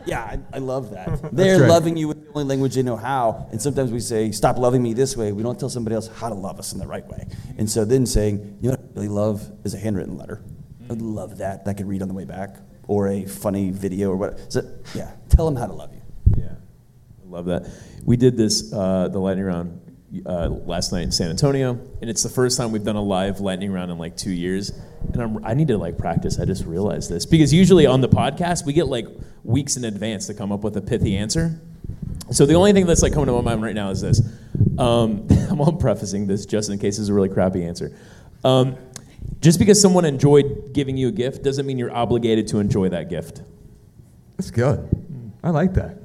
yeah, 0.07 0.23
I, 0.23 0.57
I 0.57 0.59
love 0.59 0.91
that. 0.91 1.31
They're 1.33 1.59
great. 1.59 1.69
loving 1.69 1.97
you 1.97 2.09
with 2.09 2.25
the 2.25 2.29
only 2.31 2.45
language 2.45 2.75
they 2.75 2.83
know 2.83 2.97
how. 2.97 3.49
And 3.51 3.61
sometimes 3.61 3.91
we 3.93 4.01
say, 4.01 4.31
stop 4.33 4.59
loving 4.59 4.83
me 4.83 4.95
this 4.95 5.17
way. 5.17 5.33
We 5.33 5.43
don't 5.43 5.59
tell 5.59 5.69
somebody 5.69 5.95
else 5.95 6.09
how 6.09 6.29
to 6.29 6.35
love 6.35 6.59
us 6.59 6.73
in 6.73 6.79
the 6.79 6.87
right 6.87 7.07
way. 7.07 7.27
And 7.59 7.71
so 7.71 7.85
then 7.85 8.07
saying, 8.07 8.59
you 8.61 8.71
know 8.71 8.77
what 8.77 8.81
I 8.81 8.95
really 8.95 9.09
love 9.09 9.51
is 9.65 9.75
a 9.75 9.79
handwritten 9.79 10.17
letter. 10.17 10.43
I'd 10.91 11.01
love 11.01 11.39
that. 11.39 11.65
That 11.65 11.71
I 11.71 11.75
could 11.75 11.89
read 11.89 12.03
on 12.03 12.09
the 12.09 12.15
way 12.15 12.25
back. 12.25 12.57
Or 12.89 13.09
a 13.09 13.25
funny 13.25 13.71
video 13.71 14.11
or 14.11 14.17
what. 14.17 14.53
So, 14.53 14.61
yeah, 14.95 15.13
tell 15.29 15.47
them 15.47 15.55
how 15.55 15.67
to 15.67 15.73
love 15.73 15.95
you. 15.95 16.03
Yeah, 16.37 16.55
I 17.25 17.29
love 17.29 17.47
that. 17.47 17.69
We 18.05 18.17
did 18.17 18.37
this 18.37 18.73
uh, 18.73 19.09
the 19.09 19.21
lightning 19.21 19.47
round 19.47 19.81
uh, 20.27 20.49
last 20.49 20.93
night 20.93 21.03
in 21.03 21.13
San 21.13 21.31
Antonio, 21.31 21.71
and 22.01 22.11
it's 22.11 22.25
the 22.25 22.29
first 22.29 22.59
time 22.59 22.73
we've 22.73 22.85
done 22.85 22.97
a 22.97 23.03
live 23.03 23.39
lightning 23.41 23.73
round 23.73 23.93
in 23.93 23.99
like 23.99 24.17
two 24.17 24.33
years. 24.33 24.73
And 25.13 25.23
I'm, 25.23 25.45
I 25.45 25.55
need 25.55 25.69
to 25.69 25.79
like 25.79 25.99
practice. 25.99 26.39
I 26.39 26.45
just 26.45 26.65
realized 26.65 27.11
this 27.11 27.27
because 27.27 27.53
usually 27.53 27.87
on 27.87 28.01
the 28.01 28.09
podcast 28.09 28.65
we 28.65 28.73
get 28.73 28.87
like 28.87 29.07
weeks 29.45 29.77
in 29.77 29.85
advance 29.85 30.27
to 30.27 30.35
come 30.35 30.53
up 30.53 30.63
with 30.63 30.77
a 30.77 30.81
pithy 30.83 31.17
answer. 31.17 31.61
So 32.31 32.47
the 32.47 32.55
only 32.55 32.73
thing 32.73 32.87
that's 32.87 33.03
like 33.03 33.13
coming 33.13 33.27
to 33.27 33.33
my 33.33 33.41
mind 33.41 33.63
right 33.63 33.75
now 33.75 33.91
is 33.91 34.01
this. 34.01 34.21
Um, 34.79 35.27
I'm 35.51 35.61
all 35.61 35.73
prefacing 35.73 36.27
this 36.27 36.47
just 36.47 36.71
in 36.71 36.79
case 36.79 36.99
it's 36.99 37.09
a 37.09 37.15
really 37.15 37.29
crappy 37.29 37.65
answer. 37.65 37.97
Um, 38.45 38.77
just 39.41 39.59
because 39.59 39.81
someone 39.81 40.05
enjoyed 40.05 40.73
giving 40.73 40.97
you 40.97 41.09
a 41.09 41.13
gift 41.13 41.43
doesn't 41.43 41.67
mean 41.67 41.79
you're 41.79 41.95
obligated 41.95 42.47
to 42.49 42.59
enjoy 42.59 42.89
that 42.91 43.11
gift. 43.11 43.43
That's 44.37 44.51
good. 44.51 44.89
I 45.43 45.51
like 45.51 45.75
that. 45.75 46.02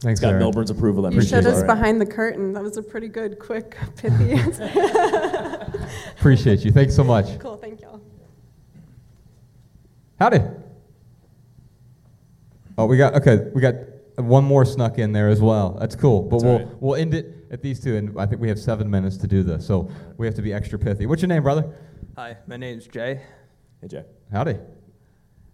Thanks, 0.00 0.18
It's 0.18 0.20
got 0.20 0.28
Aaron. 0.28 0.40
Millburn's 0.42 0.70
approval. 0.70 1.02
That 1.02 1.12
You 1.12 1.18
makes 1.18 1.30
showed 1.30 1.46
us 1.46 1.62
behind 1.64 2.00
the 2.00 2.06
curtain. 2.06 2.52
That 2.52 2.62
was 2.62 2.76
a 2.76 2.82
pretty 2.82 3.08
good, 3.08 3.38
quick, 3.38 3.76
pithy 3.96 4.32
answer. 4.32 4.70
Appreciate 6.16 6.64
you. 6.64 6.70
Thanks 6.70 6.94
so 6.94 7.02
much. 7.02 7.38
cool, 7.40 7.56
thank 7.56 7.80
y'all. 7.80 8.00
Howdy. 10.20 10.40
Oh, 12.76 12.86
we 12.86 12.96
got 12.96 13.14
okay. 13.16 13.48
We 13.54 13.60
got 13.60 13.74
one 14.16 14.44
more 14.44 14.64
snuck 14.64 14.98
in 14.98 15.12
there 15.12 15.28
as 15.28 15.40
well. 15.40 15.76
That's 15.80 15.96
cool. 15.96 16.22
But 16.22 16.36
That's 16.38 16.44
we'll 16.44 16.52
all 16.52 16.58
right. 16.58 16.76
we'll 16.80 16.94
end 16.96 17.14
it 17.14 17.34
at 17.50 17.62
these 17.62 17.80
two, 17.80 17.96
and 17.96 18.18
I 18.20 18.26
think 18.26 18.40
we 18.40 18.48
have 18.48 18.58
seven 18.58 18.88
minutes 18.90 19.16
to 19.18 19.26
do 19.26 19.42
this, 19.42 19.66
so 19.66 19.90
we 20.16 20.26
have 20.26 20.34
to 20.36 20.42
be 20.42 20.52
extra 20.52 20.78
pithy. 20.78 21.06
What's 21.06 21.22
your 21.22 21.28
name, 21.28 21.42
brother? 21.42 21.74
Hi, 22.16 22.36
my 22.46 22.56
name's 22.56 22.86
Jay. 22.86 23.20
Hey, 23.80 23.88
Jay. 23.88 24.04
Howdy. 24.32 24.58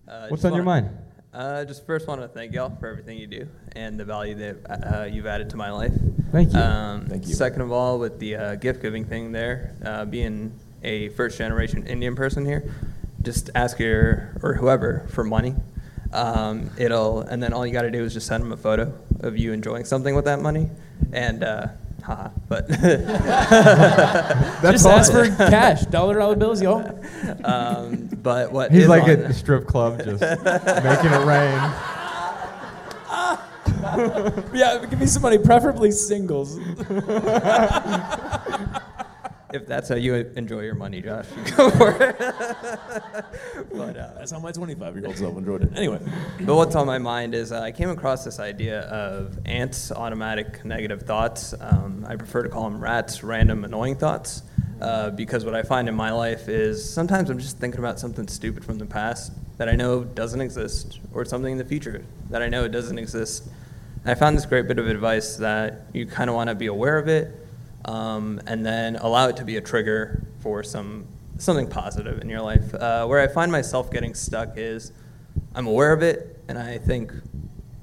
Uh, 0.06 0.26
What's 0.28 0.44
on 0.44 0.52
your 0.54 0.64
wanna- 0.64 0.82
mind? 0.88 0.98
Uh, 1.34 1.64
just 1.64 1.84
first 1.84 2.06
want 2.06 2.20
to 2.20 2.28
thank 2.28 2.52
y'all 2.52 2.74
for 2.78 2.86
everything 2.86 3.18
you 3.18 3.26
do 3.26 3.48
and 3.72 3.98
the 3.98 4.04
value 4.04 4.36
that 4.36 4.56
uh, 4.70 5.04
you've 5.04 5.26
added 5.26 5.50
to 5.50 5.56
my 5.56 5.68
life. 5.72 5.92
Thank 6.30 6.52
you. 6.52 6.60
Um, 6.60 7.06
Thank 7.06 7.26
you. 7.26 7.34
Second 7.34 7.62
of 7.62 7.72
all, 7.72 7.98
with 7.98 8.20
the 8.20 8.36
uh, 8.36 8.54
gift 8.54 8.80
giving 8.80 9.04
thing 9.04 9.32
there, 9.32 9.74
uh, 9.84 10.04
being 10.04 10.56
a 10.84 11.08
first 11.10 11.36
generation 11.36 11.86
Indian 11.88 12.14
person 12.14 12.44
here, 12.46 12.72
just 13.22 13.50
ask 13.56 13.80
your 13.80 14.36
or 14.42 14.54
whoever 14.54 15.08
for 15.10 15.24
money. 15.24 15.56
Um, 16.12 16.70
it'll 16.78 17.22
and 17.22 17.42
then 17.42 17.52
all 17.52 17.66
you 17.66 17.72
got 17.72 17.82
to 17.82 17.90
do 17.90 18.04
is 18.04 18.14
just 18.14 18.28
send 18.28 18.44
them 18.44 18.52
a 18.52 18.56
photo 18.56 18.96
of 19.20 19.36
you 19.36 19.52
enjoying 19.52 19.84
something 19.84 20.14
with 20.14 20.26
that 20.26 20.40
money, 20.40 20.70
and 21.12 21.42
uh, 21.42 21.66
haha. 22.04 22.28
But 22.48 22.68
That's 24.62 24.82
Just 24.82 24.86
ask 24.86 25.12
for 25.12 25.26
cash, 25.26 25.82
dollar 25.90 26.14
dollar 26.14 26.36
bills, 26.36 26.62
y'all. 26.62 26.86
um, 27.44 28.03
but 28.24 28.50
what 28.50 28.72
He's 28.72 28.82
is 28.84 28.88
like 28.88 29.04
on- 29.04 29.10
at 29.10 29.28
the 29.28 29.34
strip 29.34 29.66
club, 29.66 29.98
just 30.02 30.20
making 30.20 31.12
it 31.12 31.24
rain. 31.24 31.72
Yeah, 34.52 34.84
give 34.88 34.98
me 34.98 35.06
some 35.06 35.22
money, 35.22 35.38
preferably 35.38 35.90
singles. 35.90 36.56
if 39.52 39.66
that's 39.66 39.88
how 39.88 39.94
you 39.94 40.14
enjoy 40.14 40.60
your 40.60 40.74
money, 40.74 41.00
Josh, 41.02 41.26
you 41.36 41.52
go 41.54 41.70
for 41.70 41.90
it. 41.90 42.18
but, 42.18 43.96
uh, 43.96 44.12
That's 44.16 44.32
how 44.32 44.38
my 44.40 44.52
25 44.52 44.96
year 44.96 45.06
old 45.06 45.16
self 45.16 45.36
enjoyed 45.36 45.62
it. 45.64 45.76
Anyway, 45.76 46.00
but 46.40 46.56
what's 46.56 46.74
on 46.74 46.86
my 46.86 46.98
mind 46.98 47.34
is 47.34 47.52
uh, 47.52 47.60
I 47.60 47.72
came 47.72 47.90
across 47.90 48.24
this 48.24 48.40
idea 48.40 48.80
of 48.82 49.38
ants, 49.44 49.92
automatic 49.92 50.64
negative 50.64 51.02
thoughts. 51.02 51.54
Um, 51.60 52.04
I 52.08 52.16
prefer 52.16 52.42
to 52.42 52.48
call 52.48 52.64
them 52.64 52.80
rats, 52.80 53.22
random 53.22 53.64
annoying 53.64 53.96
thoughts, 53.96 54.42
uh, 54.80 55.10
because 55.10 55.44
what 55.44 55.54
I 55.54 55.62
find 55.62 55.88
in 55.88 55.94
my 55.94 56.10
life 56.10 56.48
is 56.48 56.88
sometimes 56.88 57.30
I'm 57.30 57.38
just 57.38 57.58
thinking 57.58 57.78
about 57.78 57.98
something 57.98 58.28
stupid 58.28 58.64
from 58.64 58.78
the 58.78 58.86
past 58.86 59.32
that 59.58 59.68
I 59.68 59.76
know 59.76 60.04
doesn't 60.04 60.40
exist, 60.40 61.00
or 61.12 61.24
something 61.24 61.52
in 61.52 61.58
the 61.58 61.64
future 61.64 62.04
that 62.30 62.42
I 62.42 62.48
know 62.48 62.66
doesn't 62.66 62.98
exist. 62.98 63.46
And 64.02 64.10
I 64.10 64.14
found 64.14 64.36
this 64.36 64.46
great 64.46 64.66
bit 64.66 64.78
of 64.78 64.88
advice 64.88 65.36
that 65.36 65.86
you 65.92 66.06
kind 66.06 66.28
of 66.28 66.36
want 66.36 66.48
to 66.48 66.54
be 66.54 66.66
aware 66.66 66.98
of 66.98 67.08
it, 67.08 67.32
um, 67.84 68.40
and 68.46 68.64
then 68.64 68.96
allow 68.96 69.28
it 69.28 69.36
to 69.36 69.44
be 69.44 69.56
a 69.56 69.60
trigger 69.60 70.26
for 70.40 70.62
some 70.62 71.06
something 71.38 71.68
positive 71.68 72.20
in 72.20 72.28
your 72.28 72.40
life. 72.40 72.74
Uh, 72.74 73.06
where 73.06 73.20
I 73.20 73.28
find 73.28 73.50
myself 73.50 73.90
getting 73.90 74.14
stuck 74.14 74.56
is 74.56 74.92
I'm 75.54 75.66
aware 75.66 75.92
of 75.92 76.02
it, 76.02 76.42
and 76.48 76.58
I 76.58 76.78
think, 76.78 77.12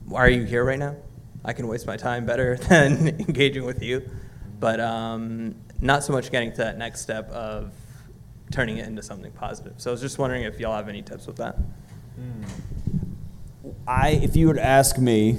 why 0.05 0.19
are 0.19 0.29
you 0.29 0.43
here 0.43 0.63
right 0.63 0.79
now? 0.79 0.95
I 1.43 1.53
can 1.53 1.67
waste 1.67 1.87
my 1.87 1.97
time 1.97 2.25
better 2.25 2.55
than 2.69 3.07
engaging 3.07 3.65
with 3.65 3.81
you, 3.81 4.09
but 4.59 4.79
um, 4.79 5.55
not 5.82 6.03
so 6.03 6.13
much 6.13 6.32
getting 6.32 6.51
to 6.51 6.57
that 6.57 6.77
next 6.77 7.01
step 7.01 7.29
of 7.32 7.73
turning 8.51 8.77
it 8.77 8.88
into 8.88 9.01
something 9.01 9.32
positive. 9.32 9.73
So 9.77 9.89
I 9.89 9.93
was 9.93 10.01
just 10.01 10.19
wondering 10.19 10.43
if 10.43 10.59
y'all 10.59 10.75
have 10.75 10.89
any 10.89 11.01
tips 11.01 11.27
with 11.27 11.38
that. 11.38 11.57
Hmm. 12.15 12.43
I, 13.88 14.11
if 14.23 14.36
you 14.36 14.51
to 14.53 14.63
ask 14.63 14.97
me, 14.97 15.38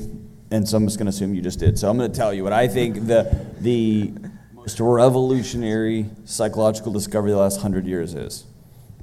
and 0.50 0.68
so 0.68 0.76
I'm 0.76 0.86
just 0.86 0.98
going 0.98 1.06
to 1.06 1.10
assume 1.10 1.34
you 1.34 1.42
just 1.42 1.58
did. 1.58 1.78
So 1.78 1.88
I'm 1.88 1.96
going 1.96 2.10
to 2.10 2.16
tell 2.16 2.34
you 2.34 2.44
what 2.44 2.52
I 2.52 2.68
think 2.68 3.06
the 3.06 3.46
the 3.60 4.12
most 4.54 4.78
revolutionary 4.80 6.06
psychological 6.24 6.92
discovery 6.92 7.30
of 7.32 7.36
the 7.36 7.42
last 7.42 7.60
hundred 7.60 7.86
years 7.86 8.14
is. 8.14 8.44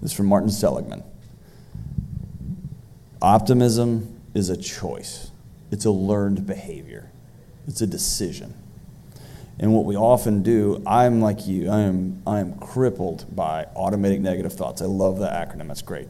This 0.01 0.11
is 0.11 0.17
from 0.17 0.27
Martin 0.27 0.49
Seligman. 0.49 1.03
Optimism 3.21 4.21
is 4.33 4.49
a 4.49 4.55
choice. 4.55 5.31
It's 5.71 5.85
a 5.85 5.91
learned 5.91 6.45
behavior. 6.45 7.11
It's 7.67 7.81
a 7.81 7.87
decision. 7.87 8.53
And 9.59 9.73
what 9.73 9.83
we 9.83 9.95
often 9.97 10.41
do, 10.41 10.81
I'm 10.87 11.19
like 11.19 11.45
you, 11.45 11.69
I 11.69 11.81
am, 11.81 12.21
I 12.25 12.39
am 12.39 12.57
crippled 12.59 13.35
by 13.35 13.65
automatic 13.75 14.21
negative 14.21 14.53
thoughts. 14.53 14.81
I 14.81 14.85
love 14.85 15.19
that 15.19 15.33
acronym, 15.33 15.67
that's 15.67 15.81
great. 15.81 16.07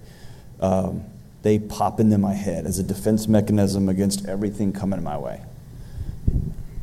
Um, 0.59 1.05
they 1.41 1.57
pop 1.57 1.99
into 1.99 2.17
my 2.17 2.33
head 2.33 2.65
as 2.65 2.77
a 2.77 2.83
defense 2.83 3.27
mechanism 3.27 3.89
against 3.89 4.27
everything 4.27 4.71
coming 4.71 5.01
my 5.01 5.17
way. 5.17 5.41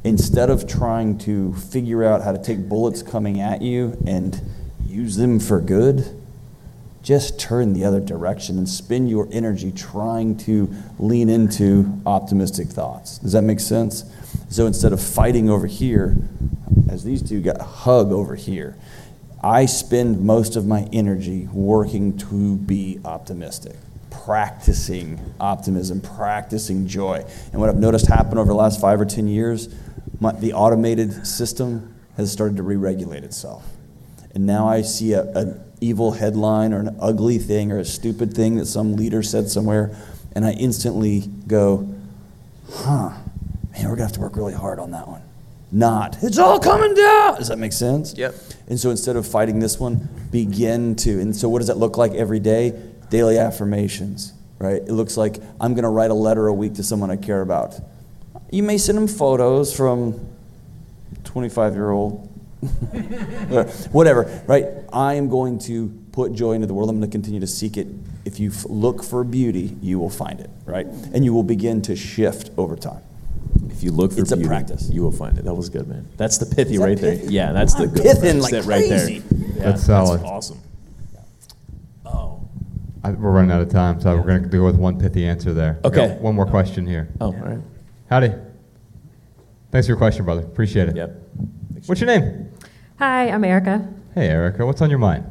Instead 0.02 0.50
of 0.50 0.66
trying 0.66 1.18
to 1.18 1.54
figure 1.54 2.02
out 2.02 2.22
how 2.22 2.32
to 2.32 2.42
take 2.42 2.68
bullets 2.68 3.02
coming 3.02 3.40
at 3.40 3.62
you 3.62 3.96
and 4.06 4.40
use 4.86 5.16
them 5.16 5.38
for 5.38 5.60
good, 5.60 6.04
just 7.02 7.38
turn 7.38 7.72
the 7.74 7.84
other 7.84 8.00
direction 8.00 8.58
and 8.58 8.68
spend 8.68 9.08
your 9.08 9.28
energy 9.30 9.70
trying 9.70 10.36
to 10.36 10.68
lean 10.98 11.28
into 11.28 12.00
optimistic 12.04 12.66
thoughts. 12.66 13.18
Does 13.18 13.32
that 13.32 13.42
make 13.42 13.60
sense? 13.60 14.04
So 14.48 14.66
instead 14.66 14.92
of 14.92 15.00
fighting 15.00 15.50
over 15.50 15.66
here, 15.66 16.16
as 16.88 17.04
these 17.04 17.22
two 17.22 17.40
got 17.40 17.60
hug 17.60 18.12
over 18.12 18.34
here, 18.34 18.76
I 19.42 19.66
spend 19.66 20.20
most 20.24 20.56
of 20.56 20.66
my 20.66 20.88
energy 20.92 21.48
working 21.52 22.16
to 22.18 22.56
be 22.56 23.00
optimistic, 23.04 23.76
practicing 24.10 25.20
optimism, 25.38 26.00
practicing 26.00 26.86
joy. 26.86 27.24
And 27.52 27.60
what 27.60 27.68
I've 27.68 27.76
noticed 27.76 28.06
happen 28.06 28.38
over 28.38 28.48
the 28.48 28.54
last 28.54 28.80
five 28.80 29.00
or 29.00 29.04
10 29.04 29.28
years, 29.28 29.68
my, 30.20 30.32
the 30.32 30.52
automated 30.52 31.26
system 31.26 31.94
has 32.16 32.32
started 32.32 32.56
to 32.56 32.62
re 32.62 32.76
regulate 32.76 33.24
itself. 33.24 33.66
And 34.34 34.46
now 34.46 34.68
I 34.68 34.82
see 34.82 35.12
a, 35.12 35.22
an 35.32 35.60
evil 35.80 36.12
headline 36.12 36.72
or 36.72 36.80
an 36.80 36.96
ugly 37.00 37.38
thing 37.38 37.70
or 37.70 37.78
a 37.78 37.84
stupid 37.84 38.34
thing 38.34 38.56
that 38.56 38.66
some 38.66 38.96
leader 38.96 39.22
said 39.22 39.48
somewhere, 39.50 39.96
and 40.34 40.44
I 40.44 40.52
instantly 40.52 41.24
go, 41.46 41.88
huh, 42.70 43.12
man, 43.76 43.88
we're 43.88 43.96
going 43.96 43.98
to 43.98 44.04
have 44.04 44.12
to 44.12 44.20
work 44.20 44.36
really 44.36 44.54
hard 44.54 44.78
on 44.78 44.90
that 44.92 45.06
one. 45.06 45.22
Not, 45.72 46.22
it's 46.22 46.38
all 46.38 46.60
coming 46.60 46.94
down. 46.94 47.36
Does 47.36 47.48
that 47.48 47.58
make 47.58 47.72
sense? 47.72 48.14
Yep. 48.16 48.34
And 48.68 48.78
so 48.78 48.90
instead 48.90 49.16
of 49.16 49.26
fighting 49.26 49.58
this 49.58 49.78
one, 49.80 50.08
begin 50.30 50.94
to. 50.96 51.20
And 51.20 51.34
so 51.34 51.48
what 51.48 51.58
does 51.58 51.68
that 51.68 51.76
look 51.76 51.96
like 51.96 52.12
every 52.12 52.38
day? 52.38 52.80
Daily 53.10 53.36
affirmations, 53.38 54.32
right? 54.58 54.80
It 54.80 54.92
looks 54.92 55.16
like 55.16 55.40
I'm 55.60 55.74
going 55.74 55.82
to 55.82 55.88
write 55.88 56.10
a 56.10 56.14
letter 56.14 56.46
a 56.46 56.54
week 56.54 56.74
to 56.74 56.82
someone 56.82 57.10
I 57.10 57.16
care 57.16 57.40
about. 57.40 57.74
You 58.50 58.62
may 58.62 58.78
send 58.78 58.96
them 58.96 59.08
photos 59.08 59.76
from 59.76 60.28
25 61.24 61.74
year 61.74 61.90
old 61.90 62.26
whatever, 63.92 64.42
right? 64.46 64.66
I 64.92 65.14
am 65.14 65.28
going 65.28 65.58
to 65.60 65.88
put 66.12 66.32
joy 66.32 66.52
into 66.52 66.66
the 66.66 66.74
world. 66.74 66.88
I'm 66.88 66.98
going 66.98 67.08
to 67.08 67.12
continue 67.12 67.40
to 67.40 67.46
seek 67.46 67.76
it. 67.76 67.86
If 68.24 68.40
you 68.40 68.50
f- 68.50 68.64
look 68.68 69.04
for 69.04 69.22
beauty, 69.24 69.76
you 69.82 69.98
will 69.98 70.10
find 70.10 70.40
it, 70.40 70.50
right? 70.64 70.86
And 70.86 71.24
you 71.24 71.32
will 71.34 71.42
begin 71.42 71.82
to 71.82 71.96
shift 71.96 72.50
over 72.56 72.76
time. 72.76 73.02
If 73.76 73.82
you 73.82 73.92
look 73.92 74.12
for 74.12 74.20
It's 74.20 74.32
a 74.32 74.36
practice. 74.38 74.88
you 74.90 75.02
will 75.02 75.12
find 75.12 75.38
it. 75.38 75.44
That 75.44 75.54
was 75.54 75.68
good, 75.68 75.86
man. 75.86 76.08
That's 76.16 76.38
the 76.38 76.46
pithy 76.46 76.74
Is 76.74 76.80
that 76.80 76.86
right 76.86 76.98
there. 76.98 77.14
Yeah, 77.14 77.52
that's 77.52 77.74
the 77.74 77.84
I'm 77.84 77.90
good. 77.94 78.02
pithing 78.04 78.40
like 78.40 78.52
it 78.54 78.64
right 78.64 78.88
there. 78.88 79.10
Yeah, 79.10 79.20
That's 79.58 79.84
solid. 79.84 80.22
awesome. 80.22 80.60
Oh. 82.04 82.40
I, 83.04 83.10
we're 83.10 83.30
running 83.30 83.50
out 83.50 83.60
of 83.60 83.68
time, 83.70 84.00
so 84.00 84.16
we're 84.16 84.22
going 84.22 84.42
to 84.42 84.48
go 84.48 84.64
with 84.64 84.76
one 84.76 84.98
pithy 84.98 85.26
answer 85.26 85.52
there. 85.52 85.78
We 85.84 85.90
got 85.90 86.10
Okay. 86.10 86.16
One 86.20 86.34
more 86.34 86.46
question 86.46 86.86
here. 86.86 87.08
Oh, 87.20 87.26
all 87.26 87.32
right. 87.34 87.58
Howdy. 88.08 88.32
Thanks 89.70 89.86
for 89.86 89.90
your 89.92 89.98
question, 89.98 90.24
brother. 90.24 90.42
Appreciate 90.42 90.88
it. 90.88 90.96
Yep. 90.96 91.22
What's 91.86 92.00
your 92.00 92.08
name? 92.08 92.50
Hi, 92.98 93.28
I'm 93.28 93.44
Erica. 93.44 93.86
Hey, 94.14 94.28
Erica, 94.28 94.64
what's 94.64 94.80
on 94.80 94.88
your 94.88 94.98
mind? 94.98 95.24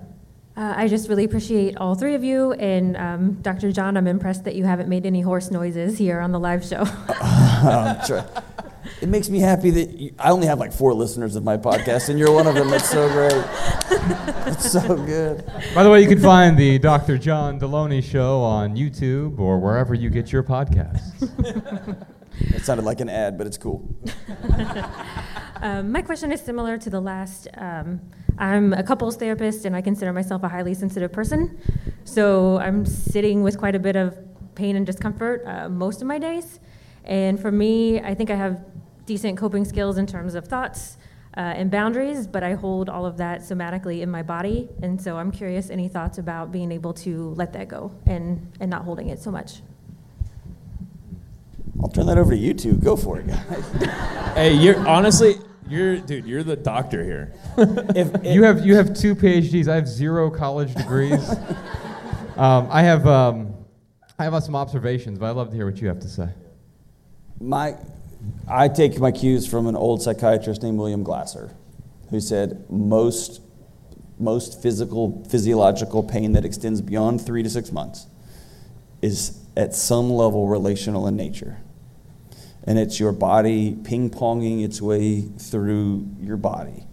Uh, 0.55 0.73
I 0.77 0.87
just 0.87 1.09
really 1.09 1.23
appreciate 1.25 1.75
all 1.77 1.95
three 1.95 2.13
of 2.15 2.23
you. 2.23 2.53
And 2.53 2.95
um, 2.95 3.33
Dr. 3.41 3.71
John, 3.71 3.97
I'm 3.97 4.07
impressed 4.07 4.43
that 4.45 4.55
you 4.55 4.63
haven't 4.63 4.87
made 4.87 5.05
any 5.05 5.19
horse 5.21 5.51
noises 5.51 5.97
here 5.97 6.19
on 6.19 6.31
the 6.31 6.39
live 6.39 6.63
show. 6.63 6.85
Um, 7.65 8.05
sure. 8.05 8.25
It 9.01 9.09
makes 9.09 9.29
me 9.29 9.39
happy 9.39 9.71
that 9.71 9.89
you, 9.97 10.13
I 10.19 10.29
only 10.29 10.47
have 10.47 10.59
like 10.59 10.71
four 10.71 10.93
listeners 10.93 11.35
of 11.35 11.43
my 11.43 11.57
podcast, 11.57 12.09
and 12.09 12.19
you're 12.19 12.31
one 12.31 12.47
of 12.47 12.55
them. 12.55 12.71
It's 12.73 12.89
so 12.89 13.09
great. 13.09 13.43
It's 14.47 14.71
so 14.71 14.95
good. 14.95 15.45
By 15.73 15.83
the 15.83 15.89
way, 15.89 16.01
you 16.01 16.07
can 16.07 16.21
find 16.21 16.57
the 16.57 16.77
Dr. 16.79 17.17
John 17.17 17.59
Deloney 17.59 18.03
Show 18.03 18.41
on 18.41 18.75
YouTube 18.75 19.39
or 19.39 19.59
wherever 19.59 19.93
you 19.93 20.09
get 20.09 20.31
your 20.31 20.43
podcasts. 20.43 21.27
It 22.39 22.65
sounded 22.65 22.85
like 22.85 22.99
an 22.99 23.09
ad, 23.09 23.37
but 23.37 23.47
it's 23.47 23.57
cool. 23.57 23.87
um, 25.61 25.91
my 25.91 26.01
question 26.01 26.31
is 26.31 26.41
similar 26.41 26.77
to 26.77 26.89
the 26.89 26.99
last. 26.99 27.47
Um, 27.55 28.01
I'm 28.37 28.73
a 28.73 28.83
couples 28.83 29.15
therapist, 29.15 29.65
and 29.65 29.75
I 29.75 29.81
consider 29.81 30.11
myself 30.11 30.43
a 30.43 30.49
highly 30.49 30.73
sensitive 30.73 31.11
person. 31.11 31.57
So 32.03 32.59
I'm 32.59 32.85
sitting 32.85 33.41
with 33.41 33.57
quite 33.57 33.75
a 33.75 33.79
bit 33.79 33.95
of 33.95 34.17
pain 34.55 34.75
and 34.75 34.85
discomfort 34.85 35.43
uh, 35.45 35.69
most 35.69 36.01
of 36.01 36.07
my 36.07 36.19
days. 36.19 36.59
And 37.05 37.39
for 37.39 37.51
me, 37.51 37.99
I 37.99 38.13
think 38.13 38.29
I 38.29 38.35
have 38.35 38.63
decent 39.05 39.37
coping 39.37 39.65
skills 39.65 39.97
in 39.97 40.07
terms 40.07 40.35
of 40.35 40.47
thoughts 40.47 40.97
uh, 41.37 41.41
and 41.41 41.69
boundaries, 41.69 42.27
but 42.27 42.43
I 42.43 42.53
hold 42.53 42.89
all 42.89 43.05
of 43.05 43.17
that 43.17 43.41
somatically 43.41 44.01
in 44.01 44.09
my 44.09 44.23
body. 44.23 44.69
And 44.81 45.01
so 45.01 45.17
I'm 45.17 45.31
curious 45.31 45.69
any 45.69 45.87
thoughts 45.87 46.17
about 46.17 46.51
being 46.51 46.71
able 46.71 46.93
to 46.95 47.29
let 47.31 47.53
that 47.53 47.67
go 47.67 47.91
and, 48.05 48.51
and 48.59 48.69
not 48.69 48.83
holding 48.83 49.09
it 49.09 49.19
so 49.19 49.31
much. 49.31 49.61
I'll 51.81 51.89
turn 51.89 52.05
that 52.07 52.17
over 52.17 52.31
to 52.31 52.37
you 52.37 52.53
two. 52.53 52.73
Go 52.73 52.95
for 52.95 53.19
it, 53.19 53.27
guys. 53.27 54.01
Hey, 54.35 54.53
you're 54.53 54.85
honestly, 54.85 55.35
you're 55.69 55.95
dude, 55.97 56.25
you're 56.25 56.43
the 56.43 56.57
doctor 56.57 57.05
here. 57.05 57.33
If, 57.95 58.25
You 58.25 58.43
have 58.43 58.65
you 58.65 58.75
have 58.75 58.93
two 58.93 59.15
PhDs. 59.15 59.69
I 59.69 59.75
have 59.75 59.87
zero 59.87 60.29
college 60.29 60.75
degrees. 60.75 61.29
um, 62.35 62.67
I 62.69 62.81
have 62.81 63.07
um, 63.07 63.55
I 64.19 64.25
have 64.25 64.33
uh, 64.33 64.41
some 64.41 64.57
observations, 64.57 65.19
but 65.19 65.29
I'd 65.29 65.37
love 65.37 65.51
to 65.51 65.55
hear 65.55 65.65
what 65.65 65.79
you 65.81 65.87
have 65.87 65.99
to 66.01 66.09
say. 66.09 66.29
My, 67.39 67.75
I 68.47 68.67
take 68.67 68.99
my 68.99 69.11
cues 69.11 69.47
from 69.47 69.67
an 69.67 69.75
old 69.75 70.01
psychiatrist 70.01 70.63
named 70.63 70.77
William 70.77 71.03
Glasser, 71.03 71.55
who 72.09 72.19
said 72.19 72.65
most, 72.69 73.41
most 74.19 74.61
physical, 74.61 75.25
physiological 75.29 76.03
pain 76.03 76.33
that 76.33 76.45
extends 76.45 76.81
beyond 76.81 77.25
three 77.25 77.43
to 77.43 77.49
six 77.49 77.71
months 77.71 78.07
is 79.01 79.39
at 79.55 79.75
some 79.75 80.09
level 80.09 80.47
relational 80.47 81.07
in 81.07 81.15
nature. 81.15 81.57
And 82.63 82.79
it's 82.79 82.99
your 82.99 83.11
body 83.11 83.75
ping 83.83 84.09
ponging 84.09 84.63
its 84.63 84.81
way 84.81 85.21
through 85.21 86.07
your 86.19 86.37
body. 86.37 86.87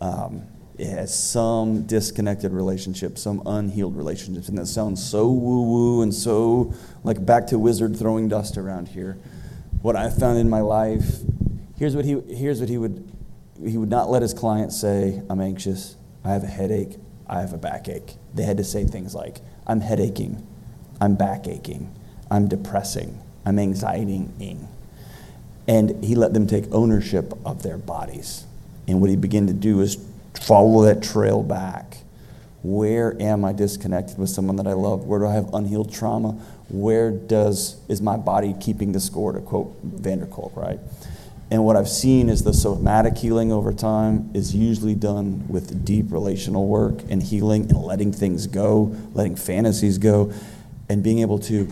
Um, 0.00 0.46
it 0.78 0.86
has 0.86 1.16
some 1.16 1.86
disconnected 1.86 2.52
relationships, 2.52 3.22
some 3.22 3.42
unhealed 3.44 3.96
relationships. 3.96 4.48
And 4.48 4.56
that 4.58 4.66
sounds 4.66 5.04
so 5.04 5.28
woo 5.28 5.62
woo 5.62 6.02
and 6.02 6.14
so 6.14 6.72
like 7.04 7.24
back 7.24 7.48
to 7.48 7.58
wizard 7.58 7.96
throwing 7.96 8.28
dust 8.28 8.56
around 8.56 8.88
here. 8.88 9.18
What 9.82 9.96
I 9.96 10.10
found 10.10 10.38
in 10.38 10.48
my 10.48 10.60
life, 10.60 11.22
here's 11.76 11.96
what 11.96 12.04
he, 12.04 12.20
here's 12.28 12.60
what 12.60 12.68
he 12.68 12.78
would, 12.78 13.10
he 13.60 13.76
would 13.76 13.90
not 13.90 14.08
let 14.08 14.22
his 14.22 14.32
clients 14.32 14.80
say, 14.80 15.20
I'm 15.28 15.40
anxious, 15.40 15.96
I 16.24 16.30
have 16.30 16.44
a 16.44 16.46
headache, 16.46 16.98
I 17.26 17.40
have 17.40 17.52
a 17.52 17.58
backache. 17.58 18.14
They 18.32 18.44
had 18.44 18.58
to 18.58 18.64
say 18.64 18.84
things 18.84 19.12
like, 19.12 19.38
I'm 19.66 19.80
headaching, 19.80 20.44
I'm 21.00 21.16
backaching, 21.16 21.88
I'm 22.30 22.46
depressing, 22.46 23.18
I'm 23.44 23.56
anxietying. 23.56 24.68
And 25.66 26.04
he 26.04 26.14
let 26.14 26.32
them 26.32 26.46
take 26.46 26.72
ownership 26.72 27.34
of 27.44 27.64
their 27.64 27.76
bodies. 27.76 28.44
And 28.86 29.00
what 29.00 29.10
he 29.10 29.16
began 29.16 29.48
to 29.48 29.52
do 29.52 29.80
is 29.80 29.98
follow 30.40 30.82
that 30.84 31.02
trail 31.02 31.42
back. 31.42 31.98
Where 32.62 33.20
am 33.20 33.44
I 33.44 33.52
disconnected 33.52 34.16
with 34.16 34.30
someone 34.30 34.54
that 34.56 34.68
I 34.68 34.74
love? 34.74 35.06
Where 35.06 35.18
do 35.18 35.26
I 35.26 35.32
have 35.32 35.52
unhealed 35.52 35.92
trauma? 35.92 36.40
Where 36.72 37.10
does 37.10 37.76
is 37.88 38.00
my 38.00 38.16
body 38.16 38.54
keeping 38.58 38.92
the 38.92 39.00
score? 39.00 39.32
To 39.32 39.40
quote 39.40 39.76
van 39.82 40.18
der 40.18 40.26
Kolk, 40.26 40.56
right? 40.56 40.80
And 41.50 41.66
what 41.66 41.76
I've 41.76 41.88
seen 41.88 42.30
is 42.30 42.44
the 42.44 42.54
somatic 42.54 43.18
healing 43.18 43.52
over 43.52 43.74
time 43.74 44.30
is 44.32 44.54
usually 44.54 44.94
done 44.94 45.46
with 45.48 45.84
deep 45.84 46.06
relational 46.08 46.66
work 46.66 47.02
and 47.10 47.22
healing 47.22 47.64
and 47.64 47.76
letting 47.76 48.10
things 48.10 48.46
go, 48.46 48.96
letting 49.12 49.36
fantasies 49.36 49.98
go, 49.98 50.32
and 50.88 51.02
being 51.02 51.18
able 51.18 51.38
to 51.40 51.68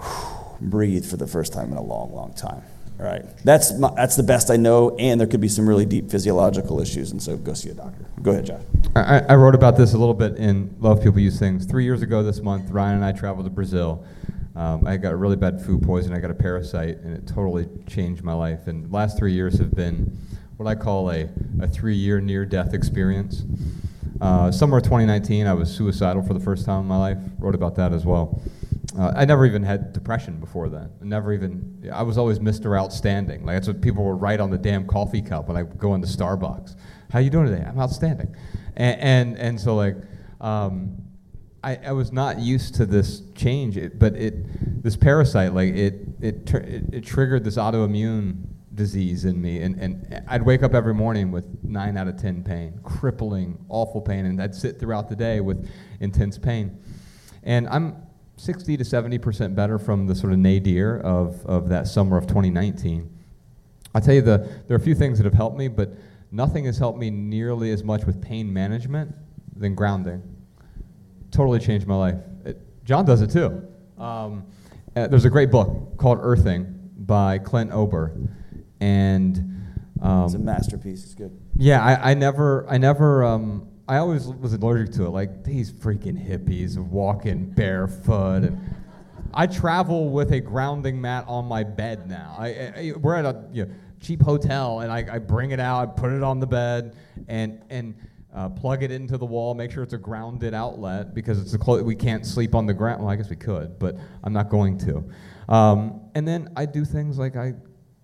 breathe 0.60 1.06
for 1.06 1.16
the 1.16 1.28
first 1.28 1.52
time 1.52 1.70
in 1.70 1.76
a 1.76 1.82
long, 1.82 2.12
long 2.12 2.32
time. 2.34 2.62
All 2.98 3.06
right, 3.06 3.24
that's 3.44 3.76
my, 3.76 3.92
that's 3.96 4.14
the 4.14 4.22
best 4.22 4.50
I 4.50 4.56
know, 4.56 4.96
and 4.96 5.20
there 5.20 5.26
could 5.26 5.40
be 5.40 5.48
some 5.48 5.68
really 5.68 5.84
deep 5.84 6.10
physiological 6.10 6.80
issues, 6.80 7.10
and 7.10 7.20
so 7.20 7.36
go 7.36 7.52
see 7.52 7.70
a 7.70 7.74
doctor. 7.74 8.06
Go 8.22 8.30
ahead, 8.30 8.46
Josh. 8.46 8.62
I, 8.94 9.20
I 9.28 9.34
wrote 9.34 9.56
about 9.56 9.76
this 9.76 9.94
a 9.94 9.98
little 9.98 10.14
bit 10.14 10.36
in 10.36 10.76
Love 10.78 11.02
People 11.02 11.18
Use 11.18 11.38
Things. 11.38 11.66
Three 11.66 11.82
years 11.82 12.02
ago 12.02 12.22
this 12.22 12.40
month, 12.40 12.70
Ryan 12.70 12.96
and 12.96 13.04
I 13.04 13.10
traveled 13.10 13.46
to 13.46 13.50
Brazil. 13.50 14.04
Um, 14.54 14.86
I 14.86 14.96
got 14.96 15.12
a 15.12 15.16
really 15.16 15.34
bad 15.34 15.60
food 15.60 15.82
poison. 15.82 16.12
I 16.12 16.20
got 16.20 16.30
a 16.30 16.34
parasite, 16.34 16.98
and 16.98 17.12
it 17.12 17.26
totally 17.26 17.66
changed 17.88 18.22
my 18.22 18.32
life. 18.32 18.68
And 18.68 18.88
the 18.88 18.94
last 18.94 19.18
three 19.18 19.32
years 19.32 19.58
have 19.58 19.74
been 19.74 20.16
what 20.56 20.68
I 20.68 20.76
call 20.76 21.10
a, 21.10 21.28
a 21.60 21.66
three-year 21.66 22.20
near-death 22.20 22.74
experience. 22.74 23.42
Uh, 24.20 24.52
summer 24.52 24.76
of 24.76 24.84
2019, 24.84 25.48
I 25.48 25.52
was 25.52 25.74
suicidal 25.74 26.22
for 26.22 26.34
the 26.34 26.40
first 26.40 26.64
time 26.64 26.82
in 26.82 26.86
my 26.86 26.96
life. 26.96 27.18
Wrote 27.40 27.56
about 27.56 27.74
that 27.74 27.92
as 27.92 28.06
well. 28.06 28.40
Uh, 28.98 29.12
I 29.16 29.24
never 29.24 29.46
even 29.46 29.62
had 29.62 29.92
depression 29.92 30.38
before 30.38 30.68
then. 30.68 30.90
I 31.00 31.04
never 31.04 31.32
even. 31.32 31.90
I 31.92 32.02
was 32.02 32.18
always 32.18 32.38
Mr. 32.38 32.78
Outstanding. 32.78 33.44
Like 33.44 33.56
that's 33.56 33.66
what 33.66 33.80
people 33.80 34.04
would 34.04 34.20
write 34.20 34.40
on 34.40 34.50
the 34.50 34.58
damn 34.58 34.86
coffee 34.86 35.22
cup 35.22 35.48
when 35.48 35.56
I 35.56 35.62
go 35.62 35.94
into 35.94 36.06
Starbucks. 36.06 36.76
How 37.10 37.18
you 37.18 37.30
doing 37.30 37.46
today? 37.46 37.64
I'm 37.66 37.80
outstanding. 37.80 38.34
And 38.76 39.00
and, 39.00 39.38
and 39.38 39.60
so 39.60 39.74
like, 39.74 39.96
um, 40.40 40.96
I, 41.62 41.76
I 41.86 41.92
was 41.92 42.12
not 42.12 42.38
used 42.38 42.74
to 42.76 42.86
this 42.86 43.22
change. 43.34 43.76
It, 43.76 43.98
but 43.98 44.14
it 44.14 44.82
this 44.82 44.96
parasite 44.96 45.54
like 45.54 45.74
it 45.74 45.94
it, 46.20 46.46
tr- 46.46 46.58
it 46.58 46.84
it 46.92 47.04
triggered 47.04 47.42
this 47.44 47.56
autoimmune 47.56 48.44
disease 48.74 49.24
in 49.24 49.40
me, 49.40 49.62
and 49.62 49.76
and 49.80 50.22
I'd 50.28 50.42
wake 50.42 50.62
up 50.62 50.74
every 50.74 50.94
morning 50.94 51.30
with 51.30 51.46
nine 51.62 51.96
out 51.96 52.06
of 52.06 52.16
ten 52.16 52.44
pain, 52.44 52.78
crippling, 52.82 53.64
awful 53.68 54.00
pain, 54.00 54.26
and 54.26 54.42
I'd 54.42 54.54
sit 54.54 54.78
throughout 54.78 55.08
the 55.08 55.16
day 55.16 55.40
with 55.40 55.68
intense 56.00 56.38
pain. 56.38 56.78
And 57.42 57.68
I'm 57.68 57.96
60 58.36 58.76
to 58.76 58.84
70% 58.84 59.54
better 59.54 59.78
from 59.78 60.06
the 60.06 60.14
sort 60.14 60.32
of 60.32 60.38
nadir 60.38 61.00
of, 61.00 61.44
of 61.46 61.68
that 61.68 61.86
summer 61.86 62.16
of 62.16 62.26
2019. 62.26 63.10
I'll 63.94 64.00
tell 64.00 64.14
you, 64.14 64.22
the, 64.22 64.38
there 64.66 64.76
are 64.76 64.80
a 64.80 64.82
few 64.84 64.94
things 64.94 65.18
that 65.18 65.24
have 65.24 65.34
helped 65.34 65.56
me, 65.56 65.68
but 65.68 65.90
nothing 66.32 66.64
has 66.64 66.78
helped 66.78 66.98
me 66.98 67.10
nearly 67.10 67.70
as 67.70 67.84
much 67.84 68.04
with 68.04 68.20
pain 68.20 68.52
management 68.52 69.14
than 69.56 69.74
grounding. 69.74 70.22
Totally 71.30 71.60
changed 71.60 71.86
my 71.86 71.94
life. 71.96 72.16
It, 72.44 72.60
John 72.84 73.04
does 73.04 73.22
it 73.22 73.30
too. 73.30 73.66
Um, 73.98 74.46
uh, 74.96 75.06
there's 75.06 75.24
a 75.24 75.30
great 75.30 75.50
book 75.50 75.96
called 75.96 76.18
Earthing 76.20 76.90
by 76.98 77.38
Clint 77.38 77.72
Ober. 77.72 78.16
And 78.80 79.38
um, 80.02 80.24
It's 80.24 80.34
a 80.34 80.38
masterpiece. 80.38 81.04
It's 81.04 81.14
good. 81.14 81.36
yeah, 81.56 81.82
I, 81.82 82.10
I 82.10 82.14
never, 82.14 82.66
I 82.68 82.78
never, 82.78 83.24
um, 83.24 83.68
I 83.86 83.98
always 83.98 84.26
was 84.26 84.54
allergic 84.54 84.94
to 84.94 85.04
it. 85.04 85.10
Like 85.10 85.44
these 85.44 85.72
freaking 85.72 86.16
hippies 86.16 86.78
walking 86.78 87.50
barefoot, 87.50 88.44
and 88.44 88.58
I 89.34 89.46
travel 89.46 90.10
with 90.10 90.32
a 90.32 90.40
grounding 90.40 91.00
mat 91.00 91.24
on 91.28 91.44
my 91.46 91.64
bed 91.64 92.08
now. 92.08 92.34
I, 92.38 92.46
I 92.48 92.92
we're 92.96 93.14
at 93.14 93.26
a 93.26 93.44
you 93.52 93.66
know, 93.66 93.74
cheap 94.00 94.22
hotel, 94.22 94.80
and 94.80 94.90
I, 94.90 95.16
I 95.16 95.18
bring 95.18 95.50
it 95.50 95.60
out, 95.60 95.82
I 95.82 95.86
put 96.00 96.12
it 96.12 96.22
on 96.22 96.40
the 96.40 96.46
bed, 96.46 96.96
and 97.28 97.60
and 97.68 97.94
uh, 98.34 98.48
plug 98.48 98.82
it 98.82 98.90
into 98.90 99.18
the 99.18 99.26
wall. 99.26 99.54
Make 99.54 99.70
sure 99.70 99.82
it's 99.82 99.92
a 99.92 99.98
grounded 99.98 100.54
outlet 100.54 101.14
because 101.14 101.40
it's 101.40 101.52
a 101.54 101.58
clo- 101.58 101.82
we 101.82 101.94
can't 101.94 102.24
sleep 102.24 102.54
on 102.54 102.66
the 102.66 102.74
ground. 102.74 103.02
Well, 103.02 103.10
I 103.10 103.16
guess 103.16 103.28
we 103.28 103.36
could, 103.36 103.78
but 103.78 103.96
I'm 104.24 104.32
not 104.32 104.48
going 104.48 104.78
to. 104.78 105.04
Um, 105.48 106.00
and 106.14 106.26
then 106.26 106.48
I 106.56 106.64
do 106.64 106.86
things 106.86 107.18
like 107.18 107.36
I 107.36 107.52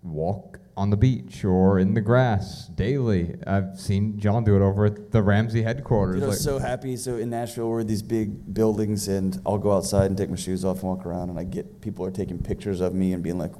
walk 0.02 0.59
on 0.76 0.88
the 0.90 0.96
beach 0.96 1.44
or 1.44 1.78
in 1.78 1.92
the 1.94 2.00
grass 2.00 2.68
daily. 2.68 3.36
I've 3.46 3.78
seen 3.78 4.18
John 4.18 4.44
do 4.44 4.56
it 4.56 4.62
over 4.62 4.86
at 4.86 5.10
the 5.10 5.22
Ramsey 5.22 5.62
headquarters. 5.62 6.16
Dude, 6.16 6.24
I 6.24 6.26
like- 6.28 6.38
so 6.38 6.58
happy. 6.58 6.96
So 6.96 7.16
in 7.16 7.28
Nashville, 7.30 7.68
we're 7.68 7.84
these 7.84 8.02
big 8.02 8.54
buildings, 8.54 9.06
and 9.08 9.38
I'll 9.44 9.58
go 9.58 9.72
outside 9.72 10.06
and 10.06 10.16
take 10.16 10.30
my 10.30 10.36
shoes 10.36 10.64
off 10.64 10.76
and 10.82 10.84
walk 10.84 11.04
around, 11.04 11.28
and 11.28 11.38
I 11.38 11.44
get 11.44 11.80
people 11.80 12.04
are 12.06 12.10
taking 12.10 12.38
pictures 12.38 12.80
of 12.80 12.94
me 12.94 13.12
and 13.12 13.22
being 13.22 13.36
like, 13.36 13.52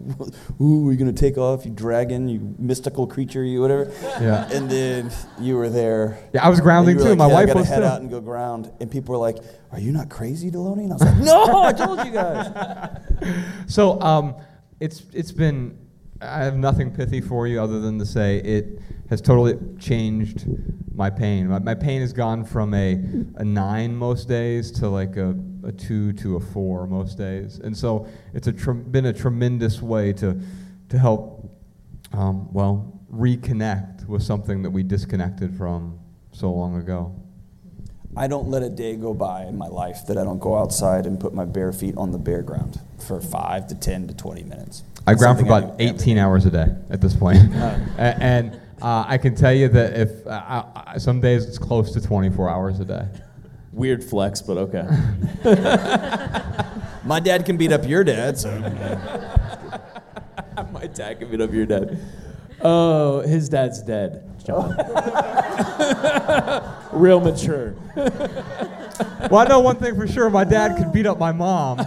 "Ooh, 0.60 0.88
are 0.88 0.92
you 0.92 0.96
gonna 0.98 1.12
take 1.12 1.36
off, 1.36 1.64
you 1.66 1.72
dragon, 1.72 2.28
you 2.28 2.54
mystical 2.58 3.06
creature, 3.06 3.44
you 3.44 3.60
whatever." 3.60 3.90
Yeah. 4.20 4.48
And 4.52 4.70
then 4.70 5.10
you 5.40 5.56
were 5.56 5.68
there. 5.68 6.18
Yeah, 6.32 6.46
I 6.46 6.48
was 6.48 6.60
grounding 6.60 6.92
and 6.96 7.00
you 7.00 7.04
were 7.10 7.14
too. 7.14 7.18
like, 7.18 7.18
My 7.18 7.26
"Yeah, 7.28 7.32
I 7.32 7.36
wife 7.40 7.46
gotta 7.48 7.58
was 7.60 7.68
head 7.68 7.80
too." 7.80 7.84
out 7.86 8.00
and 8.00 8.08
go 8.08 8.20
ground, 8.20 8.70
and 8.80 8.90
people 8.90 9.12
were 9.12 9.18
like, 9.20 9.38
"Are 9.72 9.80
you 9.80 9.92
not 9.92 10.08
crazy, 10.08 10.50
Deloney?" 10.50 10.84
And 10.84 10.92
I 10.92 10.94
was 10.94 11.02
like, 11.02 11.16
"No, 11.18 11.62
I 11.64 11.72
told 11.72 11.98
you 12.06 12.12
guys." 12.12 12.96
So 13.66 14.00
um, 14.00 14.36
it's 14.80 15.02
it's 15.12 15.32
been. 15.32 15.76
I 16.20 16.44
have 16.44 16.56
nothing 16.56 16.90
pithy 16.90 17.20
for 17.20 17.46
you 17.46 17.60
other 17.60 17.80
than 17.80 17.98
to 17.98 18.06
say 18.06 18.38
it 18.38 18.78
has 19.08 19.20
totally 19.20 19.54
changed 19.78 20.46
my 20.94 21.08
pain. 21.08 21.48
My, 21.48 21.58
my 21.58 21.74
pain 21.74 22.02
has 22.02 22.12
gone 22.12 22.44
from 22.44 22.74
a, 22.74 22.92
a 23.36 23.44
nine 23.44 23.96
most 23.96 24.28
days 24.28 24.70
to 24.72 24.88
like 24.88 25.16
a, 25.16 25.34
a 25.64 25.72
two 25.72 26.12
to 26.14 26.36
a 26.36 26.40
four 26.40 26.86
most 26.86 27.16
days, 27.16 27.58
and 27.58 27.76
so 27.76 28.06
it's 28.34 28.46
a 28.46 28.52
been 28.52 29.06
a 29.06 29.12
tremendous 29.12 29.80
way 29.80 30.12
to 30.14 30.40
to 30.90 30.98
help. 30.98 31.46
Um, 32.12 32.52
well, 32.52 33.00
reconnect 33.12 34.06
with 34.06 34.22
something 34.22 34.62
that 34.62 34.70
we 34.70 34.82
disconnected 34.82 35.56
from 35.56 35.98
so 36.32 36.50
long 36.50 36.76
ago. 36.76 37.14
I 38.16 38.26
don't 38.26 38.48
let 38.48 38.62
a 38.62 38.68
day 38.68 38.96
go 38.96 39.14
by 39.14 39.44
in 39.44 39.56
my 39.56 39.68
life 39.68 40.06
that 40.08 40.18
I 40.18 40.24
don't 40.24 40.40
go 40.40 40.58
outside 40.58 41.06
and 41.06 41.20
put 41.20 41.32
my 41.32 41.44
bare 41.44 41.72
feet 41.72 41.96
on 41.96 42.10
the 42.10 42.18
bare 42.18 42.42
ground 42.42 42.80
for 42.98 43.20
five 43.20 43.68
to 43.68 43.76
10 43.76 44.08
to 44.08 44.14
20 44.14 44.42
minutes. 44.42 44.82
I 45.10 45.14
ground 45.14 45.40
for 45.40 45.44
about 45.44 45.74
18 45.80 46.18
hours 46.18 46.46
a 46.46 46.50
day 46.50 46.68
at 46.88 47.00
this 47.00 47.16
point. 47.16 47.38
A- 47.54 47.80
and 47.98 48.54
uh, 48.80 49.04
I 49.08 49.18
can 49.18 49.34
tell 49.34 49.52
you 49.52 49.66
that 49.66 49.98
if 49.98 50.24
uh, 50.24 50.30
I, 50.30 50.92
I, 50.92 50.98
some 50.98 51.20
days 51.20 51.46
it's 51.46 51.58
close 51.58 51.92
to 51.94 52.00
24 52.00 52.48
hours 52.48 52.78
a 52.78 52.84
day. 52.84 53.08
Weird 53.72 54.04
flex, 54.04 54.40
but 54.40 54.56
okay. 54.56 54.86
My 57.04 57.18
dad 57.18 57.44
can 57.44 57.56
beat 57.56 57.72
up 57.72 57.88
your 57.88 58.04
dad, 58.04 58.38
so. 58.38 58.56
My 60.72 60.86
dad 60.86 61.18
can 61.18 61.28
beat 61.28 61.40
up 61.40 61.52
your 61.52 61.66
dad. 61.66 61.98
Oh, 62.62 63.20
his 63.22 63.48
dad's 63.48 63.82
dead, 63.82 64.22
John. 64.44 64.76
Real 66.92 67.18
mature. 67.18 67.74
Well, 67.96 69.38
I 69.38 69.46
know 69.48 69.58
one 69.60 69.76
thing 69.76 69.96
for 69.96 70.06
sure 70.06 70.28
my 70.30 70.44
dad 70.44 70.76
could 70.76 70.92
beat 70.92 71.06
up 71.06 71.18
my 71.18 71.32
mom. 71.32 71.78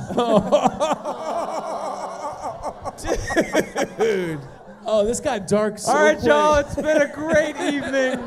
Oh, 4.86 5.06
this 5.06 5.20
got 5.22 5.48
dark 5.48 5.80
so 5.80 5.92
All 5.94 6.04
right, 6.04 6.16
quick. 6.18 6.28
y'all, 6.28 6.56
it's 6.56 6.76
been 6.76 7.02
a 7.02 7.08
great 7.14 7.56
evening. 7.74 8.20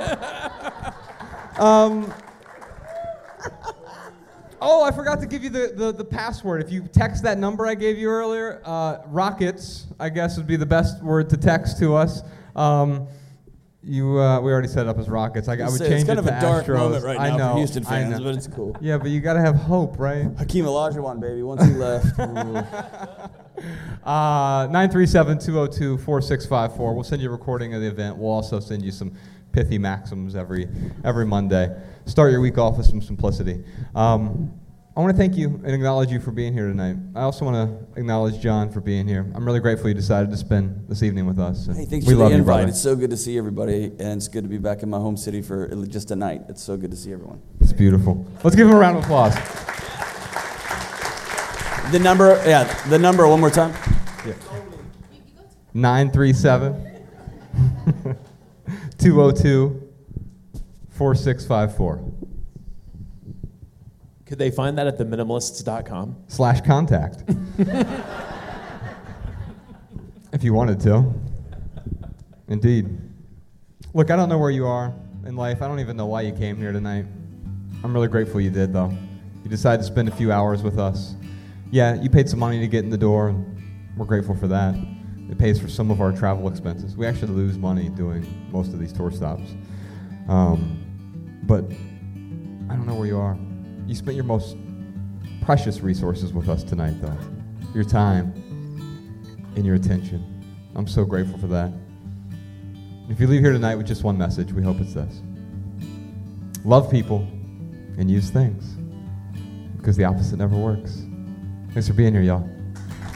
Um, 1.58 2.12
oh, 4.60 4.82
I 4.82 4.90
forgot 4.90 5.20
to 5.20 5.26
give 5.26 5.44
you 5.44 5.50
the, 5.50 5.72
the, 5.76 5.92
the 5.92 6.04
password. 6.04 6.62
If 6.62 6.70
you 6.72 6.82
text 6.92 7.22
that 7.24 7.38
number 7.38 7.66
I 7.66 7.74
gave 7.74 7.98
you 7.98 8.08
earlier, 8.08 8.62
uh, 8.64 8.98
rockets, 9.08 9.86
I 10.00 10.08
guess 10.08 10.36
would 10.38 10.46
be 10.46 10.56
the 10.56 10.64
best 10.66 11.02
word 11.02 11.28
to 11.30 11.36
text 11.36 11.78
to 11.80 11.94
us. 11.94 12.22
Um, 12.54 13.06
you, 13.82 14.18
uh, 14.18 14.40
we 14.40 14.50
already 14.50 14.68
set 14.68 14.86
it 14.86 14.88
up 14.88 14.98
as 14.98 15.08
rockets. 15.08 15.48
I, 15.48 15.52
I 15.54 15.68
would 15.68 15.78
It's 15.80 15.88
change 15.88 16.06
kind 16.06 16.18
it 16.18 16.20
of 16.20 16.24
to 16.26 16.36
a 16.38 16.40
dark 16.40 16.64
Astros. 16.66 16.76
moment 16.78 17.04
right 17.04 17.20
I 17.20 17.28
now 17.28 17.36
know, 17.36 17.52
for 17.52 17.58
Houston 17.58 17.84
fans, 17.84 18.18
know. 18.18 18.24
but 18.24 18.34
it's 18.34 18.48
cool. 18.48 18.74
Yeah, 18.80 18.96
but 18.98 19.10
you 19.10 19.20
got 19.20 19.34
to 19.34 19.40
have 19.40 19.54
hope, 19.56 19.98
right? 19.98 20.26
Hakeem 20.38 20.64
Olajuwon, 20.64 21.20
baby, 21.20 21.42
once 21.42 21.62
he 21.64 21.72
left. 21.72 22.18
Uh, 24.04 24.68
937-202-4654. 24.68 26.94
We'll 26.94 27.02
send 27.04 27.22
you 27.22 27.28
a 27.28 27.32
recording 27.32 27.74
of 27.74 27.80
the 27.80 27.88
event. 27.88 28.16
We'll 28.16 28.30
also 28.30 28.60
send 28.60 28.84
you 28.84 28.92
some 28.92 29.12
pithy 29.52 29.78
maxims 29.78 30.36
every 30.36 30.68
every 31.04 31.26
Monday. 31.26 31.74
Start 32.04 32.30
your 32.30 32.40
week 32.40 32.58
off 32.58 32.76
with 32.76 32.86
some 32.86 33.00
simplicity. 33.00 33.64
Um, 33.94 34.52
I 34.96 35.00
want 35.00 35.14
to 35.14 35.18
thank 35.18 35.36
you 35.36 35.60
and 35.62 35.74
acknowledge 35.74 36.10
you 36.10 36.20
for 36.20 36.30
being 36.30 36.54
here 36.54 36.68
tonight. 36.68 36.96
I 37.14 37.20
also 37.20 37.44
want 37.44 37.68
to 37.68 38.00
acknowledge 38.00 38.40
John 38.40 38.70
for 38.70 38.80
being 38.80 39.06
here. 39.06 39.30
I'm 39.34 39.44
really 39.44 39.60
grateful 39.60 39.88
you 39.88 39.94
decided 39.94 40.30
to 40.30 40.36
spend 40.38 40.86
this 40.88 41.02
evening 41.02 41.26
with 41.26 41.38
us. 41.38 41.66
Hey, 41.66 41.84
thanks 41.84 42.06
we 42.06 42.14
for 42.14 42.20
love 42.20 42.30
the 42.30 42.36
you, 42.36 42.40
invite. 42.40 42.56
brother. 42.56 42.68
It's 42.68 42.80
so 42.80 42.96
good 42.96 43.10
to 43.10 43.16
see 43.16 43.36
everybody, 43.36 43.86
and 43.98 44.16
it's 44.16 44.28
good 44.28 44.44
to 44.44 44.48
be 44.48 44.56
back 44.56 44.82
in 44.82 44.88
my 44.88 44.96
home 44.96 45.18
city 45.18 45.42
for 45.42 45.68
just 45.86 46.12
a 46.12 46.16
night. 46.16 46.42
It's 46.48 46.62
so 46.62 46.78
good 46.78 46.90
to 46.92 46.96
see 46.96 47.12
everyone. 47.12 47.42
It's 47.60 47.74
beautiful. 47.74 48.26
Let's 48.42 48.56
give 48.56 48.68
him 48.68 48.74
a 48.74 48.78
round 48.78 48.96
of 48.96 49.04
applause. 49.04 49.34
The 51.92 51.98
number, 52.00 52.42
yeah, 52.46 52.64
the 52.88 52.98
number 52.98 53.26
one 53.28 53.40
more 53.40 53.50
time. 53.50 53.72
937 55.74 56.92
202 58.98 59.82
4654 60.90 62.12
Could 64.24 64.38
they 64.38 64.50
find 64.50 64.78
that 64.78 64.86
at 64.86 64.98
theminimalists.com? 64.98 66.16
slash 66.28 66.60
contact. 66.62 67.22
if 70.32 70.42
you 70.42 70.54
wanted 70.54 70.80
to. 70.80 71.12
Indeed. 72.48 72.98
Look, 73.94 74.10
I 74.10 74.16
don't 74.16 74.28
know 74.28 74.38
where 74.38 74.50
you 74.50 74.66
are 74.66 74.92
in 75.26 75.36
life. 75.36 75.62
I 75.62 75.68
don't 75.68 75.80
even 75.80 75.96
know 75.96 76.06
why 76.06 76.22
you 76.22 76.32
came 76.32 76.56
here 76.56 76.72
tonight. 76.72 77.04
I'm 77.84 77.92
really 77.92 78.08
grateful 78.08 78.40
you 78.40 78.50
did, 78.50 78.72
though. 78.72 78.92
You 79.44 79.50
decided 79.50 79.82
to 79.82 79.86
spend 79.86 80.08
a 80.08 80.12
few 80.12 80.32
hours 80.32 80.62
with 80.62 80.78
us. 80.78 81.14
Yeah, 81.70 81.94
you 81.94 82.08
paid 82.08 82.28
some 82.28 82.38
money 82.38 82.60
to 82.60 82.68
get 82.68 82.84
in 82.84 82.90
the 82.90 82.98
door, 82.98 83.28
and 83.28 83.96
we're 83.96 84.06
grateful 84.06 84.36
for 84.36 84.48
that. 84.48 84.74
It 85.30 85.38
pays 85.38 85.60
for 85.60 85.68
some 85.68 85.90
of 85.90 86.00
our 86.00 86.12
travel 86.12 86.48
expenses. 86.48 86.96
We 86.96 87.06
actually 87.06 87.32
lose 87.32 87.58
money 87.58 87.88
doing 87.88 88.26
most 88.52 88.72
of 88.72 88.78
these 88.78 88.92
tour 88.92 89.10
stops. 89.10 89.54
Um, 90.28 90.82
but 91.42 91.64
I 92.70 92.76
don't 92.76 92.86
know 92.86 92.94
where 92.94 93.06
you 93.06 93.18
are. 93.18 93.36
You 93.86 93.94
spent 93.94 94.14
your 94.14 94.24
most 94.24 94.56
precious 95.42 95.80
resources 95.80 96.32
with 96.32 96.48
us 96.48 96.62
tonight, 96.62 96.94
though 97.00 97.16
your 97.74 97.84
time 97.84 98.32
and 99.54 99.66
your 99.66 99.74
attention. 99.74 100.24
I'm 100.74 100.86
so 100.86 101.04
grateful 101.04 101.38
for 101.38 101.46
that. 101.48 101.70
If 103.10 103.20
you 103.20 103.26
leave 103.26 103.42
here 103.42 103.52
tonight 103.52 103.76
with 103.76 103.86
just 103.86 104.02
one 104.02 104.16
message, 104.16 104.52
we 104.52 104.62
hope 104.62 104.80
it's 104.80 104.94
this 104.94 105.22
love 106.64 106.90
people 106.90 107.18
and 107.96 108.10
use 108.10 108.30
things 108.30 108.76
because 109.76 109.96
the 109.96 110.04
opposite 110.04 110.36
never 110.36 110.56
works. 110.56 111.05
Thanks 111.76 111.88
for 111.88 111.92
being 111.92 112.14
here, 112.14 112.22
y'all. 112.22 112.48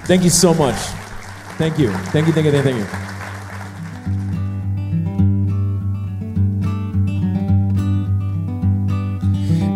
Thank 0.05 0.23
you 0.23 0.29
so 0.29 0.53
much. 0.53 0.77
Thank 1.57 1.79
you. 1.79 1.91
Thank 2.13 2.27
you, 2.27 2.33
thank 2.35 2.45
you, 2.45 2.53
thank 2.53 2.67
you, 2.67 2.73
thank 2.73 2.77
you. 2.77 2.85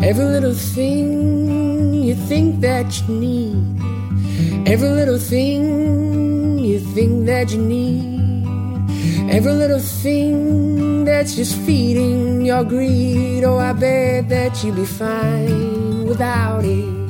Every 0.07 0.27
little 0.27 0.53
thing 0.53 1.95
you 1.95 2.15
think 2.15 2.61
that 2.61 3.01
you 3.01 3.09
need. 3.15 3.57
Every 4.69 4.91
little 4.91 5.19
thing 5.19 6.59
you 6.59 6.79
think 6.79 7.25
that 7.25 7.53
you 7.53 7.63
need. 7.63 9.31
Every 9.31 9.53
little 9.53 9.81
thing 9.81 11.07
that's 11.07 11.37
just 11.37 11.57
feeding 11.61 12.45
your 12.45 12.65
greed. 12.65 13.45
Oh, 13.45 13.57
I 13.57 13.73
bet 13.73 14.29
that 14.29 14.63
you'd 14.63 14.77
be 14.77 14.85
fine 14.85 16.05
without 16.05 16.67
it. 16.67 17.04